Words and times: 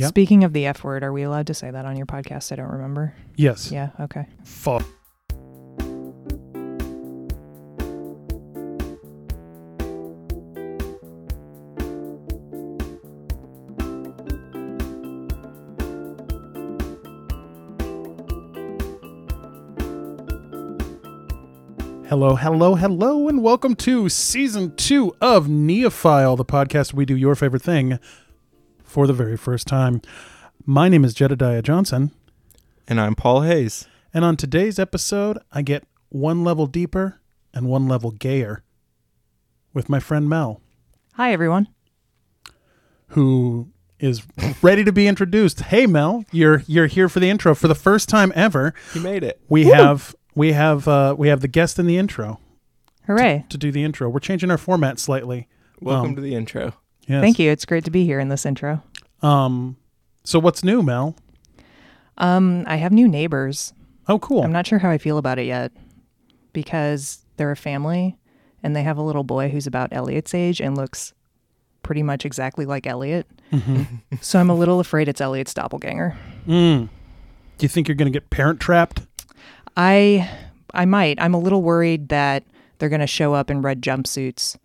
Speaking 0.00 0.42
of 0.42 0.52
the 0.52 0.66
F 0.66 0.84
word, 0.84 1.04
are 1.04 1.12
we 1.12 1.22
allowed 1.22 1.46
to 1.48 1.54
say 1.54 1.70
that 1.70 1.84
on 1.84 1.96
your 1.96 2.06
podcast? 2.06 2.50
I 2.50 2.56
don't 2.56 2.70
remember. 2.70 3.14
Yes. 3.36 3.70
Yeah, 3.70 3.90
okay. 4.00 4.26
Fuck. 4.44 4.82
Hello, 22.08 22.36
hello, 22.36 22.74
hello, 22.74 23.28
and 23.28 23.42
welcome 23.42 23.74
to 23.76 24.08
season 24.08 24.74
two 24.76 25.14
of 25.20 25.46
Neophile, 25.46 26.36
the 26.36 26.44
podcast 26.44 26.92
where 26.92 26.98
we 26.98 27.04
do 27.06 27.16
your 27.16 27.34
favorite 27.34 27.62
thing 27.62 27.98
for 28.92 29.06
the 29.06 29.12
very 29.14 29.38
first 29.38 29.66
time. 29.66 30.02
My 30.66 30.90
name 30.90 31.02
is 31.02 31.14
Jedediah 31.14 31.62
Johnson. 31.62 32.10
And 32.86 33.00
I'm 33.00 33.14
Paul 33.14 33.40
Hayes. 33.40 33.88
And 34.12 34.22
on 34.22 34.36
today's 34.36 34.78
episode, 34.78 35.38
I 35.50 35.62
get 35.62 35.84
one 36.10 36.44
level 36.44 36.66
deeper 36.66 37.18
and 37.54 37.66
one 37.66 37.88
level 37.88 38.10
gayer 38.10 38.62
with 39.72 39.88
my 39.88 39.98
friend 39.98 40.28
Mel, 40.28 40.60
Hi, 41.14 41.32
everyone. 41.32 41.68
who 43.08 43.70
is 43.98 44.22
ready 44.62 44.84
to 44.84 44.92
be 44.92 45.06
introduced. 45.06 45.60
Hey 45.62 45.86
Mel, 45.86 46.24
you're 46.30 46.62
you're 46.66 46.86
here 46.86 47.08
for 47.08 47.18
the 47.20 47.30
intro 47.30 47.54
for 47.54 47.68
the 47.68 47.74
first 47.74 48.10
time 48.10 48.30
ever. 48.34 48.74
He 48.92 49.00
made 49.00 49.22
it. 49.24 49.40
We 49.48 49.64
have 49.66 50.14
we 50.34 50.52
have 50.52 50.86
uh, 50.86 51.14
we 51.16 51.28
have 51.28 51.40
the 51.40 51.48
guest 51.48 51.78
in 51.78 51.86
the 51.86 51.96
intro 51.96 52.38
Hooray. 53.06 53.46
to 53.48 53.56
do 53.56 53.72
the 53.72 53.84
intro. 53.84 54.10
We're 54.10 54.20
changing 54.20 54.50
our 54.50 54.58
format 54.58 54.98
slightly. 54.98 55.48
Welcome 55.80 56.10
Um, 56.10 56.16
to 56.16 56.20
the 56.22 56.34
intro. 56.34 56.74
Yes. 57.12 57.20
Thank 57.22 57.38
you. 57.38 57.50
It's 57.50 57.64
great 57.64 57.84
to 57.84 57.90
be 57.90 58.04
here 58.04 58.18
in 58.20 58.28
this 58.28 58.44
intro. 58.46 58.82
Um, 59.22 59.76
so 60.24 60.38
what's 60.38 60.64
new, 60.64 60.82
Mel? 60.82 61.14
Um, 62.18 62.64
I 62.66 62.76
have 62.76 62.92
new 62.92 63.08
neighbors. 63.08 63.72
Oh, 64.08 64.18
cool. 64.18 64.42
I'm 64.42 64.52
not 64.52 64.66
sure 64.66 64.78
how 64.78 64.90
I 64.90 64.98
feel 64.98 65.18
about 65.18 65.38
it 65.38 65.46
yet 65.46 65.72
because 66.52 67.24
they're 67.36 67.50
a 67.50 67.56
family 67.56 68.16
and 68.62 68.74
they 68.76 68.82
have 68.82 68.98
a 68.98 69.02
little 69.02 69.24
boy 69.24 69.48
who's 69.48 69.66
about 69.66 69.92
Elliot's 69.92 70.34
age 70.34 70.60
and 70.60 70.76
looks 70.76 71.12
pretty 71.82 72.02
much 72.02 72.24
exactly 72.24 72.64
like 72.64 72.86
Elliot. 72.86 73.26
Mhm. 73.52 73.86
So 74.20 74.38
I'm 74.38 74.50
a 74.50 74.54
little 74.54 74.78
afraid 74.80 75.08
it's 75.08 75.20
Elliot's 75.20 75.54
doppelganger. 75.54 76.16
Mm. 76.46 76.88
Do 77.58 77.64
you 77.64 77.68
think 77.68 77.88
you're 77.88 77.94
going 77.96 78.12
to 78.12 78.16
get 78.16 78.30
parent 78.30 78.60
trapped? 78.60 79.02
I 79.76 80.30
I 80.74 80.84
might. 80.84 81.20
I'm 81.20 81.34
a 81.34 81.38
little 81.38 81.62
worried 81.62 82.08
that 82.10 82.44
they're 82.78 82.88
going 82.88 83.00
to 83.00 83.06
show 83.06 83.34
up 83.34 83.50
in 83.50 83.62
red 83.62 83.82
jumpsuits 83.82 84.56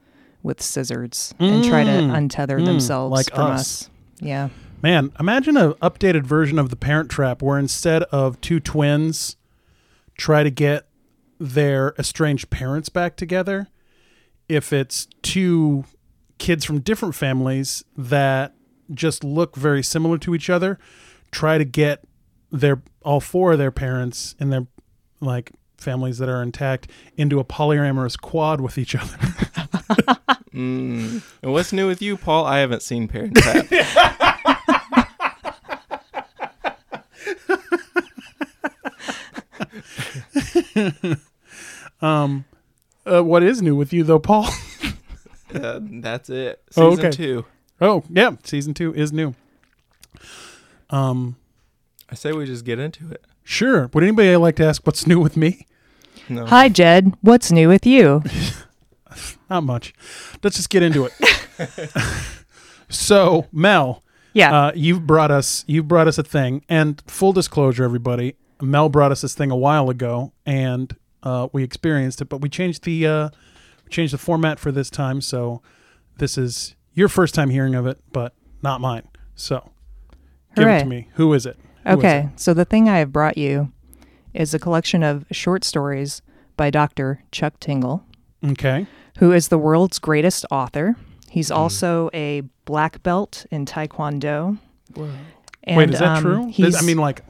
with 0.48 0.62
scissors 0.62 1.34
and 1.40 1.64
try 1.64 1.84
to 1.84 1.92
Mm. 1.92 2.12
untether 2.30 2.60
Mm, 2.60 2.66
themselves 2.66 3.12
like 3.12 3.30
from 3.30 3.52
us. 3.52 3.60
us. 3.84 3.90
Yeah. 4.20 4.50
Man, 4.82 5.12
imagine 5.20 5.58
an 5.58 5.74
updated 5.74 6.24
version 6.24 6.58
of 6.58 6.70
the 6.70 6.76
Parent 6.76 7.10
Trap 7.10 7.42
where 7.42 7.60
instead 7.60 8.04
of 8.04 8.40
two 8.42 8.60
twins 8.60 9.36
try 10.18 10.42
to 10.44 10.50
get 10.50 10.88
their 11.40 11.94
estranged 12.00 12.50
parents 12.50 12.90
back 12.90 13.16
together, 13.16 13.68
if 14.50 14.72
it's 14.74 15.08
two 15.22 15.84
kids 16.38 16.64
from 16.66 16.80
different 16.80 17.14
families 17.16 17.84
that 17.98 18.54
just 18.94 19.24
look 19.24 19.56
very 19.56 19.84
similar 19.84 20.18
to 20.20 20.34
each 20.34 20.50
other, 20.50 20.80
try 21.32 21.58
to 21.58 21.66
get 21.66 22.04
their 22.52 22.82
all 23.04 23.20
four 23.20 23.52
of 23.54 23.58
their 23.58 23.72
parents 23.72 24.36
and 24.40 24.54
their 24.54 24.66
like 25.20 25.52
families 25.78 26.18
that 26.20 26.30
are 26.30 26.42
intact 26.42 26.90
into 27.18 27.40
a 27.40 27.44
polyamorous 27.44 28.20
quad 28.20 28.62
with 28.62 28.78
each 28.78 28.96
other. 28.96 29.18
Mm. 30.58 31.22
And 31.44 31.54
what's 31.54 31.72
new 31.72 31.88
with 31.88 32.02
you, 32.02 32.18
Paul? 32.18 32.46
I 32.46 32.60
haven't 32.60 32.82
seen 32.82 33.08
Parent 33.08 33.36
Trap. 33.36 33.68
Um 42.00 42.46
uh, 43.08 43.24
what 43.24 43.42
is 43.42 43.62
new 43.62 43.76
with 43.76 43.94
you 43.94 44.04
though, 44.04 44.20
Paul? 44.20 44.48
uh, 45.56 45.80
that's 45.82 46.30
it. 46.30 46.62
Oh, 46.76 46.92
Season 46.92 47.06
okay. 47.06 47.16
two. 47.16 47.46
Oh, 47.80 48.04
yeah, 48.10 48.32
season 48.44 48.74
two 48.74 48.94
is 48.94 49.14
new. 49.14 49.34
Um, 50.90 51.38
I 52.10 52.16
say 52.16 52.34
we 52.34 52.46
just 52.46 52.66
get 52.66 52.80
into 52.80 53.10
it. 53.10 53.24
sure. 53.44 53.90
Would 53.94 54.04
anybody 54.04 54.36
like 54.36 54.56
to 54.58 54.66
ask 54.66 54.86
what's 54.86 55.08
new 55.08 55.20
with 55.20 55.38
me? 55.38 55.66
No. 56.30 56.46
Hi 56.46 56.70
Jed, 56.70 57.14
what's 57.22 57.52
new 57.52 57.70
with 57.70 57.86
you? 57.86 58.24
Not 59.50 59.64
much. 59.64 59.94
Let's 60.44 60.58
just 60.58 60.70
get 60.70 60.84
into 60.84 61.06
it. 61.06 61.14
so, 62.90 63.48
Mel, 63.52 64.04
Yeah. 64.34 64.54
uh, 64.68 64.72
you've 64.76 65.06
brought 65.08 65.32
us 65.32 65.64
you've 65.68 65.88
brought 65.88 66.08
us 66.08 66.18
a 66.18 66.24
thing, 66.24 66.64
and 66.70 67.02
full 67.08 67.34
disclosure, 67.34 67.84
everybody, 67.84 68.36
Mel 68.62 68.90
brought 68.90 69.12
us 69.12 69.22
this 69.22 69.36
thing 69.36 69.52
a 69.52 69.56
while 69.56 69.90
ago, 69.90 70.34
and 70.46 70.96
uh, 71.24 71.48
we 71.54 71.64
experienced 71.64 72.22
it, 72.22 72.26
but 72.30 72.42
we 72.42 72.50
changed 72.50 72.84
the 72.84 73.08
uh, 73.08 73.30
we 73.86 73.90
changed 73.90 74.14
the 74.14 74.18
format 74.18 74.60
for 74.60 74.72
this 74.72 74.90
time. 74.90 75.22
So, 75.22 75.62
this 76.18 76.38
is 76.38 76.76
your 76.94 77.08
first 77.08 77.34
time 77.36 77.50
hearing 77.50 77.76
of 77.76 77.86
it, 77.88 78.00
but 78.12 78.34
not 78.62 78.82
mine. 78.82 79.08
So, 79.36 79.72
give 80.56 80.68
it 80.68 80.80
to 80.80 80.86
me. 80.86 81.08
Who 81.16 81.34
is 81.34 81.46
it? 81.46 81.58
Who 81.86 81.92
is 81.92 81.98
Okay, 81.98 82.30
so 82.36 82.54
the 82.54 82.66
thing 82.66 82.90
I 82.90 82.98
have 83.00 83.12
brought 83.14 83.38
you 83.38 83.72
is 84.34 84.54
a 84.54 84.60
collection 84.60 85.04
of 85.04 85.26
short 85.32 85.64
stories 85.64 86.22
by 86.58 86.70
Dr. 86.70 87.24
Chuck 87.32 87.60
Tingle. 87.60 88.04
Okay. 88.46 88.88
Who 89.18 89.32
is 89.32 89.48
the 89.50 89.58
world's 89.58 90.00
greatest 90.00 90.46
author. 90.52 90.96
He's 91.30 91.50
Hmm. 91.50 91.56
also 91.58 92.10
a 92.14 92.42
black 92.66 93.04
belt 93.04 93.46
in 93.52 93.66
Taekwondo. 93.66 94.58
Whoa. 94.96 95.10
And, 95.64 95.78
Wait, 95.78 95.90
is 95.92 96.00
that 96.00 96.18
um, 96.18 96.24
true? 96.24 96.76
I 96.76 96.82
mean, 96.84 96.98
like, 96.98 97.22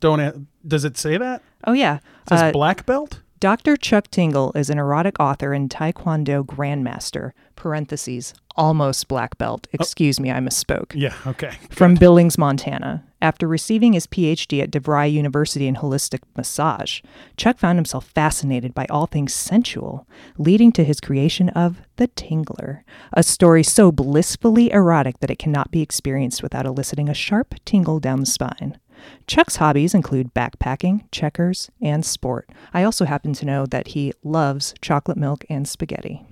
don't. 0.00 0.46
Does 0.66 0.84
it 0.84 0.96
say 0.98 1.16
that? 1.16 1.42
oh 1.66 1.72
yeah. 1.72 1.96
It 1.96 2.28
says 2.28 2.42
Uh, 2.42 2.52
black 2.52 2.84
belt. 2.86 3.21
Dr. 3.42 3.76
Chuck 3.76 4.08
Tingle 4.08 4.52
is 4.54 4.70
an 4.70 4.78
erotic 4.78 5.18
author 5.18 5.52
and 5.52 5.68
Taekwondo 5.68 6.46
grandmaster. 6.46 7.32
Parentheses, 7.56 8.34
almost 8.54 9.08
black 9.08 9.36
belt. 9.36 9.66
Oh. 9.66 9.78
Excuse 9.80 10.20
me, 10.20 10.30
I 10.30 10.38
misspoke. 10.38 10.92
Yeah. 10.94 11.16
Okay. 11.26 11.50
from 11.70 11.96
Billings, 11.96 12.38
Montana. 12.38 13.02
After 13.20 13.48
receiving 13.48 13.94
his 13.94 14.06
PhD 14.06 14.62
at 14.62 14.70
DeVry 14.70 15.10
University 15.10 15.66
in 15.66 15.74
holistic 15.74 16.20
massage, 16.36 17.00
Chuck 17.36 17.58
found 17.58 17.78
himself 17.78 18.06
fascinated 18.06 18.74
by 18.74 18.86
all 18.88 19.06
things 19.06 19.34
sensual, 19.34 20.06
leading 20.38 20.70
to 20.70 20.84
his 20.84 21.00
creation 21.00 21.48
of 21.48 21.80
The 21.96 22.06
Tingler, 22.06 22.84
a 23.12 23.24
story 23.24 23.64
so 23.64 23.90
blissfully 23.90 24.70
erotic 24.70 25.18
that 25.18 25.32
it 25.32 25.40
cannot 25.40 25.72
be 25.72 25.82
experienced 25.82 26.44
without 26.44 26.64
eliciting 26.64 27.08
a 27.08 27.14
sharp 27.14 27.56
tingle 27.64 27.98
down 27.98 28.20
the 28.20 28.26
spine. 28.26 28.78
Chuck's 29.26 29.56
hobbies 29.56 29.94
include 29.94 30.34
backpacking, 30.34 31.04
checkers, 31.12 31.70
and 31.80 32.04
sport. 32.04 32.48
I 32.74 32.82
also 32.84 33.04
happen 33.04 33.32
to 33.34 33.46
know 33.46 33.66
that 33.66 33.88
he 33.88 34.12
loves 34.22 34.74
chocolate 34.80 35.16
milk 35.18 35.44
and 35.48 35.66
spaghetti. 35.68 36.24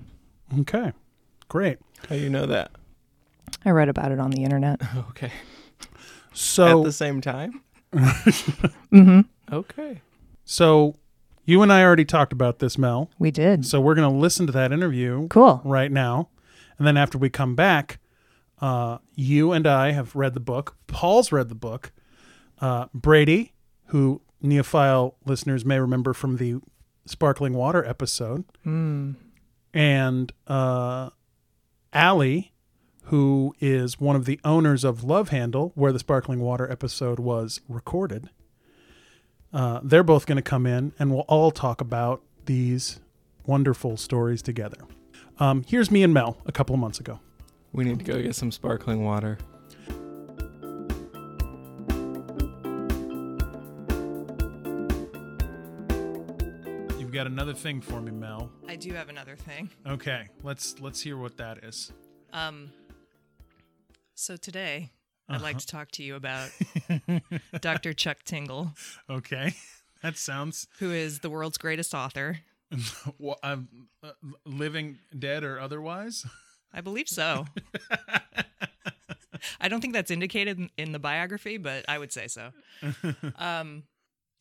Okay. 0.59 0.93
Great. 1.49 1.79
How 2.09 2.15
do 2.15 2.21
you 2.21 2.29
know 2.29 2.45
that? 2.45 2.71
I 3.65 3.69
read 3.71 3.89
about 3.89 4.11
it 4.11 4.19
on 4.19 4.31
the 4.31 4.43
internet. 4.43 4.81
Okay. 5.09 5.31
So, 6.33 6.79
At 6.79 6.85
the 6.85 6.91
same 6.93 7.19
time? 7.21 7.61
Mm-hmm. 7.93 9.21
Okay. 9.53 10.01
so 10.45 10.95
you 11.45 11.61
and 11.61 11.73
I 11.73 11.83
already 11.83 12.05
talked 12.05 12.31
about 12.33 12.59
this, 12.59 12.77
Mel. 12.77 13.09
We 13.19 13.31
did. 13.31 13.65
So 13.65 13.81
we're 13.81 13.95
going 13.95 14.09
to 14.09 14.17
listen 14.17 14.45
to 14.45 14.51
that 14.53 14.71
interview 14.71 15.27
Cool. 15.27 15.61
right 15.65 15.91
now, 15.91 16.29
and 16.77 16.87
then 16.87 16.95
after 16.97 17.17
we 17.17 17.29
come 17.29 17.55
back, 17.55 17.99
uh, 18.61 18.99
you 19.15 19.51
and 19.51 19.65
I 19.67 19.91
have 19.91 20.15
read 20.15 20.33
the 20.35 20.39
book. 20.39 20.77
Paul's 20.87 21.31
read 21.31 21.49
the 21.49 21.55
book. 21.55 21.91
Uh, 22.61 22.85
Brady, 22.93 23.53
who 23.87 24.21
Neophile 24.43 25.15
listeners 25.25 25.65
may 25.65 25.79
remember 25.79 26.13
from 26.13 26.37
the 26.37 26.55
sparkling 27.05 27.53
water 27.53 27.83
episode, 27.85 28.45
Mm. 28.65 29.15
and 29.73 30.31
uh, 30.47 31.09
Allie, 31.91 32.53
who 33.05 33.53
is 33.59 33.99
one 33.99 34.15
of 34.15 34.25
the 34.25 34.39
owners 34.45 34.83
of 34.83 35.03
Love 35.03 35.29
Handle, 35.29 35.71
where 35.75 35.91
the 35.91 35.99
sparkling 35.99 36.39
water 36.39 36.69
episode 36.71 37.19
was 37.19 37.59
recorded. 37.67 38.29
Uh, 39.51 39.81
they're 39.83 40.03
both 40.03 40.25
going 40.25 40.37
to 40.37 40.41
come 40.41 40.65
in, 40.65 40.93
and 40.97 41.11
we'll 41.11 41.21
all 41.21 41.51
talk 41.51 41.81
about 41.81 42.21
these 42.45 42.99
wonderful 43.45 43.97
stories 43.97 44.41
together. 44.41 44.77
Um, 45.39 45.63
here's 45.67 45.89
me 45.91 46.03
and 46.03 46.13
Mel 46.13 46.37
a 46.45 46.51
couple 46.51 46.73
of 46.75 46.79
months 46.79 46.99
ago. 46.99 47.19
We 47.73 47.83
need 47.83 47.99
to 47.99 48.05
go 48.05 48.21
get 48.21 48.35
some 48.35 48.51
sparkling 48.51 49.03
water. 49.03 49.39
Got 57.21 57.27
another 57.31 57.53
thing 57.53 57.79
for 57.81 58.01
me, 58.01 58.09
Mel. 58.09 58.49
I 58.67 58.75
do 58.75 58.93
have 58.93 59.07
another 59.07 59.35
thing. 59.35 59.69
Okay, 59.85 60.27
let's 60.41 60.79
let's 60.79 60.99
hear 60.99 61.17
what 61.17 61.37
that 61.37 61.63
is. 61.63 61.91
Um, 62.33 62.71
so 64.15 64.35
today, 64.37 64.89
I'd 65.29 65.39
like 65.41 65.57
Uh-huh. 65.57 65.59
to 65.59 65.67
talk 65.67 65.91
to 65.91 66.03
you 66.03 66.15
about 66.15 66.49
Dr. 67.61 67.93
Chuck 67.93 68.23
Tingle, 68.25 68.71
Okay, 69.07 69.53
that 70.01 70.17
sounds 70.17 70.65
who 70.79 70.89
is 70.91 71.19
the 71.19 71.29
world's 71.29 71.59
greatest 71.59 71.93
author. 71.93 72.39
well, 73.19 73.37
I'm 73.43 73.67
uh, 74.03 74.13
living, 74.43 74.97
dead, 75.17 75.43
or 75.43 75.59
otherwise. 75.59 76.25
I 76.73 76.81
believe 76.81 77.07
so. 77.07 77.45
I 79.59 79.67
don't 79.69 79.79
think 79.81 79.93
that's 79.93 80.09
indicated 80.09 80.57
in- 80.57 80.69
in 80.75 80.91
the 80.91 80.97
biography, 80.99 81.57
but 81.57 81.85
I 81.87 81.99
would 81.99 82.11
say 82.11 82.27
so. 82.27 82.49
um, 83.35 83.83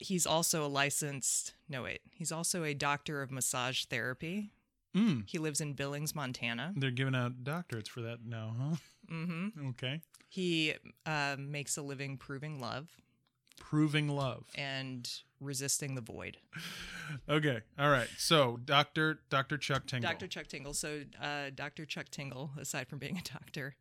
he's 0.00 0.26
also 0.26 0.64
a 0.64 0.68
licensed. 0.68 1.54
No, 1.68 1.82
wait. 1.84 2.00
He's 2.12 2.32
also 2.32 2.64
a 2.64 2.74
doctor 2.74 3.22
of 3.22 3.30
massage 3.30 3.84
therapy. 3.84 4.50
Mm. 4.96 5.22
He 5.28 5.38
lives 5.38 5.60
in 5.60 5.74
Billings, 5.74 6.14
Montana. 6.14 6.72
They're 6.76 6.90
giving 6.90 7.14
out 7.14 7.44
doctorates 7.44 7.86
for 7.88 8.00
that 8.02 8.18
now, 8.26 8.56
huh? 8.58 8.76
Mm-hmm. 9.12 9.68
Okay. 9.70 10.00
He 10.28 10.74
uh, 11.06 11.36
makes 11.38 11.76
a 11.76 11.82
living 11.82 12.16
proving 12.16 12.60
love 12.60 12.88
Proving 13.58 14.08
love. 14.08 14.46
and 14.56 15.08
resisting 15.40 15.94
the 15.94 16.00
void. 16.00 16.38
Okay. 17.28 17.60
All 17.78 17.90
right. 17.90 18.08
So, 18.18 18.58
Doctor 18.64 19.20
Doctor 19.30 19.58
Chuck 19.58 19.86
Tingle. 19.86 20.08
Dr. 20.10 20.26
Chuck 20.28 20.46
Tingle. 20.46 20.74
So, 20.74 21.02
uh, 21.20 21.50
Dr. 21.54 21.84
Chuck 21.84 22.08
Tingle, 22.10 22.50
aside 22.58 22.88
from 22.88 22.98
being 23.00 23.16
a 23.18 23.22
doctor, 23.32 23.74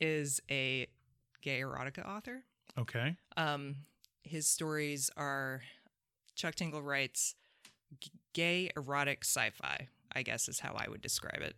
is 0.00 0.40
a 0.50 0.86
gay 1.42 1.60
erotica 1.60 2.06
author. 2.06 2.42
Okay. 2.78 3.16
Um, 3.36 3.76
his 4.26 4.46
stories 4.46 5.10
are 5.16 5.62
Chuck 6.34 6.54
Tingle 6.54 6.82
writes 6.82 7.34
gay 8.32 8.70
erotic 8.76 9.24
sci-fi. 9.24 9.88
I 10.14 10.22
guess 10.22 10.48
is 10.48 10.60
how 10.60 10.74
I 10.74 10.88
would 10.88 11.02
describe 11.02 11.42
it. 11.42 11.54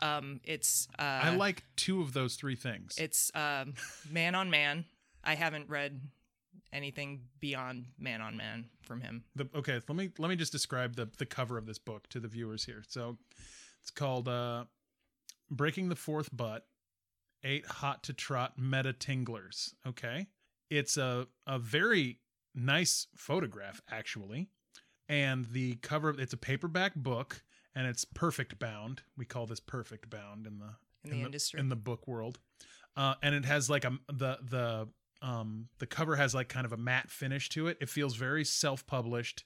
Um, 0.00 0.40
it's 0.44 0.88
uh, 0.98 1.02
I 1.22 1.34
like 1.36 1.62
two 1.76 2.00
of 2.00 2.12
those 2.12 2.36
three 2.36 2.56
things. 2.56 2.96
it's 2.98 3.30
um, 3.34 3.74
man 4.10 4.34
on 4.34 4.50
man. 4.50 4.84
I 5.22 5.34
haven't 5.34 5.68
read 5.68 6.00
anything 6.72 7.20
beyond 7.40 7.86
man 7.98 8.20
on 8.20 8.36
man 8.36 8.66
from 8.82 9.00
him. 9.00 9.24
the, 9.36 9.48
okay, 9.54 9.80
let 9.88 9.96
me 9.96 10.10
let 10.18 10.28
me 10.28 10.36
just 10.36 10.52
describe 10.52 10.96
the 10.96 11.08
the 11.18 11.26
cover 11.26 11.58
of 11.58 11.66
this 11.66 11.78
book 11.78 12.08
to 12.08 12.20
the 12.20 12.28
viewers 12.28 12.64
here. 12.64 12.82
So, 12.88 13.18
it's 13.82 13.90
called 13.90 14.26
uh, 14.26 14.64
"Breaking 15.50 15.88
the 15.88 15.96
Fourth 15.96 16.34
Butt: 16.34 16.66
Eight 17.44 17.66
Hot 17.66 18.02
to 18.04 18.12
Trot 18.12 18.54
Meta 18.58 18.92
Tinglers." 18.92 19.74
Okay, 19.86 20.26
it's 20.70 20.96
a 20.96 21.26
a 21.46 21.58
very 21.58 22.20
nice 22.54 23.06
photograph 23.16 23.80
actually, 23.90 24.48
and 25.08 25.44
the 25.46 25.76
cover 25.76 26.10
it's 26.18 26.32
a 26.32 26.36
paperback 26.38 26.94
book 26.94 27.42
and 27.74 27.86
it's 27.86 28.04
perfect 28.04 28.58
bound. 28.58 29.02
We 29.16 29.24
call 29.24 29.46
this 29.46 29.60
perfect 29.60 30.10
bound 30.10 30.46
in 30.46 30.58
the 30.58 30.74
In 31.04 31.10
the 31.18 31.24
industry. 31.26 31.60
in 31.60 31.68
the 31.68 31.76
book 31.76 32.06
world, 32.08 32.38
uh, 32.96 33.14
and 33.22 33.34
it 33.34 33.44
has 33.44 33.68
like 33.70 33.84
a 33.84 33.98
the 34.08 34.38
the 34.42 34.88
um 35.22 35.68
the 35.78 35.86
cover 35.86 36.16
has 36.16 36.34
like 36.34 36.48
kind 36.48 36.64
of 36.64 36.72
a 36.72 36.76
matte 36.76 37.10
finish 37.10 37.48
to 37.50 37.66
it. 37.68 37.76
It 37.80 37.88
feels 37.88 38.16
very 38.16 38.44
self 38.44 38.86
published. 38.86 39.44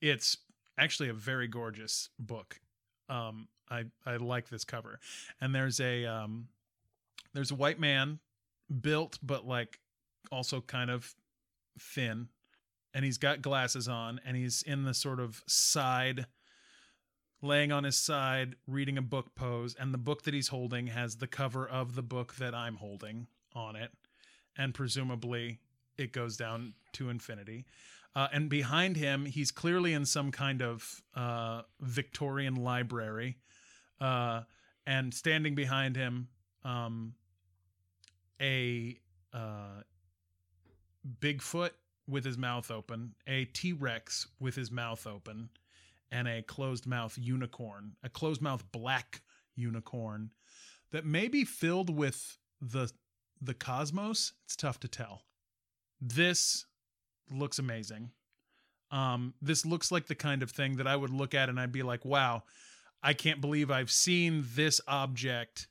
It's 0.00 0.36
actually 0.78 1.08
a 1.08 1.14
very 1.14 1.48
gorgeous 1.48 2.10
book. 2.18 2.60
Um, 3.08 3.48
I 3.70 3.86
I 4.04 4.16
like 4.16 4.48
this 4.48 4.64
cover, 4.64 5.00
and 5.40 5.54
there's 5.54 5.80
a 5.80 6.04
um 6.06 6.48
there's 7.34 7.50
a 7.50 7.54
white 7.54 7.80
man 7.80 8.20
built 8.80 9.18
but 9.22 9.46
like 9.46 9.78
also 10.30 10.60
kind 10.60 10.90
of 10.90 11.14
thin 11.78 12.28
and 12.94 13.04
he's 13.04 13.18
got 13.18 13.42
glasses 13.42 13.88
on 13.88 14.18
and 14.24 14.36
he's 14.36 14.62
in 14.62 14.84
the 14.84 14.94
sort 14.94 15.20
of 15.20 15.42
side 15.46 16.26
laying 17.42 17.70
on 17.70 17.84
his 17.84 17.96
side 17.96 18.56
reading 18.66 18.96
a 18.96 19.02
book 19.02 19.34
pose 19.34 19.76
and 19.78 19.92
the 19.92 19.98
book 19.98 20.22
that 20.22 20.32
he's 20.32 20.48
holding 20.48 20.86
has 20.86 21.16
the 21.16 21.26
cover 21.26 21.68
of 21.68 21.94
the 21.94 22.02
book 22.02 22.36
that 22.36 22.54
I'm 22.54 22.76
holding 22.76 23.26
on 23.54 23.76
it 23.76 23.90
and 24.56 24.72
presumably 24.72 25.60
it 25.98 26.12
goes 26.12 26.36
down 26.36 26.72
to 26.92 27.10
infinity. 27.10 27.66
Uh, 28.14 28.28
and 28.32 28.48
behind 28.48 28.96
him 28.96 29.26
he's 29.26 29.50
clearly 29.50 29.92
in 29.92 30.06
some 30.06 30.30
kind 30.30 30.62
of 30.62 31.02
uh, 31.14 31.62
Victorian 31.80 32.54
library 32.54 33.36
uh, 34.00 34.40
and 34.86 35.12
standing 35.12 35.54
behind 35.54 35.96
him 35.96 36.28
um, 36.64 37.12
a 38.40 38.98
uh, 39.34 39.82
Bigfoot 41.20 41.70
with 42.08 42.24
his 42.24 42.38
mouth 42.38 42.70
open, 42.70 43.14
a 43.26 43.44
T 43.46 43.72
Rex 43.72 44.26
with 44.38 44.54
his 44.54 44.70
mouth 44.70 45.06
open, 45.06 45.50
and 46.10 46.28
a 46.28 46.42
closed 46.42 46.86
mouth 46.86 47.16
unicorn, 47.18 47.92
a 48.02 48.08
closed 48.08 48.40
mouth 48.40 48.64
black 48.72 49.22
unicorn 49.54 50.30
that 50.92 51.04
may 51.04 51.28
be 51.28 51.44
filled 51.44 51.90
with 51.90 52.38
the 52.60 52.90
the 53.40 53.54
cosmos. 53.54 54.32
It's 54.44 54.56
tough 54.56 54.80
to 54.80 54.88
tell. 54.88 55.22
This 56.00 56.64
looks 57.30 57.58
amazing. 57.58 58.10
Um, 58.90 59.34
this 59.42 59.66
looks 59.66 59.90
like 59.90 60.06
the 60.06 60.14
kind 60.14 60.42
of 60.42 60.50
thing 60.50 60.76
that 60.76 60.86
I 60.86 60.96
would 60.96 61.10
look 61.10 61.34
at 61.34 61.48
and 61.48 61.58
I'd 61.58 61.72
be 61.72 61.82
like, 61.82 62.04
wow, 62.04 62.44
I 63.02 63.14
can't 63.14 63.40
believe 63.40 63.70
I've 63.70 63.90
seen 63.90 64.44
this 64.54 64.80
object 64.86 65.66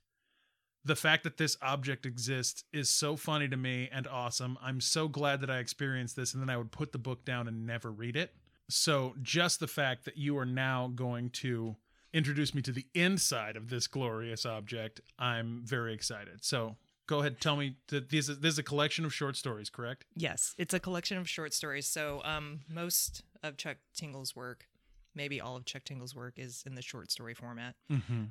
the 0.86 0.96
fact 0.96 1.24
that 1.24 1.38
this 1.38 1.58
object 1.62 2.06
exists 2.06 2.64
is 2.72 2.90
so 2.90 3.16
funny 3.16 3.48
to 3.48 3.58
me 3.58 3.90
and 3.92 4.08
awesome. 4.08 4.58
I'm 4.62 4.80
so 4.80 5.08
glad 5.08 5.42
that 5.42 5.50
I 5.50 5.58
experienced 5.58 6.16
this, 6.16 6.34
and 6.34 6.42
then 6.42 6.50
I 6.50 6.58
would 6.58 6.72
put 6.72 6.92
the 6.92 7.00
book 7.00 7.26
down 7.26 7.48
and 7.48 7.66
never 7.66 7.92
read 7.92 8.16
it. 8.16 8.34
So, 8.70 9.16
just 9.22 9.60
the 9.60 9.68
fact 9.68 10.06
that 10.06 10.18
you 10.18 10.38
are 10.38 10.46
now 10.46 10.92
going 10.94 11.30
to 11.32 11.76
introduce 12.14 12.56
me 12.56 12.62
to 12.64 12.72
the 12.72 12.86
inside 12.94 13.58
of 13.58 13.70
this 13.70 13.88
glorious 13.88 14.46
object, 14.46 15.02
I'm 15.20 15.62
very 15.66 15.94
excited. 15.94 16.44
So, 16.44 16.78
go 17.08 17.20
ahead, 17.20 17.40
tell 17.40 17.56
me 17.56 17.76
that 17.90 18.10
this 18.10 18.30
is, 18.30 18.40
this 18.40 18.54
is 18.54 18.60
a 18.60 18.64
collection 18.64 19.06
of 19.06 19.14
short 19.14 19.36
stories, 19.36 19.70
correct? 19.70 20.06
Yes, 20.16 20.56
it's 20.58 20.74
a 20.74 20.80
collection 20.80 21.18
of 21.18 21.30
short 21.30 21.54
stories. 21.54 21.88
So 21.88 22.22
um, 22.24 22.62
most 22.72 23.24
of 23.44 23.58
Chuck 23.58 23.78
Tingle's 23.96 24.36
work, 24.36 24.68
maybe 25.14 25.40
all 25.40 25.56
of 25.56 25.66
Chuck 25.66 25.84
Tingle's 25.84 26.16
work, 26.16 26.34
is 26.38 26.64
in 26.66 26.76
the 26.76 26.82
short 26.82 27.12
story 27.12 27.34
format. 27.34 27.76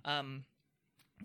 Um, 0.05 0.45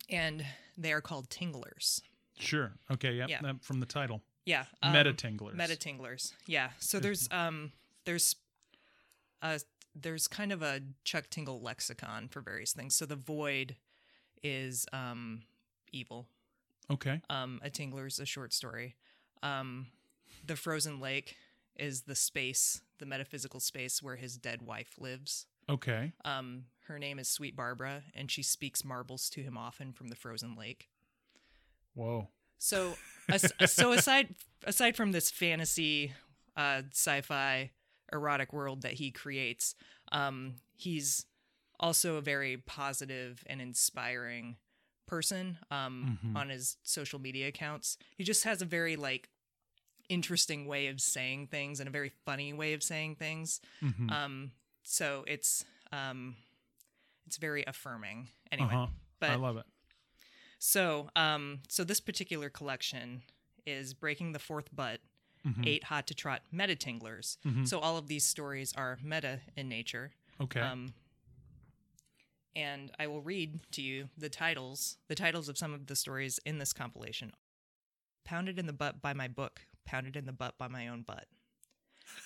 and 0.10 0.46
they 0.78 0.92
are 0.94 1.02
called 1.02 1.30
tinglers. 1.30 2.02
Sure. 2.38 2.72
Okay. 2.92 3.14
Yep. 3.14 3.30
Yeah. 3.30 3.42
that- 3.42 3.64
From 3.64 3.80
the 3.80 3.86
title, 3.86 4.22
Yeah, 4.46 4.66
um, 4.82 4.94
meta 4.94 5.14
tinglers. 5.14 5.56
meta 5.56 5.76
tinglers. 5.76 6.34
Yeah. 6.48 6.70
So 6.80 7.00
there's 7.00 7.28
um 7.32 7.72
there's 8.06 8.36
uh 9.42 9.60
there's 9.96 10.28
kind 10.28 10.52
of 10.52 10.62
a 10.62 10.82
Chuck 11.04 11.30
Tingle 11.30 11.62
lexicon 11.62 12.28
for 12.30 12.42
various 12.42 12.72
things. 12.74 12.96
So 12.96 13.06
the 13.06 13.16
void 13.16 13.76
is 14.44 14.86
um 14.94 15.42
evil. 15.92 16.28
Okay. 16.92 17.22
Um, 17.30 17.60
a 17.64 17.70
Tingler's 17.70 18.20
a 18.20 18.26
short 18.26 18.52
story. 18.54 18.96
Um, 19.44 19.88
the 20.46 20.56
Frozen 20.56 21.00
Lake 21.00 21.36
is 21.76 22.02
the 22.04 22.16
space, 22.16 22.82
the 22.98 23.06
metaphysical 23.06 23.60
space 23.60 24.02
where 24.02 24.16
his 24.16 24.38
dead 24.38 24.62
wife 24.64 24.96
lives. 24.98 25.46
Okay. 25.70 26.14
Um, 26.26 26.66
her 26.90 27.00
name 27.00 27.20
is 27.20 27.30
Sweet 27.30 27.56
Barbara, 27.56 28.04
and 28.14 28.30
she 28.30 28.44
speaks 28.44 28.84
marbles 28.84 29.30
to 29.30 29.42
him 29.42 29.58
often 29.58 29.94
from 29.94 30.10
the 30.10 30.16
frozen 30.16 30.56
lake. 30.56 30.90
Whoa. 31.94 32.28
So, 32.58 32.96
as, 33.30 33.52
so 33.72 33.94
aside 33.94 34.36
aside 34.66 34.98
from 34.98 35.12
this 35.12 35.32
fantasy, 35.32 36.14
uh, 36.58 36.82
sci-fi, 36.92 37.72
erotic 38.12 38.52
world 38.52 38.82
that 38.82 38.94
he 38.94 39.12
creates, 39.12 39.76
um, 40.12 40.56
he's 40.76 41.26
also 41.80 42.16
a 42.16 42.22
very 42.22 42.58
positive 42.58 43.44
and 43.48 43.62
inspiring 43.62 44.58
person 45.08 45.58
um, 45.72 46.20
on 46.36 46.50
his 46.50 46.78
social 46.84 47.20
media 47.20 47.48
accounts. 47.48 47.98
He 48.18 48.24
just 48.24 48.44
has 48.44 48.62
a 48.62 48.66
very 48.66 48.96
like 48.96 49.30
interesting 50.10 50.66
way 50.66 50.88
of 50.88 51.00
saying 51.00 51.48
things 51.48 51.80
and 51.80 51.88
a 51.88 51.92
very 51.92 52.12
funny 52.26 52.52
way 52.52 52.74
of 52.74 52.84
saying 52.84 53.16
things. 53.16 53.62
Um, 54.12 54.52
so 54.84 55.24
it's 55.28 55.64
um, 55.92 56.36
it's 57.30 57.38
very 57.38 57.64
affirming. 57.68 58.30
Anyway, 58.52 58.70
Uh 58.74 58.78
huh. 58.78 58.88
but 59.20 59.30
I 59.30 59.36
love 59.36 59.58
it. 59.58 59.66
so, 60.58 61.10
um, 61.16 61.60
so 61.68 61.84
this 61.84 62.00
particular 62.00 62.50
collection 62.50 63.22
is 63.68 63.94
breaking 63.94 64.32
the 64.32 64.40
fourth 64.40 64.76
butt, 64.76 65.00
eight 65.64 65.84
hot 65.84 66.08
to 66.08 66.16
trot 66.16 66.42
meta 66.52 66.76
tinglers. 66.76 67.38
So 67.66 67.78
all 67.80 67.98
of 67.98 68.08
these 68.08 68.26
stories 68.26 68.74
are 68.76 68.98
meta 69.04 69.42
in 69.56 69.70
nature. 69.70 70.12
Okay. 70.42 70.60
Um, 70.60 70.94
and 72.56 72.92
I 73.00 73.06
will 73.08 73.22
read 73.22 73.60
to 73.74 73.82
you 73.84 74.10
the 74.18 74.30
titles, 74.30 74.98
the 75.08 75.16
titles 75.16 75.48
of 75.50 75.58
some 75.58 75.72
of 75.74 75.86
the 75.86 75.96
stories 75.96 76.40
in 76.46 76.58
this 76.58 76.74
compilation. 76.74 77.32
Pounded 78.26 78.58
in 78.58 78.66
the 78.66 78.74
butt 78.74 79.02
by 79.04 79.14
my 79.14 79.28
book. 79.28 79.62
Pounded 79.86 80.16
in 80.16 80.26
the 80.26 80.34
butt 80.34 80.58
by 80.58 80.68
my 80.68 80.88
own 80.88 81.04
butt. 81.04 81.28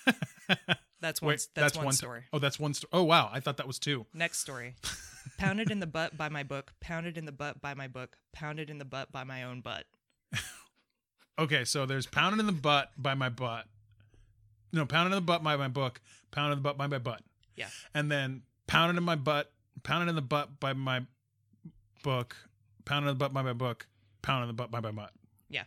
That's 1.04 1.20
one. 1.20 1.32
Wait, 1.32 1.46
that's, 1.54 1.76
one 1.76 1.90
t- 1.90 1.96
story. 1.96 2.22
oh, 2.32 2.38
that's 2.38 2.58
one 2.58 2.72
story. 2.72 2.88
Oh, 2.94 3.02
wow. 3.02 3.28
I 3.30 3.38
thought 3.38 3.58
that 3.58 3.66
was 3.66 3.78
two. 3.78 4.06
Next 4.14 4.38
story. 4.38 4.74
pounded 5.38 5.70
in 5.70 5.78
the 5.78 5.86
butt 5.86 6.16
by 6.16 6.30
my 6.30 6.42
book. 6.42 6.72
Pounded 6.80 7.18
in 7.18 7.26
the 7.26 7.32
butt 7.32 7.60
by 7.60 7.74
my 7.74 7.88
book. 7.88 8.16
Pounded 8.32 8.70
in 8.70 8.78
the 8.78 8.86
butt 8.86 9.12
by 9.12 9.22
my 9.22 9.42
own 9.42 9.60
butt. 9.60 9.84
Okay, 11.36 11.64
so 11.64 11.84
there's 11.84 12.06
pounded 12.06 12.38
in 12.38 12.46
the 12.46 12.52
butt 12.52 12.92
by 12.96 13.14
my 13.14 13.28
butt. 13.28 13.64
No, 14.72 14.86
pounded 14.86 15.12
in 15.12 15.16
the 15.16 15.20
butt 15.26 15.42
by 15.42 15.56
my 15.56 15.66
book. 15.66 16.00
Pounded 16.30 16.52
in 16.52 16.58
the 16.58 16.62
butt 16.62 16.78
by 16.78 16.86
my 16.86 16.98
butt. 16.98 17.22
Yeah. 17.56 17.66
And 17.92 18.08
then 18.08 18.42
pounded 18.68 18.96
in 18.96 19.02
my 19.02 19.16
butt. 19.16 19.50
Pounded 19.82 20.08
in 20.08 20.14
the 20.14 20.22
butt 20.22 20.60
by 20.60 20.74
my 20.74 21.00
book. 22.04 22.36
Pounded 22.84 23.10
in 23.10 23.14
the 23.16 23.18
butt 23.18 23.34
by 23.34 23.42
my 23.42 23.52
book. 23.52 23.88
Pounded 24.22 24.48
in 24.48 24.56
the 24.56 24.62
butt 24.62 24.70
by 24.70 24.78
my 24.78 24.92
butt. 24.92 25.10
Yeah. 25.50 25.64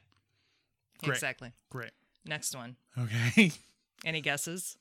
Great. 1.04 1.16
Exactly. 1.16 1.52
Great. 1.70 1.92
Next 2.26 2.56
one. 2.56 2.78
Okay. 2.98 3.52
Any 4.06 4.22
guesses? 4.22 4.78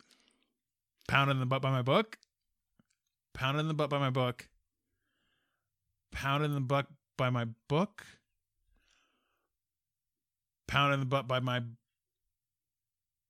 Pounded 1.08 1.36
in 1.36 1.40
the 1.40 1.46
butt 1.46 1.62
by 1.62 1.70
my 1.70 1.82
book. 1.82 2.18
Pounded 3.34 3.60
in 3.60 3.68
the 3.68 3.74
butt 3.74 3.90
by 3.90 3.98
my 3.98 4.10
book. 4.10 4.48
Pounded 6.12 6.50
in 6.50 6.54
the 6.54 6.60
butt 6.60 6.86
by 7.16 7.30
my 7.30 7.46
book. 7.68 8.04
Pound 10.66 10.94
in 10.94 11.00
the 11.00 11.06
butt 11.06 11.28
by 11.28 11.40
my 11.40 11.62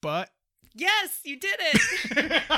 butt. 0.00 0.30
Yes, 0.74 1.20
you 1.24 1.38
did 1.38 1.56
it. 1.58 2.42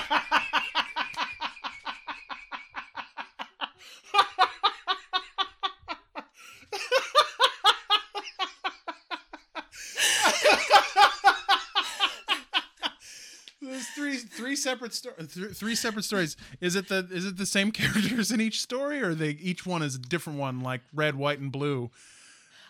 There's 13.60 13.86
three 13.88 14.16
three 14.16 14.47
separate 14.58 14.92
sto- 14.94 15.10
th- 15.12 15.52
three 15.52 15.74
separate 15.74 16.04
stories. 16.04 16.36
Is 16.60 16.74
it 16.76 16.88
the 16.88 17.08
is 17.10 17.24
it 17.24 17.36
the 17.38 17.46
same 17.46 17.70
characters 17.80 18.30
in 18.30 18.40
each 18.40 18.60
story, 18.60 19.00
or 19.00 19.14
they 19.14 19.30
each 19.30 19.64
one 19.64 19.82
is 19.82 19.94
a 19.94 19.98
different 19.98 20.38
one, 20.38 20.60
like 20.60 20.82
red, 20.92 21.14
white, 21.14 21.38
and 21.40 21.50
blue? 21.50 21.90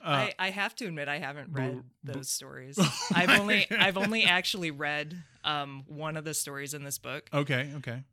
I, 0.04 0.32
I 0.38 0.50
have 0.50 0.76
to 0.76 0.86
admit 0.86 1.08
I 1.08 1.18
haven't 1.18 1.48
read 1.52 1.72
boo- 1.74 1.84
those 2.04 2.30
stories. 2.30 2.78
I've 3.14 3.30
only 3.40 3.66
I've 3.70 3.98
only 3.98 4.22
actually 4.24 4.70
read 4.70 5.16
um, 5.44 5.82
one 5.88 6.16
of 6.16 6.24
the 6.24 6.34
stories 6.34 6.72
in 6.72 6.84
this 6.84 6.98
book, 6.98 7.28
Okay, 7.34 7.72
okay. 7.78 8.04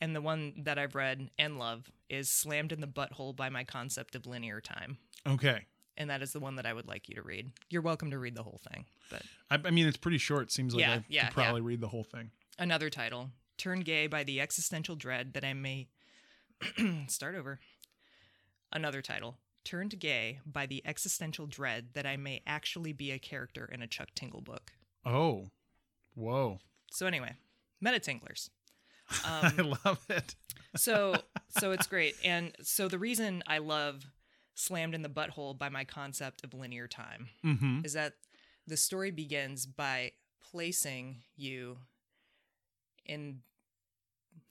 and 0.00 0.16
the 0.16 0.22
one 0.22 0.54
that 0.64 0.78
I've 0.78 0.94
read 0.94 1.28
and 1.38 1.58
love 1.58 1.90
is 2.08 2.30
"Slammed 2.30 2.72
in 2.72 2.80
the 2.80 2.86
Butthole" 2.86 3.36
by 3.36 3.50
my 3.50 3.62
concept 3.62 4.14
of 4.14 4.26
linear 4.26 4.60
time, 4.62 4.96
Okay. 5.28 5.66
and 5.98 6.08
that 6.08 6.22
is 6.22 6.32
the 6.32 6.40
one 6.40 6.56
that 6.56 6.64
I 6.66 6.72
would 6.72 6.88
like 6.88 7.08
you 7.10 7.14
to 7.16 7.22
read. 7.22 7.52
You're 7.68 7.82
welcome 7.82 8.10
to 8.10 8.18
read 8.18 8.34
the 8.34 8.42
whole 8.42 8.60
thing, 8.72 8.86
but 9.10 9.22
I, 9.50 9.58
I 9.68 9.70
mean, 9.70 9.86
it's 9.86 9.98
pretty 9.98 10.18
short. 10.18 10.50
Seems 10.50 10.74
like 10.74 10.80
Yeah, 10.80 10.94
I 10.94 11.04
yeah, 11.08 11.26
could 11.26 11.34
probably 11.34 11.60
read 11.60 11.80
the 11.82 11.88
whole 11.88 12.04
thing. 12.04 12.30
Another 12.58 12.90
title: 12.90 13.30
"Turned 13.58 13.84
Gay 13.84 14.06
by 14.06 14.24
the 14.24 14.40
Existential 14.40 14.96
Dread 14.96 15.34
That 15.34 15.44
I 15.44 15.52
May 15.54 15.88
Start 17.08 17.34
Over." 17.34 17.60
Another 18.72 19.02
title: 19.02 19.38
"Turned 19.64 19.98
Gay 20.00 20.40
by 20.46 20.66
the 20.66 20.82
Existential 20.86 21.46
Dread 21.46 21.88
That 21.94 22.06
I 22.06 22.16
May 22.16 22.42
Actually 22.46 22.92
Be 22.92 23.10
a 23.10 23.18
Character 23.18 23.64
in 23.72 23.82
a 23.82 23.86
Chuck 23.86 24.08
Tingle 24.14 24.40
Book." 24.40 24.72
Oh, 25.04 25.48
whoa! 26.14 26.58
So 26.90 27.06
anyway, 27.06 27.34
meta 27.80 27.98
tinglers. 28.00 28.50
I 29.24 29.50
love 29.84 30.04
it. 30.08 30.34
so 30.76 31.14
so 31.58 31.72
it's 31.72 31.86
great 31.86 32.14
and 32.24 32.52
so 32.62 32.88
the 32.88 32.98
reason 32.98 33.42
i 33.46 33.58
love 33.58 34.06
slammed 34.54 34.94
in 34.94 35.02
the 35.02 35.08
butthole 35.10 35.58
by 35.58 35.68
my 35.68 35.84
concept 35.84 36.42
of 36.44 36.54
linear 36.54 36.88
time 36.88 37.28
Mm-hmm. 37.44 37.80
is 37.84 37.92
that 37.92 38.14
the 38.66 38.76
story 38.78 39.10
begins 39.10 39.66
by 39.66 40.12
placing 40.50 41.24
you 41.36 41.76
in 43.06 43.40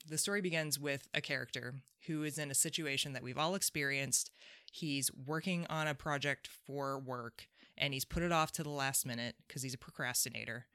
the 0.08 0.18
story 0.18 0.40
begins 0.40 0.78
with 0.78 1.08
a 1.14 1.20
character 1.20 1.74
who 2.06 2.24
is 2.24 2.38
in 2.38 2.50
a 2.50 2.54
situation 2.54 3.12
that 3.12 3.22
we've 3.22 3.38
all 3.38 3.54
experienced. 3.54 4.30
He's 4.70 5.10
working 5.26 5.66
on 5.70 5.86
a 5.86 5.94
project 5.94 6.48
for 6.66 6.98
work 6.98 7.46
and 7.78 7.94
he's 7.94 8.04
put 8.04 8.22
it 8.22 8.32
off 8.32 8.52
to 8.52 8.62
the 8.62 8.70
last 8.70 9.06
minute 9.06 9.36
because 9.46 9.62
he's 9.62 9.74
a 9.74 9.78
procrastinator 9.78 10.66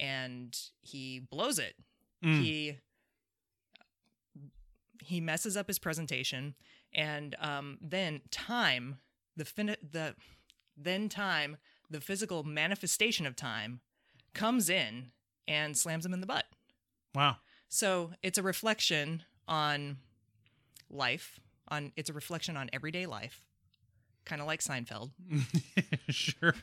and 0.00 0.56
he 0.80 1.20
blows 1.20 1.58
it. 1.58 1.74
He 2.42 2.78
he 5.02 5.20
messes 5.20 5.56
up 5.56 5.66
his 5.66 5.80
presentation 5.80 6.54
and 6.94 7.34
um, 7.40 7.78
then 7.80 8.20
time 8.30 8.98
the 9.36 9.44
fin- 9.44 9.76
the 9.82 10.14
then 10.76 11.08
time 11.08 11.56
the 11.90 12.00
physical 12.00 12.44
manifestation 12.44 13.26
of 13.26 13.34
time 13.34 13.80
comes 14.34 14.68
in 14.70 15.10
and 15.48 15.76
slams 15.76 16.06
him 16.06 16.14
in 16.14 16.20
the 16.20 16.26
butt 16.26 16.44
Wow. 17.14 17.36
so 17.68 18.12
it's 18.22 18.38
a 18.38 18.42
reflection 18.42 19.22
on 19.48 19.98
life 20.90 21.38
on 21.68 21.92
it's 21.96 22.10
a 22.10 22.12
reflection 22.12 22.56
on 22.56 22.68
everyday 22.72 23.06
life 23.06 23.42
kind 24.24 24.40
of 24.40 24.46
like 24.46 24.60
seinfeld 24.60 25.10
sure. 26.08 26.54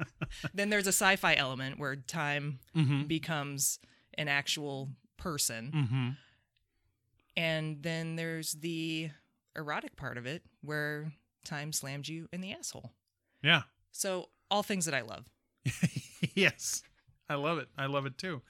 then 0.54 0.68
there's 0.70 0.86
a 0.86 0.92
sci-fi 0.92 1.34
element 1.36 1.78
where 1.78 1.94
time 1.96 2.58
Mm-hmm. 2.76 3.04
becomes 3.04 3.78
an 4.18 4.28
actual 4.28 4.90
person 5.16 5.70
Mm-hmm. 5.74 6.08
And 7.36 7.82
then 7.82 8.16
there's 8.16 8.52
the 8.52 9.10
erotic 9.56 9.96
part 9.96 10.18
of 10.18 10.26
it 10.26 10.42
where 10.62 11.12
time 11.44 11.72
slams 11.72 12.08
you 12.08 12.28
in 12.32 12.40
the 12.40 12.52
asshole. 12.52 12.92
Yeah. 13.42 13.62
So, 13.90 14.28
all 14.50 14.62
things 14.62 14.84
that 14.84 14.94
I 14.94 15.00
love. 15.02 15.26
yes. 16.34 16.82
I 17.28 17.34
love 17.36 17.58
it. 17.58 17.68
I 17.78 17.86
love 17.86 18.06
it 18.06 18.18
too. 18.18 18.42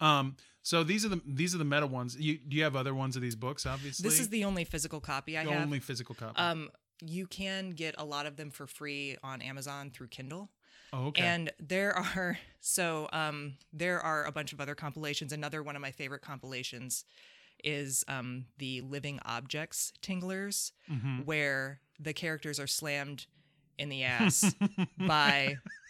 Um, 0.00 0.36
so 0.62 0.82
these 0.82 1.04
are 1.04 1.08
the 1.08 1.20
these 1.26 1.54
are 1.54 1.58
the 1.58 1.64
meta 1.64 1.86
ones. 1.86 2.16
You 2.18 2.38
do 2.38 2.56
you 2.56 2.62
have 2.64 2.74
other 2.76 2.94
ones 2.94 3.16
of 3.16 3.22
these 3.22 3.36
books? 3.36 3.66
Obviously, 3.66 4.08
This 4.08 4.18
is 4.20 4.28
the 4.30 4.44
only 4.44 4.64
physical 4.64 5.00
copy 5.00 5.36
I 5.36 5.44
The 5.44 5.50
have. 5.52 5.62
only 5.62 5.80
physical 5.80 6.14
copy. 6.14 6.36
Um, 6.38 6.70
you 7.04 7.26
can 7.26 7.70
get 7.70 7.94
a 7.98 8.04
lot 8.04 8.24
of 8.26 8.36
them 8.36 8.50
for 8.50 8.66
free 8.66 9.16
on 9.22 9.42
Amazon 9.42 9.90
through 9.90 10.08
Kindle. 10.08 10.50
oh, 10.92 11.06
okay. 11.08 11.22
And 11.22 11.50
there 11.60 11.92
are 11.96 12.38
so 12.60 13.08
um 13.12 13.54
there 13.72 14.00
are 14.00 14.24
a 14.24 14.32
bunch 14.32 14.52
of 14.54 14.60
other 14.60 14.74
compilations. 14.74 15.32
Another 15.32 15.62
one 15.62 15.76
of 15.76 15.82
my 15.82 15.90
favorite 15.90 16.22
compilations 16.22 17.04
is 17.62 18.04
um 18.08 18.46
the 18.58 18.80
Living 18.80 19.20
Objects 19.26 19.92
Tinglers, 20.02 20.72
Mm-hmm. 20.90 21.20
where 21.24 21.80
the 22.00 22.12
characters 22.14 22.58
are 22.58 22.66
slammed 22.66 23.26
in 23.78 23.88
the 23.90 24.02
ass 24.04 24.54
by 24.98 25.56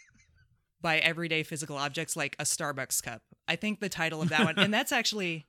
by 0.81 0.97
everyday 0.99 1.43
physical 1.43 1.77
objects 1.77 2.15
like 2.15 2.35
a 2.39 2.43
Starbucks 2.43 3.01
cup. 3.01 3.21
I 3.47 3.55
think 3.55 3.79
the 3.79 3.89
title 3.89 4.21
of 4.21 4.29
that 4.29 4.43
one, 4.45 4.57
and 4.59 4.73
that's 4.73 4.91
actually 4.99 5.45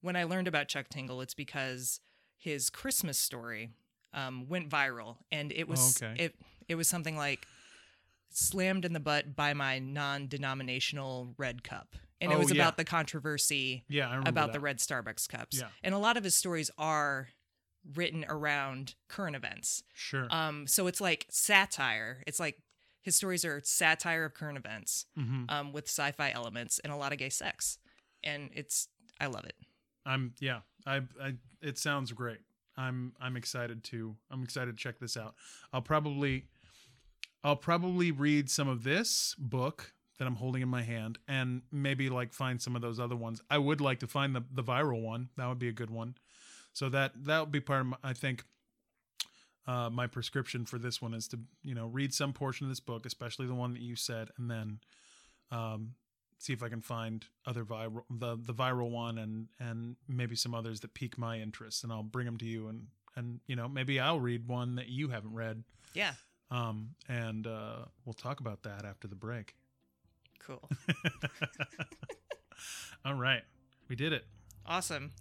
when 0.00 0.16
I 0.16 0.24
learned 0.24 0.48
about 0.48 0.68
Chuck 0.68 0.88
Tingle. 0.88 1.20
It's 1.20 1.34
because 1.34 2.00
his 2.38 2.70
Christmas 2.70 3.18
story 3.18 3.70
um, 4.14 4.48
went 4.48 4.68
viral, 4.68 5.16
and 5.30 5.52
it 5.52 5.68
was 5.68 6.00
Oh, 6.02 6.06
okay. 6.06 6.24
it 6.24 6.34
it 6.68 6.74
was 6.76 6.88
something 6.88 7.16
like 7.16 7.46
slammed 8.30 8.84
in 8.84 8.92
the 8.94 9.00
butt 9.00 9.36
by 9.36 9.52
my 9.52 9.78
non-denominational 9.78 11.34
red 11.36 11.62
cup, 11.62 11.94
and 12.20 12.32
it 12.32 12.34
Oh, 12.34 12.38
was 12.38 12.52
yeah. 12.52 12.62
about 12.62 12.76
the 12.76 12.84
controversy 12.84 13.84
yeah, 13.88 14.20
about 14.24 14.48
that. 14.48 14.52
the 14.54 14.60
red 14.60 14.78
Starbucks 14.78 15.28
cups. 15.28 15.58
Yeah. 15.60 15.68
And 15.82 15.94
a 15.94 15.98
lot 15.98 16.16
of 16.16 16.24
his 16.24 16.34
stories 16.34 16.70
are 16.78 17.28
written 17.94 18.24
around 18.28 18.94
current 19.08 19.36
events. 19.36 19.82
Sure. 19.92 20.26
Um, 20.30 20.66
so 20.66 20.86
it's 20.86 21.00
like 21.00 21.26
satire. 21.30 22.22
It's 22.26 22.38
like 22.40 22.58
his 23.02 23.14
stories 23.16 23.44
are 23.44 23.60
satire 23.64 24.24
of 24.24 24.32
current 24.34 24.56
events 24.56 25.06
Mhm. 25.18 25.50
um, 25.50 25.72
with 25.72 25.86
sci-fi 25.88 26.30
elements 26.30 26.78
and 26.78 26.92
a 26.92 26.96
lot 26.96 27.12
of 27.12 27.18
gay 27.18 27.28
sex. 27.28 27.78
And 28.24 28.50
it's 28.54 28.88
I 29.20 29.26
love 29.26 29.44
it. 29.44 29.56
I'm 30.06 30.34
yeah. 30.40 30.60
I, 30.86 31.02
I 31.20 31.34
it 31.60 31.78
sounds 31.78 32.12
great. 32.12 32.40
I'm 32.76 33.12
I'm 33.20 33.36
excited 33.36 33.84
to 33.84 34.16
I'm 34.30 34.42
excited 34.42 34.76
to 34.76 34.82
check 34.82 34.98
this 34.98 35.16
out. 35.16 35.34
I'll 35.72 35.82
probably 35.82 36.46
I'll 37.44 37.56
probably 37.56 38.10
read 38.12 38.48
some 38.50 38.68
of 38.68 38.84
this 38.84 39.34
book 39.38 39.92
that 40.18 40.26
I'm 40.26 40.36
holding 40.36 40.62
in 40.62 40.68
my 40.68 40.82
hand 40.82 41.18
and 41.26 41.62
maybe 41.72 42.08
like 42.08 42.32
find 42.32 42.62
some 42.62 42.76
of 42.76 42.82
those 42.82 43.00
other 43.00 43.16
ones. 43.16 43.40
I 43.50 43.58
would 43.58 43.80
like 43.80 43.98
to 44.00 44.06
find 44.06 44.34
the 44.34 44.44
the 44.52 44.62
viral 44.62 45.02
one. 45.02 45.28
That 45.36 45.48
would 45.48 45.58
be 45.58 45.68
a 45.68 45.72
good 45.72 45.90
one. 45.90 46.16
So 46.72 46.88
that 46.90 47.24
that 47.24 47.40
would 47.40 47.52
be 47.52 47.60
part 47.60 47.80
of 47.82 47.86
my, 47.88 47.96
I 48.02 48.12
think 48.12 48.44
uh, 49.66 49.90
my 49.90 50.06
prescription 50.06 50.64
for 50.64 50.78
this 50.78 51.00
one 51.00 51.14
is 51.14 51.28
to 51.28 51.38
you 51.62 51.74
know 51.74 51.86
read 51.86 52.12
some 52.14 52.32
portion 52.32 52.66
of 52.66 52.70
this 52.70 52.80
book, 52.80 53.06
especially 53.06 53.46
the 53.46 53.54
one 53.54 53.72
that 53.72 53.82
you 53.82 53.96
said, 53.96 54.30
and 54.38 54.50
then 54.50 54.80
um, 55.50 55.94
see 56.38 56.52
if 56.52 56.62
I 56.62 56.68
can 56.68 56.80
find 56.80 57.24
other 57.46 57.64
viral 57.64 58.02
the 58.10 58.36
the 58.36 58.54
viral 58.54 58.90
one 58.90 59.18
and 59.18 59.48
and 59.60 59.96
maybe 60.08 60.34
some 60.36 60.54
others 60.54 60.80
that 60.80 60.94
pique 60.94 61.18
my 61.18 61.38
interest, 61.38 61.84
and 61.84 61.92
I'll 61.92 62.02
bring 62.02 62.26
them 62.26 62.38
to 62.38 62.46
you 62.46 62.68
and 62.68 62.86
and 63.16 63.40
you 63.46 63.56
know 63.56 63.68
maybe 63.68 64.00
I'll 64.00 64.20
read 64.20 64.48
one 64.48 64.76
that 64.76 64.88
you 64.88 65.08
haven't 65.10 65.34
read, 65.34 65.62
Yeah. 65.94 66.12
um, 66.50 66.94
and 67.08 67.46
uh, 67.46 67.84
we'll 68.04 68.14
talk 68.14 68.40
about 68.40 68.62
that 68.64 68.84
after 68.84 69.06
the 69.06 69.14
break. 69.16 69.54
Cool. 70.40 70.68
All 73.04 73.14
right, 73.14 73.42
we 73.88 73.96
did 73.96 74.12
it. 74.12 74.24
awesome. 74.66 75.12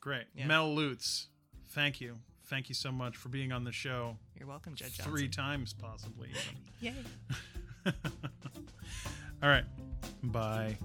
Great, 0.00 0.26
Yeah. 0.34 0.46
Mel 0.46 0.72
Lutz, 0.74 1.28
thank 1.70 2.00
you, 2.00 2.18
thank 2.48 2.68
you 2.68 2.74
so 2.74 2.92
much 2.92 3.16
for 3.16 3.28
being 3.28 3.52
on 3.52 3.64
the 3.64 3.72
show 3.72 4.16
You're 4.38 4.48
welcome, 4.48 4.74
Judge 4.74 4.96
Johnson. 4.96 5.12
three 5.12 5.28
times 5.28 5.72
possibly. 5.72 6.30
Yay. 6.80 6.94
All 9.42 9.48
right, 9.48 9.64
bye. 10.22 10.76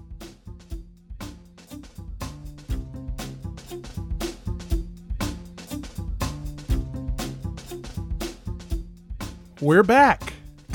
We're 9.60 9.84
back 9.84 10.32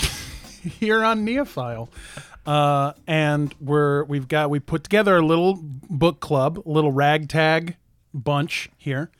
here 0.79 1.03
on 1.03 1.25
Neophile. 1.25 1.89
Uh, 2.45 2.93
and 3.05 3.53
we're 3.59 4.05
we've 4.05 4.29
got 4.29 4.49
we 4.49 4.59
put 4.61 4.83
together 4.83 5.17
a 5.17 5.21
little 5.25 5.59
book 5.61 6.21
club, 6.21 6.59
a 6.65 6.69
little 6.69 6.93
ragtag 6.93 7.75
bunch 8.13 8.69
here. 8.77 9.11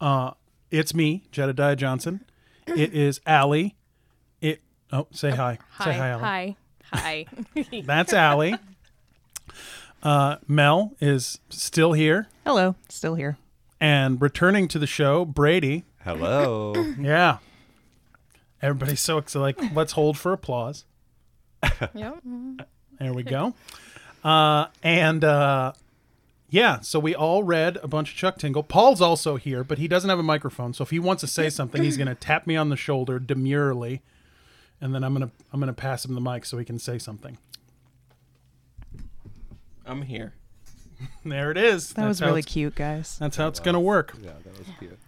Uh, 0.00 0.30
it's 0.70 0.94
me, 0.94 1.24
Jedediah 1.32 1.76
Johnson. 1.76 2.24
It 2.66 2.92
is 2.94 3.20
Allie. 3.26 3.76
It 4.40 4.60
oh 4.92 5.06
say 5.12 5.30
hi. 5.30 5.58
say 5.82 5.92
hi, 5.92 6.08
Allie. 6.10 6.22
Hi. 6.22 6.56
Hi. 6.92 7.26
That's 7.84 8.12
Allie. 8.12 8.56
Uh, 10.02 10.36
Mel 10.48 10.94
is 11.00 11.40
still 11.50 11.92
here 11.92 12.26
Hello. 12.46 12.74
Still 12.88 13.16
here. 13.16 13.36
and 13.80 14.20
returning 14.20 14.66
to 14.68 14.78
the 14.78 14.86
show. 14.86 15.24
Brady, 15.24 15.84
Hello. 16.04 16.74
yeah. 17.00 17.38
Everybody's 18.62 19.00
so 19.00 19.18
excited. 19.18 19.58
Like, 19.58 19.74
let's 19.74 19.92
hold 19.92 20.16
for 20.18 20.32
applause. 20.32 20.84
Yep. 21.94 22.18
There 22.98 23.12
we 23.12 23.22
go. 23.22 23.54
Uh, 24.24 24.66
and 24.82 25.24
uh, 25.24 25.72
yeah, 26.50 26.80
so 26.80 26.98
we 26.98 27.14
all 27.14 27.42
read 27.42 27.78
a 27.82 27.88
bunch 27.88 28.10
of 28.10 28.16
Chuck 28.16 28.38
Tingle. 28.38 28.62
Paul's 28.62 29.00
also 29.00 29.36
here, 29.36 29.64
but 29.64 29.78
he 29.78 29.88
doesn't 29.88 30.10
have 30.10 30.18
a 30.18 30.22
microphone. 30.24 30.72
So 30.74 30.82
if 30.82 30.90
he 30.90 30.98
wants 30.98 31.20
to 31.22 31.26
say 31.26 31.48
something, 31.48 31.82
he's 31.82 31.96
going 31.96 32.08
to 32.08 32.14
tap 32.14 32.46
me 32.46 32.56
on 32.56 32.68
the 32.68 32.76
shoulder 32.76 33.18
demurely, 33.18 34.02
and 34.80 34.94
then 34.94 35.04
I'm 35.04 35.12
gonna 35.12 35.30
I'm 35.52 35.60
gonna 35.60 35.72
pass 35.72 36.04
him 36.04 36.14
the 36.14 36.20
mic 36.20 36.44
so 36.44 36.58
he 36.58 36.64
can 36.64 36.78
say 36.78 36.98
something. 36.98 37.38
I'm 39.86 40.02
here. 40.02 40.34
There 41.24 41.50
it 41.50 41.56
is. 41.56 41.94
That 41.94 42.06
was 42.06 42.20
really 42.20 42.42
cute, 42.42 42.74
guys. 42.74 43.18
That's 43.18 43.36
how 43.36 43.48
it's 43.48 43.60
going 43.60 43.74
to 43.74 43.80
work. 43.80 44.14
Yeah, 44.22 44.32
that 44.44 44.58
was 44.58 44.68
cute. 44.78 44.98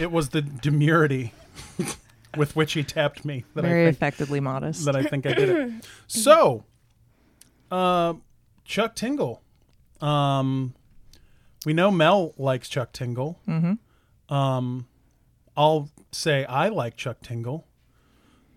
It 0.00 0.10
was 0.10 0.30
the 0.30 0.40
demurity 0.42 1.32
with 2.36 2.56
which 2.56 2.72
he 2.72 2.82
tapped 2.82 3.24
me 3.24 3.44
that 3.54 3.62
Very 3.62 3.82
I 3.82 3.86
think 3.88 3.96
effectively 3.96 4.40
modest. 4.40 4.86
that 4.86 4.96
I 4.96 5.02
think 5.04 5.26
I 5.26 5.34
did 5.34 5.48
it. 5.50 5.70
So, 6.06 6.64
uh, 7.70 8.14
Chuck 8.64 8.94
Tingle. 8.96 9.42
Um, 10.04 10.74
we 11.64 11.72
know 11.72 11.90
Mel 11.90 12.34
likes 12.36 12.68
Chuck 12.68 12.92
Tingle. 12.92 13.40
Mm-hmm. 13.48 14.34
Um, 14.34 14.86
I'll 15.56 15.90
say 16.12 16.44
I 16.44 16.68
like 16.68 16.96
Chuck 16.96 17.18
Tingle. 17.22 17.66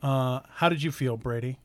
Uh, 0.01 0.41
how 0.55 0.69
did 0.69 0.83
you 0.83 0.91
feel, 0.91 1.17
Brady? 1.17 1.59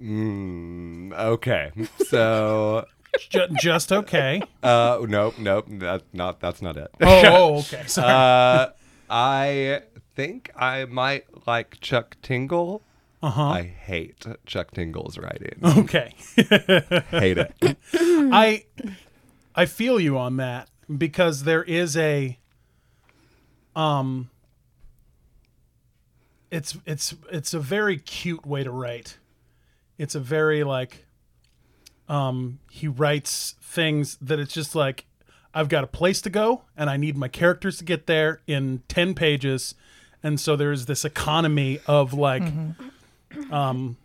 Mm, 0.00 1.12
okay, 1.12 1.70
so 2.06 2.84
Ju- 3.30 3.48
just 3.60 3.92
okay. 3.92 4.40
uh, 4.62 4.98
nope, 5.08 5.38
nope, 5.38 5.66
that 5.68 6.02
not 6.12 6.40
that's 6.40 6.62
not 6.62 6.76
it. 6.76 6.88
Oh, 7.00 7.22
oh, 7.24 7.58
okay. 7.58 7.82
Sorry. 7.86 8.08
uh, 8.12 8.70
I 9.10 9.82
think 10.14 10.50
I 10.56 10.84
might 10.84 11.46
like 11.46 11.78
Chuck 11.80 12.16
Tingle. 12.22 12.82
Uh 13.22 13.30
huh. 13.30 13.42
I 13.42 13.62
hate 13.62 14.24
Chuck 14.46 14.72
Tingle's 14.72 15.16
writing. 15.16 15.60
Okay. 15.62 16.14
hate 16.36 17.38
it. 17.38 17.54
I 17.94 18.64
I 19.54 19.66
feel 19.66 20.00
you 20.00 20.18
on 20.18 20.38
that 20.38 20.68
because 20.98 21.44
there 21.44 21.62
is 21.62 21.96
a 21.96 22.38
um 23.76 24.28
it's 26.50 26.76
it's 26.84 27.14
it's 27.30 27.54
a 27.54 27.60
very 27.60 27.96
cute 27.96 28.44
way 28.44 28.64
to 28.64 28.70
write. 28.70 29.18
It's 29.98 30.16
a 30.16 30.20
very 30.20 30.64
like 30.64 31.06
um 32.08 32.58
he 32.70 32.88
writes 32.88 33.54
things 33.62 34.18
that 34.20 34.40
it's 34.40 34.52
just 34.52 34.74
like 34.74 35.06
I've 35.54 35.68
got 35.68 35.84
a 35.84 35.86
place 35.86 36.20
to 36.22 36.30
go 36.30 36.62
and 36.76 36.90
I 36.90 36.96
need 36.96 37.16
my 37.16 37.28
characters 37.28 37.78
to 37.78 37.84
get 37.84 38.06
there 38.06 38.40
in 38.46 38.82
10 38.88 39.14
pages 39.14 39.74
and 40.22 40.40
so 40.40 40.56
there's 40.56 40.86
this 40.86 41.04
economy 41.04 41.78
of 41.86 42.12
like 42.14 42.42
um 43.50 43.96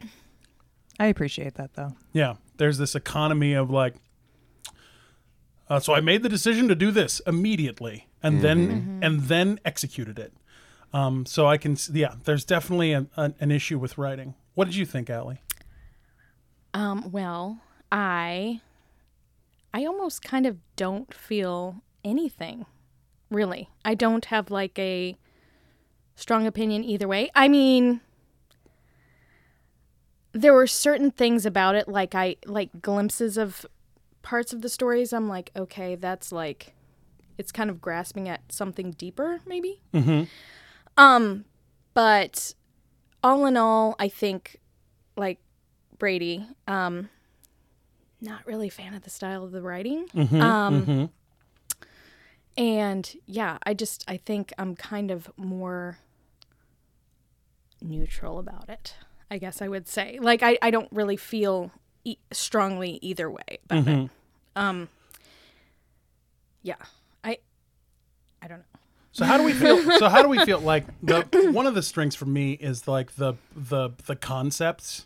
I 0.99 1.07
appreciate 1.07 1.55
that 1.55 1.73
though. 1.73 1.93
yeah, 2.13 2.35
there's 2.57 2.77
this 2.77 2.95
economy 2.95 3.53
of 3.53 3.69
like. 3.69 3.95
Uh, 5.69 5.79
so 5.79 5.93
I 5.93 5.99
made 5.99 6.23
the 6.23 6.29
decision 6.29 6.67
to 6.69 6.75
do 6.75 6.91
this 6.91 7.19
immediately, 7.27 8.07
and 8.23 8.41
then 8.41 8.99
and 9.03 9.23
then 9.23 9.59
executed 9.65 10.17
it. 10.17 10.33
Um, 10.93 11.25
so 11.25 11.45
I 11.45 11.57
can, 11.57 11.75
yeah, 11.91 12.15
there's 12.23 12.45
definitely 12.45 12.93
an, 12.93 13.09
an, 13.17 13.35
an 13.41 13.51
issue 13.51 13.77
with 13.77 13.97
writing. 13.97 14.35
What 14.55 14.65
did 14.65 14.75
you 14.75 14.85
think, 14.85 15.09
Allie? 15.09 15.41
Um, 16.73 17.11
well, 17.11 17.59
I 17.91 18.61
I 19.73 19.85
almost 19.85 20.21
kind 20.23 20.45
of 20.45 20.57
don't 20.75 21.13
feel 21.13 21.83
anything. 22.03 22.65
Really. 23.29 23.69
I 23.83 23.93
don't 23.93 24.25
have 24.25 24.49
like 24.49 24.79
a 24.79 25.17
strong 26.15 26.47
opinion 26.47 26.83
either 26.85 27.07
way. 27.07 27.29
I 27.35 27.49
mean, 27.49 27.99
there 30.37 30.53
were 30.53 30.67
certain 30.67 31.11
things 31.11 31.45
about 31.45 31.75
it 31.75 31.87
like 31.87 32.13
I 32.15 32.37
like 32.45 32.81
glimpses 32.81 33.37
of 33.37 33.65
parts 34.21 34.53
of 34.53 34.61
the 34.61 34.69
stories 34.69 35.13
I'm 35.13 35.27
like, 35.27 35.51
okay, 35.55 35.95
that's 35.95 36.31
like 36.31 36.73
it's 37.37 37.51
kind 37.51 37.69
of 37.69 37.81
grasping 37.81 38.27
at 38.27 38.51
something 38.51 38.91
deeper 38.91 39.41
maybe. 39.45 39.81
Mm-hmm. 39.93 40.23
Um, 40.97 41.45
but 41.93 42.53
all 43.23 43.45
in 43.45 43.57
all, 43.57 43.95
I 43.99 44.09
think 44.09 44.59
like 45.15 45.39
Brady, 45.97 46.45
um, 46.67 47.09
not 48.21 48.45
really 48.45 48.67
a 48.67 48.71
fan 48.71 48.93
of 48.93 49.03
the 49.03 49.09
style 49.09 49.43
of 49.43 49.51
the 49.51 49.61
writing. 49.61 50.07
um, 50.41 51.09
and 52.57 53.15
yeah, 53.25 53.57
I 53.63 53.73
just 53.73 54.03
I 54.07 54.17
think 54.17 54.53
I'm 54.57 54.75
kind 54.75 55.11
of 55.11 55.31
more 55.37 55.99
neutral 57.81 58.39
about 58.39 58.69
it. 58.69 58.95
I 59.29 59.37
guess 59.37 59.61
I 59.61 59.67
would 59.67 59.87
say 59.87 60.19
like 60.21 60.41
I 60.43 60.57
I 60.61 60.71
don't 60.71 60.89
really 60.91 61.17
feel 61.17 61.71
e- 62.03 62.17
strongly 62.31 62.99
either 63.01 63.29
way 63.29 63.59
about 63.69 63.87
it. 63.87 64.09
Um, 64.55 64.89
yeah, 66.63 66.75
I 67.23 67.37
I 68.41 68.47
don't 68.47 68.59
know. 68.59 68.79
So 69.11 69.25
how 69.25 69.37
do 69.37 69.43
we 69.43 69.53
feel? 69.53 69.81
so 69.99 70.09
how 70.09 70.21
do 70.21 70.29
we 70.29 70.39
feel? 70.45 70.59
Like 70.59 70.85
the 71.01 71.51
one 71.51 71.65
of 71.67 71.75
the 71.75 71.81
strengths 71.81 72.15
for 72.15 72.25
me 72.25 72.53
is 72.53 72.87
like 72.87 73.15
the 73.15 73.33
the 73.55 73.89
the 74.05 74.15
concepts. 74.15 75.05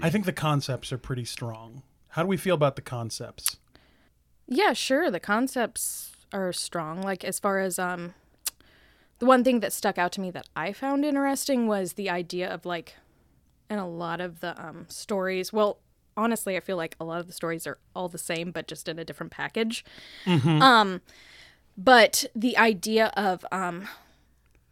I 0.00 0.08
think 0.08 0.24
the 0.24 0.32
concepts 0.32 0.90
are 0.90 0.96
pretty 0.96 1.26
strong. 1.26 1.82
How 2.10 2.22
do 2.22 2.28
we 2.28 2.38
feel 2.38 2.54
about 2.54 2.76
the 2.76 2.82
concepts? 2.82 3.58
Yeah, 4.46 4.72
sure. 4.72 5.10
The 5.10 5.20
concepts 5.20 6.12
are 6.32 6.50
strong. 6.54 7.02
Like 7.02 7.24
as 7.24 7.38
far 7.38 7.58
as 7.58 7.78
um 7.78 8.14
the 9.18 9.26
one 9.26 9.44
thing 9.44 9.60
that 9.60 9.74
stuck 9.74 9.98
out 9.98 10.12
to 10.12 10.20
me 10.22 10.30
that 10.30 10.48
I 10.56 10.72
found 10.72 11.04
interesting 11.04 11.66
was 11.66 11.92
the 11.94 12.08
idea 12.08 12.48
of 12.52 12.64
like 12.64 12.96
and 13.68 13.80
a 13.80 13.84
lot 13.84 14.20
of 14.20 14.40
the 14.40 14.60
um 14.62 14.86
stories, 14.88 15.52
well, 15.52 15.78
honestly, 16.16 16.56
I 16.56 16.60
feel 16.60 16.76
like 16.76 16.96
a 16.98 17.04
lot 17.04 17.20
of 17.20 17.26
the 17.26 17.32
stories 17.32 17.66
are 17.66 17.78
all 17.94 18.08
the 18.08 18.18
same 18.18 18.50
but 18.50 18.66
just 18.68 18.88
in 18.88 18.98
a 18.98 19.04
different 19.04 19.32
package. 19.32 19.84
Um 20.62 21.00
but 21.76 22.24
the 22.34 22.56
idea 22.56 23.12
of 23.16 23.44
um 23.52 23.88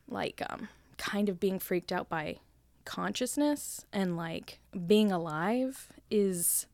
like 0.08 0.42
um 0.48 0.68
kind 0.96 1.28
of 1.28 1.38
being 1.40 1.58
freaked 1.58 1.92
out 1.92 2.08
by 2.08 2.38
consciousness 2.84 3.84
and 3.92 4.16
like 4.16 4.58
being 4.86 5.10
alive 5.10 5.88
is 6.10 6.66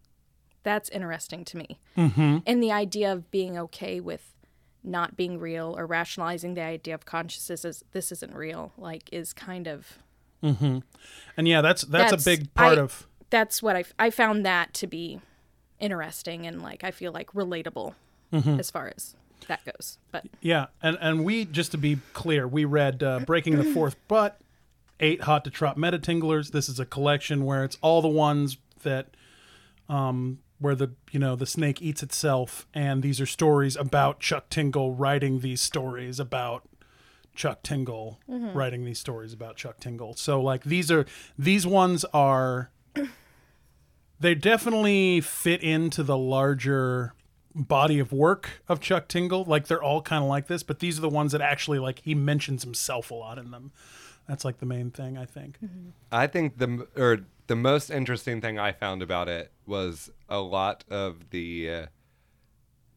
that's 0.63 0.89
interesting 0.91 1.45
to 1.47 1.57
me. 1.57 1.79
And 2.47 2.63
the 2.63 2.71
idea 2.73 3.11
of 3.13 3.31
being 3.31 3.57
okay 3.59 3.99
with 4.01 4.35
not 4.85 5.17
being 5.17 5.39
real 5.39 5.75
or 5.79 5.87
rationalizing 5.87 6.55
the 6.55 6.63
idea 6.63 6.95
of 6.95 7.05
consciousness 7.05 7.65
as 7.65 7.85
this 7.93 8.13
isn't 8.13 8.35
real 8.35 8.73
like 8.79 9.09
is 9.13 9.33
kind 9.33 9.67
of 9.67 9.99
And 10.43 10.83
yeah, 11.49 11.61
that's 11.61 11.83
that's, 11.83 12.11
That's- 12.11 12.23
a 12.23 12.25
big 12.25 12.55
part 12.55 12.79
I- 12.79 12.83
of 12.83 13.07
that's 13.31 13.63
what 13.63 13.77
I, 13.77 13.85
I 13.99 14.11
found 14.11 14.45
that 14.45 14.75
to 14.75 14.87
be 14.89 15.21
interesting 15.79 16.47
and 16.47 16.61
like 16.63 16.83
I 16.85 16.91
feel 16.91 17.13
like 17.13 17.31
relatable 17.33 17.95
as 18.33 18.71
far 18.71 18.93
as 18.95 19.15
that 19.49 19.65
goes 19.65 19.99
but 20.13 20.25
Yeah, 20.41 20.67
and 20.83 20.99
and 21.01 21.25
we 21.25 21.45
just 21.45 21.71
to 21.73 21.79
be 21.79 21.99
clear, 22.13 22.47
we 22.47 22.65
read 22.65 23.03
uh, 23.03 23.21
Breaking 23.21 23.57
the 23.57 23.65
Fourth 23.65 23.97
Butt, 24.09 24.41
eight 25.01 25.23
hot 25.23 25.45
to 25.45 25.51
trot 25.51 25.79
meta 25.79 25.99
tinglers. 25.99 26.51
This 26.53 26.69
is 26.69 26.79
a 26.81 26.85
collection 26.87 27.45
where 27.45 27.65
it's 27.65 27.79
all 27.81 28.03
the 28.03 28.09
ones 28.09 28.59
that, 28.83 29.09
um, 29.89 30.39
where 30.59 30.75
the 30.75 30.91
you 31.11 31.19
know 31.19 31.35
the 31.37 31.47
snake 31.47 31.81
eats 31.81 32.03
itself, 32.03 32.67
and 32.75 33.03
these 33.03 33.21
are 33.21 33.27
stories 33.27 33.77
about 33.77 34.21
Chuck 34.21 34.49
Tingle 34.51 34.93
writing 34.95 35.41
these 35.41 35.61
stories 35.61 36.21
about 36.21 36.69
Chuck 37.35 37.63
Tingle 37.63 38.19
writing 38.29 38.85
these 38.85 38.99
stories 38.99 39.33
about 39.33 39.57
Chuck 39.57 39.81
Tingle. 39.81 40.15
So 40.15 40.41
like 40.41 40.65
these 40.65 40.91
are 40.91 41.07
these 41.39 41.67
ones 41.67 42.05
are 42.13 42.71
they 44.21 44.35
definitely 44.35 45.21
fit 45.21 45.63
into 45.63 46.03
the 46.03 46.17
larger 46.19 47.15
body 47.55 47.99
of 47.99 48.13
work 48.13 48.63
of 48.69 48.81
Chuck 48.81 49.09
Tingle. 49.09 49.45
Like 49.45 49.67
they're 49.67 49.83
all 49.83 50.03
kind 50.03 50.23
of 50.23 50.29
like 50.29 50.47
this, 50.47 50.63
but 50.63 50.79
these 50.81 50.99
are 50.99 51.03
the 51.03 51.09
ones 51.09 51.33
that 51.33 51.41
actually 51.41 51.79
like 51.79 52.01
he 52.01 52.15
mentions 52.15 52.63
himself 52.63 53.11
a 53.11 53.15
lot 53.15 53.39
in 53.39 53.51
them. 53.51 53.73
That's 54.29 54.45
like 54.45 54.59
the 54.59 54.67
main 54.67 54.91
thing 54.91 55.17
I 55.19 55.25
think. 55.25 55.59
I 56.13 56.27
think 56.27 56.59
the 56.59 56.87
or 56.97 57.21
the 57.47 57.57
most 57.57 57.91
interesting 57.91 58.41
thing 58.41 58.59
I 58.59 58.71
found 58.73 59.03
about 59.03 59.29
it 59.29 59.51
was 59.67 60.11
a 60.29 60.41
lot 60.41 60.85
of 60.89 61.31
the 61.31 61.71
uh, 61.71 61.87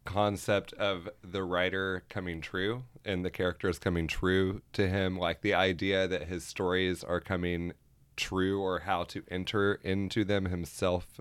concept 0.06 0.74
of 0.74 1.10
the 1.24 1.44
writer 1.44 2.04
coming 2.10 2.42
true 2.42 2.84
and 3.06 3.24
the 3.24 3.32
characters 3.32 3.80
coming 3.80 4.08
true 4.08 4.62
to 4.74 4.88
him, 4.88 5.18
like 5.18 5.42
the 5.42 5.54
idea 5.54 6.08
that 6.08 6.28
his 6.28 6.44
stories 6.44 7.04
are 7.04 7.20
coming 7.20 7.74
true 8.16 8.62
or 8.62 8.80
how 8.80 9.04
to 9.04 9.24
enter 9.30 9.76
into 9.84 10.24
them 10.24 10.46
himself. 10.46 11.20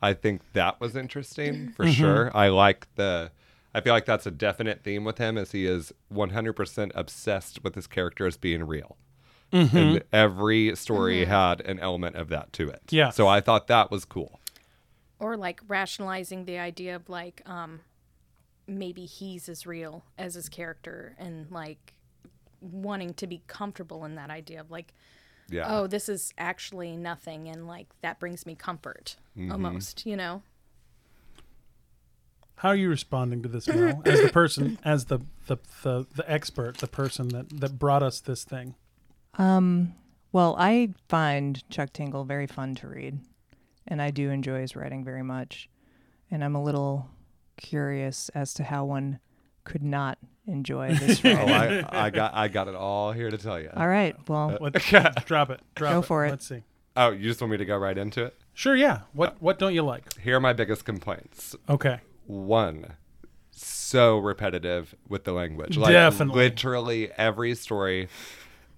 I 0.00 0.12
think 0.12 0.52
that 0.52 0.80
was 0.80 0.96
interesting 0.96 1.72
for 1.72 1.84
mm-hmm. 1.84 1.92
sure. 1.92 2.36
I 2.36 2.48
like 2.48 2.86
the 2.96 3.30
I 3.74 3.80
feel 3.82 3.92
like 3.92 4.06
that's 4.06 4.26
a 4.26 4.30
definite 4.30 4.82
theme 4.82 5.04
with 5.04 5.18
him 5.18 5.36
as 5.36 5.52
he 5.52 5.66
is 5.66 5.92
100% 6.10 6.92
obsessed 6.94 7.62
with 7.62 7.74
his 7.74 7.86
characters 7.86 8.38
being 8.38 8.64
real. 8.64 8.96
Mm-hmm. 9.52 9.76
And 9.76 10.04
every 10.14 10.74
story 10.76 11.20
mm-hmm. 11.20 11.30
had 11.30 11.60
an 11.60 11.78
element 11.78 12.16
of 12.16 12.30
that 12.30 12.54
to 12.54 12.68
it. 12.68 12.80
Yeah. 12.88 13.10
So 13.10 13.28
I 13.28 13.42
thought 13.42 13.66
that 13.66 13.90
was 13.90 14.06
cool. 14.06 14.40
or 15.18 15.36
like 15.36 15.60
rationalizing 15.68 16.44
the 16.46 16.58
idea 16.58 16.96
of 16.96 17.08
like 17.08 17.42
um 17.46 17.80
maybe 18.66 19.04
he's 19.06 19.48
as 19.48 19.66
real 19.66 20.04
as 20.18 20.34
his 20.34 20.48
character 20.48 21.14
and 21.18 21.50
like 21.50 21.94
wanting 22.60 23.14
to 23.14 23.26
be 23.26 23.42
comfortable 23.46 24.04
in 24.04 24.14
that 24.16 24.30
idea 24.30 24.60
of 24.60 24.70
like 24.70 24.92
Yeah. 25.48 25.64
oh, 25.68 25.86
this 25.86 26.08
is 26.08 26.32
actually 26.38 26.96
nothing, 26.96 27.48
and 27.48 27.66
like 27.68 27.86
that 28.02 28.18
brings 28.18 28.44
me 28.46 28.54
comfort 28.54 29.16
almost, 29.50 30.04
you 30.06 30.16
know. 30.16 30.42
How 32.56 32.70
are 32.70 32.76
you 32.76 32.88
responding 32.88 33.42
to 33.42 33.48
this, 33.48 33.68
Mel? 33.68 34.02
As 34.06 34.22
the 34.22 34.30
person, 34.30 34.78
as 34.84 35.04
the 35.06 35.20
the 35.46 35.58
the, 35.82 36.06
the 36.14 36.30
expert, 36.30 36.78
the 36.78 36.86
person 36.86 37.28
that 37.28 37.60
that 37.60 37.78
brought 37.78 38.02
us 38.02 38.20
this 38.20 38.44
thing. 38.44 38.74
Um, 39.38 39.94
well, 40.32 40.56
I 40.58 40.94
find 41.08 41.62
Chuck 41.70 41.92
Tingle 41.92 42.24
very 42.24 42.46
fun 42.46 42.74
to 42.76 42.88
read, 42.88 43.20
and 43.86 44.00
I 44.00 44.10
do 44.10 44.30
enjoy 44.30 44.62
his 44.62 44.74
writing 44.74 45.04
very 45.04 45.22
much. 45.22 45.68
And 46.30 46.42
I'm 46.42 46.56
a 46.56 46.62
little 46.62 47.08
curious 47.56 48.28
as 48.30 48.52
to 48.54 48.64
how 48.64 48.84
one 48.84 49.18
could 49.64 49.82
not 49.82 50.18
enjoy 50.46 50.94
this 50.94 51.20
Oh. 51.24 51.28
I, 51.30 52.06
I 52.06 52.10
got 52.10 52.34
I 52.34 52.48
got 52.48 52.68
it 52.68 52.74
all 52.74 53.12
here 53.12 53.30
to 53.30 53.38
tell 53.38 53.58
you. 53.60 53.70
All 53.76 53.88
right, 53.88 54.16
well, 54.28 54.50
What, 54.58 54.72
drop 55.26 55.50
it. 55.50 55.60
Drop 55.74 55.92
Go 55.92 55.98
it. 56.00 56.02
for 56.04 56.24
it. 56.26 56.30
Let's 56.30 56.46
see. 56.46 56.62
Oh, 56.96 57.10
you 57.10 57.24
just 57.28 57.40
want 57.40 57.50
me 57.50 57.56
to 57.58 57.64
go 57.64 57.76
right 57.76 57.98
into 57.98 58.24
it? 58.24 58.34
Sure. 58.54 58.74
Yeah. 58.76 59.00
What 59.12 59.36
What 59.40 59.58
don't 59.58 59.74
you 59.74 59.82
like? 59.82 60.18
Here 60.18 60.36
are 60.36 60.40
my 60.40 60.52
biggest 60.52 60.84
complaints. 60.84 61.54
Okay. 61.68 62.00
One, 62.26 62.94
so 63.50 64.18
repetitive 64.18 64.94
with 65.08 65.24
the 65.24 65.32
language. 65.32 65.76
Like 65.76 65.92
Definitely. 65.92 66.42
literally 66.44 67.10
every 67.12 67.54
story. 67.54 68.08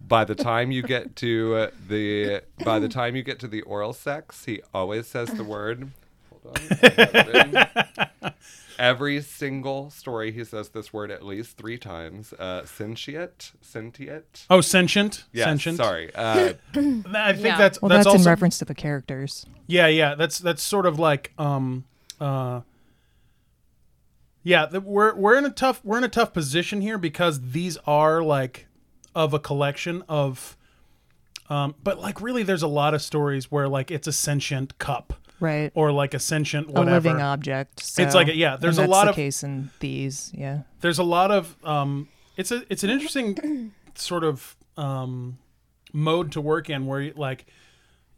By 0.01 0.25
the 0.25 0.35
time 0.35 0.71
you 0.71 0.83
get 0.83 1.17
to 1.17 1.55
uh, 1.57 1.71
the 1.89 2.43
by 2.65 2.79
the 2.79 2.89
time 2.89 3.15
you 3.17 3.23
get 3.23 3.39
to 3.41 3.49
the 3.49 3.63
oral 3.63 3.93
sex, 3.93 4.45
he 4.45 4.63
always 4.73 5.07
says 5.07 5.29
the 5.31 5.45
word. 5.45 5.91
Hold 6.45 6.59
on. 8.23 8.33
I 8.79 8.85
have 8.85 9.01
it 9.01 9.05
written. 9.05 9.17
Every 9.19 9.23
single 9.23 9.91
story, 9.91 10.33
he 10.33 10.45
says 10.45 10.69
this 10.71 10.93
word 10.93 11.11
at 11.11 11.25
least 11.25 11.57
three 11.57 11.79
times. 11.79 12.33
Uh, 12.33 12.65
sentient, 12.65 13.53
sentient. 13.61 14.47
Oh, 14.51 14.61
sentient. 14.61 15.25
Yes, 15.33 15.47
sentient. 15.47 15.77
sorry. 15.79 16.15
Uh, 16.15 16.55
I 16.75 17.33
think 17.33 17.45
Yeah. 17.45 17.59
that's 17.59 17.83
well, 17.83 17.89
that's, 17.89 18.07
that's, 18.07 18.25
in 18.25 18.29
reference 18.29 18.59
to 18.59 18.65
the 18.65 18.75
characters. 18.75 19.47
Yeah, 19.67 19.87
yeah, 19.87 20.15
that's 20.15 20.39
that's 20.39 20.63
sort 20.63 20.87
of 20.87 20.99
like 20.99 21.33
um 21.39 21.85
uh 22.21 22.61
yeah, 24.43 24.67
the, 24.67 24.81
we're 24.81 25.15
we're 25.15 25.37
in 25.37 25.45
a 25.45 25.51
tough 25.51 25.81
we're 25.85 25.99
in 25.99 26.05
a 26.05 26.09
tough 26.09 26.33
position 26.33 26.81
here 26.81 26.97
because 26.99 27.51
these 27.53 27.77
are 27.87 28.23
like 28.23 28.67
of 29.15 29.35
a 29.35 29.39
collection 29.39 30.03
of 30.09 30.57
um 31.51 31.75
but 31.83 31.99
like 31.99 32.21
really 32.21 32.43
there's 32.43 32.63
a 32.63 32.69
lot 32.69 32.95
of 32.95 33.03
stories 33.03 33.51
where 33.51 33.69
like 33.69 33.91
it's 33.91 34.07
a 34.07 34.13
sentient 34.13 34.79
cup 34.79 35.15
Right. 35.41 35.71
or 35.75 35.93
like 35.93 36.15
a 36.15 36.19
sentient 36.19 36.69
whatever 36.69 36.91
a 36.91 36.93
living 36.95 37.21
object. 37.23 37.81
So, 37.85 38.03
It's 38.03 38.15
like 38.15 38.29
a- 38.29 38.35
yeah, 38.37 38.57
there's 38.57 38.79
a 38.79 38.87
lot 38.87 39.05
the 39.05 39.11
of- 39.11 39.17
case 39.17 39.43
in 39.43 39.71
these. 39.81 40.33
Yeah. 40.35 40.63
there's 40.81 40.99
a 40.99 41.05
lot 41.05 41.31
of 41.31 41.57
um 41.65 42.09
it's 42.37 42.51
a 42.51 42.63
it's 42.71 42.85
an 42.85 42.91
interesting 42.91 43.73
sort 43.95 44.25
of 44.25 44.57
um 44.77 45.39
mode 45.93 46.33
to 46.33 46.41
work 46.41 46.69
in 46.71 46.87
where 46.87 47.01
you, 47.01 47.13
like 47.17 47.47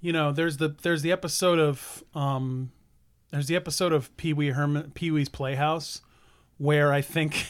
you 0.01 0.13
know 0.13 0.33
there's 0.33 0.57
the 0.59 0.75
there's 0.83 1.03
the 1.03 1.13
episode 1.13 1.59
of 1.59 2.03
um 2.15 2.71
there's 3.31 3.47
the 3.47 3.57
episode 3.57 3.93
of 3.93 4.15
Pee-wee 4.17 4.51
Herman 4.51 4.91
Pee-wee's 4.93 5.29
Playhouse 5.29 6.01
where 6.59 6.93
I 6.93 7.01
think 7.01 7.47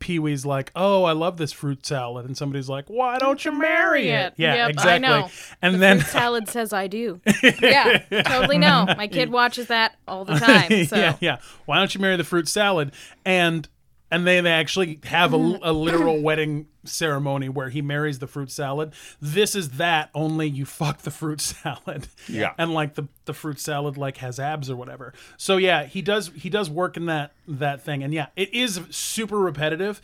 Pee-wee's 0.00 0.46
like, 0.46 0.70
"Oh, 0.76 1.04
I 1.04 1.12
love 1.12 1.36
this 1.38 1.52
fruit 1.52 1.84
salad." 1.84 2.24
And 2.26 2.36
somebody's 2.36 2.68
like, 2.68 2.86
"Why 2.88 3.18
don't 3.18 3.44
you 3.44 3.52
marry 3.52 4.08
it?" 4.10 4.34
Yeah, 4.36 4.54
Yep, 4.54 4.66
I 4.66 4.70
exactly. 4.70 5.08
know. 5.08 5.30
And 5.60 5.74
the 5.74 5.78
then 5.78 6.00
salad 6.00 6.48
says 6.48 6.72
I 6.72 6.86
do. 6.86 7.20
yeah, 7.60 7.98
totally 8.22 8.58
know. 8.58 8.86
My 8.96 9.08
kid 9.08 9.30
watches 9.32 9.66
that 9.68 9.96
all 10.06 10.24
the 10.24 10.38
time. 10.38 10.84
So 10.86 10.96
yeah, 10.96 11.16
yeah. 11.20 11.38
Why 11.66 11.78
don't 11.78 11.94
you 11.94 12.00
marry 12.00 12.16
the 12.16 12.24
fruit 12.24 12.48
salad? 12.48 12.92
And 13.24 13.68
and 14.10 14.26
they, 14.26 14.40
they 14.40 14.50
actually 14.50 15.00
have 15.04 15.32
a, 15.34 15.38
mm-hmm. 15.38 15.62
a 15.62 15.72
literal 15.72 16.20
wedding 16.22 16.66
ceremony 16.84 17.48
where 17.48 17.68
he 17.68 17.82
marries 17.82 18.18
the 18.18 18.26
fruit 18.26 18.50
salad. 18.50 18.92
This 19.20 19.54
is 19.54 19.70
that 19.72 20.10
only 20.14 20.48
you 20.48 20.64
fuck 20.64 21.02
the 21.02 21.10
fruit 21.10 21.40
salad. 21.42 22.08
Yeah. 22.28 22.54
And 22.58 22.72
like 22.72 22.94
the 22.94 23.08
the 23.26 23.34
fruit 23.34 23.60
salad 23.60 23.96
like 23.96 24.18
has 24.18 24.40
abs 24.40 24.70
or 24.70 24.76
whatever. 24.76 25.12
So 25.36 25.56
yeah, 25.56 25.84
he 25.84 26.02
does 26.02 26.30
he 26.34 26.48
does 26.48 26.70
work 26.70 26.96
in 26.96 27.06
that 27.06 27.32
that 27.46 27.82
thing. 27.82 28.02
And 28.02 28.14
yeah, 28.14 28.26
it 28.36 28.52
is 28.52 28.80
super 28.90 29.38
repetitive. 29.38 30.00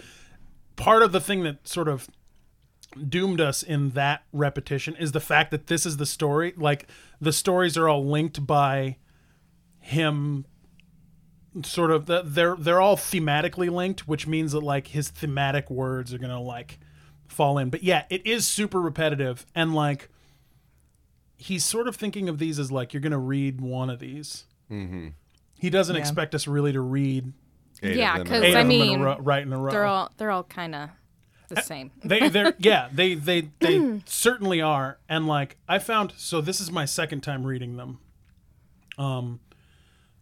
Part 0.76 1.02
of 1.02 1.12
the 1.12 1.20
thing 1.20 1.44
that 1.44 1.66
sort 1.66 1.88
of 1.88 2.08
doomed 3.08 3.40
us 3.40 3.62
in 3.62 3.90
that 3.90 4.22
repetition 4.32 4.94
is 4.96 5.12
the 5.12 5.20
fact 5.20 5.50
that 5.50 5.66
this 5.66 5.86
is 5.86 5.96
the 5.96 6.06
story. 6.06 6.52
Like 6.56 6.88
the 7.20 7.32
stories 7.32 7.76
are 7.76 7.88
all 7.88 8.04
linked 8.04 8.46
by 8.46 8.98
him 9.80 10.46
sort 11.62 11.90
of 11.90 12.06
the, 12.06 12.22
they're 12.24 12.56
they're 12.56 12.80
all 12.80 12.96
thematically 12.96 13.70
linked, 13.70 14.08
which 14.08 14.26
means 14.26 14.52
that 14.52 14.60
like 14.62 14.88
his 14.88 15.08
thematic 15.08 15.70
words 15.70 16.12
are 16.12 16.18
gonna 16.18 16.40
like 16.40 16.78
fall 17.28 17.58
in. 17.58 17.70
But 17.70 17.82
yeah, 17.82 18.04
it 18.10 18.26
is 18.26 18.46
super 18.46 18.80
repetitive 18.80 19.46
and 19.54 19.74
like 19.74 20.08
he's 21.36 21.64
sort 21.64 21.88
of 21.88 21.96
thinking 21.96 22.28
of 22.28 22.38
these 22.38 22.58
as 22.58 22.70
like 22.72 22.92
you're 22.92 23.00
gonna 23.00 23.18
read 23.18 23.60
one 23.60 23.90
of 23.90 23.98
these. 23.98 24.44
Mm-hmm. 24.70 25.08
He 25.58 25.70
doesn't 25.70 25.94
Yeah. 25.94 26.00
expect 26.00 26.34
us 26.34 26.46
really 26.46 26.72
to 26.72 26.80
read 26.80 27.32
eight 27.82 27.96
Yeah, 27.96 28.18
because 28.22 28.42
I 28.42 28.46
of 28.46 28.52
them 28.54 28.70
in 28.70 28.78
mean, 28.80 29.00
a 29.00 29.04
row, 29.04 29.16
right 29.20 29.42
in 29.42 29.52
a 29.52 29.58
row. 29.58 29.70
they're 29.70 29.84
all 29.86 30.10
they're 30.16 30.30
all 30.30 30.44
kind 30.44 30.74
of 30.74 30.90
the 31.48 31.60
same. 31.60 31.90
they 32.04 32.28
they're 32.30 32.54
yeah 32.58 32.88
they 32.92 33.14
they 33.14 33.50
they 33.60 34.00
certainly 34.06 34.60
are 34.62 34.98
and 35.08 35.26
like 35.28 35.56
i 35.68 35.78
found 35.78 36.12
so 36.16 36.40
this 36.40 36.58
is 36.60 36.72
my 36.72 36.84
second 36.86 37.20
time 37.20 37.46
reading 37.46 37.76
them 37.76 37.98
um 38.96 39.38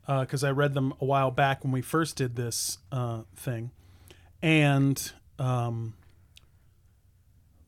uh 0.09 0.21
because 0.21 0.45
i 0.45 0.51
read 0.51 0.75
them 0.75 0.93
a 1.01 1.05
while 1.05 1.31
back 1.31 1.63
when 1.63 1.73
we 1.73 1.83
first 1.83 2.17
did 2.17 2.37
this 2.37 2.79
uh 2.91 3.23
thing 3.37 3.71
and 4.41 5.13
um 5.39 5.95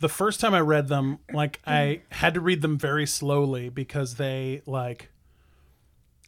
the 0.01 0.09
first 0.09 0.41
time 0.41 0.55
i 0.55 0.61
read 0.61 0.89
them 0.89 1.19
like 1.33 1.61
i 1.67 2.01
had 2.11 2.35
to 2.35 2.41
read 2.41 2.63
them 2.63 2.79
very 2.79 3.07
slowly 3.07 3.69
because 3.69 4.17
they 4.17 4.61
like 4.67 5.09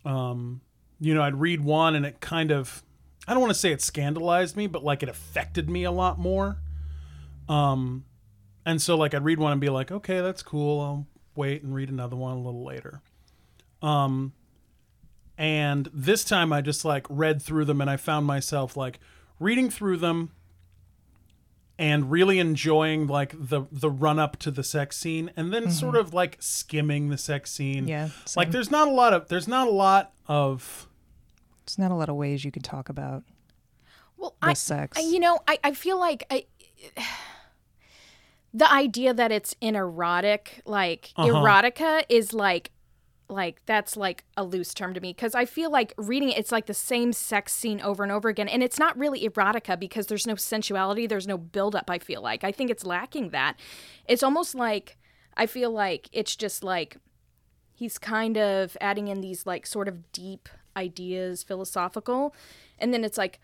um 0.05 0.61
you 1.01 1.14
know 1.14 1.23
i'd 1.23 1.35
read 1.37 1.62
one 1.62 1.95
and 1.95 2.07
it 2.07 2.21
kind 2.21 2.51
of 2.51 2.83
i 3.27 3.33
don't 3.33 3.40
want 3.40 3.53
to 3.53 3.59
say 3.59 3.73
it 3.73 3.83
scandalized 3.83 4.57
me 4.57 4.66
but 4.66 4.83
like 4.85 5.03
it 5.03 5.09
affected 5.09 5.69
me 5.69 5.85
a 5.85 5.90
lot 5.90 6.19
more 6.19 6.59
um, 7.49 8.05
and 8.64 8.81
so 8.81 8.97
like 8.97 9.14
I'd 9.14 9.25
read 9.25 9.38
one 9.38 9.53
and 9.53 9.61
be 9.61 9.69
like, 9.69 9.90
okay, 9.90 10.21
that's 10.21 10.42
cool. 10.42 10.81
I'll 10.81 11.07
wait 11.35 11.62
and 11.62 11.75
read 11.75 11.88
another 11.88 12.16
one 12.16 12.37
a 12.37 12.40
little 12.40 12.64
later. 12.64 13.01
Um, 13.83 14.33
and 15.38 15.88
this 15.92 16.25
time 16.25 16.53
I 16.53 16.61
just 16.61 16.85
like 16.85 17.07
read 17.11 17.42
through 17.42 17.64
them 17.66 17.81
and 17.81 17.90
I 17.90 17.96
found 17.96 18.27
myself 18.27 18.77
like 18.77 18.99
reading 19.38 19.68
through 19.70 19.99
them 19.99 20.31
and 21.79 22.11
really 22.11 22.38
enjoying 22.38 23.07
like 23.07 23.35
the 23.38 23.62
the 23.70 23.90
run 23.90 24.18
up 24.18 24.38
to 24.38 24.51
the 24.51 24.62
sex 24.64 24.96
scene 24.96 25.31
and 25.37 25.53
then 25.53 25.70
sort 25.70 25.94
of 25.96 26.14
like 26.14 26.38
skimming 26.40 27.11
the 27.11 27.18
sex 27.18 27.51
scene. 27.53 27.87
Yeah. 27.87 28.09
Like 28.35 28.51
there's 28.51 28.70
not 28.70 28.88
a 28.88 28.90
lot 28.92 29.12
of 29.12 29.29
there's 29.29 29.46
not 29.49 29.68
a 29.68 29.70
lot 29.70 30.12
of 30.27 30.87
There's 31.66 31.79
not 31.79 31.90
a 31.90 31.94
lot 31.94 32.09
of 32.09 32.16
ways 32.16 32.44
you 32.44 32.51
could 32.51 32.64
talk 32.64 32.88
about 32.88 33.25
Well, 34.16 34.35
the 34.40 34.49
I, 34.49 34.53
sex. 34.55 34.96
I- 34.99 35.03
you 35.03 35.20
know, 35.20 35.38
I, 35.46 35.59
I 35.62 35.72
feel 35.75 35.99
like 36.01 36.25
I, 36.31 36.46
the 38.55 38.72
idea 38.72 39.12
that 39.12 39.31
it's 39.33 39.55
an 39.61 39.77
erotic, 39.77 40.62
like 40.64 41.12
Uh-huh. 41.16 41.29
erotica, 41.29 42.05
is 42.09 42.33
like, 42.33 42.70
like 43.29 43.61
that's 43.67 43.97
like 43.97 44.25
a 44.37 44.45
loose 44.45 44.73
term 44.73 44.95
to 44.95 45.01
me 45.01 45.12
because 45.12 45.35
I 45.35 45.45
feel 45.45 45.71
like 45.71 45.93
reading 45.97 46.31
it, 46.31 46.39
it's 46.39 46.53
like 46.53 46.67
the 46.67 46.75
same 46.75 47.12
sex 47.12 47.53
scene 47.53 47.81
over 47.81 48.03
and 48.03 48.12
over 48.12 48.29
again, 48.29 48.49
and 48.49 48.62
it's 48.62 48.79
not 48.79 48.97
really 48.99 49.29
erotica 49.29 49.79
because 49.79 50.07
there's 50.07 50.27
no 50.27 50.35
sensuality, 50.35 51.07
there's 51.07 51.27
no 51.27 51.37
buildup. 51.39 51.91
I 51.91 51.99
feel 51.99 52.23
like 52.23 52.45
I 52.45 52.53
think 52.53 52.71
it's 52.71 52.85
lacking 52.85 53.31
that. 53.31 53.59
It's 54.07 54.23
almost 54.23 54.55
like 54.55 54.97
I 55.37 55.47
feel 55.47 55.71
like 55.71 56.09
it's 56.12 56.37
just 56.37 56.62
like 56.65 56.99
he's 57.75 57.99
kind 57.99 58.39
of 58.39 58.77
adding 58.81 59.09
in 59.09 59.21
these 59.21 59.47
like 59.47 59.67
sort 59.67 59.89
of 59.89 60.12
deep 60.12 60.49
ideas, 60.77 61.43
philosophical, 61.43 62.35
and 62.79 62.93
then 62.95 63.05
it's 63.05 63.19
like 63.19 63.41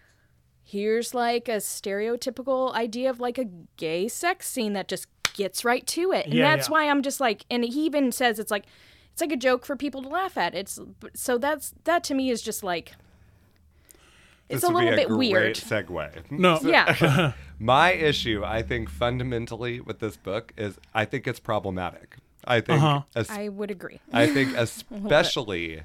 here's 0.65 1.13
like 1.13 1.49
a 1.49 1.57
stereotypical 1.57 2.73
idea 2.75 3.11
of 3.11 3.21
like 3.21 3.37
a 3.39 3.47
gay 3.77 4.07
sex 4.09 4.49
scene 4.49 4.73
that 4.75 4.89
just 4.89 5.07
gets 5.35 5.65
right 5.65 5.87
to 5.87 6.13
it 6.13 6.27
and 6.27 6.35
Yeah, 6.35 6.55
that's 6.55 6.69
yeah. 6.69 6.73
why 6.73 6.89
i'm 6.91 7.03
just 7.03 7.19
like 7.19 7.45
and 7.51 7.65
he 7.65 7.85
even 7.87 8.13
says 8.13 8.39
it's 8.39 8.51
like 8.51 8.65
it's 9.13 9.21
like 9.21 9.33
a 9.33 9.37
joke 9.37 9.65
for 9.67 9.77
people 9.77 10.03
to 10.03 10.09
laugh 10.09 10.37
at 10.39 10.55
it's 10.55 10.79
so 11.15 11.39
that's 11.39 11.75
that 11.85 12.03
to 12.05 12.15
me 12.15 12.31
is 12.31 12.43
just 12.43 12.63
like 12.63 12.93
it's 14.49 14.61
This 14.63 14.71
a 14.71 14.73
would 14.73 14.81
be 14.81 14.85
little 14.91 14.97
bit 14.99 15.09
great 15.09 15.19
weird 15.33 15.57
Segue. 15.57 16.31
no. 16.31 16.59
yeah 16.65 17.33
My 17.59 17.93
issue, 17.93 18.43
I 18.45 18.61
think, 18.63 18.89
fundamentally 18.91 19.81
with 19.81 20.01
this 20.01 20.17
book 20.17 20.53
is 20.57 20.79
I 20.93 21.05
think 21.05 21.29
it's 21.29 21.39
problematic. 21.39 22.17
I 22.45 22.61
think, 22.61 22.83
Uh-huh. 22.83 23.03
es- 23.15 23.31
i 23.31 23.49
would 23.49 23.71
agree 23.71 24.01
I 24.13 24.27
think, 24.27 24.57
especially 24.57 25.83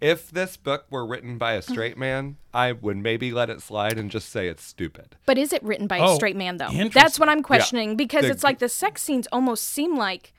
if 0.00 0.30
this 0.30 0.56
book 0.56 0.84
were 0.88 1.04
written 1.04 1.36
by 1.36 1.54
a 1.54 1.62
straight 1.62 1.98
man, 1.98 2.36
I 2.54 2.72
would 2.72 2.96
maybe 2.98 3.32
let 3.32 3.50
it 3.50 3.60
slide 3.60 3.98
and 3.98 4.08
just 4.10 4.28
say 4.28 4.46
it's 4.46 4.62
stupid. 4.62 5.16
but 5.26 5.36
is 5.36 5.52
it 5.52 5.62
written 5.64 5.86
by 5.88 5.98
Oh, 5.98 6.12
a 6.12 6.14
straight 6.14 6.36
man 6.36 6.58
though 6.58 6.70
that's 6.92 7.18
what 7.18 7.28
i'm 7.28 7.42
questioning 7.42 7.96
because 7.96 8.22
The- 8.22 8.30
it's 8.30 8.44
like 8.44 8.58
the 8.60 8.68
sex 8.68 9.02
scenes 9.02 9.26
almost 9.32 9.64
seem 9.64 9.96
like 9.96 10.32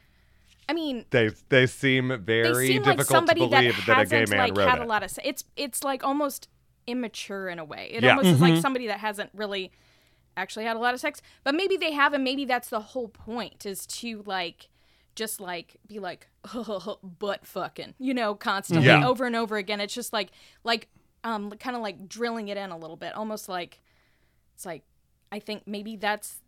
i 0.70 0.74
mean 0.74 1.06
They 1.10 1.30
they 1.50 1.66
seem 1.68 2.10
they 2.10 2.16
very 2.18 2.68
seem 2.68 2.84
like 2.84 2.98
difficult 2.98 3.08
somebody 3.08 3.42
to 3.42 3.48
believe 3.48 3.76
that 3.86 3.86
that, 3.86 4.02
a 4.02 4.06
gay 4.06 4.26
man 4.30 4.40
like 4.50 4.58
wrote 4.58 4.70
had 4.70 4.80
it. 4.80 4.84
a 4.84 4.86
lot 4.88 5.04
of 5.04 5.12
se- 5.12 5.22
it's 5.26 5.44
it's 5.56 5.84
like 5.84 6.04
almost 6.04 6.50
immature 6.86 7.50
in 7.50 7.60
a 7.60 7.66
way 7.66 7.90
it 7.92 8.04
Yeah. 8.04 8.12
almost 8.12 8.30
Mm-hmm. 8.30 8.42
like 8.44 8.62
somebody 8.62 8.88
that 8.88 9.00
hasn't 9.00 9.30
really 9.34 9.72
actually 10.36 10.66
had 10.66 10.76
a 10.76 10.80
lot 10.80 10.94
of 10.94 11.00
sex 11.00 11.22
but 11.44 11.56
maybe 11.56 11.78
they 11.78 11.92
have 11.94 12.14
and 12.14 12.24
maybe 12.24 12.46
that's 12.46 12.70
the 12.70 12.80
whole 12.80 13.08
point 13.08 13.66
is 13.66 13.86
to 13.88 14.24
like 14.26 14.70
just 15.16 15.42
like 15.42 15.78
be 15.88 15.98
like 16.00 16.28
butt 17.04 17.44
fucking, 17.46 17.96
you 17.98 18.14
know, 18.14 18.36
constantly 18.36 18.86
Yeah. 18.86 19.08
over 19.08 19.26
and 19.26 19.36
over 19.36 19.58
again. 19.58 19.82
It's 19.82 19.96
just 19.96 20.14
like 20.14 20.30
like 20.64 20.90
um 21.24 21.50
kind 21.52 21.76
of 21.76 21.82
like 21.82 22.08
drilling 22.08 22.50
it 22.50 22.58
in 22.58 22.70
a 22.70 22.78
little 22.78 22.96
bit, 22.98 23.16
almost 23.16 23.50
like 23.50 23.82
it's 24.54 24.64
like 24.64 24.84
I 25.32 25.40
think 25.40 25.64
maybe 25.66 25.96
that's 25.96 26.42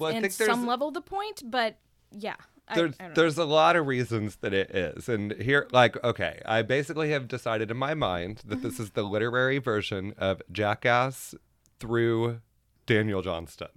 Well, 0.00 0.10
I 0.12 0.16
in 0.16 0.22
think 0.22 0.32
some 0.32 0.66
level 0.66 0.90
the 0.90 1.00
point, 1.00 1.44
but 1.48 1.76
yeah. 2.10 2.34
I, 2.68 2.74
there's 2.74 2.94
I 2.98 3.08
know. 3.08 3.14
there's 3.14 3.38
a 3.38 3.44
lot 3.44 3.76
of 3.76 3.86
reasons 3.86 4.36
that 4.36 4.52
it 4.52 4.70
is, 4.70 5.08
and 5.08 5.32
here, 5.32 5.68
like, 5.72 6.02
okay, 6.02 6.40
I 6.44 6.62
basically 6.62 7.10
have 7.10 7.28
decided 7.28 7.70
in 7.70 7.76
my 7.76 7.94
mind 7.94 8.42
that 8.44 8.56
mm-hmm. 8.56 8.64
this 8.64 8.80
is 8.80 8.90
the 8.90 9.02
literary 9.04 9.58
version 9.58 10.14
of 10.18 10.42
Jackass 10.50 11.34
through 11.78 12.40
Daniel 12.86 13.22
Johnston. 13.22 13.68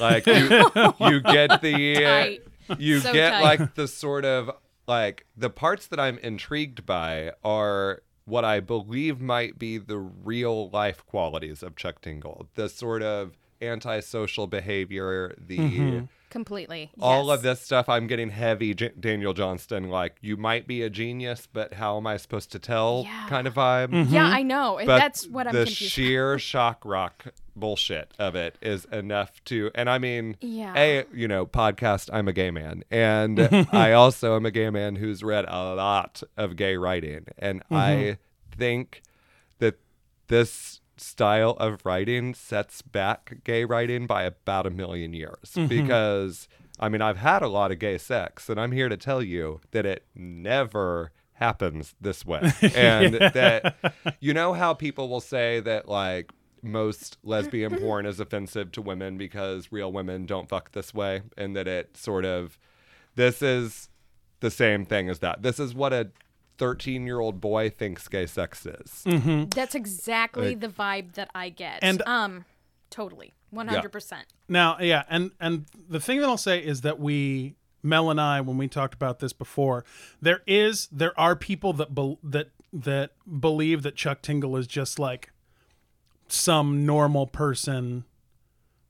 Like 0.00 0.26
you, 0.26 0.34
you 1.00 1.20
get 1.20 1.60
the 1.60 1.94
Tight. 2.02 2.42
you 2.78 3.00
So 3.00 3.12
get 3.12 3.30
tight. 3.32 3.42
like 3.42 3.74
the 3.74 3.86
sort 3.86 4.24
of 4.24 4.50
like 4.86 5.26
the 5.36 5.50
parts 5.50 5.86
that 5.88 6.00
I'm 6.00 6.18
intrigued 6.18 6.86
by 6.86 7.32
are 7.44 8.02
what 8.24 8.44
I 8.44 8.60
believe 8.60 9.20
might 9.20 9.58
be 9.58 9.78
the 9.78 9.98
real 9.98 10.70
life 10.70 11.04
qualities 11.06 11.62
of 11.62 11.76
Chuck 11.76 12.00
Tingle, 12.00 12.48
the 12.54 12.68
sort 12.68 13.02
of 13.02 13.36
antisocial 13.62 14.46
behavior, 14.46 15.34
the 15.38 16.06
completely 16.28 16.90
all 17.00 17.28
yes. 17.28 17.36
of 17.36 17.42
this 17.42 17.60
stuff 17.62 17.88
i'm 17.88 18.06
getting 18.08 18.28
heavy 18.30 18.74
J- 18.74 18.92
daniel 18.98 19.32
johnston 19.32 19.88
like 19.88 20.16
you 20.20 20.36
might 20.36 20.66
be 20.66 20.82
a 20.82 20.90
genius 20.90 21.46
but 21.50 21.74
how 21.74 21.96
am 21.96 22.06
i 22.06 22.16
supposed 22.18 22.50
to 22.52 22.58
tell 22.58 23.04
Yeah. 23.06 23.26
kind 23.28 23.46
of 23.46 23.54
vibe 23.54 23.90
Mm-hmm. 23.92 24.12
Yeah, 24.12 24.26
I 24.26 24.42
know. 24.42 24.74
but 24.84 24.98
That's 24.98 25.26
what 25.28 25.46
I'm 25.46 25.54
the 25.54 25.64
confused. 25.64 25.92
sheer 25.92 26.38
shock 26.52 26.82
rock 26.84 27.26
bullshit 27.54 28.12
of 28.18 28.34
it 28.34 28.58
is 28.60 28.84
enough 28.86 29.42
to 29.46 29.70
and 29.74 29.88
i 29.88 29.98
mean 29.98 30.36
Yeah. 30.40 30.74
a 30.76 31.04
you 31.14 31.28
know 31.28 31.46
podcast 31.46 32.10
i'm 32.12 32.26
a 32.28 32.32
gay 32.34 32.50
man 32.50 32.82
and 32.90 33.40
i 33.72 33.92
also 33.92 34.34
am 34.36 34.44
a 34.44 34.50
gay 34.50 34.68
man 34.68 34.96
who's 34.96 35.22
read 35.22 35.44
a 35.48 35.74
lot 35.74 36.22
of 36.36 36.56
gay 36.56 36.76
writing 36.76 37.26
and 37.38 37.60
Mm-hmm. 37.60 37.74
i 37.76 38.18
think 38.58 39.00
that 39.60 39.78
this 40.26 40.80
style 40.96 41.56
of 41.58 41.84
writing 41.84 42.34
sets 42.34 42.82
back 42.82 43.38
gay 43.44 43.64
writing 43.64 44.06
by 44.06 44.22
about 44.22 44.66
a 44.66 44.70
million 44.70 45.12
years. 45.12 45.52
Mm-hmm. 45.54 45.66
Because 45.66 46.48
I 46.78 46.88
mean 46.88 47.02
I've 47.02 47.18
had 47.18 47.42
a 47.42 47.48
lot 47.48 47.72
of 47.72 47.78
gay 47.78 47.98
sex 47.98 48.48
and 48.48 48.60
I'm 48.60 48.72
here 48.72 48.88
to 48.88 48.96
tell 48.96 49.22
you 49.22 49.60
that 49.72 49.86
it 49.86 50.06
never 50.14 51.12
happens 51.34 51.94
this 52.00 52.24
way. 52.24 52.52
And 52.74 53.14
that 53.14 53.76
you 54.20 54.34
know 54.34 54.52
how 54.52 54.74
people 54.74 55.08
will 55.08 55.20
say 55.20 55.60
that 55.60 55.88
like 55.88 56.30
most 56.62 57.18
lesbian 57.22 57.76
porn 57.78 58.06
is 58.06 58.18
offensive 58.18 58.72
to 58.72 58.82
women 58.82 59.16
because 59.16 59.70
real 59.70 59.92
women 59.92 60.26
don't 60.26 60.48
fuck 60.48 60.72
this 60.72 60.92
way 60.92 61.22
and 61.36 61.54
that 61.54 61.68
it 61.68 61.96
sort 61.96 62.24
of 62.24 62.58
this 63.14 63.40
is 63.40 63.88
the 64.40 64.50
same 64.50 64.84
thing 64.84 65.08
as 65.08 65.20
that. 65.20 65.42
This 65.42 65.58
is 65.58 65.74
what 65.74 65.92
a 65.92 66.10
13 66.58 67.06
year 67.06 67.20
old 67.20 67.40
boy 67.40 67.70
thinks 67.70 68.08
gay 68.08 68.26
sex 68.26 68.66
is 68.66 69.04
That's 69.50 69.74
exactly 69.74 70.54
the 70.54 70.68
vibe 70.68 71.14
that 71.14 71.30
I 71.34 71.48
get. 71.50 71.80
And- 71.82 72.02
um, 72.06 72.44
totally, 72.90 73.34
one 73.50 73.68
hundred 73.68 73.90
percent. 73.92 74.26
Now, 74.48 74.78
yeah, 74.80 75.04
and 75.08 75.32
and 75.40 75.66
the 75.88 76.00
thing 76.00 76.20
that 76.20 76.28
I'll 76.28 76.36
say 76.36 76.58
is 76.58 76.80
that 76.82 76.98
we 76.98 77.56
Mel 77.82 78.10
and 78.10 78.20
I 78.20 78.40
when 78.40 78.58
we 78.58 78.68
talked 78.68 78.94
about 78.94 79.18
this 79.18 79.32
before, 79.32 79.84
there 80.20 80.42
is 80.46 80.88
there 80.92 81.18
are 81.18 81.36
people 81.36 81.72
that 81.74 81.94
bel 81.94 82.18
that 82.22 82.50
that 82.72 83.12
believe 83.40 83.82
that 83.82 83.96
Chuck 83.96 84.22
Tingle 84.22 84.56
is 84.56 84.66
just 84.66 84.98
like 84.98 85.30
some 86.28 86.84
normal 86.84 87.26
person 87.26 88.04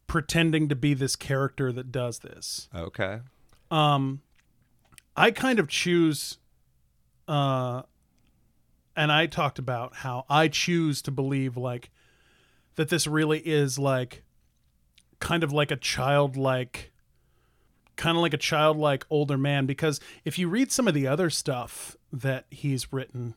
pretending 0.07 0.69
to 0.69 0.77
be 0.77 0.95
this 0.95 1.17
character 1.17 1.73
that 1.73 1.93
does 1.93 2.21
this. 2.21 2.69
okay 2.75 3.21
Um, 3.71 4.23
I 5.17 5.31
kind 5.31 5.59
of 5.59 5.69
choose 5.69 6.39
uh 7.29 7.83
and 8.97 9.13
I 9.13 9.27
talked 9.27 9.59
about 9.59 9.97
how 9.97 10.25
I 10.29 10.49
choose 10.49 11.03
to 11.03 11.11
believe 11.11 11.57
like 11.57 11.91
that 12.77 12.89
this 12.89 13.07
really 13.07 13.41
is 13.41 13.79
like 13.79 14.25
kind 15.21 15.45
of 15.45 15.53
like 15.53 15.71
a 15.71 15.77
childlike 15.77 16.93
kind 17.97 18.17
of 18.17 18.23
like 18.23 18.35
a 18.35 18.39
childlike 18.39 19.07
older 19.09 19.39
man. 19.39 19.65
Because 19.65 20.01
if 20.25 20.39
you 20.39 20.49
read 20.49 20.71
some 20.71 20.87
of 20.87 20.93
the 20.93 21.07
other 21.07 21.31
stuff 21.31 21.97
that 22.13 22.45
he's 22.51 22.93
written 22.93 23.35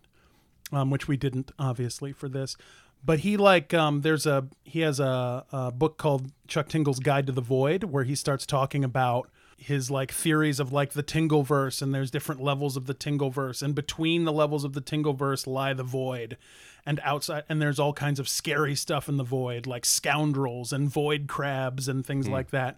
um, 0.71 0.89
which 0.89 1.08
we 1.08 1.17
didn't 1.17 1.52
obviously 1.58 2.12
for 2.12 2.30
this 2.30 2.56
but 3.04 3.19
he 3.19 3.38
like 3.38 3.73
um, 3.73 4.02
there's 4.02 4.25
a 4.25 4.47
he 4.63 4.82
has 4.82 4.99
a, 4.99 5.45
a 5.52 5.71
book 5.71 5.97
called 5.97 6.32
chuck 6.47 6.67
tingle's 6.67 6.99
guide 6.99 7.25
to 7.28 7.32
the 7.32 7.41
void 7.41 7.86
where 7.86 8.04
he 8.04 8.15
starts 8.15 8.45
talking 8.45 8.84
about 8.84 9.30
his 9.60 9.91
like 9.91 10.12
theories 10.12 10.60
of 10.60 10.72
like 10.72 10.93
the 10.93 11.04
tingle 11.04 11.43
verse 11.43 11.82
and 11.82 11.93
there's 11.93 12.12
different 12.12 12.41
levels 12.41 12.78
of 12.78 12.86
the 12.86 12.93
tingle 12.93 13.30
verse 13.30 13.62
and 13.62 13.76
between 13.76 14.24
the 14.24 14.32
levels 14.32 14.63
of 14.63 14.74
the 14.74 14.82
tingle 14.82 15.13
verse 15.13 15.45
lie 15.45 15.74
the 15.74 15.84
void 15.84 16.38
and 16.86 17.00
outside 17.04 17.43
and 17.50 17.62
there's 17.62 17.80
all 17.80 17.93
kinds 17.93 18.19
of 18.19 18.28
scary 18.28 18.76
stuff 18.76 19.08
in 19.10 19.17
the 19.17 19.24
void 19.24 19.67
like 19.67 19.86
scoundrels 19.86 20.74
and 20.74 20.89
void 20.89 21.28
crabs 21.28 21.88
and 21.88 22.06
things 22.06 22.28
like 22.28 22.50
that. 22.52 22.78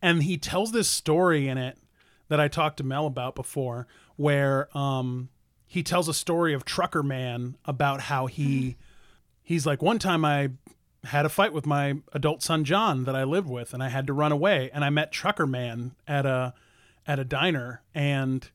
And 0.00 0.22
he 0.22 0.36
tells 0.36 0.72
this 0.72 0.88
story 0.88 1.48
in 1.48 1.56
it 1.56 1.78
that 2.28 2.38
I 2.38 2.48
talked 2.48 2.76
to 2.78 2.84
Mel 2.84 3.06
about 3.06 3.34
before, 3.34 3.86
where 4.16 4.68
um, 4.76 5.30
he 5.66 5.82
tells 5.82 6.08
a 6.08 6.14
story 6.14 6.52
of 6.52 6.64
Trucker 6.64 7.02
Man 7.02 7.56
about 7.64 8.02
how 8.02 8.26
he 8.26 8.76
he's 9.42 9.66
like 9.66 9.82
one 9.82 9.98
time 9.98 10.24
I 10.24 10.50
had 11.06 11.26
a 11.26 11.28
fight 11.28 11.52
with 11.52 11.66
my 11.66 11.96
adult 12.12 12.42
son 12.42 12.64
John 12.64 13.04
that 13.04 13.14
I 13.14 13.24
lived 13.24 13.48
with, 13.48 13.74
and 13.74 13.82
I 13.82 13.88
had 13.88 14.06
to 14.06 14.12
run 14.12 14.32
away, 14.32 14.70
and 14.72 14.84
I 14.84 14.90
met 14.90 15.12
Trucker 15.12 15.46
Man 15.46 15.94
at 16.06 16.26
a 16.26 16.54
at 17.06 17.18
a 17.18 17.24
diner, 17.24 17.82
and 17.94 18.50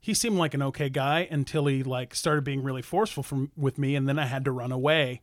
he 0.00 0.14
seemed 0.14 0.36
like 0.36 0.54
an 0.54 0.62
okay 0.62 0.88
guy 0.88 1.26
until 1.30 1.66
he 1.66 1.82
like 1.82 2.14
started 2.14 2.44
being 2.44 2.62
really 2.62 2.82
forceful 2.82 3.22
from 3.22 3.50
with 3.56 3.78
me, 3.78 3.94
and 3.96 4.08
then 4.08 4.18
I 4.18 4.26
had 4.26 4.44
to 4.44 4.52
run 4.52 4.72
away, 4.72 5.22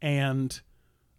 and 0.00 0.60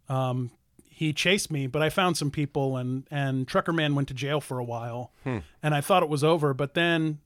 um, 0.10 0.52
he 0.90 1.14
chased 1.14 1.50
me, 1.52 1.68
but 1.68 1.82
I 1.82 1.90
found 1.90 2.18
some 2.18 2.32
people 2.32 2.78
and 2.78 3.08
and 3.10 3.48
Trucker 3.48 3.74
Man 3.74 3.96
went 3.96 4.08
to 4.10 4.14
jail 4.14 4.40
for 4.42 4.60
a 4.60 4.64
while, 4.64 5.12
and 5.64 5.74
I 5.76 5.82
thought 5.82 6.04
it 6.04 6.10
was 6.10 6.24
over. 6.24 6.54
But 6.54 6.74
then, 6.74 7.20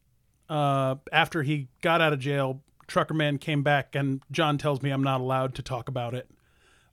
uh, 0.49 0.95
after 1.11 1.43
he 1.43 1.67
got 1.81 2.01
out 2.01 2.13
of 2.13 2.19
jail, 2.19 2.61
Trucker 2.87 3.13
Man 3.13 3.37
came 3.37 3.63
back, 3.63 3.95
and 3.95 4.21
John 4.31 4.57
tells 4.57 4.81
me 4.81 4.91
I'm 4.91 5.03
not 5.03 5.19
allowed 5.19 5.55
to 5.55 5.61
talk 5.61 5.89
about 5.89 6.13
it 6.13 6.29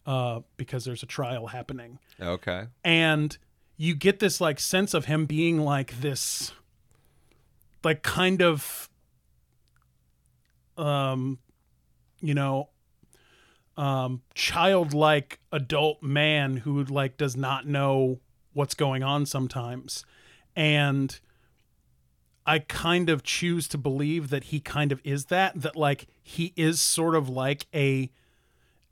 uh, 0.06 0.40
because 0.56 0.84
there's 0.84 1.02
a 1.02 1.06
trial 1.06 1.48
happening, 1.48 1.98
okay. 2.20 2.66
And 2.84 3.36
you 3.76 3.94
get 3.94 4.18
this 4.18 4.40
like 4.40 4.60
sense 4.60 4.94
of 4.94 5.06
him 5.06 5.26
being 5.26 5.58
like 5.60 6.00
this, 6.00 6.52
like 7.82 8.02
kind 8.02 8.42
of, 8.42 8.88
um, 10.76 11.38
you 12.20 12.34
know, 12.34 12.68
um 13.78 14.20
childlike 14.34 15.38
adult 15.50 16.02
man 16.02 16.58
who 16.58 16.84
like 16.84 17.16
does 17.16 17.34
not 17.34 17.66
know 17.66 18.20
what's 18.52 18.74
going 18.74 19.02
on 19.02 19.24
sometimes. 19.24 20.04
And 20.54 21.18
i 22.44 22.58
kind 22.58 23.08
of 23.08 23.22
choose 23.22 23.68
to 23.68 23.78
believe 23.78 24.28
that 24.30 24.44
he 24.44 24.58
kind 24.60 24.90
of 24.92 25.00
is 25.04 25.26
that 25.26 25.52
that 25.60 25.76
like 25.76 26.08
he 26.22 26.52
is 26.56 26.80
sort 26.80 27.14
of 27.14 27.28
like 27.28 27.66
a 27.72 28.10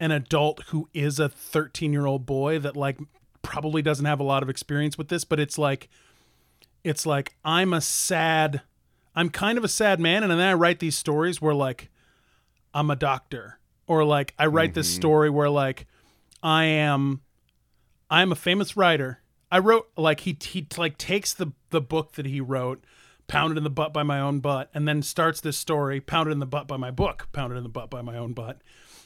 an 0.01 0.11
adult 0.11 0.63
who 0.69 0.89
is 0.95 1.21
a 1.21 1.29
13 1.29 1.93
year 1.93 2.07
old 2.07 2.27
boy 2.27 2.59
that 2.59 2.77
like 2.77 2.99
probably 3.43 3.83
doesn't 3.83 4.07
have 4.07 4.19
a 4.19 4.25
lot 4.25 4.43
of 4.43 4.49
experience 4.49 4.99
with 4.99 5.09
this 5.09 5.25
but 5.25 5.39
it's 5.39 5.59
like 5.59 5.89
it's 6.83 7.07
like 7.07 7.37
i'm 7.45 7.73
a 7.73 7.81
sad 7.81 8.63
i'm 9.15 9.29
kind 9.29 9.59
of 9.59 9.65
a 9.65 9.69
sad 9.69 10.01
man 10.01 10.23
and 10.23 10.33
then 10.33 10.41
i 10.41 10.53
write 10.55 10.81
these 10.81 10.97
stories 10.97 11.41
where 11.41 11.55
like 11.55 11.91
i'm 12.75 12.91
a 12.91 12.97
doctor 12.97 13.59
or 13.87 14.05
like 14.05 14.35
i 14.39 14.47
write 14.47 14.75
this 14.75 14.89
mm-hmm. 14.91 15.01
story 15.01 15.31
where 15.31 15.51
like 15.51 15.87
i 16.43 16.65
am 16.65 17.21
i'm 18.11 18.33
a 18.33 18.37
famous 18.37 18.77
writer. 18.77 19.21
I 19.53 19.59
wrote 19.59 19.91
like 19.97 20.21
he 20.21 20.39
he 20.41 20.67
like 20.77 20.97
takes 20.97 21.35
the 21.35 21.53
the 21.71 21.81
book 21.81 22.13
that 22.13 22.27
he 22.27 22.41
wrote 22.41 22.85
pounded 23.27 23.59
in 23.59 23.65
the 23.65 23.71
butt 23.71 23.93
by 23.93 24.03
my 24.03 24.21
own 24.21 24.41
butt 24.41 24.71
and 24.75 24.87
then 24.87 25.03
starts 25.03 25.41
this 25.41 25.57
story 25.57 26.01
pounded 26.01 26.33
in 26.33 26.39
the 26.39 26.47
butt 26.47 26.69
by 26.69 26.77
my 26.77 26.91
book 26.91 27.29
pounded 27.33 27.57
in 27.57 27.63
the 27.63 27.69
butt 27.69 27.91
by 27.91 28.03
my 28.03 28.17
own 28.17 28.33
butt 28.33 28.61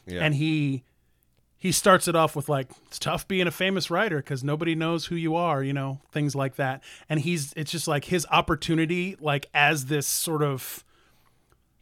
Yeah. 0.06 0.24
and 0.24 0.34
he 0.34 0.84
he 1.56 1.72
starts 1.72 2.08
it 2.08 2.14
off 2.14 2.36
with 2.36 2.48
like 2.48 2.68
it's 2.86 2.98
tough 2.98 3.26
being 3.26 3.46
a 3.46 3.50
famous 3.50 3.90
writer 3.90 4.18
because 4.18 4.44
nobody 4.44 4.74
knows 4.74 5.06
who 5.06 5.16
you 5.16 5.34
are 5.34 5.62
you 5.62 5.72
know 5.72 6.00
things 6.12 6.34
like 6.34 6.56
that 6.56 6.82
and 7.08 7.20
he's 7.20 7.54
it's 7.56 7.70
just 7.70 7.88
like 7.88 8.04
his 8.04 8.26
opportunity 8.30 9.16
like 9.18 9.46
as 9.54 9.86
this 9.86 10.06
sort 10.06 10.42
of 10.42 10.84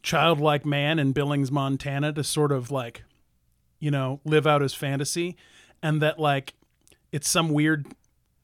childlike 0.02 0.64
man 0.64 0.98
in 0.98 1.12
billings 1.12 1.50
montana 1.50 2.12
to 2.12 2.22
sort 2.22 2.52
of 2.52 2.70
like 2.70 3.02
you 3.80 3.90
know 3.90 4.20
live 4.24 4.46
out 4.46 4.60
his 4.60 4.74
fantasy 4.74 5.36
and 5.82 6.00
that 6.00 6.18
like 6.18 6.54
it's 7.10 7.28
some 7.28 7.48
weird 7.48 7.86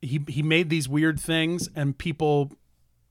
he 0.01 0.21
he 0.29 0.43
made 0.43 0.71
these 0.71 0.89
weird 0.89 1.19
things 1.21 1.69
and 1.77 1.99
people 1.99 2.53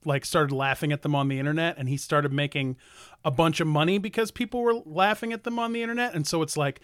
like 0.08 0.24
started 0.24 0.52
laughing 0.52 0.92
at 0.92 1.02
them 1.02 1.14
on 1.14 1.28
the 1.28 1.38
internet 1.38 1.76
and 1.78 1.88
he 1.88 1.96
started 1.96 2.32
making 2.32 2.76
a 3.24 3.30
bunch 3.30 3.60
of 3.60 3.66
money 3.66 3.98
because 3.98 4.30
people 4.30 4.62
were 4.62 4.74
laughing 4.84 5.32
at 5.32 5.44
them 5.44 5.58
on 5.58 5.72
the 5.72 5.82
internet 5.82 6.14
and 6.14 6.26
so 6.26 6.42
it's 6.42 6.56
like 6.56 6.80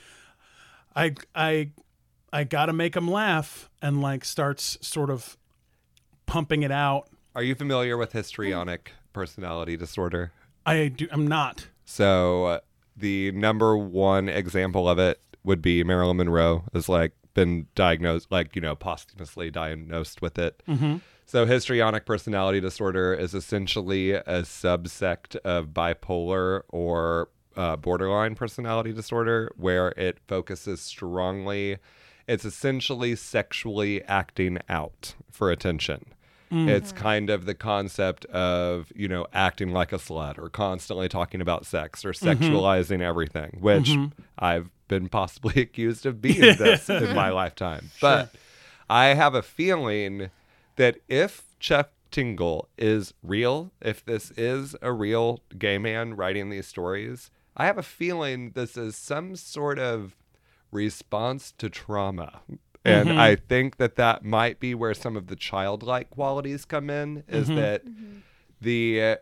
i 0.94 1.12
i 1.34 1.70
i 2.32 2.44
gotta 2.44 2.72
make 2.72 2.92
them 2.92 3.10
laugh 3.10 3.68
and 3.82 4.00
like 4.00 4.24
starts 4.24 4.78
sort 4.80 5.10
of 5.10 5.36
pumping 6.26 6.62
it 6.62 6.70
out 6.70 7.08
are 7.36 7.42
you 7.42 7.56
familiar 7.56 7.96
with 7.96 8.12
histrionic 8.12 8.92
personality 9.12 9.76
disorder? 9.76 10.30
I 10.64 10.88
do. 10.88 11.08
I'm 11.10 11.26
not. 11.26 11.66
So 11.84 12.44
uh, 12.44 12.60
the 12.96 13.32
number 13.32 13.76
one 13.76 14.28
example 14.28 14.88
of 14.88 15.00
it 15.00 15.20
would 15.42 15.60
be 15.60 15.82
Marilyn 15.82 16.18
Monroe 16.18 16.64
has 16.72 16.88
like 16.88 17.12
been 17.34 17.66
diagnosed, 17.74 18.30
like 18.30 18.54
you 18.54 18.62
know, 18.62 18.76
posthumously 18.76 19.50
diagnosed 19.50 20.22
with 20.22 20.38
it. 20.38 20.62
So 21.26 21.46
histrionic 21.46 22.04
personality 22.04 22.60
disorder 22.60 23.14
is 23.14 23.34
essentially 23.34 24.12
a 24.12 24.42
subsect 24.42 25.36
of 25.36 25.68
bipolar 25.68 26.62
or 26.68 27.28
uh, 27.56 27.76
borderline 27.76 28.34
personality 28.34 28.92
disorder, 28.92 29.52
where 29.56 29.88
it 29.96 30.18
focuses 30.26 30.80
strongly. 30.80 31.78
It's 32.26 32.44
essentially 32.44 33.16
sexually 33.16 34.02
acting 34.04 34.58
out 34.68 35.14
for 35.30 35.50
attention. 35.50 36.06
Mm. 36.52 36.68
It's 36.68 36.92
kind 36.92 37.30
of 37.30 37.46
the 37.46 37.54
concept 37.54 38.26
of, 38.26 38.92
you 38.94 39.08
know, 39.08 39.26
acting 39.32 39.72
like 39.72 39.92
a 39.92 39.96
slut 39.96 40.38
or 40.38 40.48
constantly 40.48 41.08
talking 41.08 41.40
about 41.40 41.66
sex 41.66 42.04
or 42.04 42.12
mm-hmm. 42.12 42.28
sexualizing 42.28 43.00
everything, 43.00 43.58
which 43.60 43.90
mm-hmm. 43.90 44.20
I've 44.38 44.70
been 44.88 45.08
possibly 45.08 45.62
accused 45.62 46.06
of 46.06 46.20
being 46.20 46.40
this 46.40 46.88
in 46.88 47.14
my 47.14 47.30
lifetime. 47.30 47.90
But 48.00 48.34
I 48.88 49.06
have 49.06 49.34
a 49.34 49.42
feeling 49.42 50.30
that 50.76 50.98
if 51.08 51.44
Chuck 51.58 51.90
Tingle 52.10 52.68
is 52.78 53.14
real, 53.22 53.72
if 53.80 54.04
this 54.04 54.30
is 54.36 54.76
a 54.82 54.92
real 54.92 55.40
gay 55.58 55.78
man 55.78 56.14
writing 56.14 56.50
these 56.50 56.66
stories, 56.66 57.30
I 57.56 57.66
have 57.66 57.78
a 57.78 57.82
feeling 57.82 58.50
this 58.50 58.76
is 58.76 58.96
some 58.96 59.36
sort 59.36 59.78
of 59.78 60.16
response 60.70 61.52
to 61.58 61.68
trauma. 61.68 62.40
And 62.84 63.18
I 63.18 63.36
think 63.36 63.78
that 63.78 63.96
that 63.96 64.24
might 64.24 64.60
be 64.60 64.74
where 64.74 64.92
some 64.92 65.16
of 65.16 65.28
the 65.28 65.36
childlike 65.36 66.10
qualities 66.10 66.64
come 66.64 66.90
in 66.90 67.24
is 67.28 67.48
that 67.48 67.82
the 68.60 69.02
uh, 69.02 69.16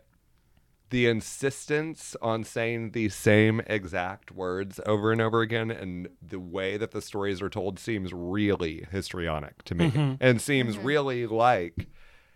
the 0.93 1.07
insistence 1.07 2.15
on 2.21 2.45
saying 2.45 2.91
the 2.91 3.09
same 3.09 3.63
exact 3.67 4.31
words 4.31 4.79
over 4.85 5.11
and 5.11 5.23
over 5.23 5.41
again 5.41 5.71
and 5.71 6.07
the 6.21 6.39
way 6.39 6.77
that 6.77 6.91
the 6.91 7.01
stories 7.01 7.41
are 7.41 7.49
told 7.49 7.79
seems 7.79 8.13
really 8.13 8.87
histrionic 8.91 9.63
to 9.65 9.75
me 9.75 9.91
mm-hmm. 9.91 10.15
and 10.21 10.43
seems 10.43 10.77
mm-hmm. 10.77 10.87
really 10.87 11.27
like 11.27 11.89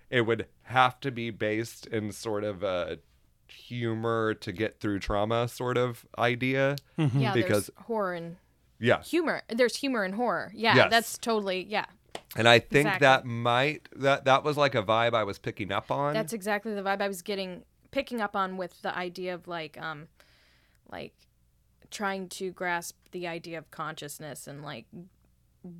it 0.08 0.22
would 0.22 0.46
have 0.62 0.98
to 0.98 1.10
be 1.10 1.28
based 1.28 1.86
in 1.88 2.10
sort 2.10 2.44
of 2.44 2.62
a 2.62 2.98
humor 3.46 4.32
to 4.32 4.52
get 4.52 4.80
through 4.80 5.00
trauma 5.00 5.46
sort 5.46 5.76
of 5.76 6.06
idea 6.18 6.76
mm-hmm. 6.98 7.20
Yeah, 7.20 7.34
because 7.34 7.66
there's 7.66 7.84
horror 7.84 8.14
and 8.14 8.36
yeah 8.80 9.02
humor. 9.02 9.42
There's 9.54 9.76
humor 9.76 10.02
and 10.02 10.14
horror. 10.14 10.50
Yeah, 10.54 10.76
Yes. 10.76 10.90
that's 10.90 11.18
totally 11.18 11.66
yeah. 11.68 11.84
and 12.34 12.48
i 12.48 12.58
think 12.58 12.86
Exactly. 12.86 13.04
that 13.04 13.26
might 13.26 13.86
that 13.96 14.24
that 14.24 14.44
was 14.44 14.56
like 14.56 14.74
a 14.74 14.82
vibe 14.82 15.12
i 15.12 15.24
was 15.24 15.38
picking 15.38 15.72
up 15.72 15.90
on 15.90 16.14
That's 16.14 16.32
exactly 16.32 16.74
the 16.74 16.82
vibe 16.82 17.02
I 17.02 17.08
was 17.08 17.20
getting 17.20 17.64
picking 17.96 18.20
up 18.20 18.36
on 18.36 18.58
with 18.58 18.82
the 18.82 18.94
idea 18.94 19.32
of 19.32 19.48
like 19.48 19.80
um 19.80 20.06
like 20.92 21.14
trying 21.90 22.28
to 22.28 22.50
grasp 22.50 22.94
the 23.12 23.26
idea 23.26 23.56
of 23.56 23.70
consciousness 23.70 24.46
and 24.46 24.62
like 24.62 24.84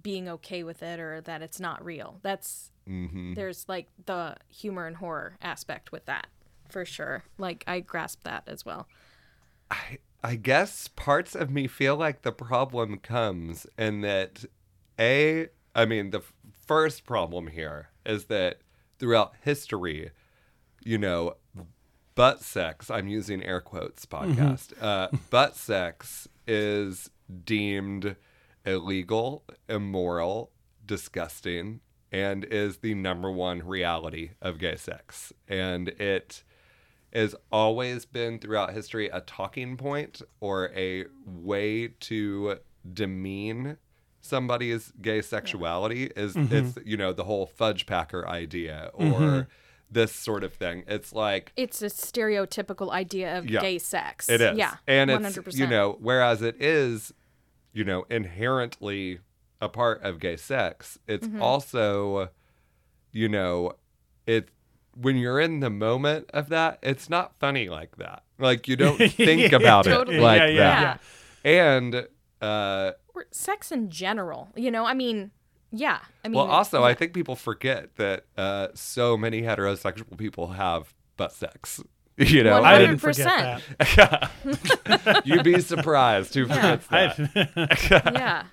being 0.03 0.27
okay 0.27 0.63
with 0.63 0.83
it 0.83 0.99
or 0.99 1.21
that 1.21 1.43
it's 1.43 1.61
not 1.61 1.85
real. 1.85 2.19
That's 2.23 2.73
mm-hmm. 2.89 3.35
there's 3.35 3.69
like 3.69 3.89
the 4.07 4.37
humor 4.49 4.87
and 4.87 4.97
horror 4.97 5.37
aspect 5.43 5.93
with 5.93 6.07
that 6.07 6.29
for 6.71 6.87
sure. 6.87 7.23
Like 7.37 7.65
I 7.67 7.81
grasp 7.81 8.23
that 8.25 8.45
as 8.47 8.65
well. 8.65 8.89
I, 9.71 9.99
I 10.25 10.37
guess 10.37 10.89
parts 10.89 11.35
of 11.35 11.51
me 11.51 11.67
feel 11.67 11.97
like 11.97 12.23
the 12.23 12.33
problem 12.33 12.97
comes 12.97 13.67
in 13.77 14.01
that 14.01 14.43
a 14.99 15.49
I 15.75 15.85
mean 15.85 16.13
the 16.13 16.21
f- 16.21 16.33
first 16.67 17.05
problem 17.05 17.49
here 17.49 17.91
is 18.07 18.25
that 18.25 18.61
throughout 18.99 19.35
history, 19.43 20.13
you 20.83 20.97
know, 20.97 21.35
butt 22.17 22.43
sex, 22.43 22.91
I'm 22.91 23.07
using 23.07 23.45
air 23.45 23.61
quotes 23.61 24.05
mm-hmm. 24.05 24.33
podcast. 24.33 24.73
Uh 24.81 25.09
butt 25.31 25.55
sex 25.55 26.27
is 26.49 27.11
deemed 27.45 28.17
illegal, 28.65 29.45
immoral, 29.69 30.51
disgusting 30.85 31.81
and 32.13 32.45
is 32.45 32.79
the 32.79 32.95
number 32.95 33.31
one 33.31 33.67
reality 33.67 34.31
of 34.41 34.59
gay 34.59 34.77
sex. 34.77 35.33
And 35.49 35.89
it 35.89 36.43
has 37.13 37.35
always 37.51 38.05
been 38.05 38.39
throughout 38.39 38.73
history 38.73 39.09
a 39.09 39.21
talking 39.21 39.77
point 39.77 40.23
or 40.41 40.71
a 40.75 41.05
way 41.25 41.89
to 41.89 42.59
demean 42.93 43.79
somebody's 44.21 44.93
gay 45.01 45.23
sexuality 45.23 46.11
is 46.17 46.35
mm-hmm. 46.35 46.55
it's 46.55 46.79
you 46.85 46.97
know 46.97 47.13
the 47.13 47.25
whole 47.25 47.47
fudge 47.47 47.87
packer 47.87 48.27
idea 48.29 48.91
mm-hmm. 48.99 49.23
or 49.23 49.49
this 49.91 50.13
sort 50.13 50.43
of 50.45 50.53
thing 50.53 50.83
it's 50.89 51.13
like 51.13 51.53
It's 51.57 51.81
a 51.81 51.87
stereotypical 51.87 52.91
idea 52.91 53.39
of 53.39 53.49
Yeah. 53.49 53.61
gay 53.61 53.79
sex. 53.79 54.29
it 54.29 54.41
is 54.41 54.57
Yeah. 54.59 54.75
and 54.87 55.11
100%. 55.11 55.47
it's 55.49 55.59
you 55.59 55.67
know 55.67 55.97
whereas 56.01 56.43
it 56.43 56.57
is 56.61 57.13
you 57.73 57.85
know 57.85 58.05
inherently 58.11 59.21
a 59.61 59.69
part 59.69 60.03
of 60.03 60.19
gay 60.21 60.37
sex 60.37 60.99
it's 61.07 61.27
Mm-hmm. 61.27 61.41
also 61.43 62.31
you 63.13 63.29
know 63.29 63.73
it 64.27 64.49
when 64.95 65.17
you're 65.17 65.41
in 65.41 65.61
the 65.61 65.71
moment 65.71 66.29
of 66.35 66.49
that 66.49 66.79
it's 66.83 67.09
not 67.09 67.39
funny 67.39 67.69
like 67.69 67.97
that 67.97 68.23
like 68.39 68.67
you 68.69 68.77
don't 68.77 68.99
think 69.13 69.53
Yeah, 69.53 69.57
about 69.57 69.85
totally. 69.85 70.19
it 70.19 70.21
like 70.23 70.41
Yeah, 70.41 70.47
yeah, 70.49 70.81
that 70.83 71.01
and 71.45 72.07
uh 72.43 72.93
or 73.15 73.25
sex 73.31 73.73
in 73.73 73.89
general. 73.89 74.49
You 74.57 74.71
know, 74.71 74.85
I 74.85 74.93
mean, 74.93 75.31
yeah. 75.73 75.99
I 76.25 76.29
mean, 76.29 76.37
well 76.37 76.47
also 76.47 76.81
yeah. 76.81 76.87
i 76.87 76.95
think 76.95 77.13
people 77.13 77.37
forget 77.37 77.97
that 77.97 78.25
uh 78.37 78.69
so 78.75 79.17
many 79.17 79.43
heterosexual 79.43 80.17
people 80.17 80.49
have 80.49 80.95
butt 81.17 81.33
sex 81.33 81.83
you 82.17 82.43
know 82.43 82.63
I 82.63 82.79
didn't 82.79 82.99
forget 82.99 83.61
100%. 83.79 84.31
that. 84.95 85.23
you'd 85.27 85.45
be 85.45 85.61
surprised 85.61 86.35
who 86.35 86.47
forgets 86.47 86.87
that 86.87 88.13
yeah. 88.15 88.45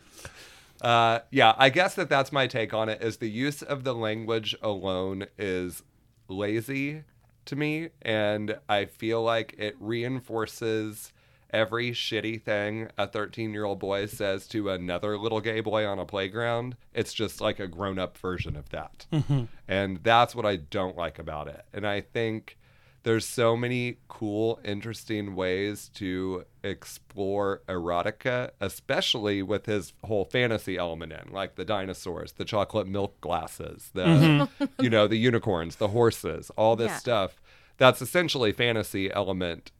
Uh, 0.83 1.19
yeah, 1.31 1.53
I 1.57 1.69
guess 1.69 1.95
that 1.95 2.09
that's 2.09 2.33
my 2.33 2.45
take 2.45 2.73
on 2.73 2.89
it. 2.89 3.01
Is 3.01 3.17
the 3.17 3.29
use 3.29 3.61
of 3.61 3.85
the 3.85 3.95
language 3.95 4.53
alone 4.61 5.27
is 5.37 5.81
lazy 6.27 7.03
to 7.45 7.55
me, 7.55 7.89
and 8.01 8.57
I 8.67 8.85
feel 8.85 9.23
like 9.23 9.55
it 9.57 9.75
reinforces 9.79 11.13
every 11.53 11.91
shitty 11.91 12.41
thing 12.41 12.89
a 12.97 13.07
13 13.07 13.53
year 13.53 13.63
old 13.63 13.79
boy 13.79 14.07
says 14.07 14.47
to 14.47 14.69
another 14.69 15.17
little 15.17 15.39
gay 15.39 15.61
boy 15.61 15.85
on 15.85 15.99
a 15.99 16.05
playground. 16.05 16.75
It's 16.93 17.13
just 17.13 17.39
like 17.39 17.59
a 17.59 17.67
grown 17.67 17.99
up 17.99 18.17
version 18.17 18.55
of 18.57 18.69
that, 18.69 19.05
mm-hmm. 19.13 19.43
and 19.67 19.99
that's 20.03 20.35
what 20.35 20.45
I 20.45 20.57
don't 20.57 20.97
like 20.97 21.19
about 21.19 21.47
it. 21.47 21.63
And 21.71 21.87
I 21.87 22.01
think 22.01 22.57
there's 23.03 23.25
so 23.25 23.57
many 23.57 23.97
cool, 24.07 24.59
interesting 24.63 25.35
ways 25.35 25.89
to 25.95 26.45
explore 26.63 27.61
erotica, 27.67 28.51
especially 28.61 29.43
with 29.43 29.65
his 29.65 29.91
whole 30.05 30.23
fantasy 30.23 30.77
element 30.77 31.11
in, 31.11 31.31
like 31.33 31.55
the 31.55 31.65
dinosaurs, 31.65 32.31
the 32.33 32.45
chocolate 32.45 32.87
milk 32.87 33.19
glasses, 33.19 33.91
the 33.93 34.05
mm-hmm. 34.05 34.65
you 34.81 34.89
know, 34.89 35.07
the 35.07 35.17
unicorns, 35.17 35.75
the 35.75 35.89
horses, 35.89 36.49
all 36.57 36.75
this 36.75 36.91
Yeah. 36.91 36.97
stuff. 36.97 37.41
That's 37.77 38.01
essentially 38.01 38.53
fantasy 38.53 39.11
element, 39.11 39.71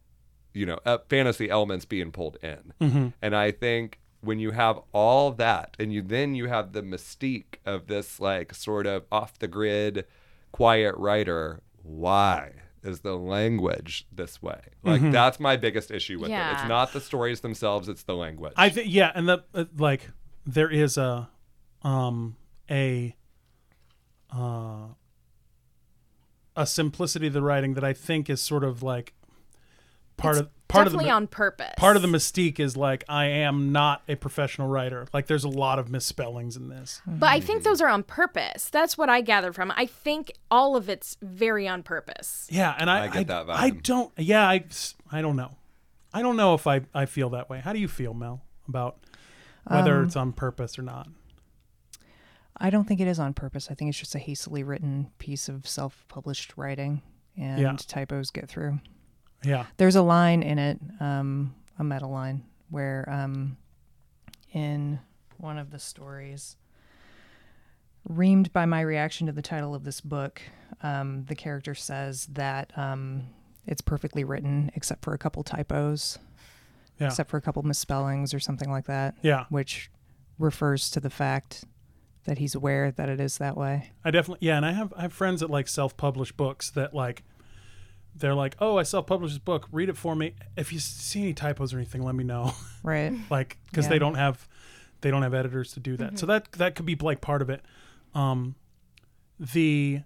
you 0.54 0.66
know, 0.66 0.80
uh, 0.86 1.00
fantasy 1.10 1.50
elements 1.50 1.86
being 1.86 2.12
pulled 2.12 2.38
in. 2.44 2.74
And 3.22 3.36
I 3.36 3.52
think 3.52 4.00
when 4.22 4.40
you 4.40 4.52
have 4.52 4.80
all 4.94 5.32
that 5.32 5.76
and 5.80 5.92
you 5.92 6.02
then 6.02 6.34
you 6.34 6.48
have 6.48 6.72
the 6.72 6.82
mystique 6.82 7.56
of 7.66 7.88
this 7.88 8.20
like 8.20 8.54
sort 8.54 8.86
of 8.88 9.04
off 9.12 9.38
the 9.40 9.48
grid 9.48 10.06
quiet 10.52 10.96
writer, 10.98 11.62
why 11.82 12.52
is 12.84 13.02
the 13.02 13.16
language 13.18 14.06
this 14.12 14.42
way? 14.42 14.62
Like 14.84 15.02
that's 15.12 15.40
my 15.40 15.58
biggest 15.58 15.92
issue 15.92 16.20
with 16.20 16.30
it. 16.52 16.54
It's 16.54 16.68
not 16.70 16.94
the 16.94 17.02
stories 17.02 17.42
themselves, 17.42 17.90
it's 17.90 18.04
the 18.04 18.16
language. 18.16 18.54
I 18.56 18.70
think 18.70 18.88
yeah, 18.90 19.12
and 19.16 19.28
the 19.28 19.44
uh, 19.54 19.66
like 19.78 20.10
there 20.46 20.70
is 20.70 20.98
a 20.98 21.30
um 21.82 22.38
a 22.70 23.16
uh 24.34 24.88
a 26.56 26.66
simplicity 26.68 27.28
of 27.28 27.34
the 27.34 27.42
writing 27.42 27.74
that 27.74 27.84
I 27.84 27.94
think 27.94 28.30
is 28.30 28.42
sort 28.42 28.64
of 28.64 28.84
like 28.84 29.14
part 30.24 30.36
It's 30.38 30.42
of 30.42 30.68
part 30.68 30.88
of 30.88 30.94
the 30.94 30.98
definitely 30.98 31.12
on 31.12 31.28
purpose. 31.28 31.74
part 31.78 31.96
of 31.96 32.02
the 32.02 32.08
mystique 32.08 32.60
is 32.60 32.76
like 32.76 33.04
I 33.08 33.26
am 33.26 33.72
not 33.72 34.02
a 34.08 34.16
professional 34.16 34.68
writer. 34.68 35.06
Like 35.14 35.28
there's 35.28 35.44
a 35.44 35.50
lot 35.50 35.78
of 35.80 35.90
misspellings 35.90 36.56
in 36.58 36.70
this. 36.70 37.02
But 37.06 37.30
I 37.30 37.40
think 37.40 37.64
those 37.64 37.80
are 37.82 37.90
on 37.90 38.02
purpose. 38.04 38.70
That's 38.70 38.98
what 38.98 39.10
I 39.10 39.22
gather 39.22 39.54
from. 39.54 39.72
I 39.76 39.86
think 39.86 40.32
all 40.50 40.76
of 40.76 40.90
it's 40.90 41.18
very 41.22 41.68
on 41.68 41.84
purpose. 41.84 42.48
Yeah, 42.52 42.74
and 42.80 42.90
I 42.90 43.04
I 43.06 43.08
get 43.10 43.28
that 43.28 43.50
I 43.50 43.70
don't. 43.70 44.12
Yeah, 44.18 44.48
I 44.48 44.64
I 45.12 45.22
don't 45.22 45.36
know. 45.36 45.52
I 46.14 46.22
don't 46.22 46.38
know 46.38 46.54
if 46.56 46.66
I 46.66 46.82
I 46.94 47.06
feel 47.06 47.30
that 47.32 47.50
way. 47.50 47.60
How 47.60 47.74
do 47.74 47.80
you 47.80 47.88
feel, 47.88 48.14
Mel, 48.14 48.42
about 48.68 48.98
whether 49.66 49.98
Um, 50.00 50.06
it's 50.06 50.16
on 50.16 50.32
purpose 50.34 50.80
or 50.80 50.84
not? 50.84 51.08
I 52.58 52.70
don't 52.70 52.86
think 52.88 53.00
it 53.00 53.08
is 53.08 53.20
on 53.20 53.34
purpose. 53.34 53.68
I 53.72 53.74
think 53.74 53.90
it's 53.90 53.98
just 53.98 54.16
a 54.16 54.20
hastily 54.20 54.64
written 54.64 55.10
piece 55.18 55.50
of 55.50 55.68
self-published 55.68 56.54
writing, 56.56 57.02
and 57.38 57.60
Yeah. 57.60 57.76
typos 57.88 58.30
get 58.32 58.48
through. 58.48 58.80
Yeah. 59.44 59.66
There's 59.78 59.96
a 59.96 60.02
line 60.02 60.44
in 60.44 60.60
it, 60.60 60.80
um, 61.00 61.54
a 61.80 61.84
meta 61.84 62.08
line, 62.08 62.44
where 62.70 63.08
um, 63.12 63.58
in 64.54 65.00
one 65.38 65.58
of 65.58 65.72
the 65.72 65.80
stories, 65.80 66.56
reamed 68.10 68.52
by 68.52 68.66
my 68.66 68.82
reaction 68.82 69.28
to 69.28 69.34
the 69.34 69.42
title 69.42 69.74
of 69.76 69.84
this 69.84 70.02
book. 70.02 70.42
Um, 70.82 71.26
the 71.26 71.36
character 71.36 71.74
says 71.76 72.28
that 72.34 72.72
um, 72.78 73.24
it's 73.66 73.82
perfectly 73.82 74.24
written 74.24 74.72
except 74.76 75.04
for 75.04 75.14
a 75.14 75.18
couple 75.18 75.44
typos, 75.44 76.20
Yeah. 77.00 77.08
except 77.08 77.30
for 77.30 77.38
a 77.38 77.42
couple 77.42 77.62
misspellings 77.64 78.34
or 78.34 78.40
something 78.40 78.70
like 78.70 78.86
that, 78.86 79.16
yeah. 79.22 79.46
which 79.50 79.90
refers 80.38 80.90
to 80.92 81.00
the 81.00 81.10
fact 81.10 81.64
that 82.26 82.38
he's 82.40 82.56
aware 82.56 82.92
that 82.92 83.08
it 83.10 83.20
is 83.20 83.38
that 83.38 83.56
way. 83.56 83.92
I 84.04 84.12
definitely 84.12 84.46
yeah, 84.48 84.58
and 84.58 84.66
I 84.66 84.72
have 84.74 84.94
I 84.98 85.04
have 85.04 85.14
friends 85.14 85.42
that 85.42 85.50
like 85.50 85.68
self-publish 85.68 86.32
books 86.34 86.70
that 86.72 86.94
like 86.94 87.24
they're 88.16 88.36
like, 88.36 88.56
"Oh, 88.60 88.78
I 88.78 88.84
self-published 88.84 89.34
this 89.36 89.40
book. 89.40 89.68
Read 89.72 89.90
it 89.90 89.98
for 89.98 90.16
me. 90.16 90.34
If 90.56 90.72
you 90.74 90.80
see 90.80 91.22
any 91.22 91.34
typos 91.34 91.74
or 91.74 91.78
anything, 91.78 92.04
let 92.04 92.16
me 92.16 92.24
know." 92.24 92.54
Right. 92.84 93.14
like 93.30 93.58
because 93.70 93.86
Yeah. 93.86 93.90
they 93.92 94.00
don't 94.00 94.16
have 94.16 94.48
they 95.02 95.12
don't 95.12 95.24
have 95.24 95.34
editors 95.34 95.74
to 95.74 95.80
do 95.80 95.98
that. 95.98 96.18
So 96.20 96.26
that 96.28 96.52
that 96.54 96.76
could 96.76 96.86
be 96.86 96.96
like 96.96 97.22
part 97.22 97.42
of 97.42 97.50
it. 97.50 97.62
Um, 98.16 98.56
the 99.40 100.02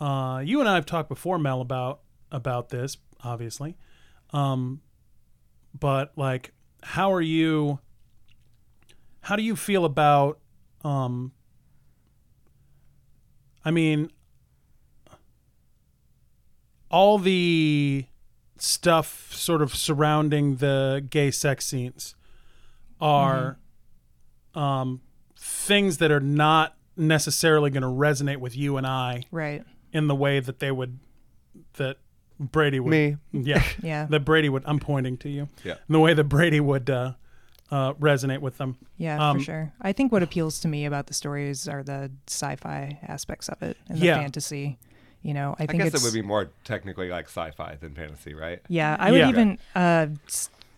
uh, 0.00 0.42
you 0.44 0.60
and 0.60 0.68
I 0.68 0.76
have 0.76 0.86
talked 0.86 1.08
before, 1.08 1.38
Mel, 1.38 1.60
about 1.60 2.00
about 2.32 2.68
this, 2.70 2.96
obviously. 3.22 3.76
Um, 4.32 4.80
but 5.78 6.12
like, 6.16 6.52
how 6.82 7.12
are 7.12 7.20
you? 7.20 7.80
How 9.22 9.36
do 9.36 9.42
you 9.42 9.56
feel 9.56 9.84
about? 9.84 10.38
Um, 10.84 11.32
I 13.64 13.70
mean, 13.70 14.10
all 16.90 17.18
the 17.18 18.04
stuff 18.58 19.32
sort 19.32 19.62
of 19.62 19.74
surrounding 19.74 20.56
the 20.56 21.04
gay 21.08 21.30
sex 21.30 21.66
scenes 21.66 22.14
are 23.00 23.58
um, 24.54 25.00
things 25.36 25.98
that 25.98 26.10
are 26.10 26.20
not 26.20 26.76
necessarily 26.96 27.70
going 27.70 27.82
to 27.82 27.88
resonate 27.88 28.36
with 28.38 28.56
you 28.56 28.76
and 28.76 28.86
I 28.86 29.22
Right. 29.30 29.62
in 29.92 30.08
the 30.08 30.14
way 30.14 30.40
that 30.40 30.58
they 30.58 30.70
would 30.70 30.98
that 31.74 31.96
Brady 32.38 32.80
would 32.80 32.90
Me. 32.90 33.16
yeah 33.32 33.62
Yeah. 33.82 34.06
that 34.10 34.20
Brady 34.24 34.48
would 34.48 34.62
I'm 34.66 34.78
pointing 34.80 35.16
to 35.18 35.28
you 35.30 35.48
Yeah. 35.64 35.74
in 35.88 35.92
the 35.92 36.00
way 36.00 36.12
that 36.14 36.24
Brady 36.24 36.60
would 36.60 36.90
uh, 36.90 37.12
uh, 37.70 37.94
resonate 37.94 38.40
with 38.40 38.58
them 38.58 38.76
Yeah, 38.98 39.30
Um, 39.30 39.38
for 39.38 39.44
sure. 39.44 39.72
I 39.80 39.92
think 39.92 40.12
what 40.12 40.22
appeals 40.22 40.60
to 40.60 40.68
me 40.68 40.84
about 40.84 41.06
the 41.06 41.14
stories 41.14 41.66
are 41.68 41.82
the 41.82 42.10
sci-fi 42.26 42.98
aspects 43.06 43.48
of 43.48 43.62
it 43.62 43.76
and 43.88 43.98
Yeah. 43.98 44.16
the 44.16 44.20
fantasy. 44.22 44.78
You 45.22 45.34
know, 45.34 45.54
I 45.58 45.64
I 45.64 45.66
think 45.66 45.82
guess 45.82 45.94
it's 45.94 46.02
it 46.02 46.06
would 46.06 46.14
be 46.14 46.26
more 46.26 46.50
technically 46.64 47.08
like 47.10 47.26
sci-fi 47.26 47.76
than 47.80 47.94
fantasy, 47.94 48.32
right? 48.34 48.60
yeah. 48.68 48.96
I 48.98 49.10
would 49.10 49.18
Yeah. 49.18 49.28
even 49.28 49.58
uh, 49.74 50.06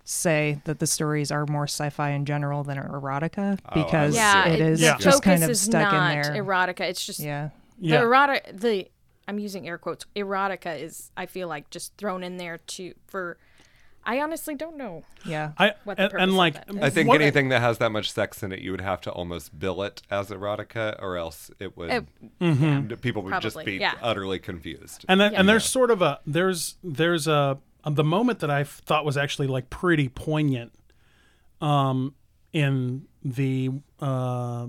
say 0.05 0.61
that 0.65 0.79
the 0.81 0.87
stories 0.87 1.31
are 1.31 1.47
more 1.47 1.65
sci-fi 1.65 2.11
in 2.11 2.25
general 2.25 2.65
than 2.65 2.77
erotica 2.77 3.59
Oh, 3.71 3.75
because 3.85 4.15
Yeah, 4.17 4.47
it 4.49 4.61
is 4.61 4.81
Yeah. 4.81 4.97
just 4.99 5.19
focus 5.19 5.21
kind 5.25 5.45
of 5.45 5.51
is 5.51 5.61
stuck 5.61 5.93
not 5.93 6.17
in 6.17 6.23
there. 6.23 6.43
erotica. 6.43 6.81
It's 6.81 7.05
just 7.05 7.21
yeah, 7.21 7.51
yeah 7.79 7.99
the 7.99 8.05
erotic. 8.05 8.51
The 8.53 8.89
I'm 9.29 9.39
using 9.39 9.69
air 9.69 9.79
quotes. 9.79 10.05
Erotica 10.17 10.81
is 10.81 11.13
I 11.17 11.27
feel 11.27 11.47
like 11.47 11.71
just 11.71 11.97
thrown 11.97 12.23
in 12.25 12.37
there 12.37 12.59
to 12.59 12.95
for. 13.07 13.39
I 14.05 14.21
honestly 14.21 14.55
don't 14.57 14.77
know. 14.77 15.05
yeah. 15.25 15.53
I 15.59 15.75
what 15.85 15.97
the 15.97 16.05
and, 16.05 16.11
purpose 16.13 16.23
and 16.23 16.31
of 16.33 16.37
like 16.37 16.55
that 16.55 16.71
is. 16.71 16.83
I 16.83 16.91
think 16.91 17.09
what- 17.09 17.21
anything 17.21 17.51
that 17.51 17.61
has 17.61 17.79
that 17.79 17.93
much 17.93 18.11
sex 18.11 18.43
in 18.43 18.51
it, 18.53 18.59
you 18.61 18.71
would 18.73 18.81
have 18.81 19.01
to 19.03 19.11
almost 19.13 19.57
bill 19.59 19.83
it 19.83 20.03
as 20.11 20.31
erotica, 20.31 21.01
or 21.01 21.17
else 21.17 21.51
it 21.61 21.77
would 21.77 21.91
It- 21.91 22.07
Mm-hmm. 22.41 22.95
people 22.97 23.23
would 23.23 23.41
just 23.41 23.65
be 23.65 23.75
yeah. 23.75 23.95
utterly 24.03 24.39
confused. 24.41 25.05
and 25.09 25.21
that, 25.21 25.33
Yeah. 25.33 25.41
and 25.41 25.49
there's 25.49 25.65
sort 25.65 25.91
of 25.91 26.03
a 26.03 26.19
there's 26.27 26.77
there's 26.83 27.27
a 27.29 27.59
the 27.85 28.05
moment 28.05 28.41
that 28.41 28.51
I 28.51 28.65
thought 28.65 29.05
was 29.05 29.17
actually 29.17 29.47
like 29.49 29.71
pretty 29.71 30.09
poignant 30.09 30.73
um 31.61 32.15
in 32.53 33.07
the 33.25 33.71
uh 34.01 34.67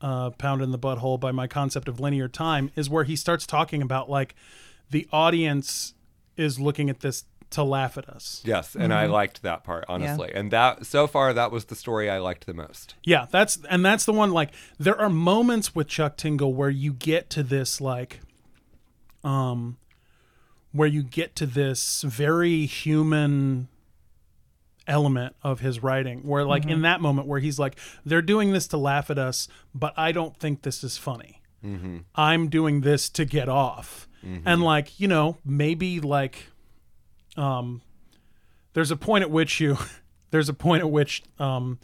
uh 0.00 0.30
pound 0.30 0.60
in 0.62 0.70
the 0.70 0.78
butthole 0.78 1.18
by 1.20 1.30
my 1.32 1.46
concept 1.46 1.88
of 1.88 2.00
linear 2.00 2.28
time 2.28 2.70
is 2.76 2.90
where 2.90 3.04
he 3.04 3.16
starts 3.16 3.46
talking 3.46 3.80
about 3.82 4.10
like 4.10 4.34
the 4.90 5.06
audience 5.12 5.94
is 6.36 6.58
looking 6.58 6.90
at 6.90 7.00
this 7.00 7.24
to 7.54 7.62
laugh 7.64 7.98
at 7.98 8.08
us 8.08 8.42
Yes, 8.44 8.74
and 8.74 8.92
Mm-hmm. 8.92 8.92
I 8.92 9.06
liked 9.06 9.42
that 9.42 9.64
part 9.64 9.84
honestly. 9.88 10.30
And 10.34 10.50
that 10.50 10.86
so 10.86 11.06
far 11.06 11.32
that 11.32 11.50
was 11.50 11.64
the 11.66 11.74
story 11.74 12.08
I 12.10 12.18
liked 12.18 12.46
the 12.46 12.54
most. 12.54 12.94
Yeah, 13.04 13.26
that's 13.30 13.58
and 13.68 13.84
that's 13.84 14.04
the 14.04 14.12
one 14.12 14.30
like 14.32 14.50
there 14.78 15.00
are 15.00 15.08
moments 15.10 15.74
with 15.74 15.88
Chuck 15.88 16.16
Tingle 16.16 16.52
where 16.54 16.70
you 16.70 16.92
get 16.92 17.30
to 17.30 17.42
this 17.42 17.80
like 17.80 18.20
um 19.22 19.78
where 20.72 20.88
you 20.88 21.02
get 21.02 21.34
to 21.36 21.46
this 21.46 22.02
very 22.02 22.66
human 22.66 23.68
element 24.86 25.34
of 25.42 25.60
his 25.60 25.82
writing 25.82 26.20
where 26.24 26.44
like 26.44 26.66
in 26.66 26.82
that 26.82 27.00
moment 27.00 27.26
where 27.26 27.40
he's 27.40 27.58
like 27.58 27.78
they're 28.04 28.20
doing 28.20 28.52
this 28.52 28.66
to 28.66 28.76
laugh 28.76 29.08
at 29.08 29.18
us 29.18 29.48
but 29.74 29.94
I 29.96 30.12
don't 30.12 30.36
think 30.38 30.60
this 30.62 30.84
is 30.84 30.98
funny. 30.98 31.40
I'm 32.14 32.48
doing 32.50 32.82
this 32.82 33.08
to 33.10 33.24
get 33.24 33.48
off. 33.48 34.06
And 34.44 34.62
like, 34.62 35.00
you 35.00 35.08
know, 35.08 35.38
maybe 35.44 36.00
like 36.00 36.48
um 37.36 37.80
there's 38.72 38.90
a 38.90 38.96
point 38.96 39.22
at 39.22 39.30
which 39.30 39.60
you 39.60 39.76
there's 40.30 40.48
a 40.48 40.54
point 40.54 40.82
at 40.82 40.90
which 40.90 41.22
um 41.38 41.78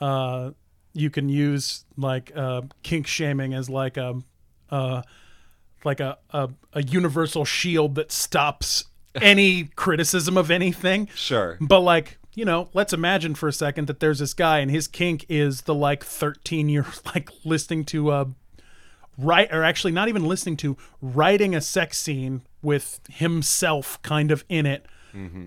uh 0.00 0.50
you 0.94 1.08
can 1.10 1.28
use 1.28 1.84
like 1.96 2.32
uh 2.36 2.62
kink 2.82 3.06
shaming 3.06 3.54
as 3.54 3.68
like 3.70 3.96
a 3.96 4.20
uh 4.70 5.02
like 5.84 6.00
a, 6.00 6.18
a 6.30 6.48
a 6.74 6.82
universal 6.82 7.44
shield 7.44 7.94
that 7.96 8.12
stops 8.12 8.84
any 9.20 9.64
criticism 9.76 10.36
of 10.36 10.50
anything 10.50 11.08
Sure. 11.14 11.56
but 11.60 11.80
like 11.80 12.18
you 12.34 12.44
know 12.44 12.68
let's 12.72 12.92
imagine 12.92 13.34
for 13.34 13.48
a 13.48 13.52
second 13.52 13.86
that 13.88 14.00
there's 14.00 14.18
this 14.20 14.32
guy 14.34 14.58
and 14.60 14.70
his 14.70 14.86
kink 14.88 15.26
is 15.28 15.62
the 15.62 15.74
like 15.74 16.04
13 16.04 16.68
year 16.68 16.86
like 17.14 17.30
listening 17.44 17.84
to 17.86 18.10
a 18.10 18.26
write 19.18 19.52
or 19.52 19.62
actually 19.62 19.92
not 19.92 20.08
even 20.08 20.24
listening 20.24 20.56
to 20.56 20.76
writing 21.02 21.54
a 21.54 21.60
sex 21.60 21.98
scene 21.98 22.42
with 22.62 23.00
himself 23.10 24.00
kind 24.02 24.30
of 24.30 24.44
in 24.48 24.66
it 24.66 24.86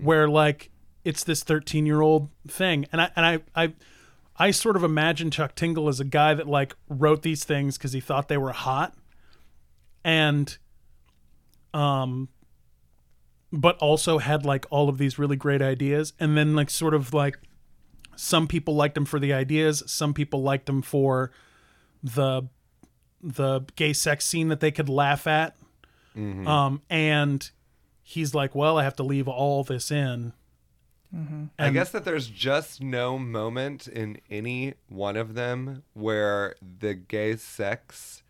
where 0.04 0.28
like 0.28 0.70
it's 1.04 1.24
this 1.24 1.42
13 1.42 1.86
year 1.86 2.00
old 2.00 2.28
thing. 2.46 2.86
And 2.92 3.00
i 3.00 3.10
and 3.16 3.26
i 3.26 3.64
i 3.64 3.74
i 4.36 4.50
sort 4.50 4.76
of 4.76 4.84
imagine 4.84 5.30
chuck 5.30 5.54
tingle 5.54 5.88
as 5.88 5.98
a 5.98 6.04
guy 6.04 6.34
that 6.34 6.46
like 6.46 6.76
wrote 6.88 7.22
these 7.22 7.42
things 7.44 7.76
because 7.76 7.92
he 7.92 8.00
thought 8.00 8.28
they 8.28 8.36
were 8.36 8.52
hot. 8.52 8.94
And 10.04 10.56
um 11.74 12.28
but 13.52 13.76
also 13.78 14.18
had 14.18 14.44
like 14.44 14.66
all 14.70 14.88
of 14.88 14.98
these 14.98 15.18
really 15.18 15.36
great 15.36 15.62
ideas. 15.62 16.12
And 16.20 16.36
then 16.36 16.54
like 16.54 16.70
sort 16.70 16.94
of 16.94 17.14
like 17.14 17.38
some 18.16 18.46
people 18.46 18.74
liked 18.74 18.96
him 18.96 19.04
for 19.04 19.18
the 19.18 19.32
ideas. 19.32 19.82
Some 19.86 20.14
people 20.14 20.42
liked 20.42 20.68
him 20.68 20.82
for 20.82 21.30
the 22.02 22.42
the 23.22 23.62
gay 23.74 23.92
sex 23.92 24.24
scene 24.24 24.48
that 24.48 24.60
they 24.60 24.70
could 24.70 24.88
laugh 24.88 25.26
at 25.26 25.56
um 26.16 26.80
and 26.90 27.50
he's 28.02 28.34
like 28.34 28.54
well 28.54 28.78
i 28.78 28.84
have 28.84 28.96
to 28.96 29.02
leave 29.02 29.28
all 29.28 29.62
this 29.64 29.90
in 29.90 30.32
I 31.58 31.70
guess 31.70 31.90
that 31.92 32.04
there's 32.04 32.26
just 32.26 32.82
no 32.82 33.16
moment 33.18 33.86
in 33.88 34.18
any 34.30 34.74
one 34.88 35.16
of 35.16 35.34
them 35.34 35.82
where 35.94 36.56
the 36.80 36.92
gay 36.94 37.36
sex 37.36 38.22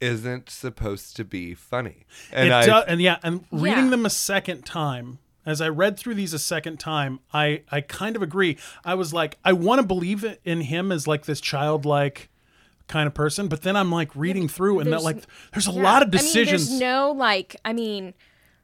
isn't 0.00 0.50
supposed 0.50 1.16
to 1.16 1.24
be 1.24 1.54
funny. 1.54 2.04
And 2.32 2.48
it 2.48 2.52
I 2.52 2.64
do- 2.66 2.72
and 2.88 3.00
yeah, 3.00 3.18
and 3.22 3.44
reading 3.50 3.84
Yeah. 3.84 3.90
them 3.90 4.06
a 4.06 4.10
second 4.10 4.66
time, 4.66 5.18
as 5.46 5.60
I 5.60 5.68
read 5.68 5.96
through 5.98 6.14
these 6.16 6.32
a 6.34 6.38
second 6.38 6.78
time, 6.80 7.20
I 7.32 7.62
I 7.70 7.80
kind 7.80 8.16
of 8.16 8.22
agree. 8.22 8.58
I 8.84 8.94
was 8.94 9.14
like, 9.14 9.38
I 9.44 9.52
want 9.52 9.80
to 9.80 9.86
believe 9.86 10.24
in 10.44 10.62
him 10.62 10.90
as 10.92 11.06
like 11.06 11.24
this 11.26 11.40
childlike 11.40 12.28
kind 12.92 13.06
of 13.06 13.14
person, 13.14 13.48
but 13.48 13.62
then 13.62 13.74
I'm 13.76 13.90
like 13.90 14.14
reading 14.14 14.48
through 14.48 14.80
and 14.80 14.92
that 14.92 15.02
like 15.02 15.24
there's 15.52 15.66
a 15.68 15.72
Yeah. 15.72 15.82
lot 15.82 16.02
of 16.02 16.08
I 16.08 16.10
mean, 16.10 16.20
decisions. 16.22 16.68
there's 16.68 16.80
no 16.80 17.10
like. 17.12 17.56
I 17.64 17.72
mean, 17.72 18.14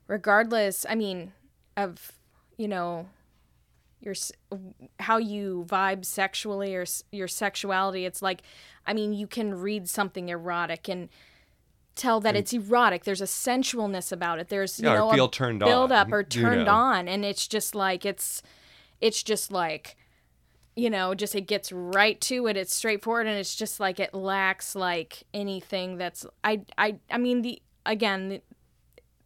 regardless. 0.06 0.84
I 0.88 0.94
mean, 0.94 1.32
of 1.76 2.12
you 2.56 2.68
know, 2.68 3.06
your 4.00 4.14
how 5.00 5.16
you 5.18 5.64
vibe 5.68 6.04
sexually 6.04 6.74
or 6.74 6.84
your 7.10 7.28
sexuality. 7.28 8.04
It's 8.04 8.22
like, 8.22 8.42
I 8.86 8.92
mean, 8.94 9.12
you 9.12 9.26
can 9.26 9.54
read 9.54 9.88
something 9.88 10.28
erotic 10.28 10.88
and 10.88 11.08
tell 11.94 12.20
that 12.20 12.36
it's 12.36 12.52
erotic. 12.52 13.04
There's 13.04 13.20
a 13.20 13.24
sensualness 13.24 14.12
about 14.12 14.38
it. 14.38 14.48
There's 14.48 14.78
you 14.78 14.86
Yeah, 14.86 14.94
or 14.94 14.98
know 14.98 15.10
feel 15.12 15.24
a 15.26 15.30
turned 15.30 15.58
build 15.60 15.90
on, 15.92 15.98
up 15.98 16.12
or 16.12 16.20
you 16.20 16.26
turned 16.26 16.66
know. 16.66 16.72
on, 16.72 17.08
and 17.08 17.24
it's 17.24 17.48
just 17.48 17.74
like 17.74 18.04
it's, 18.06 18.42
it's 19.00 19.22
just 19.22 19.50
like 19.50 19.96
you 20.78 20.90
know, 20.90 21.12
just 21.12 21.34
it 21.34 21.48
gets 21.48 21.72
right 21.72 22.20
to 22.20 22.46
it. 22.46 22.56
It's 22.56 22.72
straightforward 22.72 23.26
and 23.26 23.36
it's 23.36 23.56
just 23.56 23.80
like 23.80 23.98
it 23.98 24.14
lacks 24.14 24.76
like 24.76 25.24
anything 25.34 25.96
that's 25.96 26.24
I 26.44 26.60
I 26.78 27.00
I 27.10 27.18
mean 27.18 27.42
the 27.42 27.60
again 27.84 28.28
the, 28.28 28.42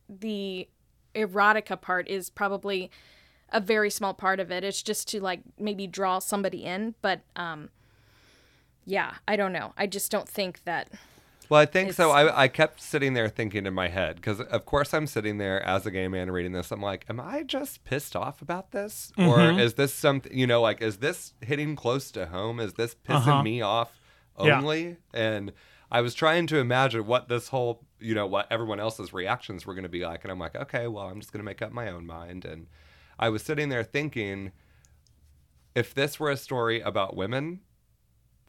the 0.08 0.68
erotica 1.14 1.78
part 1.78 2.08
is 2.08 2.30
probably 2.30 2.90
a 3.50 3.60
very 3.60 3.90
small 3.90 4.14
part 4.14 4.40
of 4.40 4.50
it. 4.50 4.64
It's 4.64 4.82
just 4.82 5.08
to 5.08 5.20
like 5.20 5.42
maybe 5.58 5.86
draw 5.86 6.20
somebody 6.20 6.64
in, 6.64 6.94
but 7.02 7.20
um 7.36 7.68
yeah, 8.86 9.16
I 9.28 9.36
don't 9.36 9.52
know. 9.52 9.74
I 9.76 9.86
just 9.86 10.10
don't 10.10 10.28
think 10.28 10.64
that 10.64 10.88
Well, 11.52 11.60
I 11.60 11.66
think 11.66 11.92
so. 11.92 12.10
I, 12.10 12.44
I 12.44 12.48
kept 12.48 12.80
sitting 12.80 13.12
there 13.12 13.28
thinking 13.28 13.66
in 13.66 13.74
my 13.74 13.88
head 13.88 14.16
because, 14.16 14.40
of 14.40 14.64
course, 14.64 14.94
I'm 14.94 15.06
sitting 15.06 15.36
there 15.36 15.62
as 15.62 15.84
a 15.84 15.90
gay 15.90 16.08
man 16.08 16.30
reading 16.30 16.52
this. 16.52 16.70
I'm 16.70 16.80
like, 16.80 17.04
am 17.10 17.20
I 17.20 17.42
just 17.42 17.84
pissed 17.84 18.16
off 18.16 18.40
about 18.40 18.70
this, 18.70 19.12
or 19.18 19.50
is 19.50 19.74
this 19.74 19.92
something? 19.92 20.34
You 20.34 20.46
know, 20.46 20.62
like, 20.62 20.80
is 20.80 20.96
this 20.96 21.34
hitting 21.42 21.76
close 21.76 22.10
to 22.12 22.24
home? 22.24 22.58
Is 22.58 22.72
this 22.72 22.94
pissing 22.94 23.16
Uh-huh. 23.16 23.42
me 23.42 23.60
off 23.60 23.92
Yeah. 24.42 24.56
only? 24.56 24.96
And 25.12 25.52
I 25.90 26.00
was 26.00 26.14
trying 26.14 26.46
to 26.46 26.56
imagine 26.56 27.04
what 27.04 27.28
this 27.28 27.48
whole, 27.48 27.84
you 28.00 28.14
know, 28.14 28.26
what 28.26 28.46
everyone 28.50 28.80
else's 28.80 29.12
reactions 29.12 29.66
were 29.66 29.74
going 29.74 29.82
to 29.82 29.90
be 29.90 30.06
like, 30.06 30.24
and 30.24 30.32
I'm 30.32 30.38
like, 30.38 30.56
okay, 30.56 30.86
well, 30.86 31.04
I'm 31.10 31.20
just 31.20 31.34
going 31.34 31.40
to 31.40 31.44
make 31.44 31.60
up 31.60 31.70
my 31.70 31.90
own 31.90 32.06
mind. 32.06 32.46
And 32.46 32.66
I 33.18 33.28
was 33.28 33.42
sitting 33.42 33.68
there 33.68 33.84
thinking, 33.84 34.52
if 35.74 35.92
this 35.92 36.18
were 36.18 36.30
a 36.30 36.36
story 36.38 36.80
about 36.80 37.14
women, 37.14 37.60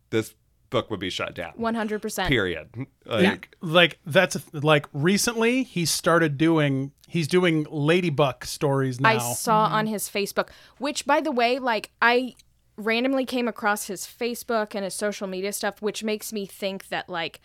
this 0.10 0.36
book 0.74 0.92
would 0.92 1.00
be 1.00 1.10
shut 1.10 1.34
down. 1.34 1.54
One 1.56 1.76
hundred 1.76 2.02
percent. 2.02 2.28
Period. 2.28 2.68
Like, 3.06 3.56
like 3.62 4.00
that's 4.06 4.38
like 4.52 4.88
recently 4.92 5.64
he 5.64 5.86
started 5.86 6.38
doing 6.38 6.92
he's 7.08 7.30
doing 7.30 7.66
ladybug 7.70 8.44
stories 8.44 9.00
now 9.00 9.10
I 9.10 9.18
saw 9.20 9.66
on 9.66 9.88
his 9.88 10.10
Facebook, 10.10 10.50
which 10.80 11.06
by 11.06 11.22
the 11.22 11.32
way, 11.32 11.60
like 11.60 11.92
I 12.02 12.36
randomly 12.76 13.24
came 13.24 13.48
across 13.48 13.86
his 13.88 14.06
Facebook 14.06 14.74
and 14.76 14.84
his 14.84 14.96
social 14.96 15.28
media 15.28 15.54
stuff, 15.54 15.82
which 15.82 16.04
makes 16.04 16.34
me 16.34 16.46
think 16.46 16.90
that 16.90 17.08
like 17.08 17.40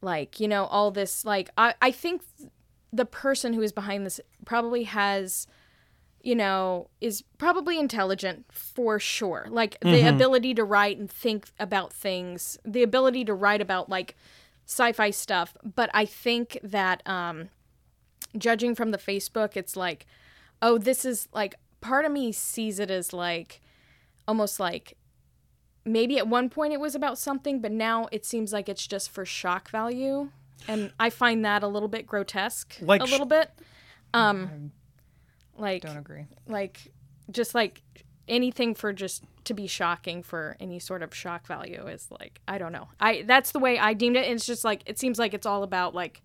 like, 0.00 0.38
you 0.40 0.48
know, 0.48 0.64
all 0.66 0.90
this 0.90 1.24
like 1.24 1.50
I, 1.58 1.74
I 1.82 1.90
think 1.90 2.22
the 2.92 3.04
person 3.04 3.52
who 3.52 3.62
is 3.62 3.72
behind 3.72 4.06
this 4.06 4.20
probably 4.44 4.84
has 4.84 5.46
you 6.24 6.34
know, 6.34 6.88
is 7.02 7.22
probably 7.36 7.78
intelligent 7.78 8.46
for 8.50 8.98
sure. 8.98 9.46
Like 9.50 9.78
the 9.80 10.00
ability 10.08 10.54
to 10.54 10.64
write 10.64 10.96
and 10.98 11.10
think 11.10 11.50
about 11.60 11.92
things, 11.92 12.58
the 12.64 12.82
ability 12.82 13.26
to 13.26 13.34
write 13.34 13.60
about 13.60 13.90
like 13.90 14.16
sci-fi 14.66 15.10
stuff, 15.10 15.54
but 15.62 15.90
I 15.92 16.06
think 16.06 16.58
that 16.62 17.06
um 17.06 17.50
judging 18.36 18.74
from 18.74 18.90
the 18.90 18.98
Facebook, 18.98 19.54
it's 19.54 19.76
like, 19.76 20.06
oh, 20.62 20.78
this 20.78 21.04
is 21.04 21.28
like 21.34 21.56
part 21.82 22.06
of 22.06 22.12
me 22.12 22.32
sees 22.32 22.80
it 22.80 22.90
as 22.90 23.12
like 23.12 23.60
almost 24.26 24.58
like 24.58 24.96
maybe 25.84 26.16
at 26.16 26.26
one 26.26 26.48
point 26.48 26.72
it 26.72 26.80
was 26.80 26.94
about 26.94 27.18
something, 27.18 27.60
but 27.60 27.70
now 27.70 28.08
it 28.10 28.24
seems 28.24 28.50
like 28.50 28.70
it's 28.70 28.86
just 28.86 29.10
for 29.10 29.26
shock 29.26 29.68
value. 29.68 30.30
And 30.66 30.90
I 30.98 31.10
find 31.10 31.44
that 31.44 31.62
a 31.62 31.68
little 31.68 31.88
bit 31.88 32.06
grotesque. 32.06 32.76
Like 32.80 33.02
a 33.02 33.06
sh- 33.06 33.10
little 33.10 33.26
bit. 33.26 33.50
Um 34.14 34.72
like 35.56 35.82
Don't 35.82 35.96
agree. 35.96 36.26
like 36.46 36.92
just 37.30 37.54
like 37.54 37.82
anything 38.28 38.74
for 38.74 38.92
just 38.92 39.24
to 39.44 39.54
be 39.54 39.66
shocking 39.66 40.22
for 40.22 40.56
any 40.58 40.78
sort 40.78 41.02
of 41.02 41.14
shock 41.14 41.46
value 41.46 41.86
is 41.86 42.08
like 42.10 42.40
I 42.48 42.58
don't 42.58 42.72
know. 42.72 42.88
I 43.00 43.24
that's 43.26 43.52
the 43.52 43.58
way 43.58 43.78
I 43.78 43.94
deemed 43.94 44.16
it. 44.16 44.24
And 44.24 44.34
it's 44.34 44.46
just 44.46 44.64
like 44.64 44.82
it 44.86 44.98
seems 44.98 45.18
like 45.18 45.34
it's 45.34 45.46
all 45.46 45.62
about 45.62 45.94
like 45.94 46.22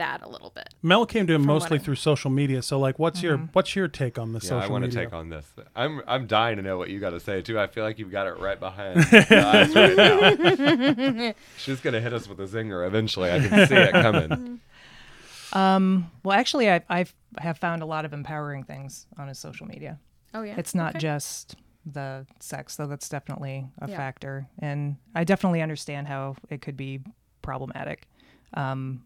that 0.00 0.22
a 0.22 0.28
little 0.28 0.48
bit. 0.48 0.70
mel 0.82 1.04
came 1.04 1.26
to 1.26 1.34
him 1.34 1.44
mostly 1.44 1.78
I- 1.78 1.80
through 1.82 1.96
social 1.96 2.30
media 2.30 2.62
so 2.62 2.78
like 2.78 2.98
what's 2.98 3.22
your 3.22 3.36
mm-hmm. 3.36 3.46
what's 3.52 3.76
your 3.76 3.86
take 3.86 4.18
on 4.18 4.32
the 4.32 4.40
yeah, 4.42 4.48
social 4.48 4.62
I 4.62 4.72
want 4.72 4.84
to 4.86 4.90
take 4.90 5.12
on 5.12 5.28
this. 5.28 5.46
I'm 5.76 6.00
I'm 6.06 6.26
dying 6.26 6.56
to 6.56 6.62
know 6.62 6.78
what 6.78 6.88
you 6.88 7.00
got 7.00 7.10
to 7.10 7.20
say 7.20 7.42
too. 7.42 7.60
I 7.60 7.66
feel 7.66 7.84
like 7.84 7.98
you've 7.98 8.10
got 8.10 8.26
it 8.26 8.38
right 8.38 8.58
behind 8.58 9.00
the 9.10 9.44
eyes 9.46 9.74
right 9.74 11.26
now. 11.26 11.34
She's 11.58 11.80
gonna 11.80 12.00
hit 12.00 12.14
us 12.14 12.26
with 12.26 12.40
a 12.40 12.44
zinger 12.44 12.86
eventually. 12.86 13.30
I 13.30 13.46
can 13.46 13.66
see 13.68 13.74
it 13.74 13.92
coming. 13.92 14.60
Um, 15.52 16.10
well, 16.24 16.38
actually, 16.38 16.70
I 16.70 16.82
I've, 16.88 17.14
I 17.38 17.42
have 17.42 17.58
found 17.58 17.82
a 17.82 17.86
lot 17.86 18.04
of 18.04 18.12
empowering 18.12 18.64
things 18.64 19.06
on 19.18 19.28
his 19.28 19.38
social 19.38 19.66
media. 19.66 19.98
Oh 20.34 20.42
yeah. 20.42 20.54
It's 20.56 20.74
not 20.74 20.90
Okay. 20.90 20.98
just 21.00 21.56
the 21.86 22.26
sex, 22.40 22.76
though. 22.76 22.86
That's 22.86 23.08
definitely 23.08 23.66
a 23.80 23.88
Yeah. 23.88 23.96
factor, 23.96 24.46
and 24.58 24.96
I 25.14 25.24
definitely 25.24 25.62
understand 25.62 26.06
how 26.08 26.36
it 26.48 26.60
could 26.62 26.76
be 26.76 27.00
problematic. 27.42 28.06
Um, 28.54 29.04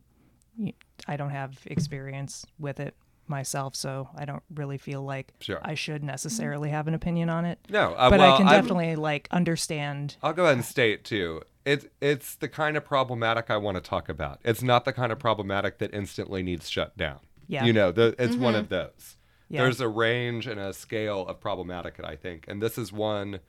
y- 0.59 0.75
I 1.07 1.17
don't 1.17 1.31
have 1.31 1.59
experience 1.67 2.45
with 2.59 2.81
it 2.81 2.95
myself, 3.27 3.75
so 3.75 4.11
I 4.17 4.25
don't 4.27 4.43
really 4.55 4.77
feel 4.77 5.03
like 5.03 5.33
Sure. 5.41 5.59
I 5.63 5.75
should 5.75 6.03
necessarily 6.05 6.69
have 6.71 6.89
an 6.89 6.95
opinion 6.95 7.31
on 7.31 7.47
it. 7.47 7.59
No, 7.71 7.95
uh, 7.95 8.11
but 8.11 8.21
well, 8.21 8.35
I 8.35 8.37
can 8.37 8.47
I'm- 8.49 8.61
definitely 8.61 8.97
like 8.97 9.29
understand. 9.31 10.17
I'll 10.23 10.35
go 10.35 10.45
ahead 10.45 10.57
and 10.57 10.65
state 10.65 11.05
too. 11.05 11.41
It's 11.65 11.87
it's 12.01 12.35
the 12.35 12.49
kind 12.49 12.77
of 12.77 12.85
problematic 12.85 13.51
I 13.51 13.57
want 13.57 13.77
to 13.77 13.81
talk 13.81 14.09
about. 14.09 14.41
It's 14.45 14.63
not 14.63 14.85
the 14.85 14.93
kind 14.93 15.11
of 15.13 15.19
problematic 15.19 15.79
that 15.79 15.95
instantly 15.95 16.43
needs 16.43 16.69
shut 16.69 16.97
down. 16.97 17.21
Yeah. 17.47 17.65
You 17.65 17.73
know, 17.73 17.93
the, 17.93 18.15
it's 18.19 18.37
one 18.37 18.55
of 18.55 18.69
those. 18.69 19.17
Yeah. 19.49 19.63
There's 19.63 19.81
a 19.81 19.89
range 19.89 20.47
and 20.47 20.59
a 20.59 20.73
scale 20.73 21.27
of 21.27 21.41
problematic, 21.41 22.01
I 22.03 22.17
think, 22.17 22.45
and 22.49 22.63
this 22.63 22.79
is 22.79 22.93
one 22.93 23.41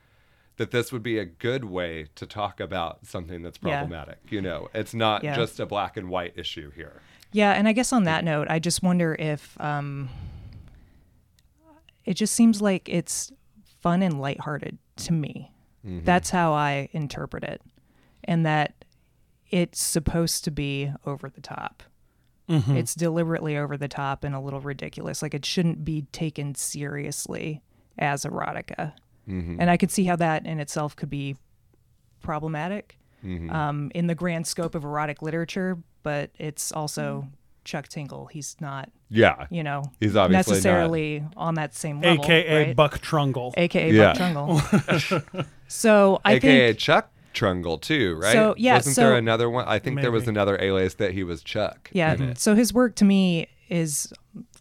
that 0.57 0.72
this 0.72 0.91
would 0.91 1.03
be 1.03 1.18
a 1.18 1.26
good 1.26 1.66
way 1.66 2.07
to 2.16 2.26
talk 2.26 2.59
about 2.59 3.05
something 3.05 3.41
that's 3.41 3.57
problematic. 3.57 4.20
Yeah. 4.26 4.32
You 4.36 4.41
know, 4.41 4.70
it's 4.74 4.93
not 4.93 5.24
Yeah. 5.24 5.36
just 5.36 5.59
a 5.59 5.66
black 5.66 5.97
and 5.97 6.09
white 6.09 6.34
issue 6.38 6.72
here. 6.72 7.01
Yeah, 7.32 7.51
and 7.51 7.68
I 7.68 7.74
guess 7.74 7.91
on 7.91 8.05
that 8.05 8.24
note, 8.24 8.47
I 8.49 8.59
just 8.59 8.82
wonder 8.82 9.16
if 9.20 9.59
um, 9.59 10.09
it 12.05 12.13
just 12.13 12.34
seems 12.34 12.61
like 12.61 12.88
it's 12.88 13.32
fun 13.82 14.01
and 14.01 14.22
lighthearted 14.22 14.78
to 14.97 15.13
me. 15.13 15.51
That's 15.84 16.32
how 16.32 16.51
I 16.53 16.89
interpret 16.93 17.43
it, 17.43 17.61
and 18.26 18.45
that 18.45 18.86
it's 19.49 19.82
supposed 19.82 20.43
to 20.43 20.51
be 20.51 20.91
over 21.05 21.30
the 21.30 21.41
top. 21.41 21.84
Mm-hmm. 22.49 22.78
It's 22.78 22.93
deliberately 22.93 23.57
over 23.57 23.78
the 23.78 23.88
top 23.88 24.23
and 24.23 24.36
a 24.36 24.39
little 24.39 24.59
ridiculous. 24.59 25.21
Like 25.21 25.34
it 25.34 25.45
shouldn't 25.45 25.84
be 25.84 26.03
taken 26.11 26.53
seriously 26.53 27.61
as 27.97 28.23
erotica, 28.23 28.93
mm-hmm. 29.28 29.57
and 29.59 29.69
I 29.69 29.78
could 29.78 29.89
see 29.89 30.03
how 30.03 30.15
that 30.17 30.45
in 30.45 30.59
itself 30.59 30.95
could 30.95 31.09
be 31.09 31.38
problematic 32.21 32.97
mm-hmm. 33.23 33.49
um, 33.49 33.91
in 33.95 34.07
the 34.07 34.15
grand 34.15 34.45
scope 34.47 34.76
of 34.76 34.84
erotic 34.84 35.21
literature. 35.21 35.78
But 36.03 36.30
it's 36.38 36.71
also 36.71 37.26
mm. 37.28 37.32
Chuck 37.63 37.88
Tingle. 37.88 38.28
He's 38.28 38.55
not, 38.59 38.91
Yeah. 39.09 39.47
you 39.49 39.63
know, 39.63 39.84
He's 39.99 40.15
obviously 40.15 40.51
not. 40.51 40.55
necessarily 40.55 41.23
on 41.36 41.55
that 41.55 41.73
same 41.73 41.99
level, 41.99 42.23
aka 42.23 42.65
right? 42.67 42.76
buck 42.76 42.99
trungle 42.99 43.53
aka 43.57 43.91
Yeah. 43.91 44.13
Buck 44.13 44.17
Trungle. 44.21 45.45
so 45.67 46.21
I 46.23 46.36
AKA 46.36 46.67
think 46.67 46.80
Chuck 46.80 47.11
Trungle 47.36 47.79
too, 47.81 48.15
right? 48.15 48.33
So, 48.33 48.55
yeah, 48.57 48.75
Wasn't 48.75 48.95
so- 48.95 49.01
there 49.01 49.15
another 49.17 49.49
one? 49.49 49.65
I 49.67 49.77
think 49.79 50.01
there 50.01 50.11
was 50.11 50.27
another 50.27 50.57
alias 50.59 50.95
that 50.95 51.11
he 51.13 51.23
was 51.23 51.43
Chuck. 51.43 51.89
yeah. 51.93 52.33
So 52.36 52.55
his 52.55 52.73
work 52.73 52.95
to 52.95 53.05
me 53.05 53.47
is 53.69 54.11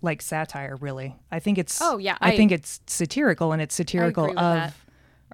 like 0.02 0.20
satire, 0.22 0.76
really. 0.80 1.14
I 1.30 1.38
think 1.38 1.58
it's. 1.58 1.80
Oh, 1.80 1.98
yeah, 1.98 2.16
I, 2.20 2.32
I- 2.32 2.36
think 2.36 2.52
it's 2.52 2.80
satirical, 2.86 3.52
and 3.52 3.62
it's 3.62 3.74
satirical 3.74 4.30
of 4.30 4.34
that. 4.34 4.72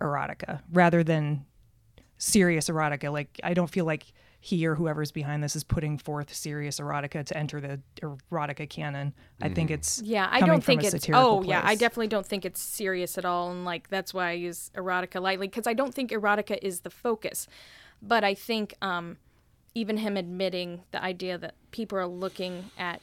erotica 0.01 0.61
rather 0.73 1.03
than 1.03 1.45
serious 2.19 2.69
erotica. 2.69 3.13
Like 3.13 3.41
I 3.43 3.55
don't 3.55 3.71
feel 3.71 3.85
like 3.85 4.05
he 4.43 4.67
or 4.67 4.75
whoever's 4.77 5.13
behind 5.13 5.45
this 5.45 5.55
is 5.55 5.65
putting 5.65 5.99
forth 5.99 6.33
serious 6.35 6.81
erotica 6.81 7.25
to 7.27 7.37
enter 7.37 7.61
the 7.61 7.81
erotica 8.01 8.69
canon. 8.69 9.13
I 9.41 9.47
Mm-hmm. 9.47 9.55
think 9.55 9.71
it's 9.71 10.01
Yeah, 10.03 10.29
I 10.31 10.41
don't 10.41 10.65
think 10.65 10.81
from 10.81 10.87
a 10.87 10.89
it's. 10.89 10.91
satirical 10.93 11.39
Oh, 11.39 11.43
yeah, 11.43 11.61
I 11.63 11.75
definitely 11.75 12.09
don't 12.09 12.27
think 12.27 12.45
it's 12.47 12.61
serious 12.61 13.19
at 13.19 13.25
all, 13.27 13.51
and 13.51 13.65
like 13.67 13.89
that's 13.91 14.15
why 14.15 14.31
I 14.31 14.33
use 14.33 14.71
erotica 14.75 15.21
lightly 15.21 15.47
because 15.47 15.67
I 15.67 15.75
don't 15.75 15.95
think 15.95 16.11
erotica 16.11 16.59
is 16.63 16.81
the 16.81 16.91
focus, 16.91 17.47
but 18.01 18.25
I 18.25 18.33
think 18.35 18.75
um, 18.81 19.19
even 19.75 19.99
him 19.99 20.17
admitting 20.17 20.83
the 20.91 21.03
idea 21.03 21.37
that 21.37 21.55
people 21.71 21.99
are 21.99 22.07
looking 22.07 22.71
at, 22.79 23.03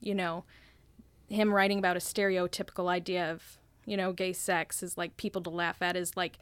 you 0.00 0.14
know, 0.16 0.44
him 1.28 1.54
writing 1.54 1.78
about 1.78 1.96
a 1.96 2.00
stereotypical 2.00 2.88
idea 2.88 3.30
of 3.30 3.58
you 3.86 3.96
know 3.96 4.12
gay 4.12 4.32
sex 4.32 4.82
is 4.82 4.98
like 4.98 5.16
people 5.16 5.40
to 5.42 5.50
laugh 5.50 5.80
at 5.80 5.96
is 5.96 6.16
like 6.16 6.38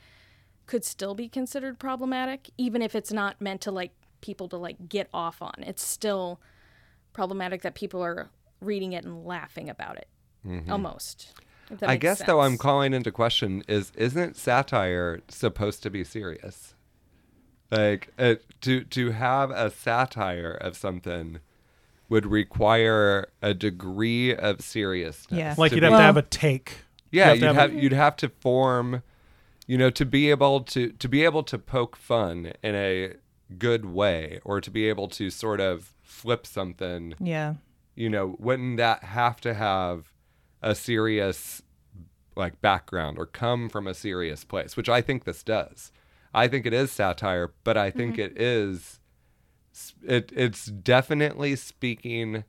could 0.67 0.85
still 0.85 1.15
be 1.15 1.29
considered 1.29 1.79
problematic 1.79 2.51
even 2.59 2.83
if 2.83 2.95
it's 2.95 3.13
not 3.13 3.41
meant 3.41 3.61
to 3.61 3.71
like 3.71 3.93
people 4.21 4.49
to 4.49 4.57
like 4.57 4.89
get 4.89 5.09
off 5.13 5.41
on 5.43 5.55
it's 5.59 5.83
still 5.83 6.41
problematic 7.13 7.63
that 7.63 7.75
people 7.75 8.03
are 8.03 8.31
reading 8.61 8.93
it 8.93 9.05
and 9.05 9.25
laughing 9.25 9.69
about 9.69 9.97
it 9.97 10.09
almost 10.69 11.41
if 11.71 11.79
that 11.81 11.89
I 11.89 11.93
makes 11.93 12.03
guess 12.03 12.23
though 12.23 12.41
I'm 12.41 12.59
calling 12.59 12.93
into 12.93 13.13
question 13.13 13.63
is 13.69 13.93
isn't 13.95 14.37
satire 14.37 15.21
supposed 15.29 15.83
to 15.85 15.91
be 15.91 16.03
serious? 16.03 16.75
Like 17.71 18.13
uh, 18.19 18.37
to 18.63 18.83
to 18.85 19.13
have 19.13 19.53
a 19.53 19.71
satire 19.71 20.51
of 20.51 20.77
something 20.77 21.39
would 22.09 22.27
require 22.27 23.29
a 23.41 23.55
degree 23.55 24.35
of 24.35 24.61
seriousness. 24.61 25.39
Yeah. 25.39 25.55
like 25.57 25.71
you'd 25.71 25.81
be- 25.81 25.87
have 25.87 25.99
to 25.99 26.03
have 26.03 26.17
a 26.17 26.23
take 26.23 26.79
yeah, 27.13 27.33
you 27.33 27.41
you'd 27.41 27.47
have 27.47 27.57
have, 27.57 27.71
to 27.71 27.77
you'd 27.81 27.93
have 27.93 28.17
to 28.17 28.29
form, 28.29 29.03
you 29.67 29.79
know, 29.79 29.91
to 29.91 30.05
be 30.05 30.31
able 30.31 30.61
to 30.63 30.91
to 30.91 31.09
be 31.09 31.25
able 31.25 31.43
to 31.45 31.59
poke 31.59 31.97
fun 31.97 32.53
in 32.63 32.75
a 32.75 33.15
good 33.59 33.85
way, 33.85 34.41
or 34.45 34.61
to 34.61 34.71
be 34.71 34.89
able 34.89 35.09
to 35.09 35.31
sort 35.31 35.61
of 35.61 35.93
flip 36.03 36.47
something 36.47 37.15
yeah. 37.21 37.55
you 37.95 38.09
know, 38.09 38.37
wouldn't 38.39 38.77
that 38.77 39.05
have 39.05 39.41
to 39.43 39.55
have 39.55 40.13
a 40.63 40.75
serious 40.75 41.63
like 42.37 42.61
background 42.61 43.19
or 43.19 43.27
come 43.27 43.69
from 43.69 43.87
a 43.87 43.95
serious 43.95 44.45
place, 44.45 44.77
which 44.77 44.89
I 44.89 45.01
think 45.03 45.25
this 45.25 45.43
does. 45.43 45.93
I 46.33 46.47
think 46.49 46.65
it 46.65 46.73
is 46.73 46.93
satire, 46.93 47.53
but 47.65 47.77
I 47.77 47.91
think 47.91 48.17
Mm-hmm. 48.17 48.37
it 48.37 48.41
is 48.41 49.01
it 50.07 50.33
it's 50.35 50.67
definitely 50.67 51.57
speaking 51.57 52.45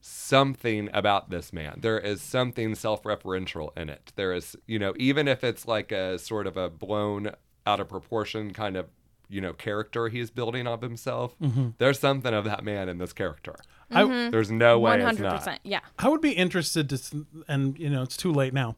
something 0.00 0.88
about 0.92 1.30
this 1.30 1.52
man. 1.52 1.78
There 1.82 1.98
is 1.98 2.22
something 2.22 2.74
self-referential 2.74 3.76
in 3.76 3.90
it. 3.90 4.12
There 4.16 4.32
is, 4.32 4.56
you 4.66 4.78
know, 4.78 4.94
even 4.96 5.28
if 5.28 5.44
it's 5.44 5.68
like 5.68 5.92
a 5.92 6.18
sort 6.18 6.46
of 6.46 6.56
a 6.56 6.70
blown 6.70 7.32
out 7.66 7.80
of 7.80 7.88
proportion 7.88 8.52
kind 8.52 8.76
of 8.76 8.86
you 9.30 9.40
know 9.40 9.52
character 9.52 10.08
he's 10.08 10.30
building 10.30 10.66
of 10.66 10.82
himself. 10.82 11.38
Mm-hmm. 11.40 11.70
There's 11.78 11.98
something 11.98 12.34
of 12.34 12.44
that 12.44 12.64
man 12.64 12.88
in 12.88 12.98
this 12.98 13.12
character. 13.12 13.56
I, 13.90 14.30
There's 14.30 14.50
no 14.50 14.78
way 14.78 15.02
One 15.02 15.12
it's 15.12 15.20
not. 15.20 15.60
Yeah. 15.64 15.80
I 15.98 16.08
would 16.08 16.20
be 16.20 16.32
interested 16.32 16.88
to, 16.90 17.26
and 17.48 17.78
you 17.78 17.90
know, 17.90 18.02
it's 18.02 18.16
too 18.16 18.32
late 18.32 18.54
now. 18.54 18.76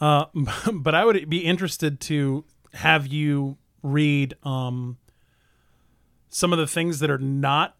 Uh, 0.00 0.26
but 0.72 0.94
I 0.94 1.04
would 1.04 1.28
be 1.28 1.38
interested 1.38 2.00
to 2.00 2.44
have 2.74 3.06
you 3.06 3.56
read 3.82 4.34
um, 4.42 4.98
some 6.28 6.52
of 6.52 6.58
the 6.58 6.66
things 6.66 7.00
that 7.00 7.10
are 7.10 7.18
not 7.18 7.76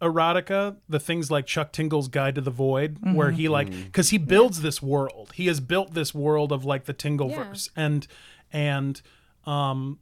erotica, 0.00 0.76
the 0.88 1.00
things 1.00 1.30
like 1.30 1.46
Chuck 1.46 1.72
Tingle's 1.72 2.08
Guide 2.08 2.34
to 2.34 2.40
the 2.40 2.50
Void, 2.50 2.98
where 3.14 3.30
he 3.30 3.48
like 3.48 3.70
because 3.70 4.10
he 4.10 4.18
builds 4.18 4.60
this 4.60 4.82
world. 4.82 5.32
He 5.34 5.46
has 5.46 5.60
built 5.60 5.94
this 5.94 6.14
world 6.14 6.52
of 6.52 6.64
like 6.64 6.84
the 6.84 6.94
Tingleverse, 6.94 7.70
and 7.76 8.06
and 8.52 9.00
um, 9.46 9.98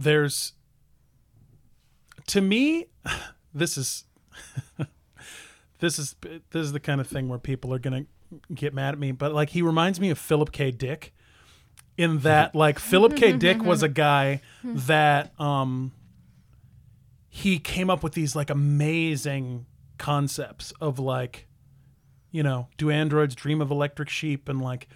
there's 0.00 0.54
to 2.26 2.40
me, 2.40 2.86
this 3.54 3.76
is 3.76 4.04
this 5.78 5.98
is 5.98 6.16
this 6.22 6.62
is 6.62 6.72
the 6.72 6.80
kind 6.80 7.00
of 7.00 7.06
thing 7.06 7.28
where 7.28 7.38
people 7.38 7.72
are 7.74 7.78
gonna 7.78 8.06
get 8.54 8.74
mad 8.74 8.94
at 8.94 8.98
me. 8.98 9.12
But 9.12 9.32
like 9.32 9.50
he 9.50 9.62
reminds 9.62 10.00
me 10.00 10.10
of 10.10 10.18
Philip 10.18 10.52
K. 10.52 10.70
Dick 10.70 11.14
in 11.96 12.20
that 12.20 12.54
like 12.54 12.78
Philip 12.78 13.16
K. 13.16 13.32
Dick 13.32 13.62
was 13.62 13.82
a 13.82 13.88
guy 13.88 14.40
that 14.64 15.38
um 15.38 15.92
he 17.28 17.58
came 17.58 17.90
up 17.90 18.02
with 18.02 18.14
these 18.14 18.34
like 18.34 18.50
amazing 18.50 19.66
concepts 19.98 20.72
of 20.80 20.98
like 20.98 21.46
you 22.30 22.42
know 22.42 22.68
do 22.78 22.90
androids 22.90 23.34
dream 23.34 23.60
of 23.60 23.70
electric 23.70 24.08
sheep 24.08 24.48
and 24.48 24.60
like 24.62 24.88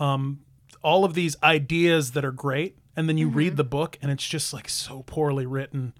um 0.00 0.40
all 0.82 1.04
of 1.04 1.14
these 1.14 1.36
ideas 1.42 2.12
that 2.12 2.24
are 2.24 2.32
great 2.32 2.76
and 2.96 3.08
then 3.08 3.18
you 3.18 3.28
read 3.28 3.56
the 3.56 3.64
book 3.64 3.98
and 4.02 4.10
it's 4.10 4.26
just 4.26 4.52
like 4.52 4.68
so 4.68 5.02
poorly 5.06 5.46
written. 5.46 5.94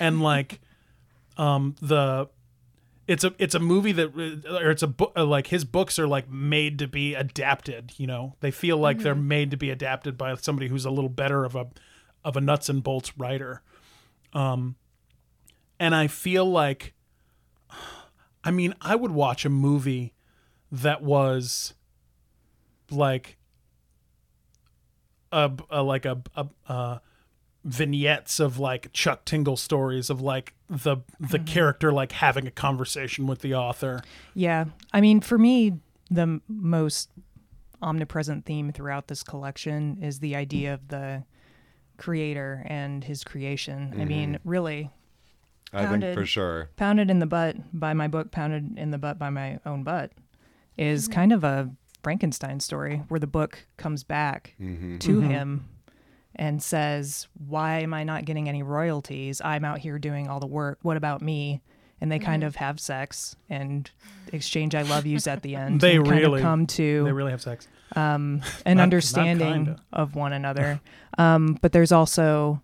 And 0.00 0.20
like 0.20 0.60
um 1.36 1.76
the 1.80 2.28
it's 3.06 3.22
a 3.22 3.34
it's 3.38 3.54
a 3.54 3.60
movie 3.60 3.92
that 3.92 4.16
or 4.48 4.70
it's 4.70 4.82
a 4.82 4.88
book 4.88 5.12
like 5.16 5.48
his 5.48 5.64
books 5.64 5.98
are 5.98 6.08
like 6.08 6.30
made 6.30 6.78
to 6.78 6.88
be 6.88 7.14
adapted 7.14 7.92
you 7.96 8.06
know? 8.06 8.34
They 8.40 8.50
feel 8.50 8.78
like 8.78 8.98
they're 8.98 9.14
made 9.14 9.50
to 9.50 9.56
be 9.56 9.70
adapted 9.70 10.16
by 10.16 10.34
somebody 10.36 10.68
who's 10.68 10.84
a 10.84 10.90
little 10.90 11.10
better 11.10 11.44
of 11.44 11.54
a 11.54 11.68
of 12.24 12.36
a 12.36 12.40
nuts 12.40 12.68
and 12.68 12.82
bolts 12.82 13.16
writer. 13.18 13.62
Um 14.32 14.76
and 15.78 15.94
i 15.94 16.06
feel 16.06 16.44
like 16.44 16.94
i 18.44 18.50
mean 18.50 18.74
i 18.80 18.94
would 18.94 19.10
watch 19.10 19.44
a 19.44 19.50
movie 19.50 20.14
that 20.70 21.02
was 21.02 21.74
like 22.90 23.36
a, 25.32 25.50
a 25.70 25.82
like 25.82 26.04
a, 26.04 26.22
a 26.36 26.46
uh 26.68 26.98
vignettes 27.66 28.38
of 28.38 28.58
like 28.58 28.92
Chuck 28.92 29.24
Tingle 29.24 29.56
stories 29.56 30.08
of 30.08 30.20
like 30.20 30.54
the 30.68 30.98
the 31.18 31.38
mm-hmm. 31.38 31.44
character 31.44 31.92
like 31.92 32.12
having 32.12 32.46
a 32.46 32.50
conversation 32.50 33.26
with 33.26 33.40
the 33.40 33.54
author. 33.54 34.02
Yeah. 34.34 34.66
I 34.92 35.00
mean, 35.00 35.20
for 35.20 35.36
me, 35.36 35.74
the 36.10 36.22
m- 36.22 36.42
most 36.48 37.10
omnipresent 37.82 38.46
theme 38.46 38.72
throughout 38.72 39.08
this 39.08 39.22
collection 39.22 39.98
is 40.00 40.20
the 40.20 40.36
idea 40.36 40.74
of 40.74 40.88
the 40.88 41.24
creator 41.98 42.64
and 42.66 43.02
his 43.02 43.24
creation. 43.24 43.90
I 43.92 43.96
mm-hmm. 43.96 44.08
mean, 44.08 44.38
really, 44.44 44.90
I 45.72 45.86
think 45.86 46.14
for 46.14 46.24
sure. 46.24 46.70
Pounded 46.76 47.10
in 47.10 47.18
the 47.18 47.26
Butt 47.26 47.56
by 47.72 47.94
my 47.94 48.06
book, 48.06 48.30
Pounded 48.30 48.78
in 48.78 48.92
the 48.92 48.98
Butt 48.98 49.18
by 49.18 49.30
My 49.30 49.58
Own 49.66 49.82
Butt, 49.82 50.12
is 50.76 51.04
mm-hmm. 51.04 51.14
kind 51.14 51.32
of 51.32 51.42
a 51.42 51.70
Frankenstein 52.10 52.60
story 52.60 53.02
where 53.08 53.18
the 53.18 53.26
book 53.26 53.66
comes 53.78 54.04
back 54.04 54.54
to 55.00 55.20
him 55.22 55.64
and 56.36 56.62
says, 56.62 57.26
Why 57.48 57.80
am 57.80 57.92
I 57.92 58.04
not 58.04 58.24
getting 58.24 58.48
any 58.48 58.62
royalties? 58.62 59.40
I'm 59.44 59.64
out 59.64 59.80
here 59.80 59.98
doing 59.98 60.28
all 60.28 60.38
the 60.38 60.46
work. 60.46 60.78
What 60.82 60.96
about 60.96 61.20
me? 61.20 61.62
And 62.00 62.12
they 62.12 62.20
kind 62.20 62.44
of 62.44 62.54
have 62.54 62.78
sex 62.78 63.34
and 63.50 63.90
exchange 64.32 64.76
I 64.76 64.82
love 64.82 65.04
yous 65.04 65.26
at 65.26 65.42
the 65.42 65.56
end. 65.56 65.80
They 65.80 65.96
and 65.96 66.04
kind 66.06 66.20
really- 66.20 66.38
of 66.38 66.44
come 66.44 66.68
to 66.68 67.02
They 67.02 67.10
really 67.10 67.32
have 67.32 67.42
sex. 67.42 67.66
an 67.96 68.40
not 68.64 68.78
understanding 68.78 69.64
kinda. 69.64 69.82
of 69.92 70.14
one 70.14 70.32
another. 70.32 70.80
Um, 71.18 71.58
but 71.62 71.72
there's 71.72 71.90
also 71.92 72.62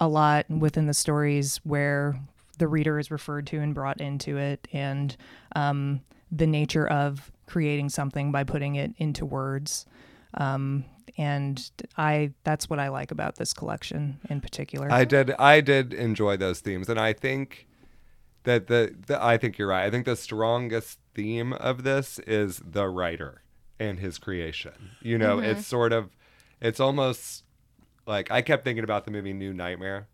a 0.00 0.08
lot 0.08 0.50
within 0.50 0.86
the 0.86 0.92
stories 0.92 1.60
where 1.64 2.20
the 2.58 2.68
reader 2.68 2.98
is 2.98 3.10
referred 3.12 3.46
to 3.46 3.58
and 3.60 3.74
brought 3.74 4.00
into 4.02 4.36
it, 4.36 4.66
and 4.72 5.16
um, 5.56 6.00
the 6.32 6.46
nature 6.48 6.86
of 6.86 7.30
creating 7.52 7.90
something 7.90 8.32
by 8.32 8.42
putting 8.44 8.76
it 8.76 8.94
into 8.96 9.26
words. 9.26 9.84
Um, 10.32 10.86
and 11.18 11.70
I 11.98 12.32
that's 12.44 12.70
what 12.70 12.78
I 12.78 12.88
like 12.88 13.10
about 13.10 13.36
this 13.36 13.52
collection 13.52 14.18
in 14.30 14.40
particular. 14.40 14.90
I 14.90 15.04
did 15.04 15.32
I 15.32 15.60
did 15.60 15.92
enjoy 15.92 16.38
those 16.38 16.60
themes 16.60 16.88
and 16.88 16.98
I 16.98 17.12
think 17.12 17.68
that 18.44 18.68
the, 18.68 18.94
the 19.06 19.22
I 19.22 19.36
think 19.36 19.58
you're 19.58 19.68
right. 19.68 19.84
I 19.84 19.90
think 19.90 20.06
the 20.06 20.16
strongest 20.16 20.98
theme 21.14 21.52
of 21.52 21.82
this 21.82 22.18
is 22.20 22.62
the 22.64 22.88
writer 22.88 23.42
and 23.78 24.00
his 24.00 24.16
creation. 24.16 24.72
You 25.02 25.18
know, 25.18 25.38
it's 25.38 25.66
sort 25.66 25.92
of 25.92 26.16
it's 26.58 26.80
almost 26.80 27.44
like 28.06 28.30
I 28.30 28.40
kept 28.40 28.64
thinking 28.64 28.84
about 28.84 29.04
the 29.04 29.10
movie 29.10 29.34
New 29.34 29.52
Nightmare. 29.52 30.08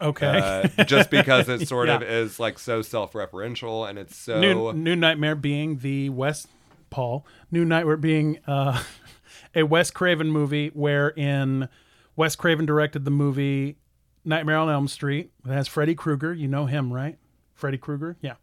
Okay. 0.00 0.70
Uh, 0.76 0.84
just 0.84 1.10
because 1.10 1.48
it 1.48 1.68
sort 1.68 1.88
of 1.88 2.02
is 2.02 2.40
like 2.40 2.58
so 2.58 2.82
self-referential 2.82 3.88
and 3.88 4.00
it's 4.00 4.16
so 4.16 4.40
New 4.40 4.72
New 4.72 4.96
Nightmare 4.96 5.36
being 5.36 5.78
the 5.78 6.10
West 6.10 6.48
Paul. 6.90 7.26
New 7.50 7.64
Nightmare 7.64 7.96
being 7.96 8.38
uh, 8.46 8.82
a 9.54 9.64
Wes 9.64 9.90
Craven 9.90 10.30
movie 10.30 10.70
wherein 10.74 11.68
Wes 12.14 12.36
Craven 12.36 12.66
directed 12.66 13.04
the 13.04 13.10
movie 13.10 13.76
Nightmare 14.24 14.56
on 14.56 14.68
Elm 14.68 14.88
Street. 14.88 15.30
It 15.44 15.52
has 15.52 15.68
Freddy 15.68 15.94
Krueger. 15.94 16.32
You 16.34 16.48
know 16.48 16.66
him, 16.66 16.92
right? 16.92 17.16
Freddy 17.54 17.78
Krueger. 17.78 18.16
Yeah. 18.20 18.34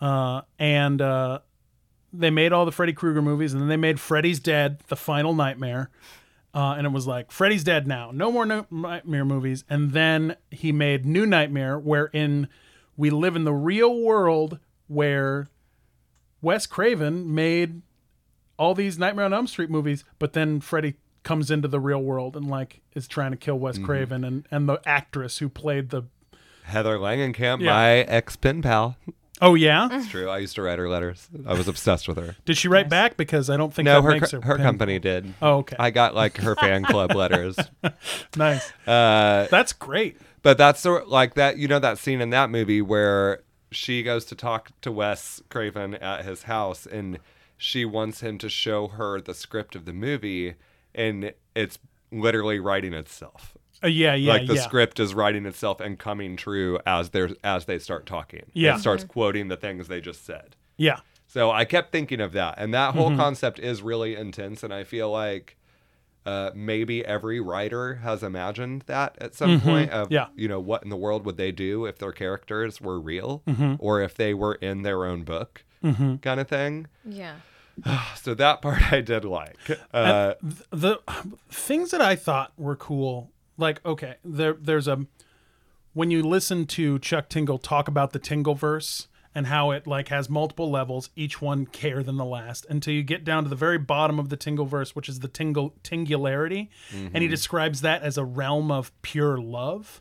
Uh, 0.00 0.42
and 0.58 1.00
uh, 1.00 1.40
they 2.12 2.30
made 2.30 2.52
all 2.52 2.64
the 2.64 2.72
Freddy 2.72 2.92
Krueger 2.92 3.22
movies, 3.22 3.52
and 3.52 3.60
then 3.60 3.68
they 3.68 3.76
made 3.76 3.98
Freddy's 3.98 4.40
Dead, 4.40 4.80
the 4.88 4.96
final 4.96 5.34
nightmare. 5.34 5.90
Uh, 6.54 6.74
and 6.78 6.86
it 6.86 6.90
was 6.90 7.06
like 7.06 7.30
Freddy's 7.30 7.64
dead 7.64 7.86
now, 7.86 8.10
no 8.10 8.32
more 8.32 8.46
no- 8.46 8.66
nightmare 8.70 9.26
movies. 9.26 9.64
And 9.68 9.92
then 9.92 10.36
he 10.50 10.72
made 10.72 11.04
New 11.04 11.26
Nightmare, 11.26 11.78
wherein 11.78 12.48
we 12.96 13.10
live 13.10 13.36
in 13.36 13.44
the 13.44 13.52
real 13.52 14.00
world 14.00 14.58
where 14.86 15.48
Wes 16.46 16.64
Craven 16.66 17.34
made 17.34 17.82
all 18.56 18.72
these 18.74 18.98
Nightmare 19.00 19.24
on 19.24 19.34
Elm 19.34 19.48
Street 19.48 19.68
movies, 19.68 20.04
but 20.20 20.32
then 20.32 20.60
Freddy 20.60 20.94
comes 21.24 21.50
into 21.50 21.66
the 21.66 21.80
real 21.80 21.98
world 22.00 22.36
and 22.36 22.46
like 22.48 22.80
is 22.94 23.08
trying 23.08 23.32
to 23.32 23.36
kill 23.36 23.58
Wes 23.58 23.78
Craven 23.78 24.22
and 24.22 24.46
and 24.52 24.68
the 24.68 24.80
actress 24.86 25.38
who 25.38 25.48
played 25.48 25.90
the 25.90 26.02
Heather 26.62 26.98
Langenkamp, 26.98 27.60
Yeah. 27.60 27.72
my 27.72 27.90
ex 28.02 28.36
pen 28.36 28.62
pal. 28.62 28.96
Oh 29.42 29.54
yeah, 29.54 29.88
It's 29.90 30.08
true. 30.08 30.30
I 30.30 30.38
used 30.38 30.54
to 30.54 30.62
write 30.62 30.78
her 30.78 30.88
letters. 30.88 31.28
I 31.46 31.52
was 31.54 31.66
obsessed 31.68 32.06
with 32.08 32.16
her. 32.16 32.36
did 32.44 32.56
she 32.56 32.68
write 32.68 32.88
back? 32.88 33.16
Because 33.16 33.50
I 33.50 33.56
don't 33.56 33.74
think 33.74 33.84
No, 33.86 33.96
that 34.00 34.02
her 34.04 34.10
makes 34.12 34.30
her 34.30 34.40
her 34.40 34.56
company 34.56 34.98
did. 35.00 35.34
Oh 35.42 35.56
okay, 35.58 35.76
I 35.80 35.90
got 35.90 36.14
like 36.14 36.36
her 36.38 36.54
fan 36.54 36.84
club 36.84 37.12
letters. 37.16 37.56
nice. 38.36 38.70
Uh, 38.86 39.46
That's 39.50 39.72
great. 39.72 40.16
but 40.42 40.56
that's 40.58 40.80
sort 40.80 41.02
of 41.02 41.08
like 41.08 41.34
that. 41.34 41.58
You 41.58 41.66
know 41.66 41.80
that 41.80 41.98
scene 41.98 42.20
in 42.20 42.30
that 42.30 42.50
movie 42.50 42.80
where 42.80 43.42
she 43.70 44.02
goes 44.02 44.24
to 44.26 44.34
talk 44.34 44.70
to 44.82 44.92
Wes 44.92 45.42
Craven 45.48 45.94
at 45.94 46.24
his 46.24 46.44
house, 46.44 46.86
and 46.86 47.18
she 47.56 47.84
wants 47.84 48.20
him 48.20 48.38
to 48.38 48.48
show 48.48 48.88
her 48.88 49.20
the 49.20 49.34
script 49.34 49.74
of 49.74 49.84
the 49.84 49.92
movie, 49.92 50.54
and 50.94 51.32
it's 51.54 51.78
literally 52.12 52.58
writing 52.60 52.92
itself. 52.94 53.56
Uh, 53.84 53.88
yeah, 53.88 54.14
yeah, 54.14 54.32
like 54.32 54.46
the 54.46 54.54
yeah. 54.54 54.60
script 54.62 54.98
is 55.00 55.14
writing 55.14 55.44
itself 55.44 55.80
and 55.80 55.98
coming 55.98 56.36
true 56.36 56.78
as 56.86 57.10
they 57.10 57.20
are 57.20 57.30
as 57.44 57.66
they 57.66 57.78
start 57.78 58.06
talking. 58.06 58.44
Yeah. 58.54 58.76
it 58.76 58.80
starts 58.80 59.04
quoting 59.04 59.48
the 59.48 59.56
things 59.56 59.88
they 59.88 60.00
just 60.00 60.24
said. 60.24 60.56
Yeah, 60.78 61.00
So 61.26 61.50
I 61.50 61.64
kept 61.66 61.92
thinking 61.92 62.20
of 62.20 62.32
that, 62.32 62.54
and 62.58 62.72
that 62.74 62.94
whole 62.94 63.08
Mm-hmm. 63.10 63.18
concept 63.20 63.58
is 63.58 63.82
really 63.82 64.14
intense, 64.14 64.62
and 64.62 64.72
I 64.72 64.84
feel 64.84 65.10
like 65.10 65.56
uh, 66.26 66.50
maybe 66.54 67.04
every 67.06 67.40
writer 67.40 67.94
has 67.96 68.22
imagined 68.22 68.82
that 68.86 69.16
at 69.20 69.34
some 69.34 69.60
point 69.60 69.90
of 69.90 70.08
Mm-hmm. 70.08 70.14
Yeah. 70.14 70.26
you 70.36 70.48
know 70.48 70.60
what 70.60 70.82
in 70.82 70.90
the 70.90 70.96
world 70.96 71.24
would 71.24 71.36
they 71.38 71.52
do 71.52 71.86
if 71.86 71.98
their 71.98 72.12
characters 72.12 72.80
were 72.80 73.00
real 73.00 73.42
Mm-hmm. 73.46 73.74
or 73.78 74.00
if 74.02 74.14
they 74.14 74.34
were 74.34 74.56
in 74.56 74.82
their 74.82 75.04
own 75.04 75.22
book 75.22 75.64
kind 75.82 76.40
of 76.40 76.48
thing. 76.48 76.86
Yeah. 77.04 77.36
So 78.16 78.34
that 78.34 78.60
part 78.62 78.92
I 78.92 79.00
did 79.02 79.24
like. 79.24 79.56
Uh, 79.92 80.34
the 80.70 80.98
things 81.50 81.90
that 81.92 82.00
I 82.00 82.16
thought 82.16 82.52
were 82.56 82.74
cool, 82.76 83.30
like 83.56 83.84
okay, 83.84 84.16
there 84.24 84.54
there's 84.54 84.88
a 84.88 85.06
when 85.92 86.10
you 86.10 86.22
listen 86.22 86.66
to 86.66 86.98
Chuck 86.98 87.28
Tingle 87.28 87.58
talk 87.58 87.86
about 87.88 88.12
the 88.12 88.18
Tingleverse 88.18 89.06
and 89.36 89.48
how 89.48 89.70
it 89.70 89.86
like 89.86 90.08
has 90.08 90.30
multiple 90.30 90.70
levels, 90.70 91.10
each 91.14 91.42
one 91.42 91.66
care 91.66 92.02
than 92.02 92.16
the 92.16 92.24
last, 92.24 92.64
until 92.70 92.94
you 92.94 93.02
get 93.02 93.22
down 93.22 93.42
to 93.42 93.50
the 93.50 93.54
very 93.54 93.76
bottom 93.76 94.18
of 94.18 94.30
the 94.30 94.36
Tingleverse, 94.36 94.96
which 94.96 95.10
is 95.10 95.20
the 95.20 95.28
Tingle 95.28 95.74
Tingularity, 95.84 96.70
and 96.90 97.14
he 97.14 97.20
mm-hmm. 97.20 97.30
describes 97.30 97.82
that 97.82 98.00
as 98.00 98.16
a 98.16 98.24
realm 98.24 98.70
of 98.70 98.90
pure 99.02 99.36
love, 99.36 100.00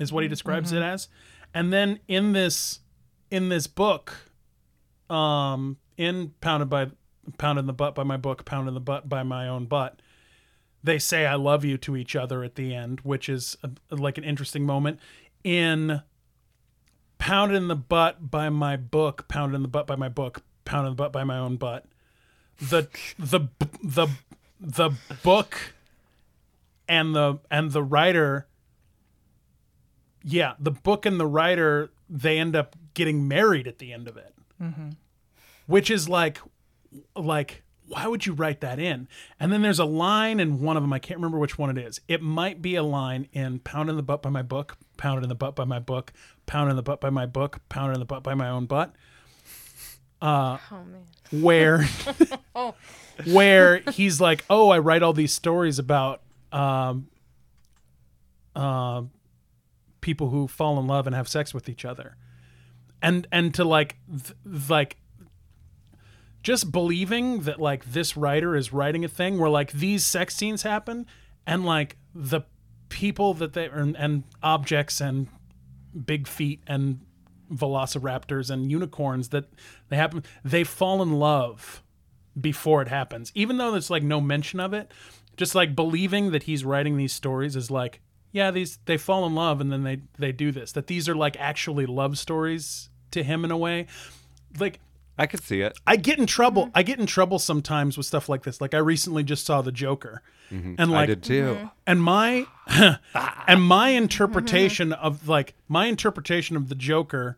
is 0.00 0.12
what 0.12 0.24
he 0.24 0.28
describes 0.28 0.72
it 0.72 0.76
mm-hmm. 0.76 0.94
as, 0.94 1.08
and 1.54 1.72
then 1.72 2.00
in 2.08 2.32
this 2.32 2.80
in 3.30 3.50
this 3.50 3.68
book, 3.68 4.12
um, 5.08 5.76
in 5.96 6.34
pounded 6.40 6.68
by 6.68 6.90
pounded 7.38 7.62
in 7.62 7.66
the 7.68 7.72
butt 7.72 7.94
by 7.94 8.02
my 8.02 8.16
book, 8.16 8.44
pounded 8.44 8.66
in 8.66 8.74
the 8.74 8.80
butt 8.80 9.08
by 9.08 9.22
my 9.22 9.46
own 9.46 9.66
butt 9.66 10.02
they 10.82 10.98
say 10.98 11.24
I 11.24 11.36
love 11.36 11.64
you 11.64 11.78
to 11.78 11.96
each 11.96 12.14
other 12.14 12.44
at 12.44 12.56
the 12.56 12.74
end, 12.74 13.00
which 13.04 13.30
is 13.30 13.56
a, 13.62 13.70
like 13.94 14.18
an 14.18 14.24
interesting 14.24 14.66
moment. 14.66 15.00
In 15.42 16.02
Pounded 17.18 17.56
in 17.56 17.68
the 17.68 17.76
Butt 17.76 18.30
by 18.30 18.48
my 18.48 18.76
book, 18.76 19.28
Pounded 19.28 19.56
in 19.56 19.62
the 19.62 19.68
Butt 19.68 19.86
by 19.86 19.96
my 19.96 20.08
book, 20.08 20.42
Pounded 20.64 20.90
in 20.90 20.92
the 20.92 21.02
Butt 21.02 21.12
by 21.12 21.24
my 21.24 21.38
own 21.38 21.56
butt. 21.56 21.86
The 22.60 22.88
the 23.18 23.48
the 23.82 24.08
the 24.60 24.90
book 25.22 25.74
and 26.88 27.14
the 27.14 27.38
and 27.50 27.72
the 27.72 27.82
writer 27.82 28.46
yeah, 30.24 30.54
the 30.58 30.70
book 30.70 31.04
and 31.04 31.20
the 31.20 31.26
writer 31.26 31.90
they 32.08 32.38
end 32.38 32.56
up 32.56 32.74
getting 32.94 33.28
married 33.28 33.68
at 33.68 33.78
the 33.78 33.92
end 33.92 34.08
of 34.08 34.16
it, 34.16 34.34
mm-hmm. 34.60 34.90
which 35.66 35.90
is 35.90 36.08
like, 36.08 36.40
like 37.14 37.63
why 37.94 38.08
would 38.08 38.26
you 38.26 38.32
write 38.32 38.60
that 38.60 38.80
in? 38.80 39.06
And 39.38 39.52
then 39.52 39.62
there's 39.62 39.78
a 39.78 39.84
line 39.84 40.40
in 40.40 40.60
one 40.60 40.76
of 40.76 40.82
them. 40.82 40.92
I 40.92 40.98
can't 40.98 41.18
remember 41.18 41.38
which 41.38 41.56
one 41.56 41.70
it 41.70 41.78
is. 41.78 42.00
It 42.08 42.20
might 42.22 42.60
be 42.60 42.74
a 42.74 42.82
line 42.82 43.28
in 43.32 43.60
"Pound 43.60 43.88
in 43.88 43.96
the 43.96 44.02
Butt 44.02 44.20
by 44.20 44.30
my 44.30 44.42
book," 44.42 44.76
"Pound 44.96 45.22
in 45.22 45.28
the 45.28 45.34
Butt 45.36 45.54
by 45.54 45.64
my 45.64 45.78
book," 45.78 46.12
"Pound 46.46 46.70
in 46.70 46.76
the 46.76 46.82
Butt 46.82 47.00
by 47.00 47.10
my 47.10 47.26
book," 47.26 47.60
"Pound 47.68 47.92
in 47.94 48.00
the 48.00 48.04
Butt 48.04 48.24
by 48.24 48.34
my 48.34 48.48
own 48.48 48.66
butt," 48.66 48.94
Oh 50.20 50.58
man. 50.70 51.42
where 51.42 51.84
where 53.26 53.78
he's 53.92 54.20
like, 54.20 54.44
"Oh, 54.50 54.70
I 54.70 54.78
write 54.80 55.02
all 55.02 55.12
these 55.12 55.32
stories 55.32 55.78
about 55.78 56.22
um, 56.52 57.08
uh, 58.56 59.02
people 60.00 60.30
who 60.30 60.48
fall 60.48 60.78
in 60.80 60.86
love 60.86 61.06
and 61.06 61.14
have 61.14 61.28
sex 61.28 61.54
with 61.54 61.68
each 61.68 61.84
other," 61.84 62.16
and 63.02 63.26
and 63.30 63.54
to 63.54 63.64
like 63.64 63.96
th- 64.10 64.34
like 64.68 64.96
just 66.44 66.70
believing 66.70 67.40
that 67.40 67.58
like 67.58 67.84
this 67.86 68.16
writer 68.16 68.54
is 68.54 68.72
writing 68.72 69.04
a 69.04 69.08
thing 69.08 69.38
where 69.38 69.50
like 69.50 69.72
these 69.72 70.04
sex 70.04 70.36
scenes 70.36 70.62
happen 70.62 71.06
and 71.46 71.64
like 71.64 71.96
the 72.14 72.42
people 72.90 73.34
that 73.34 73.54
they 73.54 73.64
and, 73.64 73.96
and 73.96 74.22
objects 74.42 75.00
and 75.00 75.26
big 76.06 76.28
feet 76.28 76.62
and 76.66 77.00
velociraptors 77.52 78.50
and 78.50 78.70
unicorns 78.70 79.30
that 79.30 79.46
they 79.88 79.96
happen 79.96 80.22
they 80.44 80.62
fall 80.62 81.02
in 81.02 81.14
love 81.14 81.82
before 82.38 82.82
it 82.82 82.88
happens. 82.88 83.32
Even 83.34 83.56
though 83.56 83.70
there's 83.70 83.90
like 83.90 84.02
no 84.02 84.20
mention 84.20 84.60
of 84.60 84.74
it 84.74 84.92
just 85.36 85.54
like 85.54 85.74
believing 85.74 86.30
that 86.30 86.44
he's 86.44 86.64
writing 86.64 86.96
these 86.96 87.12
stories 87.12 87.56
is 87.56 87.70
like 87.70 88.00
yeah 88.32 88.50
these 88.50 88.78
they 88.84 88.98
fall 88.98 89.26
in 89.26 89.34
love 89.34 89.62
and 89.62 89.72
then 89.72 89.82
they 89.82 90.02
they 90.18 90.30
do 90.30 90.52
this. 90.52 90.72
That 90.72 90.88
these 90.88 91.08
are 91.08 91.14
like 91.14 91.38
actually 91.40 91.86
love 91.86 92.18
stories 92.18 92.90
to 93.12 93.22
him 93.22 93.46
in 93.46 93.50
a 93.50 93.56
way. 93.56 93.86
Like 94.58 94.80
I 95.16 95.26
could 95.26 95.42
see 95.42 95.60
it. 95.60 95.78
I 95.86 95.96
get 95.96 96.18
in 96.18 96.26
trouble. 96.26 96.66
Mm. 96.66 96.70
I 96.74 96.82
get 96.82 96.98
in 96.98 97.06
trouble 97.06 97.38
sometimes 97.38 97.96
with 97.96 98.06
stuff 98.06 98.28
like 98.28 98.42
this. 98.42 98.60
Like 98.60 98.74
I 98.74 98.78
recently 98.78 99.22
just 99.22 99.46
saw 99.46 99.62
the 99.62 99.72
Joker, 99.72 100.22
mm-hmm. 100.50 100.74
and 100.78 100.90
I 100.90 100.94
like 100.94 101.06
did 101.08 101.22
too. 101.22 101.54
Mm-hmm. 101.54 101.66
and 101.86 102.02
my 102.02 102.46
and 103.46 103.62
my 103.62 103.90
interpretation 103.90 104.90
mm-hmm. 104.90 105.04
of 105.04 105.28
like 105.28 105.54
my 105.68 105.86
interpretation 105.86 106.56
of 106.56 106.68
the 106.68 106.74
Joker, 106.74 107.36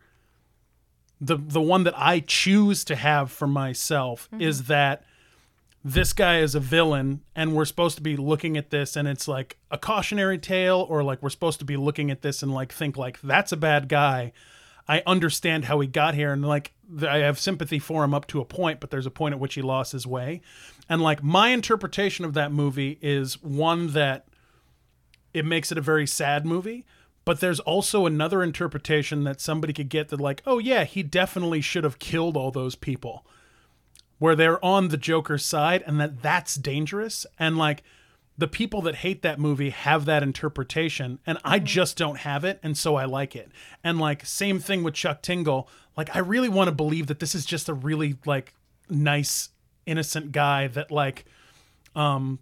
the 1.20 1.36
the 1.36 1.60
one 1.60 1.84
that 1.84 1.94
I 1.98 2.20
choose 2.20 2.84
to 2.84 2.96
have 2.96 3.30
for 3.30 3.46
myself 3.46 4.28
is 4.38 4.64
that 4.64 5.04
this 5.84 6.12
guy 6.12 6.40
is 6.40 6.56
a 6.56 6.60
villain 6.60 7.20
and 7.36 7.54
we're 7.54 7.64
supposed 7.64 7.96
to 7.96 8.02
be 8.02 8.16
looking 8.16 8.56
at 8.56 8.70
this 8.70 8.96
and 8.96 9.06
it's 9.06 9.28
like 9.28 9.56
a 9.70 9.78
cautionary 9.78 10.36
tale 10.36 10.84
or 10.88 11.04
like 11.04 11.22
we're 11.22 11.30
supposed 11.30 11.60
to 11.60 11.64
be 11.64 11.76
looking 11.76 12.10
at 12.10 12.22
this 12.22 12.42
and 12.42 12.52
like 12.52 12.72
think 12.72 12.96
like 12.96 13.20
that's 13.20 13.52
a 13.52 13.56
bad 13.56 13.88
guy 13.88 14.32
i 14.88 15.02
understand 15.06 15.64
how 15.64 15.80
he 15.80 15.86
got 15.86 16.14
here 16.14 16.32
and 16.32 16.44
like 16.44 16.72
i 17.06 17.18
have 17.18 17.38
sympathy 17.38 17.78
for 17.78 18.04
him 18.04 18.14
up 18.14 18.26
to 18.26 18.40
a 18.40 18.44
point 18.44 18.80
but 18.80 18.90
there's 18.90 19.06
a 19.06 19.10
point 19.10 19.32
at 19.34 19.40
which 19.40 19.54
he 19.54 19.62
lost 19.62 19.92
his 19.92 20.06
way. 20.06 20.40
And 20.88 21.02
like 21.02 21.20
my 21.20 21.48
interpretation 21.48 22.24
of 22.24 22.34
that 22.34 22.52
movie 22.52 22.96
is 23.02 23.42
one 23.42 23.88
that 23.92 24.28
it 25.34 25.44
makes 25.44 25.72
it 25.72 25.78
a 25.78 25.80
very 25.82 26.06
sad 26.06 26.46
movie 26.46 26.84
but 27.24 27.40
there's 27.40 27.58
also 27.60 28.06
another 28.06 28.40
interpretation 28.40 29.24
that 29.24 29.40
somebody 29.40 29.72
could 29.72 29.88
get 29.88 30.10
that 30.10 30.20
like 30.20 30.42
oh 30.46 30.58
yeah 30.58 30.84
he 30.84 31.02
definitely 31.02 31.60
should 31.60 31.82
have 31.84 31.98
killed 31.98 32.36
all 32.36 32.52
those 32.52 32.76
people 32.76 33.26
where 34.18 34.36
they're 34.36 34.64
on 34.64 34.88
the 34.88 34.96
Joker's 34.96 35.44
side 35.44 35.82
and 35.86 36.00
that 36.00 36.22
that's 36.22 36.54
dangerous. 36.54 37.26
And 37.38 37.58
like 37.58 37.82
the 38.38 38.48
people 38.48 38.82
that 38.82 38.96
hate 38.96 39.22
that 39.22 39.38
movie 39.38 39.70
have 39.70 40.04
that 40.04 40.22
interpretation 40.22 41.18
and 41.26 41.38
I 41.44 41.58
just 41.58 41.96
don't 41.96 42.18
have 42.18 42.44
it 42.44 42.60
and 42.62 42.76
so 42.76 42.96
I 42.96 43.04
like 43.04 43.34
it. 43.34 43.50
And 43.82 43.98
like 43.98 44.26
same 44.26 44.58
thing 44.58 44.82
with 44.82 44.94
Chuck 44.94 45.22
Tingle, 45.22 45.68
like 45.96 46.14
I 46.14 46.18
really 46.18 46.48
want 46.48 46.68
to 46.68 46.74
believe 46.74 47.06
that 47.06 47.18
this 47.18 47.34
is 47.34 47.46
just 47.46 47.68
a 47.68 47.74
really 47.74 48.16
like 48.26 48.54
nice 48.90 49.50
innocent 49.86 50.32
guy 50.32 50.66
that 50.68 50.90
like 50.90 51.24
um 51.94 52.38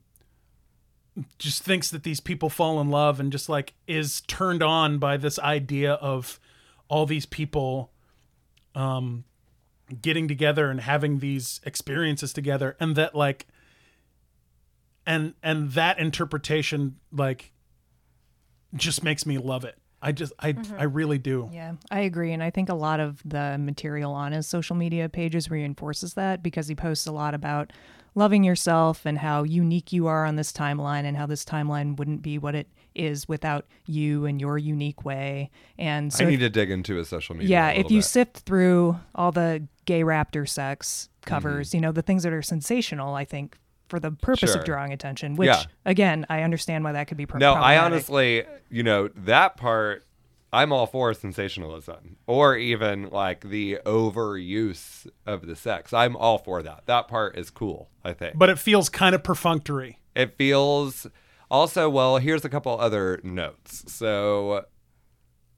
just 1.38 1.62
thinks 1.62 1.90
that 1.90 2.02
these 2.02 2.20
people 2.20 2.48
fall 2.48 2.80
in 2.80 2.90
love 2.90 3.20
and 3.20 3.30
just 3.30 3.48
like 3.48 3.74
is 3.86 4.20
turned 4.22 4.62
on 4.62 4.98
by 4.98 5.16
this 5.16 5.38
idea 5.38 5.92
of 5.94 6.40
all 6.88 7.06
these 7.06 7.26
people 7.26 7.92
um 8.74 9.24
getting 10.02 10.26
together 10.26 10.70
and 10.70 10.80
having 10.80 11.20
these 11.20 11.60
experiences 11.64 12.32
together 12.32 12.76
and 12.80 12.96
that 12.96 13.14
like 13.14 13.46
and 15.06 15.34
and 15.42 15.72
that 15.72 15.98
interpretation 15.98 16.96
like 17.12 17.52
just 18.74 19.04
makes 19.04 19.24
me 19.24 19.38
love 19.38 19.64
it 19.64 19.76
i 20.02 20.10
just 20.12 20.32
i 20.40 20.54
i 20.78 20.82
really 20.84 21.18
do 21.18 21.48
Yeah, 21.52 21.74
I 21.90 22.00
agree. 22.00 22.32
And 22.32 22.42
I 22.42 22.50
think 22.50 22.68
a 22.68 22.74
lot 22.74 23.00
of 23.00 23.22
the 23.24 23.56
material 23.58 24.12
on 24.12 24.32
his 24.32 24.46
social 24.46 24.76
media 24.76 25.08
pages 25.08 25.50
reinforces 25.50 26.14
that 26.14 26.42
because 26.42 26.66
he 26.68 26.74
posts 26.74 27.06
a 27.06 27.12
lot 27.12 27.34
about 27.34 27.72
loving 28.16 28.44
yourself 28.44 29.06
and 29.06 29.18
how 29.18 29.42
unique 29.44 29.92
you 29.92 30.06
are 30.06 30.24
on 30.24 30.36
this 30.36 30.52
timeline 30.52 31.04
and 31.04 31.16
how 31.16 31.26
this 31.26 31.44
timeline 31.44 31.96
wouldn't 31.96 32.22
be 32.22 32.38
what 32.38 32.54
it 32.54 32.68
is 32.94 33.26
without 33.28 33.66
you 33.86 34.24
and 34.24 34.40
your 34.40 34.56
unique 34.56 35.04
way. 35.04 35.50
And 35.78 36.12
so 36.12 36.22
I 36.24 36.26
if- 36.26 36.30
need 36.32 36.40
to 36.40 36.50
dig 36.50 36.70
into 36.70 36.94
his 36.96 37.08
social 37.08 37.34
media. 37.34 37.50
yeah, 37.50 37.70
a 37.70 37.80
if 37.80 37.90
you 37.90 37.98
bit. 37.98 38.04
sift 38.04 38.36
through 38.40 38.96
all 39.16 39.32
the 39.32 39.66
gay 39.84 40.02
raptor 40.02 40.48
sex 40.48 41.08
covers, 41.22 41.68
Mm-hmm. 41.70 41.76
you 41.76 41.80
know, 41.80 41.92
the 41.92 42.02
things 42.02 42.22
that 42.22 42.32
are 42.32 42.42
sensational, 42.42 43.14
I 43.14 43.24
think 43.24 43.56
for 43.88 44.00
the 44.00 44.10
purpose 44.10 44.50
Sure. 44.52 44.60
of 44.60 44.64
drawing 44.64 44.92
attention, 44.92 45.36
which 45.36 45.48
Yeah. 45.48 45.62
again, 45.84 46.24
I 46.28 46.42
understand 46.42 46.84
why 46.84 46.92
that 46.92 47.06
could 47.06 47.16
be 47.16 47.26
pro- 47.26 47.38
No, 47.38 47.54
I 47.54 47.78
honestly, 47.78 48.44
you 48.70 48.82
know, 48.82 49.08
that 49.08 49.56
part 49.56 50.04
I'm 50.52 50.72
all 50.72 50.86
for 50.86 51.12
sensationalism 51.14 52.16
or 52.28 52.56
even 52.56 53.10
like 53.10 53.40
the 53.48 53.78
overuse 53.84 55.06
of 55.26 55.46
the 55.46 55.56
sex. 55.56 55.92
I'm 55.92 56.16
all 56.16 56.38
for 56.38 56.62
that. 56.62 56.84
That 56.86 57.08
part 57.08 57.36
is 57.36 57.50
cool, 57.50 57.88
I 58.04 58.12
think. 58.12 58.38
but 58.38 58.48
it 58.48 58.58
feels 58.58 58.88
kind 58.88 59.14
of 59.14 59.22
perfunctory 59.24 59.98
it 60.14 60.36
feels 60.36 61.08
also 61.50 61.90
well, 61.90 62.18
here's 62.18 62.44
a 62.44 62.48
couple 62.48 62.78
other 62.80 63.20
notes. 63.24 63.84
So 63.92 64.64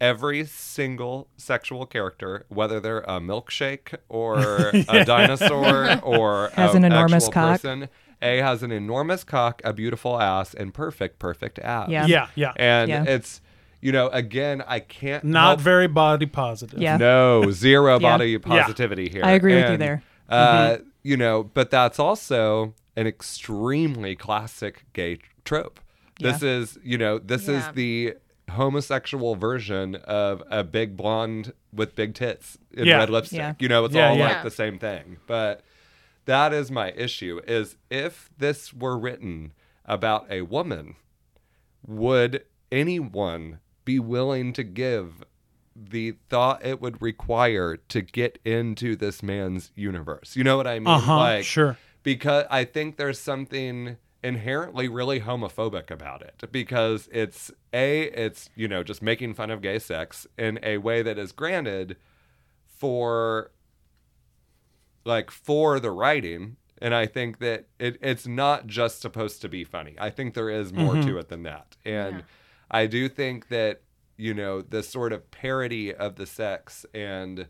every 0.00 0.44
single 0.46 1.28
sexual 1.36 1.86
character, 1.86 2.44
whether 2.48 2.80
they're 2.80 3.00
a 3.00 3.20
milkshake 3.20 3.94
or 4.08 4.38
a 4.88 5.04
dinosaur 5.04 6.00
or 6.02 6.50
Has 6.54 6.74
a 6.74 6.76
an 6.78 6.84
enormous 6.84 7.28
cock. 7.28 7.60
person, 7.62 7.88
A 8.22 8.38
has 8.38 8.62
an 8.62 8.72
enormous 8.72 9.24
cock, 9.24 9.60
a 9.64 9.72
beautiful 9.72 10.20
ass, 10.20 10.54
and 10.54 10.72
perfect, 10.72 11.18
perfect 11.18 11.58
abs. 11.58 11.90
Yeah. 11.92 12.06
yeah 12.06 12.28
yeah 12.34 12.52
And 12.56 12.88
Yeah. 12.88 13.04
it's, 13.04 13.40
you 13.80 13.92
know, 13.92 14.08
again, 14.08 14.62
I 14.66 14.80
can't 14.80 15.22
not 15.24 15.46
help- 15.46 15.60
very 15.60 15.86
body 15.86 16.26
positive 16.26 16.80
Yeah. 16.80 16.96
no 16.96 17.50
zero 17.50 17.94
Yeah. 18.00 18.16
body 18.16 18.38
positivity 18.38 19.08
here. 19.10 19.24
I 19.24 19.32
agree 19.32 19.54
with 19.54 19.70
you 19.72 19.76
there. 19.76 20.02
Uh, 20.28 20.78
You 21.02 21.16
know, 21.16 21.44
but 21.44 21.70
that's 21.70 21.98
also 22.00 22.74
an 22.96 23.06
extremely 23.06 24.16
classic 24.16 24.84
gay 24.92 25.18
trope. 25.44 25.78
This 26.18 26.42
is, 26.42 26.78
you 26.82 26.96
know, 26.98 27.18
this 27.18 27.46
is 27.46 27.62
the 27.74 28.14
homosexual 28.50 29.36
version 29.36 29.96
of 29.96 30.42
a 30.50 30.64
big 30.64 30.96
blonde 30.96 31.52
with 31.72 31.94
big 31.94 32.14
tits 32.14 32.56
in 32.72 32.86
Yeah. 32.86 32.96
red 32.98 33.10
lipstick. 33.10 33.38
Yeah. 33.38 33.52
You 33.58 33.68
know, 33.68 33.84
it's 33.84 33.94
Yeah, 33.94 34.08
all 34.08 34.16
yeah. 34.16 34.28
like 34.28 34.42
the 34.42 34.50
same 34.50 34.78
thing. 34.78 35.18
But 35.26 35.60
that 36.26 36.52
is 36.52 36.70
my 36.70 36.92
issue 36.92 37.40
is 37.46 37.76
if 37.90 38.30
this 38.36 38.72
were 38.74 38.98
written 38.98 39.52
about 39.84 40.26
a 40.30 40.42
woman, 40.42 40.96
would 41.86 42.44
anyone 42.70 43.60
be 43.84 43.98
willing 43.98 44.52
to 44.52 44.62
give 44.64 45.24
the 45.74 46.12
thought 46.28 46.64
it 46.64 46.80
would 46.80 47.00
require 47.00 47.76
to 47.76 48.00
get 48.00 48.38
into 48.44 48.96
this 48.96 49.22
man's 49.22 49.70
universe? 49.74 50.36
You 50.36 50.44
know 50.44 50.56
what 50.56 50.66
I 50.66 50.78
mean? 50.78 50.88
uh-huh 50.88 51.14
sure 51.44 51.78
Because 52.02 52.44
I 52.50 52.64
think 52.64 52.96
there's 52.96 53.18
something 53.18 53.96
inherently 54.22 54.88
really 54.88 55.20
homophobic 55.20 55.90
about 55.90 56.22
it 56.22 56.42
because 56.50 57.08
it's 57.12 57.52
a 57.72 58.02
it's 58.04 58.50
you 58.56 58.66
know 58.66 58.82
just 58.82 59.00
making 59.00 59.34
fun 59.34 59.50
of 59.50 59.62
gay 59.62 59.78
sex 59.78 60.26
in 60.36 60.58
a 60.64 60.78
way 60.78 61.02
that 61.02 61.18
is 61.18 61.30
granted 61.30 61.96
for 62.66 63.52
like 65.06 65.30
for 65.30 65.80
the 65.80 65.90
writing 65.90 66.56
and 66.82 66.94
i 66.94 67.06
think 67.06 67.38
that 67.38 67.66
it, 67.78 67.96
it's 68.02 68.26
not 68.26 68.66
just 68.66 69.00
supposed 69.00 69.40
to 69.40 69.48
be 69.48 69.64
funny 69.64 69.94
i 69.98 70.10
think 70.10 70.34
there 70.34 70.50
is 70.50 70.72
more 70.72 70.94
to 70.94 71.16
it 71.18 71.28
than 71.28 71.42
that 71.44 71.76
and 71.84 72.16
Yeah. 72.16 72.22
i 72.70 72.86
do 72.86 73.08
think 73.08 73.48
that 73.48 73.80
you 74.18 74.34
know 74.34 74.60
the 74.60 74.82
sort 74.82 75.12
of 75.12 75.30
parody 75.30 75.94
of 75.94 76.16
the 76.16 76.26
sex 76.26 76.84
and 76.94 77.46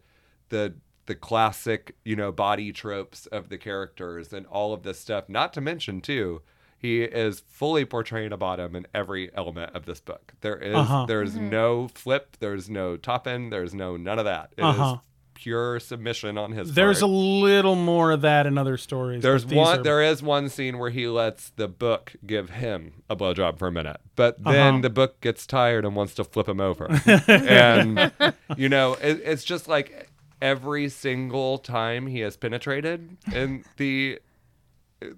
the 0.50 0.74
the 1.06 1.14
classic 1.14 1.94
you 2.04 2.14
know 2.16 2.30
body 2.32 2.72
tropes 2.72 3.26
of 3.26 3.48
the 3.48 3.58
characters 3.58 4.32
and 4.32 4.44
all 4.46 4.72
of 4.72 4.82
this 4.82 4.98
stuff 5.00 5.28
not 5.28 5.52
to 5.54 5.60
mention 5.60 6.00
too 6.00 6.42
he 6.78 7.02
is 7.02 7.40
fully 7.40 7.84
portraying 7.86 8.32
a 8.32 8.36
bottom 8.36 8.76
in 8.76 8.86
every 8.92 9.34
element 9.34 9.74
of 9.74 9.86
this 9.86 9.98
book. 9.98 10.34
There 10.42 10.58
is- 10.58 10.74
Uh-huh. 10.76 11.06
there's 11.06 11.34
no 11.34 11.88
flip, 11.88 12.36
there's 12.38 12.68
no 12.68 12.98
top 12.98 13.26
end, 13.26 13.50
there's 13.50 13.72
no 13.74 13.96
none 13.96 14.18
of 14.18 14.26
that. 14.26 14.52
It 14.58 14.60
is 14.60 14.66
Uh-huh. 14.78 14.98
Pure 15.36 15.78
submission 15.78 16.36
on 16.36 16.50
his 16.52 16.74
There's 16.74 17.00
a 17.02 17.06
little 17.06 17.76
more 17.76 18.10
of 18.10 18.22
that 18.22 18.46
in 18.46 18.58
other 18.58 18.76
stories. 18.76 19.22
There's 19.22 19.46
one. 19.46 19.78
are- 19.78 19.82
There 19.82 20.02
is 20.02 20.22
one 20.22 20.48
scene 20.48 20.78
where 20.78 20.90
he 20.90 21.06
lets 21.06 21.50
the 21.50 21.68
book 21.68 22.14
give 22.26 22.50
him 22.50 23.02
a 23.08 23.14
blowjob 23.14 23.58
for 23.58 23.68
a 23.68 23.72
minute, 23.72 24.00
but 24.16 24.42
then 24.42 24.74
Uh-huh. 24.74 24.82
the 24.82 24.90
book 24.90 25.20
gets 25.20 25.46
tired 25.46 25.84
and 25.84 25.94
wants 25.94 26.14
to 26.14 26.24
flip 26.24 26.48
him 26.48 26.60
over. 26.60 26.88
and 27.28 28.12
you 28.56 28.68
know, 28.68 28.94
it, 28.94 29.20
it's 29.24 29.44
just 29.44 29.68
like 29.68 30.10
every 30.42 30.88
single 30.88 31.58
time 31.58 32.06
he 32.08 32.20
has 32.20 32.36
penetrated 32.36 33.16
in 33.32 33.64
the 33.76 34.18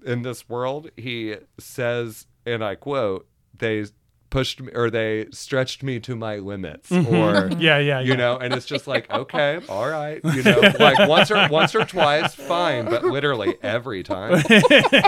in 0.05 0.23
this 0.23 0.49
world, 0.49 0.91
he 0.97 1.37
says, 1.59 2.27
and 2.45 2.64
I 2.64 2.75
quote, 2.75 3.27
"They 3.57 3.85
pushed 4.31 4.61
me 4.61 4.70
or 4.74 4.91
they 4.91 5.26
stretched 5.31 5.83
me 5.83 5.99
to 6.01 6.14
my 6.16 6.37
limits," 6.37 6.91
or 6.93 7.51
yeah, 7.59 7.79
yeah, 7.79 8.01
you 8.01 8.11
yeah. 8.11 8.14
know 8.16 8.37
and 8.39 8.53
it's 8.55 8.66
just 8.66 8.87
like 8.87 9.11
okay 9.22 9.61
all 9.68 9.89
right 9.89 10.20
you 10.24 10.43
know 10.43 10.61
like 10.79 11.09
once 11.09 11.31
or 11.31 11.49
once 11.49 11.74
or 11.74 11.85
twice 11.85 12.35
fine 12.35 12.85
but 12.87 13.05
literally 13.05 13.55
every 13.62 14.03
time 14.03 14.43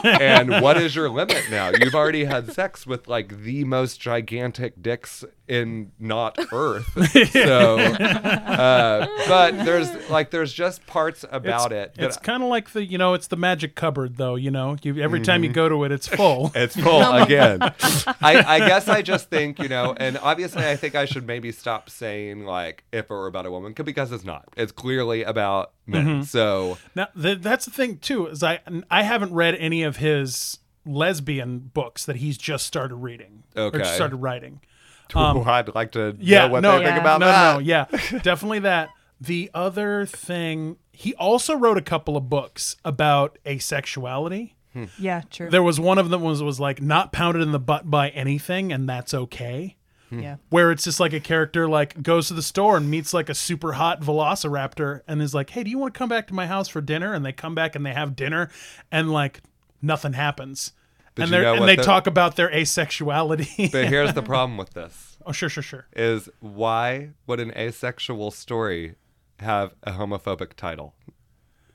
and 0.05 0.51
what 0.63 0.77
is 0.77 0.95
your 0.95 1.09
limit 1.09 1.43
now 1.51 1.71
you've 1.81 1.95
already 1.95 2.25
had 2.25 2.53
sex 2.53 2.87
with 2.87 3.09
like 3.09 3.43
the 3.43 3.65
most 3.65 4.01
gigantic 4.01 4.81
dicks 4.83 5.25
in 5.49 5.91
not 5.99 6.39
earth 6.53 6.87
so 7.33 7.77
uh, 7.79 9.07
but 9.29 9.65
there's 9.65 9.91
like 10.11 10.31
there's 10.31 10.53
just 10.53 10.87
parts 10.87 11.25
about 11.33 11.73
it 11.73 11.95
It's 11.99 12.17
kind 12.17 12.43
of 12.43 12.49
like 12.49 12.71
the 12.71 12.85
you 12.85 12.99
know 12.99 13.15
it's 13.15 13.27
the 13.27 13.37
magic 13.37 13.75
cupboard 13.75 14.17
though 14.17 14.37
you 14.37 14.51
know 14.51 14.77
you 14.83 15.01
every 15.01 15.21
time 15.21 15.31
Mm-hmm. 15.41 15.45
you 15.45 15.53
go 15.53 15.69
to 15.69 15.85
it 15.85 15.93
it's 15.93 16.09
full. 16.09 16.51
It's 16.57 16.75
full 16.77 17.03
again. 17.13 17.61
I, 17.63 18.43
I 18.47 18.59
guess 18.59 18.89
I 18.89 19.01
just 19.11 19.31
think, 19.31 19.59
you 19.59 19.69
know, 19.69 19.95
and 19.97 20.19
obviously 20.19 20.65
I 20.67 20.77
think 20.77 20.95
I 20.95 21.05
should 21.05 21.27
maybe 21.27 21.53
stop 21.53 21.91
saying 21.91 22.45
like 22.45 22.85
if 22.93 23.07
it 23.07 23.11
were 23.11 23.27
about 23.27 23.47
a 23.47 23.51
woman 23.51 23.73
because 23.73 24.13
it's 24.13 24.25
not. 24.25 24.49
It's 24.57 24.73
clearly 24.73 25.23
about 25.23 25.73
men. 25.87 26.07
Mm-hmm. 26.07 26.23
So 26.23 26.79
Now 26.95 27.09
th- 27.21 27.41
that's 27.41 27.65
the 27.65 27.71
thing 27.71 27.99
too 27.99 28.27
is 28.27 28.43
I 28.43 28.61
I 28.91 29.03
haven't 29.03 29.33
read 29.33 29.55
any 29.57 29.83
of 29.83 29.97
his 29.97 30.59
lesbian 30.87 31.59
books 31.59 32.05
that 32.07 32.17
he's 32.17 32.39
just 32.39 32.67
started 32.67 32.97
reading 32.97 33.43
or 33.57 33.65
Okay. 33.65 33.79
just 33.79 33.95
started 33.95 34.17
writing. 34.17 34.61
I'd 35.15 35.75
like 35.75 35.93
to 35.93 36.11
Um, 36.11 36.17
Yeah, 36.21 36.47
know 36.47 36.53
what 36.53 36.61
no, 36.63 36.79
they 36.79 36.85
think 36.87 37.01
about 37.01 37.21
no, 37.21 37.27
that. 37.27 37.53
no, 37.55 37.59
yeah, 37.59 37.87
definitely 38.23 38.61
that. 38.61 38.91
The 39.21 39.51
other 39.53 40.07
thing, 40.07 40.77
he 40.93 41.15
also 41.17 41.55
wrote 41.55 41.77
a 41.77 41.83
couple 41.83 42.17
of 42.17 42.29
books 42.31 42.77
about 42.85 43.39
asexuality. 43.45 44.53
Hmm. 44.73 44.85
Yeah, 44.99 45.23
true. 45.31 45.51
There 45.51 45.63
was 45.63 45.81
one 45.81 45.99
of 45.99 46.11
them 46.11 46.23
was 46.23 46.43
was 46.43 46.61
like 46.61 46.81
not 46.81 47.13
pounded 47.13 47.43
in 47.43 47.53
the 47.53 47.59
butt 47.59 47.91
by 47.91 48.11
anything, 48.11 48.73
and 48.73 48.89
that's 48.89 49.13
okay. 49.13 49.77
Hmm. 50.09 50.21
yeah. 50.21 50.37
Where 50.49 50.71
it's 50.71 50.85
just 50.85 51.01
like 51.01 51.13
a 51.13 51.21
character 51.21 51.69
like 51.69 52.03
goes 52.03 52.29
to 52.29 52.35
the 52.35 52.43
store 52.43 52.77
and 52.77 52.91
meets 52.91 53.13
like 53.13 53.29
a 53.29 53.35
super 53.35 53.73
hot 53.75 54.01
velociraptor 54.01 55.03
and 55.09 55.21
is 55.21 55.35
like, 55.35 55.51
"Hey, 55.51 55.63
do 55.63 55.71
you 55.71 55.79
want 55.79 55.95
to 55.95 55.99
come 55.99 56.09
back 56.09 56.27
to 56.29 56.35
my 56.35 56.47
house 56.47 56.69
for 56.69 56.81
dinner?" 56.81 57.15
And 57.15 57.25
they 57.25 57.33
come 57.33 57.55
back 57.55 57.75
and 57.75 57.85
they 57.85 57.95
have 57.95 58.17
dinner, 58.17 58.51
and 58.93 59.11
like 59.13 59.41
nothing 59.83 60.13
happens. 60.13 60.73
But 61.15 61.25
and 61.25 61.33
they 61.33 61.45
and 61.45 61.67
they 61.67 61.77
the- 61.77 61.83
talk 61.83 62.07
about 62.07 62.37
their 62.37 62.51
asexuality. 62.51 63.73
But 63.73 63.89
here's 63.89 64.15
the 64.15 64.23
problem 64.23 64.57
with 64.57 64.71
this 64.71 65.11
oh, 65.27 65.33
sure, 65.33 65.49
sure, 65.49 65.63
sure. 65.63 65.87
is 65.95 66.29
why 66.41 67.11
would 67.27 67.41
an 67.41 67.53
asexual 67.57 68.31
story 68.31 68.95
have 69.39 69.75
a 69.83 69.93
homophobic 69.93 70.55
title? 70.55 70.95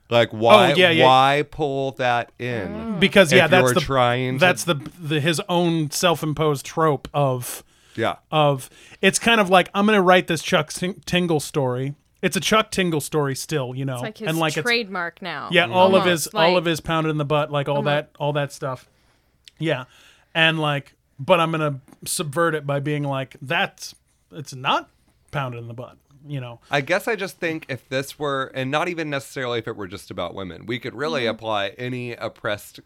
Like 0.09 0.33
oh, 0.33 0.37
why 0.37 0.71
Oh, 0.71 0.75
yeah, 0.75 0.89
yeah. 0.91 1.05
why 1.05 1.45
pull 1.49 1.91
that 1.93 2.31
in? 2.37 2.67
Mm. 2.67 2.99
Because 2.99 3.31
If 3.31 3.37
yeah, 3.37 3.47
that's 3.47 3.63
you're 3.65 3.73
the 3.73 3.79
trying 3.81 4.33
to- 4.35 4.39
that's 4.39 4.63
the 4.63 4.75
the 4.99 5.19
his 5.19 5.41
own 5.49 5.89
self-imposed 5.91 6.65
trope 6.65 7.07
of 7.13 7.63
Yeah. 7.95 8.15
of 8.31 8.69
it's 9.01 9.17
kind 9.19 9.41
of 9.41 9.49
like 9.49 9.69
I'm 9.73 9.85
going 9.85 9.97
to 9.97 10.01
write 10.03 10.27
this 10.27 10.43
Chuck 10.43 10.71
Tingle 11.05 11.39
story. 11.39 11.95
It's 12.21 12.35
a 12.35 12.39
Chuck 12.39 12.71
Tingle 12.71 13.01
story 13.01 13.35
still, 13.35 13.75
you 13.75 13.85
know, 13.85 13.95
It's 13.95 14.01
like 14.03 14.17
his 14.19 14.27
and 14.29 14.37
like 14.39 14.57
it's 14.57 14.65
trademark 14.65 15.21
now. 15.21 15.49
yeah, 15.51 15.67
all 15.67 15.95
of 15.95 16.05
his 16.05 16.27
Almost, 16.27 16.35
all 16.51 16.57
of 16.57 16.65
his 16.65 16.81
pounded 16.81 17.09
in 17.11 17.17
the 17.17 17.25
butt, 17.25 17.51
like 17.51 17.67
all 17.69 17.81
that 17.83 18.11
all 18.19 18.33
that 18.33 18.51
stuff. 18.51 18.87
Yeah, 19.59 19.85
and 20.33 20.59
like, 20.59 20.93
but 21.19 21.39
I'm 21.39 21.51
gonna 21.51 21.79
subvert 22.05 22.53
it 22.55 22.65
by 22.67 22.79
being 22.79 23.03
like 23.03 23.37
that's 23.41 23.95
it's 24.31 24.53
not 24.55 24.89
pounded 25.31 25.61
in 25.61 25.67
the 25.67 25.73
butt, 25.73 25.97
you 26.27 26.39
know. 26.41 26.59
I 26.71 26.81
guess 26.81 27.07
I 27.07 27.15
just 27.15 27.37
think 27.37 27.65
if 27.69 27.87
this 27.89 28.17
were, 28.19 28.51
and 28.55 28.71
not 28.71 28.87
even 28.87 29.09
necessarily 29.09 29.59
if 29.59 29.67
it 29.67 29.75
were 29.75 29.87
just 29.87 30.11
about 30.11 30.33
women, 30.33 30.65
we 30.65 30.79
could 30.79 30.95
really 30.95 31.21
Mm-hmm. 31.23 31.29
apply 31.35 31.67
any 31.77 32.13
oppressed, 32.13 32.79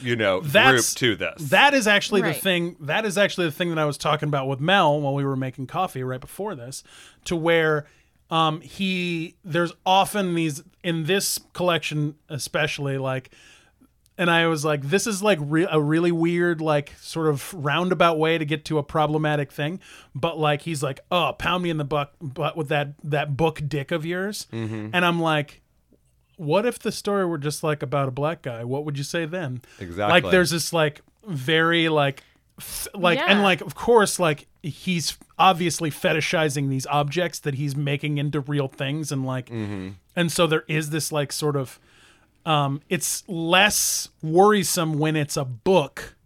you 0.00 0.16
know, 0.16 0.40
That's- 0.40 0.94
group 0.94 0.98
to 0.98 1.16
this. 1.16 1.50
That 1.50 1.74
is 1.74 1.86
actually 1.86 2.22
the 2.22 2.34
thing. 2.34 2.76
That 2.80 3.04
is 3.04 3.16
actually 3.18 3.46
the 3.46 3.52
thing 3.52 3.70
that 3.70 3.78
I 3.78 3.84
was 3.84 3.98
talking 3.98 4.28
about 4.28 4.46
with 4.48 4.60
Mel 4.60 5.00
while 5.00 5.14
we 5.14 5.24
were 5.24 5.36
making 5.36 5.66
coffee 5.66 6.02
right 6.02 6.20
before 6.20 6.54
this, 6.54 6.82
to 7.24 7.34
where 7.36 7.86
um, 8.30 8.60
he 8.60 9.34
there's 9.44 9.72
often 9.84 10.34
these 10.34 10.62
in 10.84 11.04
this 11.04 11.38
collection 11.52 12.14
especially 12.28 12.98
like. 12.98 13.30
And 14.20 14.30
I 14.30 14.46
was 14.48 14.66
like, 14.66 14.82
this 14.82 15.06
is 15.06 15.22
like 15.22 15.38
re- 15.40 15.66
a 15.70 15.80
really 15.80 16.12
weird, 16.12 16.60
like 16.60 16.92
sort 17.00 17.28
of 17.28 17.54
roundabout 17.54 18.18
way 18.18 18.36
to 18.36 18.44
get 18.44 18.66
to 18.66 18.76
a 18.76 18.82
problematic 18.82 19.50
thing. 19.50 19.80
But 20.14 20.38
like, 20.38 20.60
he's 20.60 20.82
like, 20.82 21.00
oh, 21.10 21.32
pound 21.38 21.62
me 21.62 21.70
in 21.70 21.78
the 21.78 21.84
butt, 21.86 22.12
butt 22.20 22.54
with 22.54 22.68
that 22.68 22.88
that 23.02 23.34
book 23.38 23.62
dick 23.66 23.90
of 23.90 24.04
yours. 24.04 24.46
Mm-hmm. 24.52 24.90
And 24.92 25.06
I'm 25.06 25.20
like, 25.20 25.62
what 26.36 26.66
if 26.66 26.78
the 26.78 26.92
story 26.92 27.24
were 27.24 27.38
just 27.38 27.62
like 27.64 27.82
about 27.82 28.08
a 28.08 28.10
black 28.10 28.42
guy? 28.42 28.62
What 28.62 28.84
would 28.84 28.98
you 28.98 29.04
say 29.04 29.24
then? 29.24 29.62
Exactly. 29.78 30.20
Like 30.20 30.30
there's 30.30 30.50
this 30.50 30.72
like 30.74 31.00
very 31.26 31.88
like 31.88 32.22
f- 32.58 32.88
like 32.94 33.18
and 33.18 33.42
like 33.42 33.62
of 33.62 33.74
course 33.74 34.18
like 34.18 34.46
he's 34.62 35.16
obviously 35.38 35.90
fetishizing 35.90 36.68
these 36.68 36.86
objects 36.86 37.38
that 37.38 37.54
he's 37.54 37.74
making 37.74 38.18
into 38.18 38.40
real 38.40 38.68
things 38.68 39.10
and 39.12 39.24
like 39.24 39.46
Mm-hmm. 39.48 39.88
and 40.14 40.30
so 40.30 40.46
there 40.46 40.64
is 40.68 40.90
this 40.90 41.10
like 41.10 41.32
sort 41.32 41.56
of 41.56 41.80
um 42.46 42.80
it's 42.88 43.22
less 43.28 44.08
worrisome 44.22 44.98
when 44.98 45.16
it's 45.16 45.36
a 45.36 45.44
book 45.44 46.16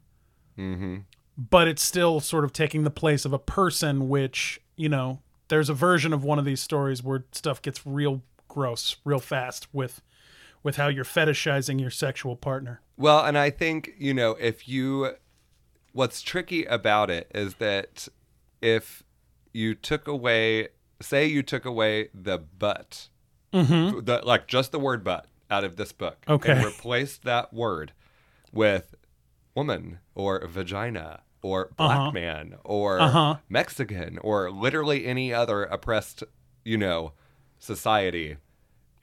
Mm-hmm. 0.56 0.98
but 1.36 1.66
it's 1.66 1.82
still 1.82 2.20
sort 2.20 2.44
of 2.44 2.52
taking 2.52 2.84
the 2.84 2.90
place 2.90 3.24
of 3.24 3.32
a 3.32 3.38
person 3.40 4.08
which 4.08 4.60
you 4.76 4.88
know 4.88 5.20
there's 5.48 5.68
a 5.68 5.74
version 5.74 6.12
of 6.12 6.22
one 6.22 6.38
of 6.38 6.44
these 6.44 6.60
stories 6.60 7.02
where 7.02 7.24
stuff 7.32 7.60
gets 7.60 7.84
real 7.84 8.22
gross 8.48 8.96
real 9.04 9.18
fast 9.18 9.66
with 9.74 10.00
with 10.62 10.76
how 10.76 10.86
you're 10.88 11.04
fetishizing 11.04 11.80
your 11.80 11.90
sexual 11.90 12.36
partner 12.36 12.80
Well, 12.96 13.24
and 13.24 13.36
I 13.36 13.50
think, 13.50 13.90
you 13.98 14.14
know, 14.14 14.30
if 14.40 14.66
you, 14.66 15.10
what's 15.92 16.22
tricky 16.22 16.64
about 16.64 17.10
it 17.10 17.30
is 17.34 17.56
that 17.56 18.08
if 18.62 19.02
you 19.52 19.74
took 19.74 20.08
away, 20.08 20.68
say 21.02 21.26
you 21.26 21.42
took 21.42 21.66
away 21.66 22.08
the 22.14 22.38
but, 22.38 23.08
the, 23.52 24.22
like 24.24 24.46
just 24.46 24.72
the 24.72 24.78
word 24.78 25.04
but 25.04 25.26
out 25.50 25.64
of 25.64 25.76
this 25.76 25.92
book. 25.92 26.24
Okay. 26.28 26.52
and 26.52 26.64
replaced 26.64 27.22
that 27.24 27.52
word 27.52 27.92
with 28.52 28.94
woman 29.54 29.98
or 30.14 30.46
vagina 30.46 31.20
or 31.42 31.70
black 31.76 31.98
Uh-huh. 31.98 32.10
man 32.12 32.54
or 32.64 33.00
Uh-huh. 33.00 33.36
Mexican 33.48 34.18
or 34.18 34.50
literally 34.50 35.04
any 35.06 35.32
other 35.32 35.64
oppressed, 35.64 36.24
you 36.64 36.78
know, 36.78 37.12
society, 37.58 38.36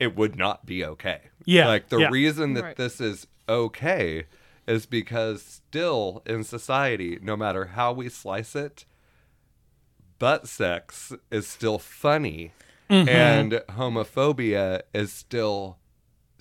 it 0.00 0.16
would 0.16 0.36
not 0.36 0.66
be 0.66 0.84
okay. 0.84 1.20
Yeah, 1.44 1.66
Like 1.68 1.88
the 1.88 1.98
yeah. 2.00 2.08
reason 2.10 2.54
that 2.54 2.62
Right. 2.64 2.76
this 2.76 3.00
is 3.00 3.26
okay 3.48 4.24
is 4.66 4.86
because 4.86 5.42
still 5.42 6.22
in 6.26 6.44
society, 6.44 7.18
no 7.22 7.36
matter 7.36 7.66
how 7.66 7.92
we 7.92 8.08
slice 8.08 8.54
it, 8.56 8.84
butt 10.18 10.46
sex 10.48 11.12
is 11.30 11.46
still 11.46 11.78
funny 11.78 12.52
Mm-hmm. 12.90 13.08
and 13.08 13.52
homophobia 13.70 14.82
is 14.92 15.10
still 15.12 15.78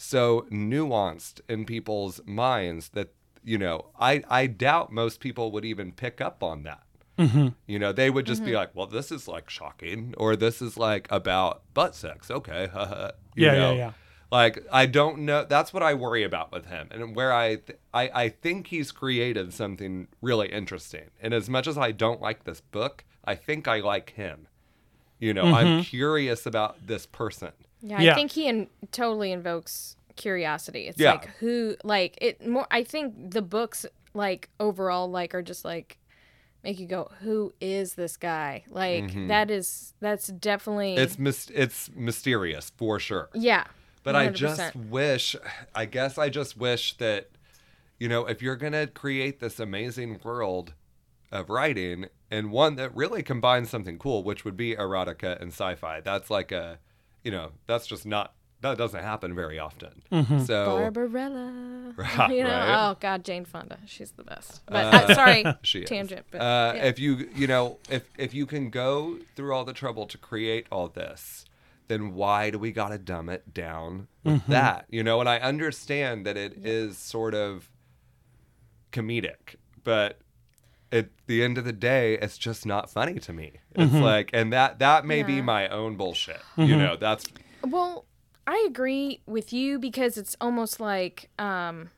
so 0.01 0.45
nuanced 0.51 1.41
in 1.47 1.65
people's 1.65 2.19
minds 2.25 2.89
that 2.89 3.13
you 3.43 3.57
know 3.57 3.85
I, 3.99 4.23
I 4.29 4.47
doubt 4.47 4.91
most 4.91 5.19
people 5.19 5.51
would 5.51 5.65
even 5.65 5.91
pick 5.91 6.19
up 6.21 6.43
on 6.43 6.63
that 6.63 6.83
Mm-hmm. 7.19 7.49
you 7.67 7.77
know 7.77 7.91
they 7.91 8.09
would 8.09 8.25
just 8.25 8.43
be 8.43 8.53
like 8.53 8.71
well 8.73 8.87
this 8.87 9.11
is 9.11 9.27
like 9.27 9.47
shocking 9.49 10.15
or 10.17 10.35
this 10.35 10.59
is 10.61 10.75
like 10.77 11.07
about 11.11 11.61
butt 11.73 11.93
sex 11.93 12.31
okay 12.31 12.67
haha," 12.73 13.11
you 13.35 13.45
Yeah, 13.45 13.53
yeah, 13.53 13.59
know? 13.59 13.73
yeah. 13.73 13.91
like 14.31 14.65
i 14.71 14.85
don't 14.87 15.19
know 15.19 15.45
that's 15.45 15.71
what 15.73 15.83
i 15.83 15.93
worry 15.93 16.23
about 16.23 16.51
with 16.51 16.65
him 16.67 16.87
and 16.89 17.15
where 17.15 17.31
i 17.31 17.57
th- 17.57 17.77
I, 17.93 18.09
I 18.23 18.29
think 18.29 18.67
he's 18.67 18.91
created 18.91 19.53
something 19.53 20.07
really 20.21 20.47
interesting 20.47 21.11
and 21.21 21.31
as 21.33 21.47
much 21.47 21.67
as 21.67 21.77
i 21.77 21.91
don't 21.91 22.21
like 22.21 22.45
this 22.45 22.61
book 22.61 23.03
i 23.25 23.35
think 23.35 23.67
i 23.67 23.81
like 23.81 24.11
him 24.11 24.47
you 25.19 25.33
know 25.33 25.43
i'm 25.53 25.83
curious 25.83 26.45
about 26.47 26.87
this 26.87 27.05
person 27.05 27.51
Yeah, 27.81 28.01
Yeah. 28.01 28.11
I 28.11 28.15
think 28.15 28.31
he 28.31 28.47
in, 28.47 28.67
totally 28.91 29.31
invokes 29.31 29.95
curiosity. 30.15 30.87
It's 30.87 30.99
Yeah. 30.99 31.13
like 31.13 31.25
who, 31.39 31.75
like 31.83 32.17
it 32.21 32.45
more. 32.47 32.67
I 32.71 32.83
think 32.83 33.31
the 33.31 33.41
books, 33.41 33.85
like 34.13 34.49
overall, 34.59 35.09
like 35.09 35.33
are 35.33 35.41
just 35.41 35.65
like 35.65 35.97
make 36.63 36.79
you 36.79 36.85
go, 36.85 37.09
who 37.21 37.53
is 37.59 37.95
this 37.95 38.17
guy? 38.17 38.63
Like 38.69 39.05
mm-hmm. 39.05 39.27
that 39.27 39.49
is 39.49 39.93
that's 39.99 40.27
definitely 40.27 40.95
it's 40.95 41.17
mis- 41.17 41.51
it's 41.53 41.89
mysterious 41.95 42.71
for 42.77 42.99
sure 42.99 43.29
yeah. 43.33 43.65
But 44.03 44.15
I 44.15 44.29
100%. 44.29 44.33
just 44.33 44.75
wish, 44.75 45.35
I 45.75 45.85
guess 45.85 46.17
I 46.17 46.29
just 46.29 46.57
wish 46.57 46.97
that, 46.97 47.29
you 47.99 48.09
know, 48.09 48.25
if 48.25 48.41
you're 48.41 48.55
going 48.55 48.73
to 48.73 48.87
create 48.87 49.39
this 49.39 49.59
amazing 49.59 50.19
world 50.23 50.73
of 51.31 51.49
writing 51.49 52.07
and 52.31 52.51
one 52.51 52.75
that 52.75 52.95
really 52.95 53.21
combines 53.21 53.69
something 53.69 53.99
cool, 53.99 54.23
which 54.23 54.43
would 54.43 54.57
be 54.57 54.75
erotica 54.75 55.39
and 55.39 55.51
sci 55.51 55.75
fi, 55.75 56.01
that's 56.01 56.31
like 56.31 56.51
a, 56.51 56.79
you 57.23 57.31
know, 57.31 57.51
that's 57.67 57.87
just 57.87 58.05
not, 58.05 58.33
that 58.61 58.77
doesn't 58.77 59.03
happen 59.03 59.33
very 59.33 59.59
often. 59.59 60.03
So, 60.45 60.77
Barbarella. 60.77 61.93
Right, 61.95 62.31
you 62.31 62.43
know, 62.43 62.49
right. 62.49 62.91
oh 62.91 62.97
god, 62.99 63.23
Jane 63.23 63.45
Fonda, 63.45 63.79
she's 63.85 64.11
the 64.11 64.23
best. 64.23 64.61
But 64.65 64.93
uh, 64.93 65.15
sorry, 65.15 65.45
she 65.63 65.83
tangent. 65.83 66.25
But 66.31 66.41
uh, 66.41 66.73
yeah. 66.75 66.83
if 66.85 66.99
you 66.99 67.29
you 67.35 67.47
know 67.47 67.77
if 67.89 68.03
if 68.17 68.33
you 68.33 68.45
can 68.45 68.69
go 68.69 69.17
through 69.35 69.53
all 69.53 69.65
the 69.65 69.73
trouble 69.73 70.05
to 70.07 70.17
create 70.17 70.67
all 70.71 70.87
this 70.87 71.45
then 71.91 72.13
why 72.13 72.49
do 72.49 72.57
we 72.57 72.71
gotta 72.71 72.97
dumb 72.97 73.27
it 73.27 73.53
down 73.53 74.07
with 74.23 74.45
that 74.47 74.85
you 74.89 75.03
know 75.03 75.19
and 75.19 75.27
i 75.27 75.37
understand 75.39 76.25
that 76.25 76.37
it 76.37 76.53
is 76.65 76.97
sort 76.97 77.33
of 77.33 77.69
comedic 78.93 79.55
but 79.83 80.17
at 80.91 81.09
the 81.27 81.43
end 81.43 81.57
of 81.57 81.65
the 81.65 81.73
day 81.73 82.15
it's 82.21 82.37
just 82.37 82.65
not 82.65 82.89
funny 82.89 83.19
to 83.19 83.33
me. 83.33 83.53
It's 83.75 83.93
like 83.93 84.29
and 84.33 84.51
that 84.53 84.79
that 84.79 85.05
may 85.05 85.23
be 85.23 85.41
my 85.41 85.67
own 85.69 85.95
bullshit 85.95 86.41
you 86.57 86.75
know 86.75 86.95
that's 86.95 87.25
Well, 87.63 88.05
I 88.47 88.65
agree 88.67 89.21
with 89.25 89.53
you 89.53 89.79
because 89.79 90.17
it's 90.17 90.35
almost 90.41 90.79
like 90.79 91.29
um 91.39 91.89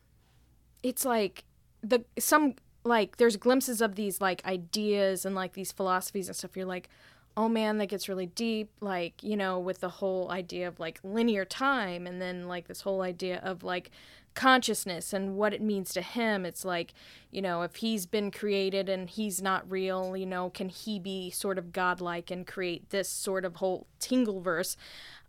it's 0.83 1.05
like 1.05 1.45
the 1.81 2.03
some 2.19 2.55
like 2.83 3.17
there's 3.17 3.37
glimpses 3.37 3.81
of 3.81 3.95
these 3.95 4.19
like 4.21 4.45
ideas 4.45 5.25
and 5.25 5.35
like 5.35 5.53
these 5.53 5.71
philosophies 5.71 6.27
and 6.27 6.35
stuff. 6.35 6.55
You're 6.55 6.65
like 6.65 6.89
oh 7.35 7.49
man 7.49 7.77
that 7.77 7.87
gets 7.87 8.07
really 8.07 8.25
deep 8.27 8.69
like 8.79 9.23
you 9.23 9.35
know 9.35 9.59
with 9.59 9.79
the 9.79 9.89
whole 9.89 10.31
idea 10.31 10.67
of 10.67 10.79
like 10.79 10.99
linear 11.03 11.45
time 11.45 12.05
and 12.05 12.21
then 12.21 12.47
like 12.47 12.67
this 12.67 12.81
whole 12.81 13.01
idea 13.01 13.39
of 13.43 13.63
like 13.63 13.89
consciousness 14.35 15.13
and 15.13 15.35
what 15.35 15.53
it 15.53 15.61
means 15.61 15.93
to 15.93 16.01
him 16.01 16.43
it's 16.43 16.65
like 16.65 16.93
you 17.29 17.41
know 17.41 17.61
if 17.61 17.75
he's 17.77 18.07
been 18.07 18.31
created 18.31 18.89
and 18.89 19.11
he's 19.11 19.41
not 19.41 19.69
real 19.69 20.17
you 20.17 20.25
know 20.25 20.49
can 20.49 20.69
he 20.69 20.97
be 20.97 21.29
sort 21.29 21.59
of 21.59 21.71
godlike 21.71 22.31
and 22.31 22.47
create 22.47 22.89
this 22.89 23.07
sort 23.07 23.45
of 23.45 23.57
whole 23.57 23.85
tingleverse 23.99 24.75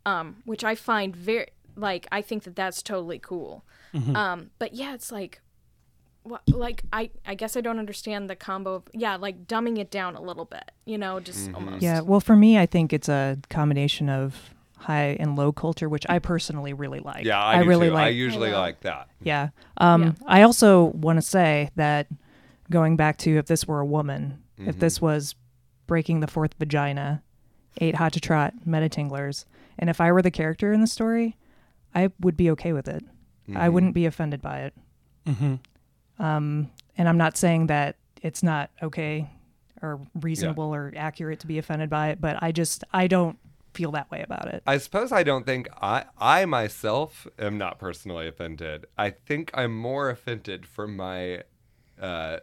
um, 0.06 0.36
which 0.44 0.64
I 0.64 0.74
find 0.74 1.14
very 1.14 1.48
like 1.76 2.06
I 2.12 2.22
think 2.22 2.44
that 2.44 2.56
that's 2.56 2.82
totally 2.82 3.18
cool. 3.18 3.64
Um, 4.16 4.50
but 4.58 4.74
yeah, 4.74 4.94
it's 4.94 5.12
like, 5.12 5.40
what? 6.24 6.42
Like 6.48 6.82
I 6.92 7.10
I 7.26 7.34
guess 7.34 7.56
I 7.56 7.60
don't 7.60 7.78
understand 7.78 8.28
the 8.28 8.36
combo 8.36 8.74
of 8.74 8.82
yeah, 8.92 9.16
like 9.16 9.46
dumbing 9.46 9.78
it 9.78 9.90
down 9.90 10.16
a 10.16 10.20
little 10.20 10.44
bit, 10.44 10.70
you 10.84 10.98
know, 10.98 11.20
just 11.20 11.52
almost. 11.54 11.82
Yeah, 11.82 12.00
well, 12.00 12.20
for 12.20 12.34
me, 12.36 12.58
I 12.58 12.66
think 12.66 12.92
it's 12.92 13.08
a 13.08 13.38
combination 13.50 14.08
of 14.08 14.50
high 14.78 15.16
and 15.20 15.36
low 15.36 15.52
culture, 15.52 15.88
which 15.88 16.04
I 16.10 16.18
personally 16.18 16.74
really 16.74 16.98
like. 17.00 17.24
yeah 17.24 17.42
i, 17.42 17.62
do 17.62 17.68
really 17.68 17.88
too. 17.88 17.94
i 17.96 18.08
usually 18.08 18.50
know. 18.50 18.58
like 18.58 18.80
that 18.80 19.08
yeah. 19.22 19.48
Um, 19.78 20.02
Yeah. 20.02 20.12
I 20.26 20.42
also 20.42 20.84
want 20.86 21.16
to 21.16 21.22
say 21.22 21.70
that 21.76 22.08
going 22.70 22.96
back 22.96 23.16
to 23.18 23.38
if 23.38 23.46
this 23.46 23.66
were 23.66 23.80
a 23.80 23.86
woman, 23.86 24.40
Mm-hmm. 24.58 24.68
if 24.70 24.78
this 24.78 25.00
was 25.00 25.34
breaking 25.86 26.20
the 26.20 26.26
fourth 26.28 26.54
vagina, 26.58 27.22
eight 27.80 27.94
hot 27.96 28.12
to 28.12 28.20
trot 28.20 28.52
meta 28.66 28.88
tinglers, 28.88 29.46
and 29.78 29.88
if 29.90 30.00
I 30.00 30.12
were 30.12 30.22
the 30.22 30.30
character 30.30 30.72
in 30.72 30.80
the 30.80 30.86
story, 30.86 31.36
I 31.94 32.10
would 32.20 32.36
be 32.36 32.50
okay 32.50 32.72
with 32.72 32.86
it. 32.86 33.04
Mm-hmm. 33.48 33.56
I 33.56 33.68
wouldn't 33.68 33.94
be 33.94 34.06
offended 34.06 34.40
by 34.42 34.60
it. 34.60 34.74
Um, 36.18 36.70
and 36.96 37.08
I'm 37.08 37.18
not 37.18 37.36
saying 37.36 37.66
that 37.66 37.96
it's 38.22 38.42
not 38.42 38.70
okay 38.82 39.28
or 39.82 40.00
reasonable 40.14 40.74
or 40.74 40.92
accurate 40.96 41.40
to 41.40 41.46
be 41.46 41.58
offended 41.58 41.90
by 41.90 42.08
it, 42.08 42.20
but 42.20 42.42
I 42.42 42.52
just 42.52 42.84
I 42.92 43.06
don't 43.06 43.38
feel 43.74 43.90
that 43.92 44.10
way 44.10 44.22
about 44.22 44.46
it. 44.48 44.62
I 44.66 44.78
suppose 44.78 45.12
I 45.12 45.22
don't 45.22 45.44
think 45.44 45.68
I 45.80 46.04
I 46.18 46.44
myself 46.46 47.26
am 47.38 47.58
not 47.58 47.78
personally 47.78 48.26
offended. 48.26 48.86
I 48.96 49.10
think 49.10 49.50
I'm 49.52 49.76
more 49.76 50.08
offended 50.08 50.66
for 50.66 50.86
my 50.86 51.42
uh 52.00 52.38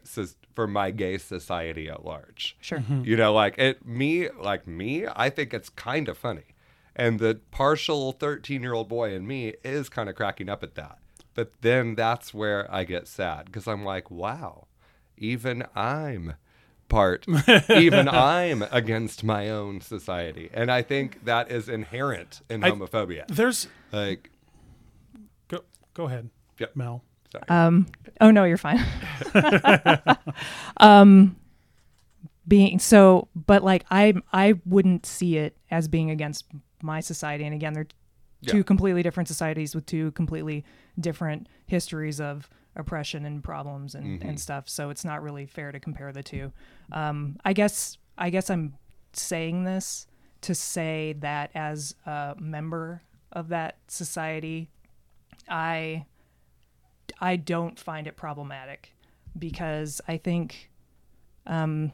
for 0.53 0.67
my 0.67 0.91
gay 0.91 1.17
society 1.17 1.89
at 1.89 2.05
large. 2.05 2.57
Sure. 2.61 2.83
You 3.03 3.15
know, 3.17 3.33
like 3.33 3.57
it 3.57 3.85
me 3.85 4.29
like 4.29 4.67
me, 4.67 5.05
I 5.07 5.29
think 5.29 5.53
it's 5.53 5.69
kind 5.69 6.07
of 6.09 6.17
funny. 6.17 6.55
And 6.93 7.19
the 7.19 7.39
partial 7.51 8.13
13-year-old 8.13 8.89
boy 8.89 9.15
in 9.15 9.25
me 9.25 9.53
is 9.63 9.87
kind 9.87 10.09
of 10.09 10.15
cracking 10.15 10.49
up 10.49 10.61
at 10.61 10.75
that. 10.75 10.97
But 11.33 11.51
then 11.61 11.95
that's 11.95 12.33
where 12.33 12.67
I 12.73 12.83
get 12.83 13.07
sad 13.07 13.45
because 13.45 13.67
I'm 13.67 13.85
like, 13.85 14.11
wow, 14.11 14.67
even 15.17 15.63
I'm 15.75 16.33
part, 16.89 17.25
even 17.69 18.07
I'm 18.11 18.63
against 18.63 19.23
my 19.23 19.49
own 19.49 19.79
society. 19.79 20.49
And 20.53 20.69
I 20.69 20.81
think 20.81 21.23
that 21.25 21.49
is 21.49 21.69
inherent 21.69 22.41
in 22.49 22.63
I- 22.63 22.71
homophobia. 22.71 23.27
There's 23.27 23.67
Like, 23.93 24.29
go 25.47 25.61
go 25.93 26.05
ahead, 26.07 26.29
Yep. 26.59 26.75
Mel. 26.75 27.03
sorry. 27.31 27.45
Um, 27.47 27.87
oh 28.19 28.29
no, 28.31 28.43
you're 28.43 28.57
fine. 28.57 28.83
um, 30.77 31.37
being 32.47 32.79
so, 32.79 33.27
but 33.35 33.63
like 33.63 33.85
I, 33.89 34.13
I 34.33 34.55
wouldn't 34.65 35.05
see 35.05 35.37
it 35.37 35.55
as 35.69 35.87
being 35.87 36.09
against 36.11 36.45
my 36.83 36.99
society. 36.99 37.45
And 37.45 37.53
again, 37.53 37.73
they're 38.41 38.53
two 38.53 38.63
completely 38.63 39.03
different 39.03 39.27
societies 39.27 39.73
with 39.75 39.85
two 39.85 40.11
completely 40.11 40.63
different 40.99 41.47
histories 41.67 42.19
of 42.19 42.49
oppression 42.75 43.25
and 43.25 43.43
problems 43.43 43.95
and, 43.95 44.05
Mm-hmm. 44.19 44.29
and 44.29 44.39
stuff. 44.39 44.67
So 44.69 44.89
it's 44.89 45.03
not 45.05 45.21
really 45.21 45.45
fair 45.45 45.71
to 45.71 45.79
compare 45.79 46.11
the 46.11 46.23
two. 46.23 46.51
Um, 46.91 47.37
I 47.45 47.53
guess, 47.53 47.97
I 48.17 48.29
guess 48.29 48.49
I'm 48.49 48.73
saying 49.13 49.63
this 49.65 50.07
to 50.41 50.55
say 50.55 51.13
that 51.19 51.51
as 51.53 51.93
a 52.05 52.35
member 52.39 53.01
of 53.31 53.49
that 53.49 53.77
society, 53.87 54.69
I 55.49 56.05
I 57.19 57.35
don't 57.35 57.77
find 57.79 58.07
it 58.07 58.15
problematic 58.15 58.93
because 59.37 60.01
I 60.07 60.17
think 60.17 60.71
um, 61.45 61.91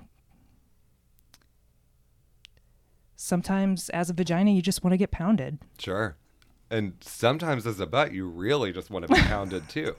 sometimes 3.15 3.89
as 3.89 4.09
a 4.09 4.13
vagina 4.13 4.51
you 4.51 4.61
just 4.61 4.83
want 4.83 4.93
to 4.93 4.97
get 4.97 5.11
pounded. 5.11 5.59
Sure. 5.79 6.15
And 6.69 6.93
sometimes 7.01 7.65
as 7.65 7.79
a 7.79 7.85
butt, 7.85 8.13
you 8.13 8.27
really 8.27 8.71
just 8.71 8.89
want 8.89 9.07
to 9.07 9.13
be 9.13 9.21
pounded 9.21 9.69
too. 9.69 9.95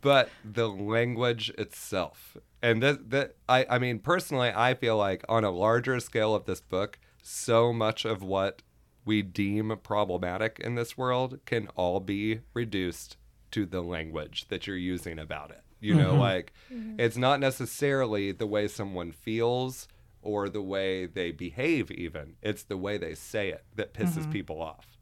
But 0.00 0.28
the 0.44 0.68
language 0.68 1.50
itself, 1.56 2.36
and 2.62 2.82
that, 2.82 3.10
that 3.10 3.36
I, 3.48 3.66
I 3.70 3.78
mean, 3.78 3.98
personally, 4.00 4.52
I 4.54 4.74
feel 4.74 4.98
like 4.98 5.24
on 5.28 5.44
a 5.44 5.50
larger 5.50 5.98
scale 5.98 6.34
of 6.34 6.44
this 6.44 6.60
book, 6.60 6.98
so 7.22 7.72
much 7.72 8.04
of 8.04 8.22
what 8.22 8.62
we 9.06 9.22
deem 9.22 9.76
problematic 9.82 10.60
in 10.60 10.74
this 10.74 10.96
world 10.96 11.40
can 11.46 11.68
all 11.74 12.00
be 12.00 12.40
reduced 12.52 13.16
to 13.52 13.64
the 13.64 13.80
language 13.80 14.46
that 14.48 14.66
you're 14.66 14.76
using 14.76 15.18
about 15.18 15.50
it. 15.50 15.62
You 15.80 15.94
know, 15.94 16.12
mm-hmm. 16.12 16.20
like 16.20 16.52
mm-hmm. 16.72 16.98
it's 16.98 17.16
not 17.16 17.40
necessarily 17.40 18.32
the 18.32 18.46
way 18.46 18.68
someone 18.68 19.12
feels 19.12 19.86
or 20.22 20.48
the 20.48 20.62
way 20.62 21.04
they 21.04 21.30
behave, 21.30 21.90
even. 21.90 22.36
It's 22.42 22.62
the 22.62 22.78
way 22.78 22.96
they 22.96 23.14
say 23.14 23.50
it 23.50 23.64
that 23.76 23.92
pisses 23.92 24.20
mm-hmm. 24.20 24.32
people 24.32 24.62
off. 24.62 24.93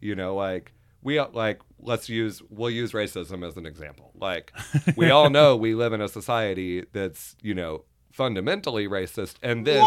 You 0.00 0.14
know, 0.14 0.34
like 0.34 0.72
we 1.02 1.20
like 1.20 1.60
let's 1.78 2.08
use 2.08 2.42
we'll 2.50 2.70
use 2.70 2.92
racism 2.92 3.46
as 3.46 3.56
an 3.56 3.66
example. 3.66 4.12
Like 4.14 4.52
we 4.96 5.10
all 5.10 5.30
know 5.30 5.56
we 5.56 5.74
live 5.74 5.92
in 5.92 6.00
a 6.00 6.08
society 6.08 6.84
that's 6.92 7.36
you 7.42 7.54
know 7.54 7.84
fundamentally 8.12 8.88
racist, 8.88 9.36
and 9.42 9.66
then 9.66 9.84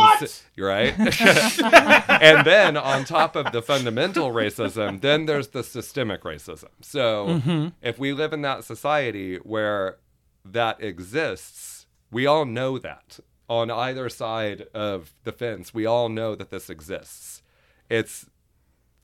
you're 0.55 0.69
right, 0.69 0.97
and 2.21 2.45
then 2.45 2.77
on 2.77 3.03
top 3.03 3.35
of 3.35 3.51
the 3.51 3.61
fundamental 3.61 4.31
racism, 4.31 5.01
then 5.01 5.25
there's 5.25 5.49
the 5.49 5.63
systemic 5.63 6.21
racism. 6.23 6.69
So 6.81 7.27
mm-hmm. 7.27 7.67
if 7.81 7.97
we 7.97 8.13
live 8.13 8.31
in 8.31 8.41
that 8.43 8.63
society 8.63 9.37
where 9.37 9.97
that 10.45 10.81
exists, 10.81 11.87
we 12.11 12.27
all 12.27 12.45
know 12.45 12.77
that 12.77 13.19
on 13.49 13.71
either 13.71 14.07
side 14.09 14.67
of 14.73 15.15
the 15.23 15.31
fence, 15.31 15.73
we 15.73 15.85
all 15.85 16.07
know 16.07 16.35
that 16.35 16.51
this 16.51 16.69
exists. 16.69 17.41
It's 17.89 18.27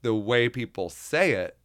the 0.06 0.14
way 0.14 0.48
people 0.48 0.88
say 0.88 1.32
it 1.32 1.58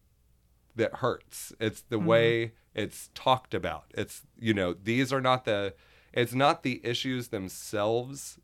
that 0.75 0.95
hurts. 0.95 1.53
It's 1.61 1.83
the 1.83 1.99
mm-hmm. 1.99 2.07
way 2.07 2.53
it's 2.75 3.11
talked 3.15 3.53
about. 3.53 3.85
It's, 3.93 4.23
you 4.39 4.55
know, 4.55 4.73
these 4.73 5.13
are 5.13 5.21
not 5.21 5.45
the, 5.45 5.75
it's 6.15 6.33
not 6.33 6.63
the 6.63 6.81
issues 6.83 7.29
themselves 7.29 8.39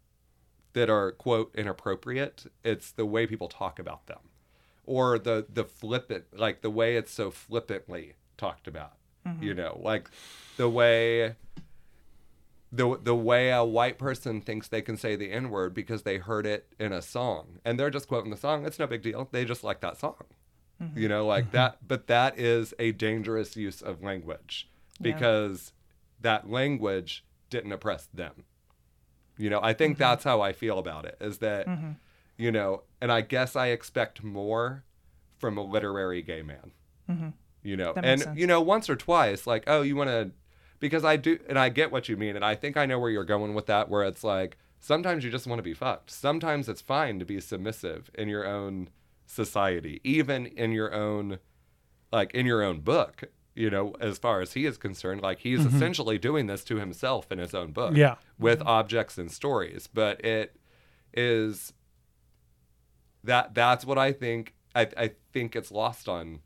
that 0.75 0.91
are, 0.91 1.13
quote, 1.13 1.51
inappropriate. 1.55 2.45
It's 2.63 2.93
the 2.93 3.07
way 3.07 3.27
people 3.27 3.49
talk 3.49 3.79
about 3.79 4.07
them 4.07 4.19
or 4.85 5.19
the, 5.19 5.47
the 5.51 5.65
flippant, 5.65 6.25
like 6.39 6.61
the 6.61 6.69
way 6.69 6.97
it's 6.99 7.11
so 7.11 7.31
flippantly 7.31 8.17
talked 8.37 8.69
about, 8.69 8.93
you 9.25 9.55
mm-hmm. 9.55 9.57
know, 9.57 9.81
like 9.83 10.11
the 10.59 10.69
way, 10.69 11.37
the 12.77 12.99
the 13.03 13.15
way 13.15 13.51
a 13.51 13.65
white 13.65 13.99
person 13.99 14.41
thinks 14.41 14.69
they 14.69 14.83
can 14.83 14.97
say 14.97 15.17
the 15.17 15.33
N 15.33 15.51
word 15.51 15.75
because 15.75 16.03
they 16.03 16.19
heard 16.19 16.47
it 16.47 16.73
in 16.79 16.93
a 16.93 17.03
song 17.03 17.59
and 17.65 17.79
they're 17.79 17.91
just 17.91 18.09
quoting 18.09 18.31
the 18.31 18.37
song. 18.37 18.67
It's 18.67 18.79
no 18.79 18.87
big 18.87 19.03
deal. 19.03 19.29
They 19.31 19.45
just 19.45 19.65
like 19.65 19.81
that 19.81 19.99
song. 19.99 20.23
Mm-hmm. 20.83 20.99
You 20.99 21.09
know, 21.09 21.27
like 21.27 21.47
mm-hmm. 21.47 21.57
that. 21.57 21.79
But 21.87 22.07
that 22.09 22.39
is 22.39 22.75
a 22.79 22.93
dangerous 22.93 23.57
use 23.57 23.83
of 23.83 24.03
language 24.03 24.69
Yeah. 25.01 25.13
because 25.13 25.73
that 26.21 26.51
language 26.51 27.25
didn't 27.51 27.73
oppress 27.73 28.09
them. 28.13 28.45
You 29.39 29.51
know, 29.51 29.61
I 29.63 29.73
think 29.73 29.95
mm-hmm. 29.95 30.03
that's 30.03 30.25
how 30.25 30.41
I 30.41 30.53
feel 30.53 30.79
about 30.79 31.05
it 31.05 31.17
is 31.21 31.39
that, 31.39 31.67
you 32.39 32.51
know, 32.51 32.83
and 33.01 33.13
I 33.13 33.21
guess 33.21 33.55
I 33.55 33.69
expect 33.69 34.25
more 34.25 34.85
from 35.39 35.59
a 35.59 35.63
literary 35.63 36.23
gay 36.23 36.43
man. 36.43 36.73
You 37.63 37.77
know, 37.77 37.93
and 37.97 38.21
sense. 38.21 38.39
you 38.39 38.47
know, 38.47 38.61
once 38.61 38.89
or 38.89 38.97
twice, 38.97 39.47
like, 39.47 39.65
oh, 39.67 39.83
you 39.83 39.97
want 39.97 40.09
to 40.09 40.31
because 40.81 41.05
I 41.05 41.17
do, 41.17 41.39
and 41.49 41.59
I 41.59 41.69
get 41.69 41.91
what 41.93 42.09
you 42.09 42.17
mean, 42.17 42.37
and 42.37 42.45
I 42.45 42.55
think 42.55 42.77
I 42.77 42.87
know 42.87 42.99
where 42.99 43.11
you're 43.11 43.25
going 43.25 43.55
with 43.55 43.67
that. 43.67 43.89
Where 43.89 44.05
it's 44.05 44.25
like 44.25 44.59
sometimes 44.81 45.25
you 45.25 45.31
just 45.31 45.47
want 45.47 45.59
to 45.59 45.63
be 45.63 45.75
fucked. 45.75 46.11
Sometimes 46.11 46.69
it's 46.69 46.81
fine 46.81 47.19
to 47.19 47.25
be 47.25 47.41
submissive 47.41 48.11
in 48.15 48.29
your 48.29 48.47
own 48.47 48.89
society, 49.27 50.01
even 50.05 50.47
in 50.47 50.73
your 50.73 50.93
own, 50.95 51.39
like 52.13 52.33
in 52.35 52.47
your 52.47 52.63
own 52.63 52.81
book. 52.81 53.25
You 53.55 53.71
know, 53.71 53.95
as 54.01 54.19
far 54.19 54.43
as 54.43 54.53
he 54.53 54.67
is 54.67 54.77
concerned, 54.77 55.23
like 55.23 55.39
he's 55.39 55.61
mm-hmm. 55.61 55.75
essentially 55.75 56.19
doing 56.19 56.47
this 56.47 56.63
to 56.65 56.77
himself 56.77 57.33
in 57.33 57.39
his 57.39 57.55
own 57.55 57.73
book 57.73 57.97
Yeah. 57.97 58.17
with 58.39 58.61
objects 58.67 59.17
and 59.17 59.31
stories 59.31 59.87
but 59.93 60.23
it 60.25 60.57
is 61.15 61.73
that 63.25 63.55
that's 63.55 63.85
what 63.85 63.99
i 63.99 64.13
think 64.13 64.55
i, 64.75 64.89
I 64.97 65.11
think 65.33 65.57
it's 65.57 65.73
lost 65.73 66.09
on 66.09 66.41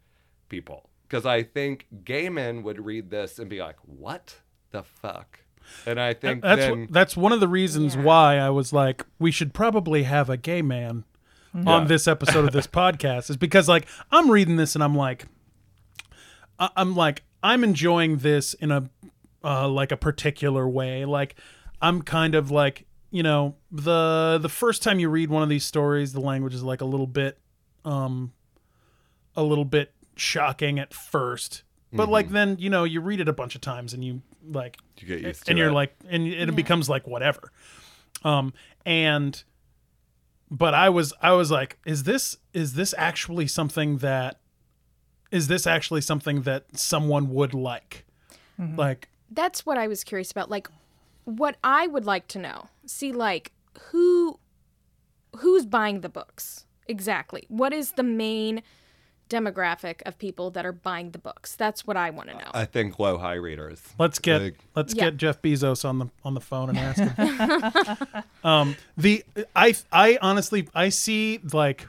people 0.48 0.89
because 1.10 1.26
i 1.26 1.42
think 1.42 1.86
gay 2.04 2.28
men 2.28 2.62
would 2.62 2.84
read 2.86 3.10
this 3.10 3.38
and 3.40 3.50
be 3.50 3.58
like 3.60 3.76
what 3.84 4.36
the 4.70 4.82
fuck 4.84 5.40
and 5.86 5.98
i 6.00 6.14
think 6.14 6.40
that's 6.42 6.60
then 6.60 6.86
wh- 6.86 6.92
that's 6.92 7.16
one 7.16 7.32
of 7.32 7.40
the 7.40 7.48
reasons 7.48 7.96
Yeah. 7.96 8.02
why 8.02 8.38
I 8.38 8.50
was 8.50 8.72
like, 8.72 9.04
we 9.18 9.30
should 9.30 9.52
probably 9.52 10.04
have 10.04 10.30
a 10.30 10.36
gay 10.36 10.62
man 10.62 11.04
on 11.54 11.82
Yeah. 11.82 11.84
this 11.88 12.06
episode 12.08 12.44
of 12.46 12.52
this 12.52 12.66
podcast, 12.82 13.28
is 13.30 13.36
because 13.36 13.68
like 13.68 13.86
I'm 14.12 14.30
reading 14.30 14.56
this 14.56 14.74
and 14.74 14.82
I'm 14.84 14.94
like, 14.96 15.26
I- 16.58 16.70
I'm 16.76 16.94
like 16.96 17.22
I'm 17.42 17.64
enjoying 17.64 18.18
this 18.18 18.54
in 18.54 18.70
a 18.70 18.90
uh, 19.42 19.68
like 19.68 19.92
a 19.92 19.96
particular 19.96 20.68
way. 20.68 21.04
Like 21.04 21.34
I'm 21.80 22.02
kind 22.02 22.34
of 22.34 22.50
like 22.50 22.86
you 23.10 23.22
know 23.22 23.54
the 23.70 24.38
the 24.40 24.48
first 24.48 24.82
time 24.82 24.98
you 24.98 25.08
read 25.08 25.30
one 25.30 25.42
of 25.42 25.48
these 25.48 25.64
stories, 25.64 26.12
the 26.12 26.20
language 26.20 26.54
is 26.54 26.62
like 26.62 26.80
a 26.80 26.84
little 26.84 27.06
bit 27.06 27.38
um 27.84 28.32
a 29.36 29.42
little 29.42 29.64
bit 29.64 29.92
shocking 30.20 30.78
at 30.78 30.92
first. 30.94 31.62
But 31.92 32.08
like 32.08 32.28
then, 32.28 32.56
you 32.60 32.70
know, 32.70 32.84
you 32.84 33.00
read 33.00 33.18
it 33.18 33.28
a 33.28 33.32
bunch 33.32 33.56
of 33.56 33.60
times 33.60 33.92
and 33.94 34.04
you 34.04 34.22
like 34.44 34.76
you 34.98 35.08
get 35.08 35.20
used 35.20 35.44
to 35.44 35.48
it. 35.48 35.48
and 35.50 35.58
you're 35.58 35.68
it. 35.70 35.72
like 35.72 35.94
and 36.08 36.26
it 36.26 36.54
becomes 36.56 36.88
like 36.88 37.06
whatever 37.06 37.52
um 38.24 38.54
and 38.86 39.44
but 40.50 40.72
i 40.72 40.88
was 40.88 41.12
i 41.20 41.30
was 41.30 41.50
like 41.50 41.78
is 41.84 42.04
this 42.04 42.38
is 42.54 42.72
this 42.72 42.94
actually 42.96 43.46
something 43.46 43.98
that 43.98 44.40
is 45.30 45.46
this 45.48 45.66
actually 45.66 46.00
something 46.00 46.40
that 46.42 46.64
someone 46.74 47.28
would 47.34 47.52
like 47.52 48.06
like 48.76 49.08
That's 49.30 49.64
what 49.64 49.78
I 49.78 49.88
was 49.88 50.04
curious 50.04 50.30
about. 50.30 50.50
Like, 50.50 50.68
what 51.24 51.56
I 51.64 51.86
would 51.86 52.04
like 52.04 52.26
to 52.28 52.38
know. 52.38 52.68
See, 52.84 53.12
like, 53.12 53.52
who, 53.90 54.38
who's 55.36 55.64
buying 55.64 56.00
the 56.00 56.08
books 56.08 56.66
exactly? 56.86 57.44
What 57.48 57.72
is 57.72 57.92
the 57.92 58.02
main 58.02 58.62
demographic 59.30 60.02
of 60.04 60.18
people 60.18 60.50
that 60.50 60.66
are 60.66 60.72
buying 60.72 61.12
the 61.12 61.18
books? 61.18 61.56
That's 61.56 61.86
what 61.86 61.96
I 61.96 62.10
want 62.10 62.28
to 62.28 62.34
know. 62.34 62.50
i 62.52 62.64
think 62.66 62.98
low 62.98 63.16
high 63.16 63.34
readers 63.48 63.80
let's 63.98 64.18
get 64.18 64.42
Like- 64.42 64.58
let's 64.74 64.94
Yeah. 64.94 65.04
get 65.06 65.16
jeff 65.16 65.40
bezos 65.40 65.84
on 65.88 65.98
the 66.00 66.06
on 66.24 66.34
the 66.34 66.40
phone 66.40 66.68
and 66.68 66.78
ask 66.78 67.00
him 67.00 68.22
um 68.44 68.76
the 68.96 69.24
i 69.56 69.74
i 69.92 70.18
honestly 70.20 70.68
i 70.74 70.88
see 70.90 71.40
like 71.52 71.86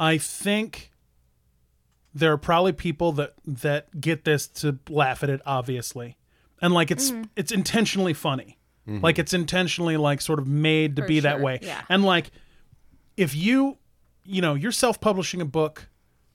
i 0.00 0.18
think 0.18 0.90
there 2.14 2.32
are 2.32 2.38
probably 2.38 2.72
people 2.72 3.12
that 3.12 3.34
that 3.46 4.00
get 4.00 4.24
this 4.24 4.46
to 4.46 4.78
laugh 4.88 5.22
at 5.22 5.30
it 5.30 5.40
obviously 5.46 6.16
and 6.60 6.72
like 6.72 6.90
it's 6.90 7.10
Mm-hmm. 7.10 7.22
it's 7.36 7.52
intentionally 7.52 8.14
funny 8.14 8.58
like 8.86 9.18
it's 9.18 9.32
intentionally 9.32 9.96
like 9.96 10.20
sort 10.20 10.38
of 10.38 10.46
made 10.46 10.96
to 10.96 11.02
For 11.02 11.08
be 11.08 11.20
that 11.20 11.40
way 11.40 11.58
yeah. 11.62 11.82
and 11.88 12.04
like 12.04 12.30
if 13.16 13.34
you 13.34 13.78
you 14.24 14.40
know 14.40 14.54
you're 14.54 14.72
self-publishing 14.72 15.40
a 15.40 15.44
book 15.44 15.88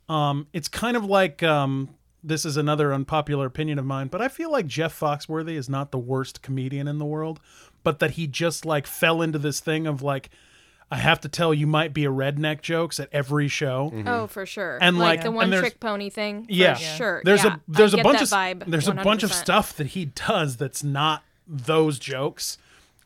um 0.08 0.48
it's 0.54 0.68
kind 0.68 0.96
of 0.98 1.06
like 1.06 1.42
um 1.44 1.90
this 2.24 2.46
is 2.46 2.58
another 2.58 2.94
unpopular 2.94 3.46
opinion 3.46 3.80
of 3.80 3.86
mine 3.86 4.08
but 4.08 4.22
i 4.22 4.28
feel 4.28 4.52
like 4.52 4.68
jeff 4.68 4.98
foxworthy 5.00 5.54
is 5.56 5.70
not 5.70 5.92
the 5.92 5.98
worst 6.00 6.42
comedian 6.42 6.88
in 6.88 6.98
the 7.00 7.06
world 7.06 7.40
but 7.84 8.00
that 8.00 8.12
he 8.12 8.28
just 8.28 8.66
like 8.66 8.86
fell 8.86 9.22
into 9.22 9.38
this 9.40 9.60
thing 9.60 9.88
of 9.88 10.02
like 10.02 10.30
i 10.92 10.98
have 10.98 11.20
to 11.20 11.30
tell 11.30 11.54
you 11.54 11.66
might 11.66 11.94
be 11.94 12.06
a 12.06 12.10
redneck 12.12 12.62
jokes 12.62 13.00
at 13.00 13.08
every 13.12 13.48
show 13.48 13.92
Oh, 14.06 14.28
for 14.28 14.46
sure. 14.46 14.78
And, 14.82 14.98
like, 15.00 15.20
like- 15.20 15.24
the 15.24 15.32
one 15.32 15.52
trick 15.52 15.80
pony 15.80 16.10
thing. 16.10 16.46
For 16.46 16.52
yeah 16.52 16.74
sure. 16.76 17.22
there's 17.24 17.44
yeah, 17.44 17.56
a 17.56 17.60
there's 17.68 17.94
I 17.94 18.00
a 18.00 18.04
bunch 18.04 18.22
of 18.22 18.28
vibe. 18.30 18.64
there's 18.68 18.88
a 18.88 18.94
bunch 18.94 19.24
of 19.24 19.32
stuff 19.34 19.76
that 19.78 19.88
he 19.88 20.06
does 20.06 20.58
that's 20.58 20.84
not 20.84 21.24
those 21.48 21.98
jokes 22.00 22.58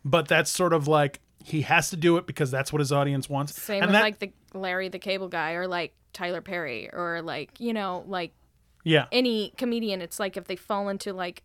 but 0.05 0.27
that's 0.27 0.49
sort 0.51 0.73
of 0.73 0.87
like 0.87 1.19
he 1.43 1.61
has 1.61 1.89
to 1.89 1.97
do 1.97 2.17
it 2.17 2.25
because 2.25 2.49
that's 2.51 2.71
what 2.73 2.79
his 2.79 2.91
audience 2.91 3.29
wants 3.29 3.53
Same 3.61 3.83
and 3.83 3.91
with 3.91 3.93
that, 3.93 4.01
like 4.01 4.19
the 4.19 4.31
Larry 4.53 4.89
the 4.89 4.99
Cable 4.99 5.27
Guy 5.27 5.53
or 5.53 5.67
like 5.67 5.93
Tyler 6.13 6.41
Perry 6.41 6.89
or 6.93 7.21
like 7.21 7.59
you 7.59 7.73
know 7.73 8.03
like 8.07 8.33
yeah 8.83 9.05
any 9.11 9.53
comedian. 9.57 10.01
It's 10.01 10.19
like 10.19 10.37
if 10.37 10.45
they 10.45 10.55
fall 10.55 10.89
into 10.89 11.13
like 11.13 11.43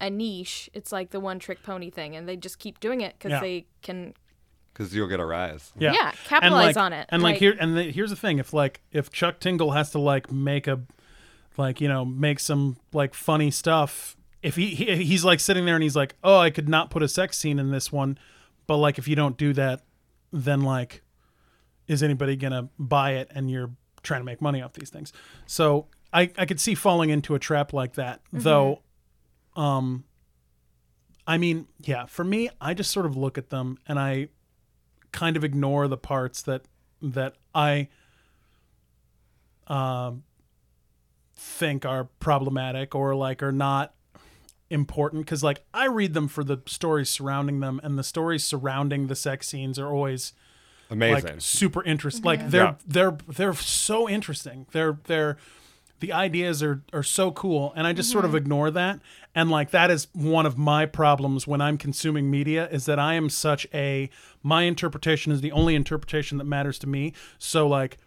a 0.00 0.10
niche, 0.10 0.70
it's 0.74 0.92
like 0.92 1.10
the 1.10 1.20
one 1.20 1.38
trick 1.38 1.62
pony 1.62 1.90
thing, 1.90 2.14
and 2.14 2.28
they 2.28 2.36
just 2.36 2.58
keep 2.58 2.78
doing 2.80 3.00
it 3.00 3.14
because 3.18 3.30
Yeah. 3.32 3.40
they 3.40 3.66
can. 3.82 4.14
because 4.72 4.94
you'll 4.94 5.08
get 5.08 5.18
a 5.18 5.24
rise 5.26 5.72
yeah, 5.76 5.92
Yeah, 5.92 6.12
capitalize 6.24 6.76
like- 6.76 6.84
on 6.84 6.92
it. 6.92 7.06
And 7.08 7.20
like, 7.20 7.32
Like- 7.34 7.40
here, 7.40 7.56
and 7.58 7.76
the, 7.76 7.84
here's 7.90 8.10
the 8.10 8.16
thing: 8.16 8.38
if 8.38 8.52
like 8.52 8.80
if 8.92 9.10
Chuck 9.10 9.40
Tingle 9.40 9.72
has 9.72 9.90
to 9.90 9.98
like 9.98 10.30
make 10.30 10.68
a, 10.68 10.80
like 11.56 11.80
you 11.80 11.88
know, 11.88 12.04
make 12.04 12.38
some 12.38 12.76
like 12.92 13.12
funny 13.14 13.50
stuff, 13.50 14.16
if 14.40 14.54
he, 14.54 14.68
he 14.76 15.04
he's 15.04 15.24
like 15.24 15.40
sitting 15.40 15.66
there 15.66 15.74
and 15.74 15.82
he's 15.82 15.96
like, 15.96 16.14
oh, 16.22 16.38
I 16.38 16.50
could 16.50 16.68
not 16.68 16.90
put 16.90 17.02
a 17.02 17.08
sex 17.08 17.36
scene 17.36 17.58
in 17.58 17.72
this 17.72 17.90
one, 17.90 18.18
but 18.68 18.76
like 18.76 18.98
if 18.98 19.08
you 19.08 19.16
don't 19.16 19.36
do 19.36 19.52
that, 19.54 19.82
then 20.32 20.60
like, 20.60 21.02
is 21.88 22.04
anybody 22.04 22.36
gonna 22.36 22.68
buy 22.78 23.14
it? 23.14 23.28
And 23.34 23.50
you're 23.50 23.72
trying 24.04 24.20
to 24.20 24.24
make 24.24 24.40
money 24.40 24.62
off 24.62 24.74
these 24.74 24.90
things. 24.90 25.12
So 25.46 25.86
I 26.12 26.30
I 26.38 26.46
could 26.46 26.60
see 26.60 26.76
falling 26.76 27.10
into 27.10 27.34
a 27.34 27.40
trap 27.40 27.72
like 27.72 27.94
that, 27.94 28.20
though. 28.32 28.82
Um. 29.56 30.04
I 31.26 31.36
mean, 31.36 31.66
yeah, 31.80 32.06
for 32.06 32.24
me, 32.24 32.48
I 32.58 32.72
just 32.72 32.90
sort 32.90 33.04
of 33.04 33.14
look 33.14 33.36
at 33.36 33.50
them 33.50 33.76
and 33.86 33.98
I 33.98 34.28
kind 35.12 35.36
of 35.36 35.44
ignore 35.44 35.86
the 35.86 35.98
parts 35.98 36.40
that 36.42 36.62
that 37.02 37.34
I 37.54 37.88
um 39.66 40.22
think 41.36 41.84
are 41.84 42.04
problematic 42.18 42.94
or 42.94 43.14
like 43.14 43.42
are 43.42 43.52
not 43.52 43.94
important 44.70 45.24
because 45.24 45.42
like 45.42 45.64
I 45.72 45.86
read 45.86 46.14
them 46.14 46.28
for 46.28 46.44
the 46.44 46.58
stories 46.66 47.08
surrounding 47.08 47.60
them 47.60 47.80
and 47.82 47.98
the 47.98 48.04
stories 48.04 48.44
surrounding 48.44 49.06
the 49.06 49.16
sex 49.16 49.48
scenes 49.48 49.78
are 49.78 49.88
always 49.88 50.32
amazing. 50.90 51.24
like 51.32 51.40
super 51.40 51.82
interesting 51.84 52.24
like 52.24 52.50
they're 52.50 52.64
Yeah. 52.64 52.74
they're 52.86 53.16
they're 53.28 53.54
so 53.54 54.08
interesting. 54.08 54.66
They're 54.72 54.98
they're 55.04 55.36
the 56.00 56.12
ideas 56.12 56.62
are 56.62 56.82
are 56.92 57.02
so 57.02 57.32
cool 57.32 57.72
and 57.74 57.84
i 57.84 57.92
just 57.92 58.08
sort 58.08 58.24
of 58.24 58.30
mm-hmm. 58.30 58.36
ignore 58.38 58.70
that 58.70 59.00
and 59.34 59.50
like 59.50 59.72
that 59.72 59.90
is 59.90 60.06
one 60.12 60.46
of 60.46 60.56
my 60.56 60.86
problems 60.86 61.44
when 61.44 61.60
i'm 61.60 61.76
consuming 61.76 62.30
media 62.30 62.68
is 62.70 62.84
that 62.86 63.00
i 63.00 63.14
am 63.14 63.28
such 63.28 63.66
a 63.74 64.08
my 64.40 64.62
interpretation 64.62 65.32
is 65.32 65.40
the 65.40 65.50
only 65.50 65.74
interpretation 65.74 66.38
that 66.38 66.44
matters 66.44 66.78
to 66.78 66.86
me 66.86 67.12
so 67.38 67.66
like 67.66 67.98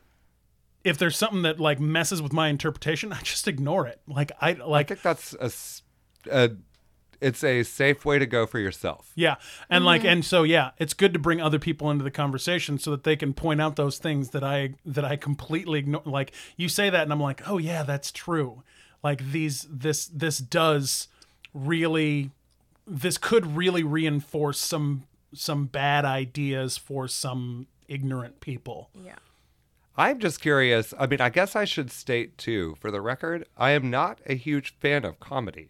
if 0.86 0.97
there's 0.97 1.18
something 1.18 1.41
that 1.41 1.59
like 1.59 1.82
messes 1.82 2.22
with 2.22 2.32
my 2.32 2.47
interpretation 2.47 3.12
i 3.20 3.20
just 3.24 3.45
ignore 3.45 3.86
it. 3.88 3.99
Like 4.07 4.32
i 4.39 4.53
like 4.53 4.62
i 4.62 4.66
like 4.66 4.88
think 4.88 5.01
that's 5.01 5.34
a, 5.34 5.43
s- 5.43 5.80
a- 6.30 6.51
it's 7.19 7.43
a 7.43 7.62
safe 7.62 8.04
way 8.04 8.17
to 8.17 8.25
go 8.25 8.47
for 8.47 8.58
yourself 8.58 9.12
Yeah. 9.16 9.36
And 9.70 9.86
like 9.86 10.04
and 10.04 10.25
so 10.25 10.43
yeah, 10.43 10.71
it's 10.79 10.93
good 10.96 11.13
to 11.13 11.20
bring 11.20 11.39
other 11.39 11.59
people 11.59 11.91
into 11.91 12.04
the 12.04 12.12
conversation 12.12 12.79
so 12.79 12.91
that 12.91 13.04
they 13.04 13.16
can 13.16 13.33
point 13.33 13.62
out 13.62 13.75
those 13.75 14.00
things 14.00 14.32
that 14.32 14.43
I 14.43 14.74
that 14.86 15.05
I 15.05 15.16
completely 15.17 15.79
ignore 15.79 16.01
like 16.05 16.32
you 16.58 16.67
say 16.67 16.89
that 16.89 17.04
and 17.04 17.12
I'm 17.13 17.21
like, 17.21 17.47
"Oh 17.47 17.59
yeah, 17.59 17.83
that's 17.83 18.12
true." 18.12 18.63
Like 19.04 19.32
these 19.32 19.67
this 19.70 20.08
this 20.08 20.39
does 20.39 21.08
really 21.54 22.32
this 22.87 23.17
could 23.17 23.55
really 23.55 23.83
reinforce 23.83 24.59
some 24.59 25.04
some 25.33 25.66
bad 25.66 26.05
ideas 26.05 26.78
for 26.78 27.08
some 27.08 27.67
ignorant 27.87 28.39
people. 28.41 28.89
Yeah. 28.96 29.16
I'm 29.97 30.20
just 30.20 30.41
curious. 30.41 30.93
I 30.97 31.05
mean, 31.05 31.21
I 31.21 31.29
guess 31.29 31.55
I 31.55 31.66
should 31.66 31.91
state 31.91 32.37
too, 32.37 32.75
for 32.79 32.91
the 32.91 33.01
record, 33.01 33.46
I 33.58 33.71
am 33.71 33.89
not 33.89 34.20
a 34.25 34.36
huge 34.36 34.74
fan 34.79 35.05
of 35.05 35.20
comedy 35.20 35.70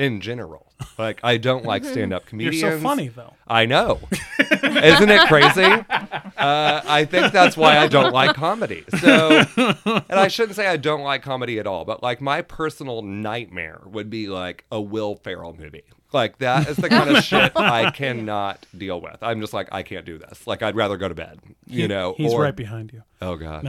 in 0.00 0.20
general. 0.22 0.66
Like, 0.98 1.20
I 1.22 1.36
don't 1.36 1.64
like 1.64 1.84
stand 1.92 2.14
up 2.14 2.24
comedians. 2.24 2.62
You're 2.62 2.78
so 2.78 2.80
funny 2.80 3.08
though. 3.08 3.34
I 3.46 3.66
know. 3.66 4.00
Isn't 4.38 5.10
it 5.10 5.28
crazy? 5.28 5.62
Uh, 5.62 6.80
I 6.84 7.04
think 7.04 7.32
that's 7.32 7.56
why 7.56 7.76
I 7.76 7.86
don't 7.86 8.12
like 8.12 8.34
comedy. 8.34 8.84
So, 8.98 9.44
and 9.56 10.04
I 10.18 10.28
shouldn't 10.28 10.56
say 10.56 10.66
I 10.66 10.78
don't 10.78 11.02
like 11.02 11.22
comedy 11.22 11.58
at 11.58 11.66
all, 11.66 11.84
but 11.84 12.02
like 12.02 12.20
my 12.22 12.40
personal 12.40 13.02
nightmare 13.02 13.82
would 13.84 14.08
be 14.08 14.28
like 14.28 14.64
a 14.72 14.80
Will 14.80 15.16
Ferrell 15.16 15.54
movie. 15.58 15.82
Like 16.12 16.38
that 16.38 16.68
is 16.68 16.76
the 16.76 16.88
kind 16.88 17.14
of 17.16 17.22
shit 17.22 17.52
I 17.54 17.90
cannot 17.94 18.66
deal 18.76 19.00
with. 19.00 19.18
I'm 19.22 19.40
just 19.40 19.52
like 19.52 19.68
I 19.70 19.82
can't 19.84 20.04
do 20.04 20.18
this. 20.18 20.44
Like 20.46 20.60
I'd 20.62 20.74
rather 20.74 20.96
go 20.96 21.08
to 21.08 21.14
bed. 21.14 21.38
You 21.66 21.86
know, 21.86 22.14
He's 22.16 22.32
or- 22.32 22.42
right 22.42 22.56
behind 22.56 22.92
you. 22.92 23.02
Oh 23.22 23.36
God. 23.36 23.64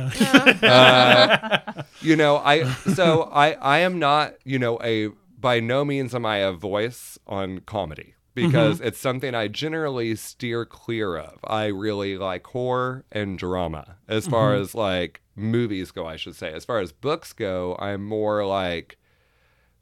Uh, 0.63 1.59
you 2.01 2.15
know, 2.15 2.37
I 2.37 2.71
so 2.95 3.23
I 3.31 3.51
I 3.53 3.79
am 3.79 3.99
not 3.99 4.33
you 4.43 4.57
know 4.57 4.79
a 4.81 5.09
by 5.41 5.59
no 5.59 5.83
means 5.83 6.13
am 6.15 6.25
I 6.25 6.37
a 6.37 6.51
voice 6.51 7.17
on 7.27 7.59
comedy 7.61 8.15
because 8.33 8.79
it's 8.79 8.97
something 8.99 9.35
I 9.35 9.47
generally 9.49 10.15
steer 10.15 10.65
clear 10.65 11.17
of. 11.17 11.39
I 11.43 11.65
really 11.65 12.17
like 12.17 12.47
horror 12.47 13.03
and 13.11 13.37
drama 13.37 13.97
as 14.07 14.25
far 14.27 14.53
as 14.55 14.73
like 14.73 15.21
movies 15.35 15.91
go. 15.91 16.05
I 16.07 16.15
should 16.15 16.35
say. 16.35 16.53
As 16.53 16.63
far 16.63 16.79
as 16.79 16.91
books 16.93 17.33
go, 17.33 17.75
I'm 17.79 18.05
more 18.05 18.45
like 18.45 18.97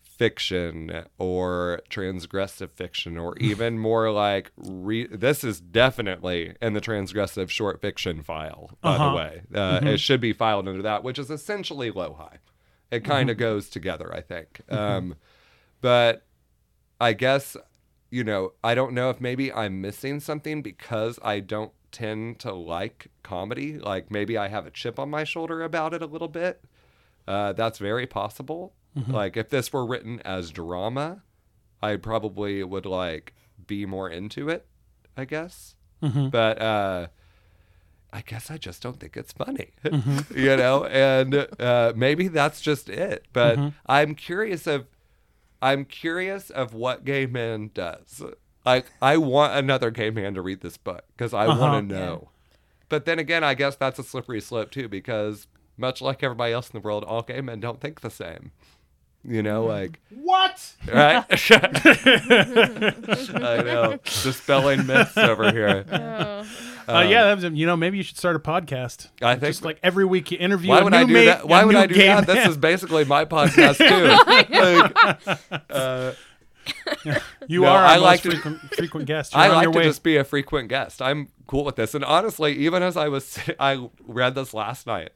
fiction 0.02 1.06
or 1.18 1.82
transgressive 1.90 2.72
fiction 2.72 3.18
or 3.18 3.38
even 3.40 3.80
more 3.80 4.12
like 4.12 4.52
re- 4.58 5.08
this 5.08 5.44
is 5.44 5.62
definitely 5.62 6.56
in 6.62 6.74
the 6.74 6.82
transgressive 6.82 7.50
short 7.50 7.80
fiction 7.82 8.22
file 8.22 8.72
by 8.82 8.96
Uh-huh. 8.96 9.10
the 9.10 9.16
way 9.16 9.42
uh, 9.56 9.80
it 9.84 10.00
should 10.00 10.20
be 10.20 10.34
filed 10.34 10.68
under 10.68 10.82
that 10.82 11.04
which 11.04 11.18
is 11.18 11.30
essentially 11.32 11.90
low 11.92 12.14
high 12.14 12.40
it 12.92 13.06
kind 13.06 13.30
of 13.30 13.38
goes 13.38 13.70
together 13.70 14.14
i 14.14 14.20
think 14.20 14.60
um, 14.70 15.16
but 15.82 16.26
i 17.00 17.14
guess 17.14 17.56
you 18.10 18.24
know 18.24 18.54
i 18.64 18.74
don't 18.76 18.94
know 18.94 19.10
if 19.10 19.20
maybe 19.22 19.52
i'm 19.54 19.80
missing 19.82 20.20
something 20.20 20.62
because 20.62 21.20
i 21.24 21.40
don't 21.40 21.72
tend 21.92 22.38
to 22.40 22.54
like 22.54 23.08
comedy 23.24 23.78
like 23.80 24.12
maybe 24.12 24.38
i 24.38 24.48
have 24.48 24.66
a 24.66 24.72
chip 24.72 25.00
on 25.00 25.10
my 25.10 25.24
shoulder 25.24 25.62
about 25.64 25.94
it 25.94 26.02
a 26.02 26.06
little 26.06 26.28
bit 26.28 26.62
uh, 27.28 27.54
that's 27.54 27.78
very 27.78 28.08
possible. 28.08 28.74
Like 29.14 29.38
if 29.38 29.50
this 29.50 29.72
were 29.72 29.86
written 29.86 30.20
as 30.26 30.50
drama, 30.50 31.22
I 31.80 31.96
probably 31.98 32.64
would 32.64 32.88
like 32.88 33.36
be 33.68 33.86
more 33.86 34.10
into 34.10 34.50
it. 34.50 34.66
I 35.16 35.26
guess, 35.26 35.76
but 36.32 36.60
uh, 36.60 37.08
I 38.12 38.22
guess 38.22 38.50
I 38.50 38.58
just 38.58 38.82
don't 38.82 39.00
think 39.00 39.16
it's 39.16 39.32
funny. 39.32 39.72
you 40.36 40.56
know, 40.58 40.86
and 40.86 41.48
uh, 41.60 41.94
maybe 41.96 42.30
that's 42.30 42.62
just 42.62 42.90
it. 42.90 43.26
But 43.32 43.60
I'm 43.86 44.16
curious 44.16 44.66
of, 44.66 44.88
I'm 45.62 45.86
curious 45.86 46.50
of 46.50 46.74
what 46.74 47.06
gay 47.06 47.26
man 47.26 47.72
does. 47.74 48.22
Like 48.66 48.86
I 49.02 49.18
want 49.18 49.54
another 49.54 49.92
gay 49.92 50.10
man 50.10 50.34
to 50.36 50.42
read 50.42 50.62
this 50.62 50.78
book 50.78 51.04
because 51.16 51.34
I 51.34 51.46
Uh-huh. 51.48 51.60
want 51.60 51.90
to 51.90 51.96
know. 51.96 52.30
But 52.88 53.06
then 53.06 53.20
again, 53.20 53.44
I 53.44 53.54
guess 53.54 53.76
that's 53.76 54.00
a 54.00 54.04
slippery 54.04 54.42
slope 54.42 54.72
too, 54.72 54.88
because 54.88 55.48
much 55.78 56.02
like 56.02 56.24
everybody 56.24 56.54
else 56.54 56.70
in 56.70 56.80
the 56.80 56.86
world, 56.86 57.04
all 57.04 57.22
gay 57.22 57.42
men 57.42 57.60
don't 57.60 57.80
think 57.80 58.02
the 58.02 58.10
same. 58.10 58.52
You 59.24 59.44
know, 59.44 59.66
like 59.66 60.00
What? 60.10 60.74
right? 60.88 61.24
I 61.30 61.36
know, 63.66 64.00
dispelling 64.04 64.88
myths 64.88 65.18
over 65.18 65.52
here. 65.52 65.86
Oh. 65.92 66.46
Uh, 66.98 67.02
yeah, 67.08 67.24
that 67.24 67.36
was, 67.42 67.44
you 67.58 67.66
know, 67.66 67.76
maybe 67.78 67.98
you 67.98 68.04
should 68.04 68.18
start 68.18 68.36
a 68.36 68.40
podcast. 68.40 69.10
I 69.22 69.34
think- 69.36 69.44
just 69.54 69.64
like 69.64 69.80
every 69.84 70.06
week 70.06 70.32
you 70.32 70.38
interview. 70.38 70.70
Why 70.70 70.80
a 70.80 70.84
would 70.84 70.94
new 70.94 71.00
I 71.00 71.04
do 71.06 71.14
mate, 71.14 71.26
that? 71.26 71.48
Why 71.48 71.64
would 71.64 71.76
I 71.76 71.86
do 71.88 71.96
gay 71.96 72.08
that? 72.08 72.26
This 72.28 72.48
is 72.48 72.58
basically 72.70 73.06
my 73.06 73.26
podcast 73.36 73.78
too. 73.78 74.10
Like, 75.50 75.60
uh, 75.70 76.14
you 77.48 77.62
No, 77.62 77.68
are 77.68 77.78
our 77.80 77.86
I 77.86 77.96
most 77.96 78.04
like 78.04 78.22
to- 78.22 78.32
frequent, 78.32 78.60
frequent 78.76 79.06
guest. 79.08 79.34
You're 79.34 79.42
I 79.42 79.48
like 79.48 79.72
to 79.72 79.78
way. 79.78 79.84
just 79.84 80.04
be 80.04 80.18
a 80.18 80.24
frequent 80.24 80.70
guest. 80.70 81.02
I'm 81.02 81.30
cool 81.48 81.64
with 81.66 81.76
this. 81.76 81.96
And 81.96 82.04
honestly, 82.06 82.54
even 82.58 82.84
as 82.84 82.96
I 82.98 83.08
was, 83.08 83.26
sit- 83.26 83.56
I 83.60 83.90
read 84.06 84.36
this 84.36 84.54
last 84.54 84.86
night, 84.86 85.10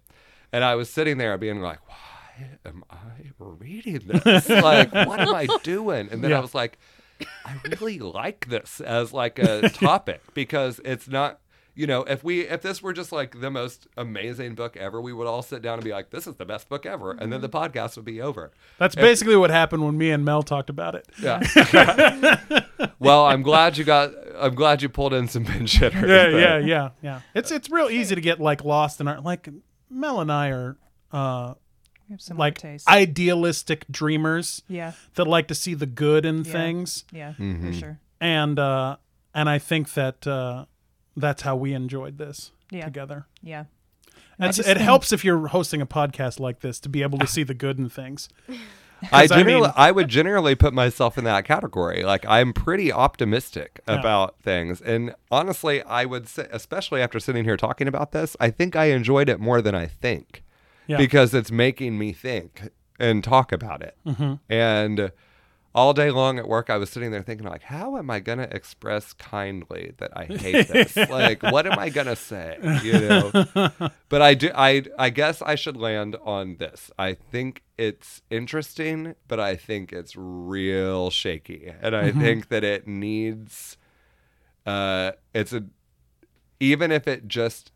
and 0.52 0.64
I 0.64 0.76
was 0.76 0.90
sitting 0.90 1.18
there 1.18 1.38
being 1.38 1.62
like, 1.62 1.80
"Why 1.88 2.48
am 2.66 2.84
I 2.90 2.98
reading 3.38 4.02
this? 4.06 4.50
like, 4.50 4.92
what 4.94 5.20
am 5.20 5.34
I 5.36 5.48
doing?" 5.64 6.10
And 6.12 6.24
then 6.24 6.32
Yeah. 6.32 6.38
I 6.38 6.42
was 6.42 6.56
like, 6.56 6.78
"I 7.46 7.56
really 7.70 8.00
like 8.00 8.48
this 8.50 8.80
as 8.82 9.14
like 9.14 9.38
a 9.40 9.70
topic 9.70 10.22
because 10.34 10.80
it's 10.86 11.08
not." 11.08 11.40
You 11.76 11.88
know, 11.88 12.04
if 12.04 12.24
we 12.24 12.42
if 12.42 12.62
this 12.62 12.84
were 12.84 12.94
just 12.94 13.12
like 13.12 13.42
the 13.42 13.50
most 13.50 13.88
amazing 13.98 14.54
book 14.54 14.78
ever, 14.78 15.02
we 15.02 15.12
would 15.12 15.26
all 15.26 15.42
sit 15.42 15.64
down 15.64 15.76
and 15.76 15.84
be 15.84 15.92
like, 15.92 16.12
"This 16.12 16.28
is 16.28 16.36
the 16.36 16.46
best 16.46 16.70
book 16.70 16.86
ever," 16.86 17.12
and 17.14 17.34
then 17.34 17.42
the 17.42 17.50
podcast 17.50 17.96
would 17.96 18.06
be 18.06 18.22
over. 18.22 18.52
That's 18.78 18.94
basically 18.94 19.36
what 19.36 19.50
happened 19.50 19.84
when 19.84 19.98
me 19.98 20.12
and 20.12 20.24
Mel 20.24 20.44
talked 20.44 20.70
about 20.70 20.94
it. 20.94 21.08
Yeah. 21.20 21.40
well, 23.00 23.26
I'm 23.26 23.42
glad 23.42 23.78
you 23.78 23.84
got. 23.84 24.12
I'm 24.38 24.56
glad 24.56 24.82
you 24.82 24.90
pulled 24.90 25.14
in 25.14 25.28
some 25.28 25.46
pinch 25.46 25.78
hitters. 25.78 26.08
Yeah, 26.10 26.32
but- 26.32 26.38
yeah, 26.38 26.58
yeah, 26.60 26.90
yeah. 27.02 27.22
It's 27.34 27.52
it's 27.52 27.70
real 27.70 27.90
easy 27.90 28.16
to 28.16 28.22
get 28.22 28.40
like 28.40 28.64
lost 28.64 29.02
in 29.02 29.08
our 29.08 29.20
like 29.22 29.50
Mel 29.90 30.20
and 30.20 30.32
I 30.32 30.50
are 30.50 30.78
uh 31.12 31.54
We 32.10 32.18
like 32.36 32.58
taste. 32.58 32.88
idealistic 32.88 33.86
dreamers 33.90 34.62
yeah, 34.68 34.94
that 35.16 35.26
like 35.26 35.48
to 35.48 35.56
see 35.56 35.74
the 35.74 35.86
good 35.88 36.26
in 36.26 36.44
Yeah. 36.44 36.52
things. 36.52 37.06
yeah, 37.12 37.34
Mm-hmm. 37.40 37.68
for 37.68 37.74
sure. 37.74 38.00
And 38.22 38.60
uh 38.60 38.98
and 39.34 39.50
I 39.50 39.60
think 39.60 39.94
that 39.94 40.26
uh 40.28 40.66
that's 41.16 41.42
how 41.44 41.56
we 41.56 41.74
enjoyed 41.74 42.18
this 42.18 42.52
Yeah. 42.72 42.86
together. 42.86 43.26
Yeah. 43.42 43.66
I 44.40 44.48
It's, 44.50 44.60
it 44.60 44.64
think- 44.66 44.80
helps 44.80 45.12
if 45.12 45.24
you're 45.24 45.48
hosting 45.48 45.82
a 45.82 45.86
podcast 45.86 46.40
like 46.40 46.62
this 46.62 46.80
to 46.82 46.90
be 46.90 47.02
able 47.04 47.20
to 47.20 47.28
see 47.28 47.44
the 47.44 47.54
good 47.54 47.78
in 47.78 47.90
things. 47.90 48.30
I 49.12 49.24
'Cause 49.28 49.32
I 49.32 49.38
generally, 49.40 49.62
mean- 49.68 49.74
I 49.76 49.92
would 49.92 50.08
generally 50.08 50.56
put 50.56 50.74
myself 50.74 51.18
in 51.18 51.26
that 51.26 51.44
category. 51.46 52.04
Like 52.04 52.26
I'm 52.26 52.54
pretty 52.54 52.92
optimistic 52.92 53.82
Yeah. 53.88 54.00
about 54.00 54.40
things, 54.42 54.80
and 54.82 55.14
honestly, 55.30 55.84
I 55.84 56.06
would 56.06 56.28
say, 56.30 56.48
especially 56.52 57.02
after 57.02 57.20
sitting 57.20 57.44
here 57.44 57.58
talking 57.58 57.88
about 57.90 58.14
this, 58.14 58.38
I 58.40 58.50
think 58.50 58.76
I 58.78 58.86
enjoyed 58.86 59.28
it 59.28 59.42
more 59.42 59.62
than 59.62 59.76
I 59.76 59.88
think 59.88 60.42
Yeah. 60.88 60.98
because 60.98 61.34
it's 61.34 61.52
making 61.52 61.98
me 62.00 62.14
think 62.14 62.70
and 62.98 63.24
talk 63.24 63.52
about 63.52 63.82
it. 63.82 63.98
Mm-hmm. 64.06 64.34
And 64.50 65.12
all 65.76 65.94
day 65.94 66.12
long 66.12 66.38
at 66.38 66.48
work, 66.48 66.70
I 66.70 66.78
was 66.78 66.90
sitting 66.90 67.12
there 67.12 67.24
thinking, 67.24 67.48
like, 67.48 67.64
how 67.64 67.98
am 67.98 68.10
I 68.10 68.20
gonna 68.20 68.48
express 68.52 69.14
kindly 69.14 69.94
that 69.98 70.16
I 70.16 70.26
hate 70.26 70.68
this? 70.68 70.96
like, 71.10 71.42
what 71.42 71.66
am 71.66 71.80
I 71.80 71.90
gonna 71.90 72.16
say? 72.16 72.58
You 72.84 73.00
know. 73.00 73.72
But 74.10 74.22
I 74.22 74.36
do. 74.36 74.52
I 74.54 74.84
I 75.00 75.10
guess 75.10 75.42
I 75.42 75.56
should 75.56 75.76
land 75.76 76.16
on 76.24 76.58
this. 76.58 76.92
I 77.00 77.14
think 77.16 77.64
it's 77.80 78.22
interesting, 78.30 79.16
but 79.28 79.40
I 79.40 79.56
think 79.56 79.92
it's 79.92 80.16
real 80.16 81.10
shaky, 81.10 81.74
and 81.82 81.96
I 81.96 82.12
think 82.12 82.50
that 82.50 82.64
it 82.64 82.88
needs. 82.88 83.76
Uh, 84.68 85.14
it's 85.34 85.52
a 85.52 85.64
even 86.60 86.92
if 86.92 87.08
it 87.08 87.28
just 87.28 87.72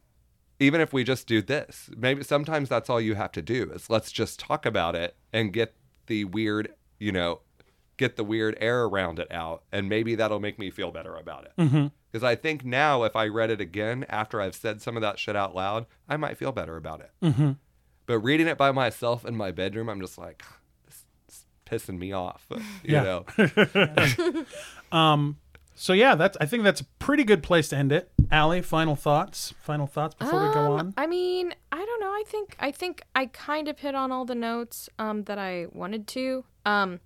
even 0.59 0.79
if 0.79 0.93
we 0.93 1.03
just 1.03 1.27
do 1.27 1.41
this 1.41 1.89
maybe 1.97 2.23
sometimes 2.23 2.69
that's 2.69 2.89
all 2.89 3.01
you 3.01 3.15
have 3.15 3.31
to 3.31 3.41
do 3.41 3.69
is 3.73 3.89
let's 3.89 4.11
just 4.11 4.39
talk 4.39 4.65
about 4.65 4.95
it 4.95 5.15
and 5.33 5.53
get 5.53 5.75
the 6.07 6.23
weird 6.25 6.73
you 6.97 7.11
know 7.11 7.41
get 7.97 8.15
the 8.15 8.23
weird 8.23 8.55
air 8.61 8.83
around 8.85 9.19
it 9.19 9.31
out 9.31 9.63
and 9.71 9.89
maybe 9.89 10.15
that'll 10.15 10.39
make 10.39 10.57
me 10.59 10.69
feel 10.69 10.91
better 10.91 11.15
about 11.15 11.45
it 11.45 11.51
Mhm. 11.57 11.91
because 12.11 12.23
i 12.23 12.35
think 12.35 12.63
now 12.63 13.03
if 13.03 13.15
i 13.15 13.25
read 13.27 13.49
it 13.49 13.59
again 13.59 14.05
after 14.09 14.39
i've 14.39 14.55
said 14.55 14.81
some 14.81 14.95
of 14.95 15.01
that 15.01 15.17
shit 15.19 15.35
out 15.35 15.55
loud 15.55 15.85
i 16.07 16.15
might 16.15 16.37
feel 16.37 16.51
better 16.51 16.77
about 16.77 17.01
it 17.01 17.11
Mhm. 17.23 17.57
but 18.05 18.19
reading 18.19 18.47
it 18.47 18.57
by 18.57 18.71
myself 18.71 19.25
in 19.25 19.35
my 19.35 19.51
bedroom 19.51 19.89
i'm 19.89 19.99
just 19.99 20.17
like 20.17 20.43
this 20.85 21.03
is 21.29 21.45
pissing 21.65 21.97
me 21.97 22.11
off 22.13 22.45
you 22.83 22.93
Yeah. 22.93 23.03
know 23.03 24.45
Um 24.91 25.37
so 25.79 25.93
yeah, 25.93 26.15
that's 26.15 26.35
I 26.41 26.47
think 26.47 26.63
that's 26.63 26.81
a 26.81 26.85
pretty 26.97 27.23
good 27.23 27.43
place 27.43 27.69
to 27.69 27.75
end 27.77 27.91
it. 27.91 28.09
Allie, 28.31 28.63
final 28.63 28.95
thoughts? 28.95 29.53
Final 29.61 29.85
thoughts 29.85 30.15
before 30.15 30.39
we 30.47 30.51
go 30.51 30.59
Um, 30.73 30.79
on? 30.79 30.93
I 30.97 31.05
mean, 31.05 31.53
I 31.71 31.77
don't 31.85 31.99
know. 31.99 32.09
I 32.09 32.23
think 32.25 32.55
I 32.59 32.71
think 32.71 33.03
I 33.13 33.27
kind 33.27 33.67
of 33.67 33.77
hit 33.77 33.93
on 33.93 34.11
all 34.11 34.25
the 34.25 34.33
notes 34.33 34.89
um, 34.97 35.25
that 35.25 35.37
I 35.37 35.67
wanted 35.71 36.07
to. 36.07 36.45
Um, 36.65 36.99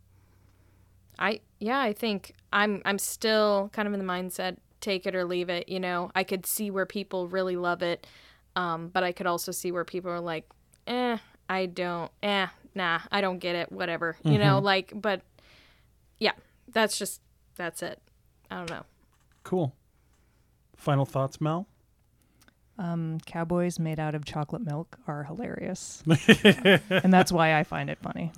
I 1.21 1.39
yeah, 1.59 1.79
I 1.79 1.93
think 1.93 2.33
I'm 2.51 2.81
I'm 2.83 2.97
still 2.97 3.69
kind 3.71 3.87
of 3.87 3.93
in 3.93 3.99
the 3.99 4.11
mindset 4.11 4.57
take 4.81 5.05
it 5.05 5.15
or 5.15 5.23
leave 5.23 5.49
it. 5.49 5.69
You 5.69 5.79
know, 5.79 6.11
I 6.15 6.23
could 6.23 6.45
see 6.45 6.71
where 6.71 6.87
people 6.87 7.27
really 7.27 7.55
love 7.55 7.83
it, 7.83 8.07
um, 8.55 8.89
but 8.89 9.03
I 9.03 9.11
could 9.11 9.27
also 9.27 9.51
see 9.51 9.71
where 9.71 9.85
people 9.85 10.11
are 10.11 10.19
like, 10.19 10.49
eh, 10.87 11.19
I 11.47 11.67
don't, 11.67 12.11
eh, 12.23 12.47
nah, 12.73 12.99
I 13.11 13.21
don't 13.21 13.37
get 13.37 13.55
it. 13.55 13.71
Whatever, 13.71 14.17
you 14.23 14.39
know, 14.39 14.59
like, 14.59 14.91
but 14.95 15.21
yeah, 16.19 16.33
that's 16.67 16.97
just 16.97 17.21
that's 17.55 17.83
it. 17.83 18.01
I 18.49 18.57
don't 18.57 18.69
know. 18.69 18.83
Cool. 19.43 19.73
Final 20.75 21.05
thoughts, 21.05 21.39
Mel? 21.39 21.67
Um, 22.79 23.19
cowboys 23.27 23.77
made 23.77 23.99
out 23.99 24.15
of 24.15 24.25
chocolate 24.25 24.63
milk 24.63 24.97
are 25.05 25.23
hilarious, 25.25 26.01
and 26.43 27.13
that's 27.13 27.31
why 27.31 27.59
I 27.59 27.63
find 27.63 27.91
it 27.91 27.99
funny. 28.01 28.31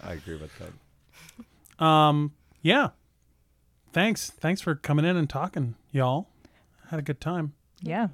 i 0.00 0.12
agree 0.12 0.36
with 0.36 0.56
that 0.58 0.70
Um, 1.78 2.32
yeah. 2.62 2.88
Thanks. 3.92 4.30
Thanks 4.30 4.60
for 4.60 4.74
coming 4.74 5.04
in 5.04 5.16
and 5.16 5.28
talking, 5.30 5.74
y'all. 5.92 6.28
Had 6.90 6.98
a 6.98 7.02
good 7.02 7.20
time. 7.20 7.54
Yeah, 7.80 8.08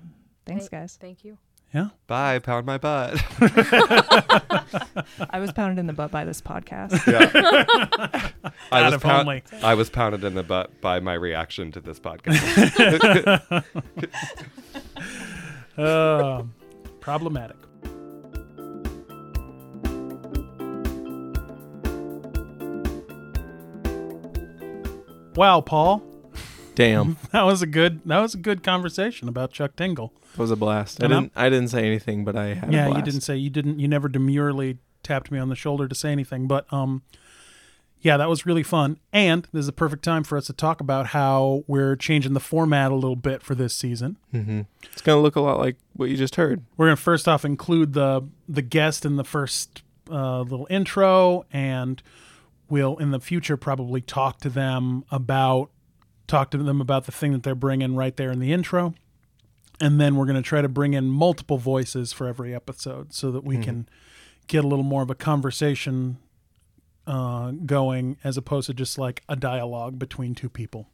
thanks, 0.47 0.69
Thank- 0.69 0.83
guys. 0.83 0.99
Thank 1.01 1.25
you. 1.25 1.39
Yeah. 1.73 1.89
bye 2.07 2.39
pound 2.39 2.67
my 2.67 2.79
butt 2.79 3.21
I 5.31 5.41
was 5.41 5.51
pounded 5.51 5.79
in 5.81 5.89
the 5.89 5.93
butt 5.93 6.13
by 6.13 6.25
this 6.25 6.41
podcast. 6.41 7.05
Yeah. 7.05 7.33
I 8.71 8.81
God, 8.81 8.85
was 8.85 8.95
if 8.95 9.03
pound- 9.03 9.29
only. 9.29 9.43
I 9.61 9.75
was 9.75 9.91
pounded 9.91 10.23
in 10.23 10.35
the 10.35 10.45
butt 10.45 10.81
by 10.81 11.01
my 11.01 11.15
reaction 11.15 11.73
to 11.73 11.81
this 11.81 11.99
podcast. 11.99 13.65
Uh, 15.77 16.45
problematic. 17.01 17.57
Wow, 25.37 25.61
Paul. 25.61 26.03
Damn, 26.75 27.17
That 27.33 27.43
was 27.43 27.63
a 27.63 27.67
good 27.67 28.01
that 28.05 28.19
was 28.19 28.35
a 28.35 28.39
good 28.39 28.63
conversation 28.65 29.29
about 29.29 29.53
Chuck 29.53 29.77
Tingle. 29.77 30.13
it 30.33 30.39
was 30.39 30.51
a 30.51 30.57
blast. 30.57 31.01
I 31.03 31.07
And 31.07 31.13
didn't. 31.15 31.33
I 31.37 31.49
didn't 31.49 31.69
say 31.69 31.87
anything, 31.87 32.25
but 32.25 32.35
I 32.37 32.55
had. 32.55 32.69
a 32.69 32.73
yeah, 32.73 32.87
you 32.87 32.93
blast. 32.93 33.05
didn't 33.05 33.21
say 33.21 33.37
you 33.37 33.51
didn't 33.51 33.79
you 33.79 33.87
never 33.87 34.09
demurely 34.09 34.79
tapped 35.05 35.31
me 35.31 35.39
on 35.39 35.49
the 35.49 35.55
shoulder 35.55 35.87
to 35.87 35.95
say 35.95 36.11
anything, 36.11 36.47
but 36.49 36.71
um 36.73 37.03
yeah, 38.01 38.19
that 38.19 38.29
was 38.29 38.45
really 38.45 38.63
fun. 38.65 38.99
And 39.15 39.49
this 39.53 39.61
is 39.61 39.69
a 39.69 39.73
perfect 39.73 40.03
time 40.05 40.25
for 40.25 40.37
us 40.37 40.45
to 40.47 40.53
talk 40.53 40.81
about 40.83 41.07
how 41.09 41.65
we're 41.67 41.97
changing 41.97 42.35
the 42.35 42.41
format 42.41 42.91
a 42.93 42.95
little 42.95 43.17
bit 43.17 43.43
for 43.43 43.55
this 43.55 43.75
season. 43.75 44.19
Mm-hmm. 44.35 44.63
It's 44.93 45.01
gonna 45.01 45.23
look 45.23 45.37
a 45.37 45.41
lot 45.41 45.59
like 45.59 45.77
what 45.95 46.11
you 46.11 46.17
just 46.17 46.35
heard. 46.35 46.63
We're 46.77 46.87
going 46.87 46.97
to 46.97 47.03
first 47.03 47.27
off 47.29 47.45
include 47.47 47.93
the 47.95 48.27
the 48.49 48.61
guest 48.63 49.05
in 49.07 49.17
the 49.17 49.25
first 49.25 49.83
uh, 50.11 50.41
little 50.41 50.67
intro, 50.69 51.47
and 51.53 52.03
we'll 52.69 52.97
in 52.97 53.11
the 53.11 53.21
future 53.21 53.57
probably 53.57 54.01
talk 54.01 54.41
to 54.41 54.51
them 54.51 55.05
about 55.11 55.71
talk 56.27 56.51
to 56.51 56.59
them 56.59 56.81
about 56.81 57.05
the 57.05 57.13
thing 57.13 57.33
that 57.33 57.43
they're 57.43 57.55
bringing 57.55 57.95
right 57.95 58.17
there 58.17 58.31
in 58.31 58.39
the 58.39 58.53
intro, 58.53 58.95
and 59.81 60.01
then 60.01 60.17
we're 60.17 60.27
going 60.27 60.37
to 60.37 60.43
try 60.43 60.63
to 60.63 60.69
bring 60.69 60.95
in 60.95 61.07
multiple 61.09 61.59
voices 61.59 62.13
for 62.13 62.27
every 62.27 62.55
episode 62.55 63.13
so 63.13 63.31
that 63.31 63.45
we 63.45 63.59
can 63.59 63.89
get 64.47 64.65
a 64.65 64.67
little 64.67 64.85
more 64.85 65.03
of 65.03 65.11
a 65.11 65.15
conversation 65.15 66.19
uh, 67.07 67.51
going 67.67 68.17
as 68.25 68.37
opposed 68.37 68.67
to 68.67 68.75
just 68.75 68.99
like 68.99 69.23
a 69.29 69.37
dialogue 69.37 69.99
between 69.99 70.35
two 70.35 70.49
people. 70.49 70.89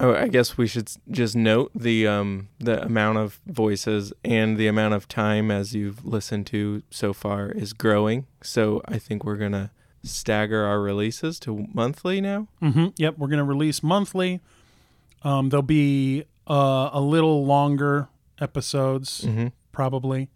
Oh, 0.00 0.14
I 0.14 0.26
guess 0.26 0.58
we 0.58 0.66
should 0.66 0.90
just 1.10 1.36
note 1.36 1.70
the 1.74 2.08
um 2.08 2.48
the 2.58 2.82
amount 2.84 3.18
of 3.18 3.40
voices 3.46 4.12
and 4.24 4.56
the 4.56 4.66
amount 4.66 4.94
of 4.94 5.06
time 5.06 5.50
as 5.52 5.74
you've 5.74 6.04
listened 6.04 6.46
to 6.48 6.82
so 6.90 7.12
far 7.12 7.52
is 7.52 7.72
growing. 7.72 8.26
So 8.42 8.82
I 8.86 8.98
think 8.98 9.22
we're 9.24 9.36
gonna 9.36 9.70
stagger 10.02 10.64
our 10.64 10.80
releases 10.80 11.38
to 11.40 11.66
monthly 11.72 12.20
now. 12.20 12.48
hmm 12.60 12.86
Yep, 12.96 13.18
we're 13.18 13.28
going 13.28 13.38
to 13.38 13.44
release 13.44 13.82
monthly. 13.82 14.40
Um, 15.22 15.48
there'll 15.50 15.62
be 15.62 16.24
uh, 16.48 16.90
a 16.92 17.00
little 17.00 17.44
longer 17.46 18.08
episodes, 18.40 19.20
Mm-hmm. 19.20 19.48
probably, 19.70 20.28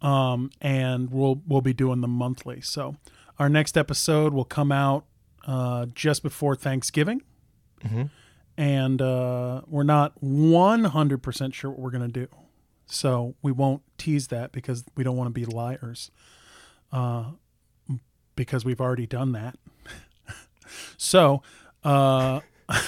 um, 0.00 0.50
and 0.60 1.10
we'll 1.10 1.42
we'll 1.46 1.60
be 1.60 1.72
doing 1.72 2.00
them 2.00 2.12
monthly. 2.12 2.60
So 2.60 2.96
our 3.38 3.48
next 3.48 3.76
episode 3.76 4.32
will 4.32 4.44
come 4.44 4.70
out 4.70 5.04
uh, 5.46 5.86
just 5.86 6.22
before 6.22 6.54
Thanksgiving, 6.54 7.22
Mm-hmm. 7.84 8.04
and 8.56 9.02
uh, 9.02 9.62
we're 9.66 9.82
not 9.82 10.12
one 10.22 10.84
hundred 10.84 11.22
percent 11.22 11.54
sure 11.54 11.70
what 11.70 11.80
we're 11.80 11.90
going 11.90 12.10
to 12.12 12.20
do. 12.26 12.28
So 12.86 13.34
we 13.42 13.52
won't 13.52 13.82
tease 13.98 14.28
that 14.28 14.52
because 14.52 14.84
we 14.96 15.04
don't 15.04 15.16
want 15.16 15.26
to 15.28 15.32
be 15.34 15.44
liars. 15.44 16.10
Uh, 16.92 17.32
because 18.38 18.64
we've 18.64 18.80
already 18.80 19.06
done 19.06 19.32
that. 19.32 19.58
so, 20.96 21.42
uh, 21.84 22.40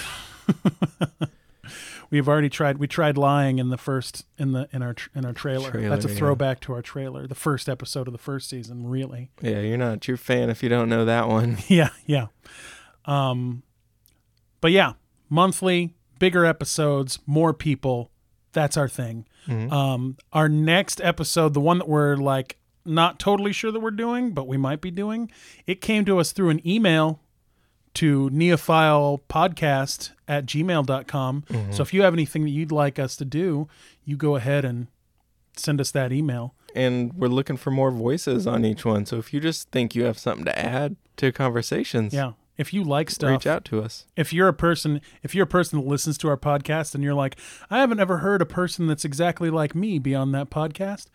we've 2.09 2.27
already 2.27 2.49
tried. 2.49 2.77
We 2.77 2.87
tried 2.87 3.17
lying 3.17 3.59
in 3.59 3.69
the 3.69 3.77
first 3.77 4.25
in 4.37 4.53
the 4.53 4.69
in 4.71 4.81
our 4.81 4.95
in 5.13 5.25
our 5.25 5.33
trailer. 5.33 5.69
Trailer, 5.69 5.89
That's 5.89 6.05
a 6.05 6.09
yeah. 6.09 6.15
throwback 6.15 6.61
to 6.61 6.73
our 6.73 6.81
trailer, 6.81 7.27
the 7.27 7.35
first 7.35 7.67
episode 7.69 8.07
of 8.07 8.13
the 8.13 8.17
first 8.17 8.49
season. 8.49 8.87
Really, 8.87 9.29
Yeah, 9.41 9.59
you're 9.59 9.77
not 9.77 9.93
a 9.93 9.97
true 9.97 10.17
fan 10.17 10.49
if 10.49 10.63
you 10.63 10.69
don't 10.69 10.89
know 10.89 11.05
that 11.05 11.27
one. 11.27 11.57
yeah, 11.67 11.89
yeah. 12.05 12.27
Um, 13.05 13.63
but 14.61 14.71
yeah, 14.71 14.93
monthly, 15.29 15.95
bigger 16.17 16.45
episodes, 16.45 17.19
more 17.27 17.53
people. 17.53 18.09
That's 18.53 18.77
our 18.77 18.87
thing. 18.87 19.27
Mhm. 19.47 19.71
Um, 19.71 20.17
our 20.31 20.47
next 20.47 21.01
episode, 21.01 21.53
the 21.53 21.61
one 21.61 21.79
that 21.79 21.89
we're 21.89 22.15
like 22.15 22.57
not 22.85 23.19
totally 23.19 23.53
sure 23.53 23.71
that 23.71 23.79
we're 23.79 23.91
doing, 23.91 24.31
but 24.31 24.47
we 24.47 24.57
might 24.57 24.81
be 24.81 24.91
doing, 24.91 25.31
it 25.67 25.81
came 25.81 26.05
to 26.05 26.19
us 26.19 26.31
through 26.31 26.49
an 26.49 26.65
email 26.67 27.19
to 27.95 28.29
neophilepodcast 28.31 30.11
at 30.27 30.45
gmail.com. 30.45 31.43
Mm-hmm. 31.49 31.71
So 31.71 31.81
if 31.83 31.93
you 31.93 32.01
have 32.03 32.13
anything 32.13 32.43
that 32.43 32.49
you'd 32.51 32.71
like 32.71 32.99
us 32.99 33.15
to 33.17 33.25
do, 33.25 33.67
you 34.05 34.17
go 34.17 34.35
ahead 34.35 34.65
and 34.65 34.87
send 35.55 35.81
us 35.81 35.91
that 35.91 36.11
email. 36.11 36.55
and 36.73 37.11
we're 37.13 37.27
looking 37.27 37.57
for 37.57 37.69
more 37.71 37.91
voices 37.91 38.47
on 38.47 38.63
each 38.63 38.85
one. 38.85 39.05
So 39.05 39.17
if 39.17 39.33
you 39.33 39.39
just 39.41 39.69
think 39.71 39.93
you 39.93 40.05
have 40.05 40.17
something 40.17 40.45
to 40.45 40.57
add 40.57 40.95
to 41.17 41.31
conversations, 41.31 42.13
Yeah. 42.13 42.33
If 42.57 42.73
you 42.73 42.83
like 42.83 43.09
stuff, 43.09 43.31
reach 43.31 43.47
out 43.47 43.65
to 43.65 43.81
us. 43.81 44.05
if 44.15 44.31
you're 44.31 44.47
a 44.49 44.53
person 44.53 45.01
if 45.23 45.33
you're 45.33 45.45
a 45.45 45.47
person 45.47 45.79
that 45.79 45.87
listens 45.87 46.15
to 46.19 46.27
our 46.27 46.37
podcast 46.37 46.93
and 46.93 47.03
you're 47.03 47.15
like 47.15 47.35
i 47.71 47.79
haven't 47.79 47.99
ever 47.99 48.19
heard 48.19 48.39
a 48.39 48.45
person 48.45 48.85
that's 48.85 49.03
exactly 49.03 49.49
like 49.49 49.73
me 49.73 49.97
be 49.97 50.13
on 50.13 50.31
that 50.33 50.51
podcast 50.51 51.07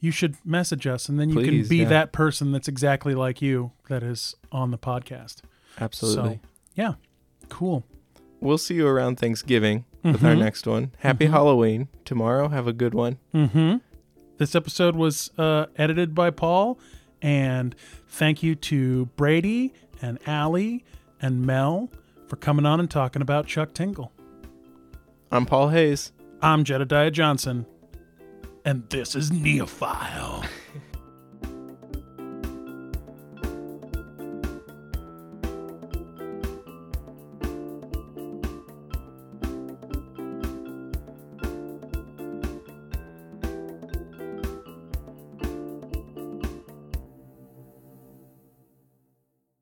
you 0.00 0.10
should 0.10 0.34
message 0.44 0.86
us 0.86 1.08
and 1.08 1.20
then 1.20 1.28
you 1.28 1.34
Please, 1.36 1.66
can 1.66 1.68
be 1.68 1.76
yeah. 1.82 1.88
that 1.88 2.12
person 2.12 2.52
that's 2.52 2.68
exactly 2.68 3.14
like 3.14 3.40
you 3.42 3.72
that 3.88 4.02
is 4.02 4.34
on 4.50 4.70
the 4.70 4.78
podcast 4.78 5.38
Absolutely. 5.80 6.40
so 6.42 6.48
yeah 6.74 6.94
cool 7.48 7.84
We'll 8.42 8.56
see 8.56 8.74
you 8.76 8.86
around 8.86 9.16
Thanksgiving 9.18 9.84
with 10.02 10.24
our 10.24 10.32
Mhm. 10.34 10.38
next 10.38 10.66
one. 10.66 10.92
Happy 11.00 11.26
Mhm. 11.26 11.30
Halloween 11.32 11.88
tomorrow. 12.06 12.48
Have 12.48 12.66
a 12.66 12.72
good 12.72 12.94
one. 12.94 13.18
mm-hmm 13.34 13.76
this 14.38 14.54
episode 14.54 14.96
was 14.96 15.30
uh, 15.36 15.66
edited 15.76 16.14
by 16.14 16.30
paul 16.30 16.78
and 17.20 17.74
thank 18.08 18.42
you 18.42 18.54
to 18.54 19.04
brady 19.16 19.74
and 20.00 20.18
Allie 20.26 20.82
and 21.20 21.44
mel 21.44 21.90
for 22.26 22.36
coming 22.36 22.64
on 22.64 22.80
and 22.80 22.90
talking 22.90 23.20
about 23.20 23.46
chuck 23.46 23.74
tingle 23.74 24.10
I'm 25.30 25.44
Paul 25.44 25.68
Hayes. 25.68 26.12
i'm 26.40 26.64
jedediah 26.64 27.10
johnson 27.10 27.66
and 28.64 28.88
this 28.90 29.14
is 29.14 29.30
neophile 29.30 30.46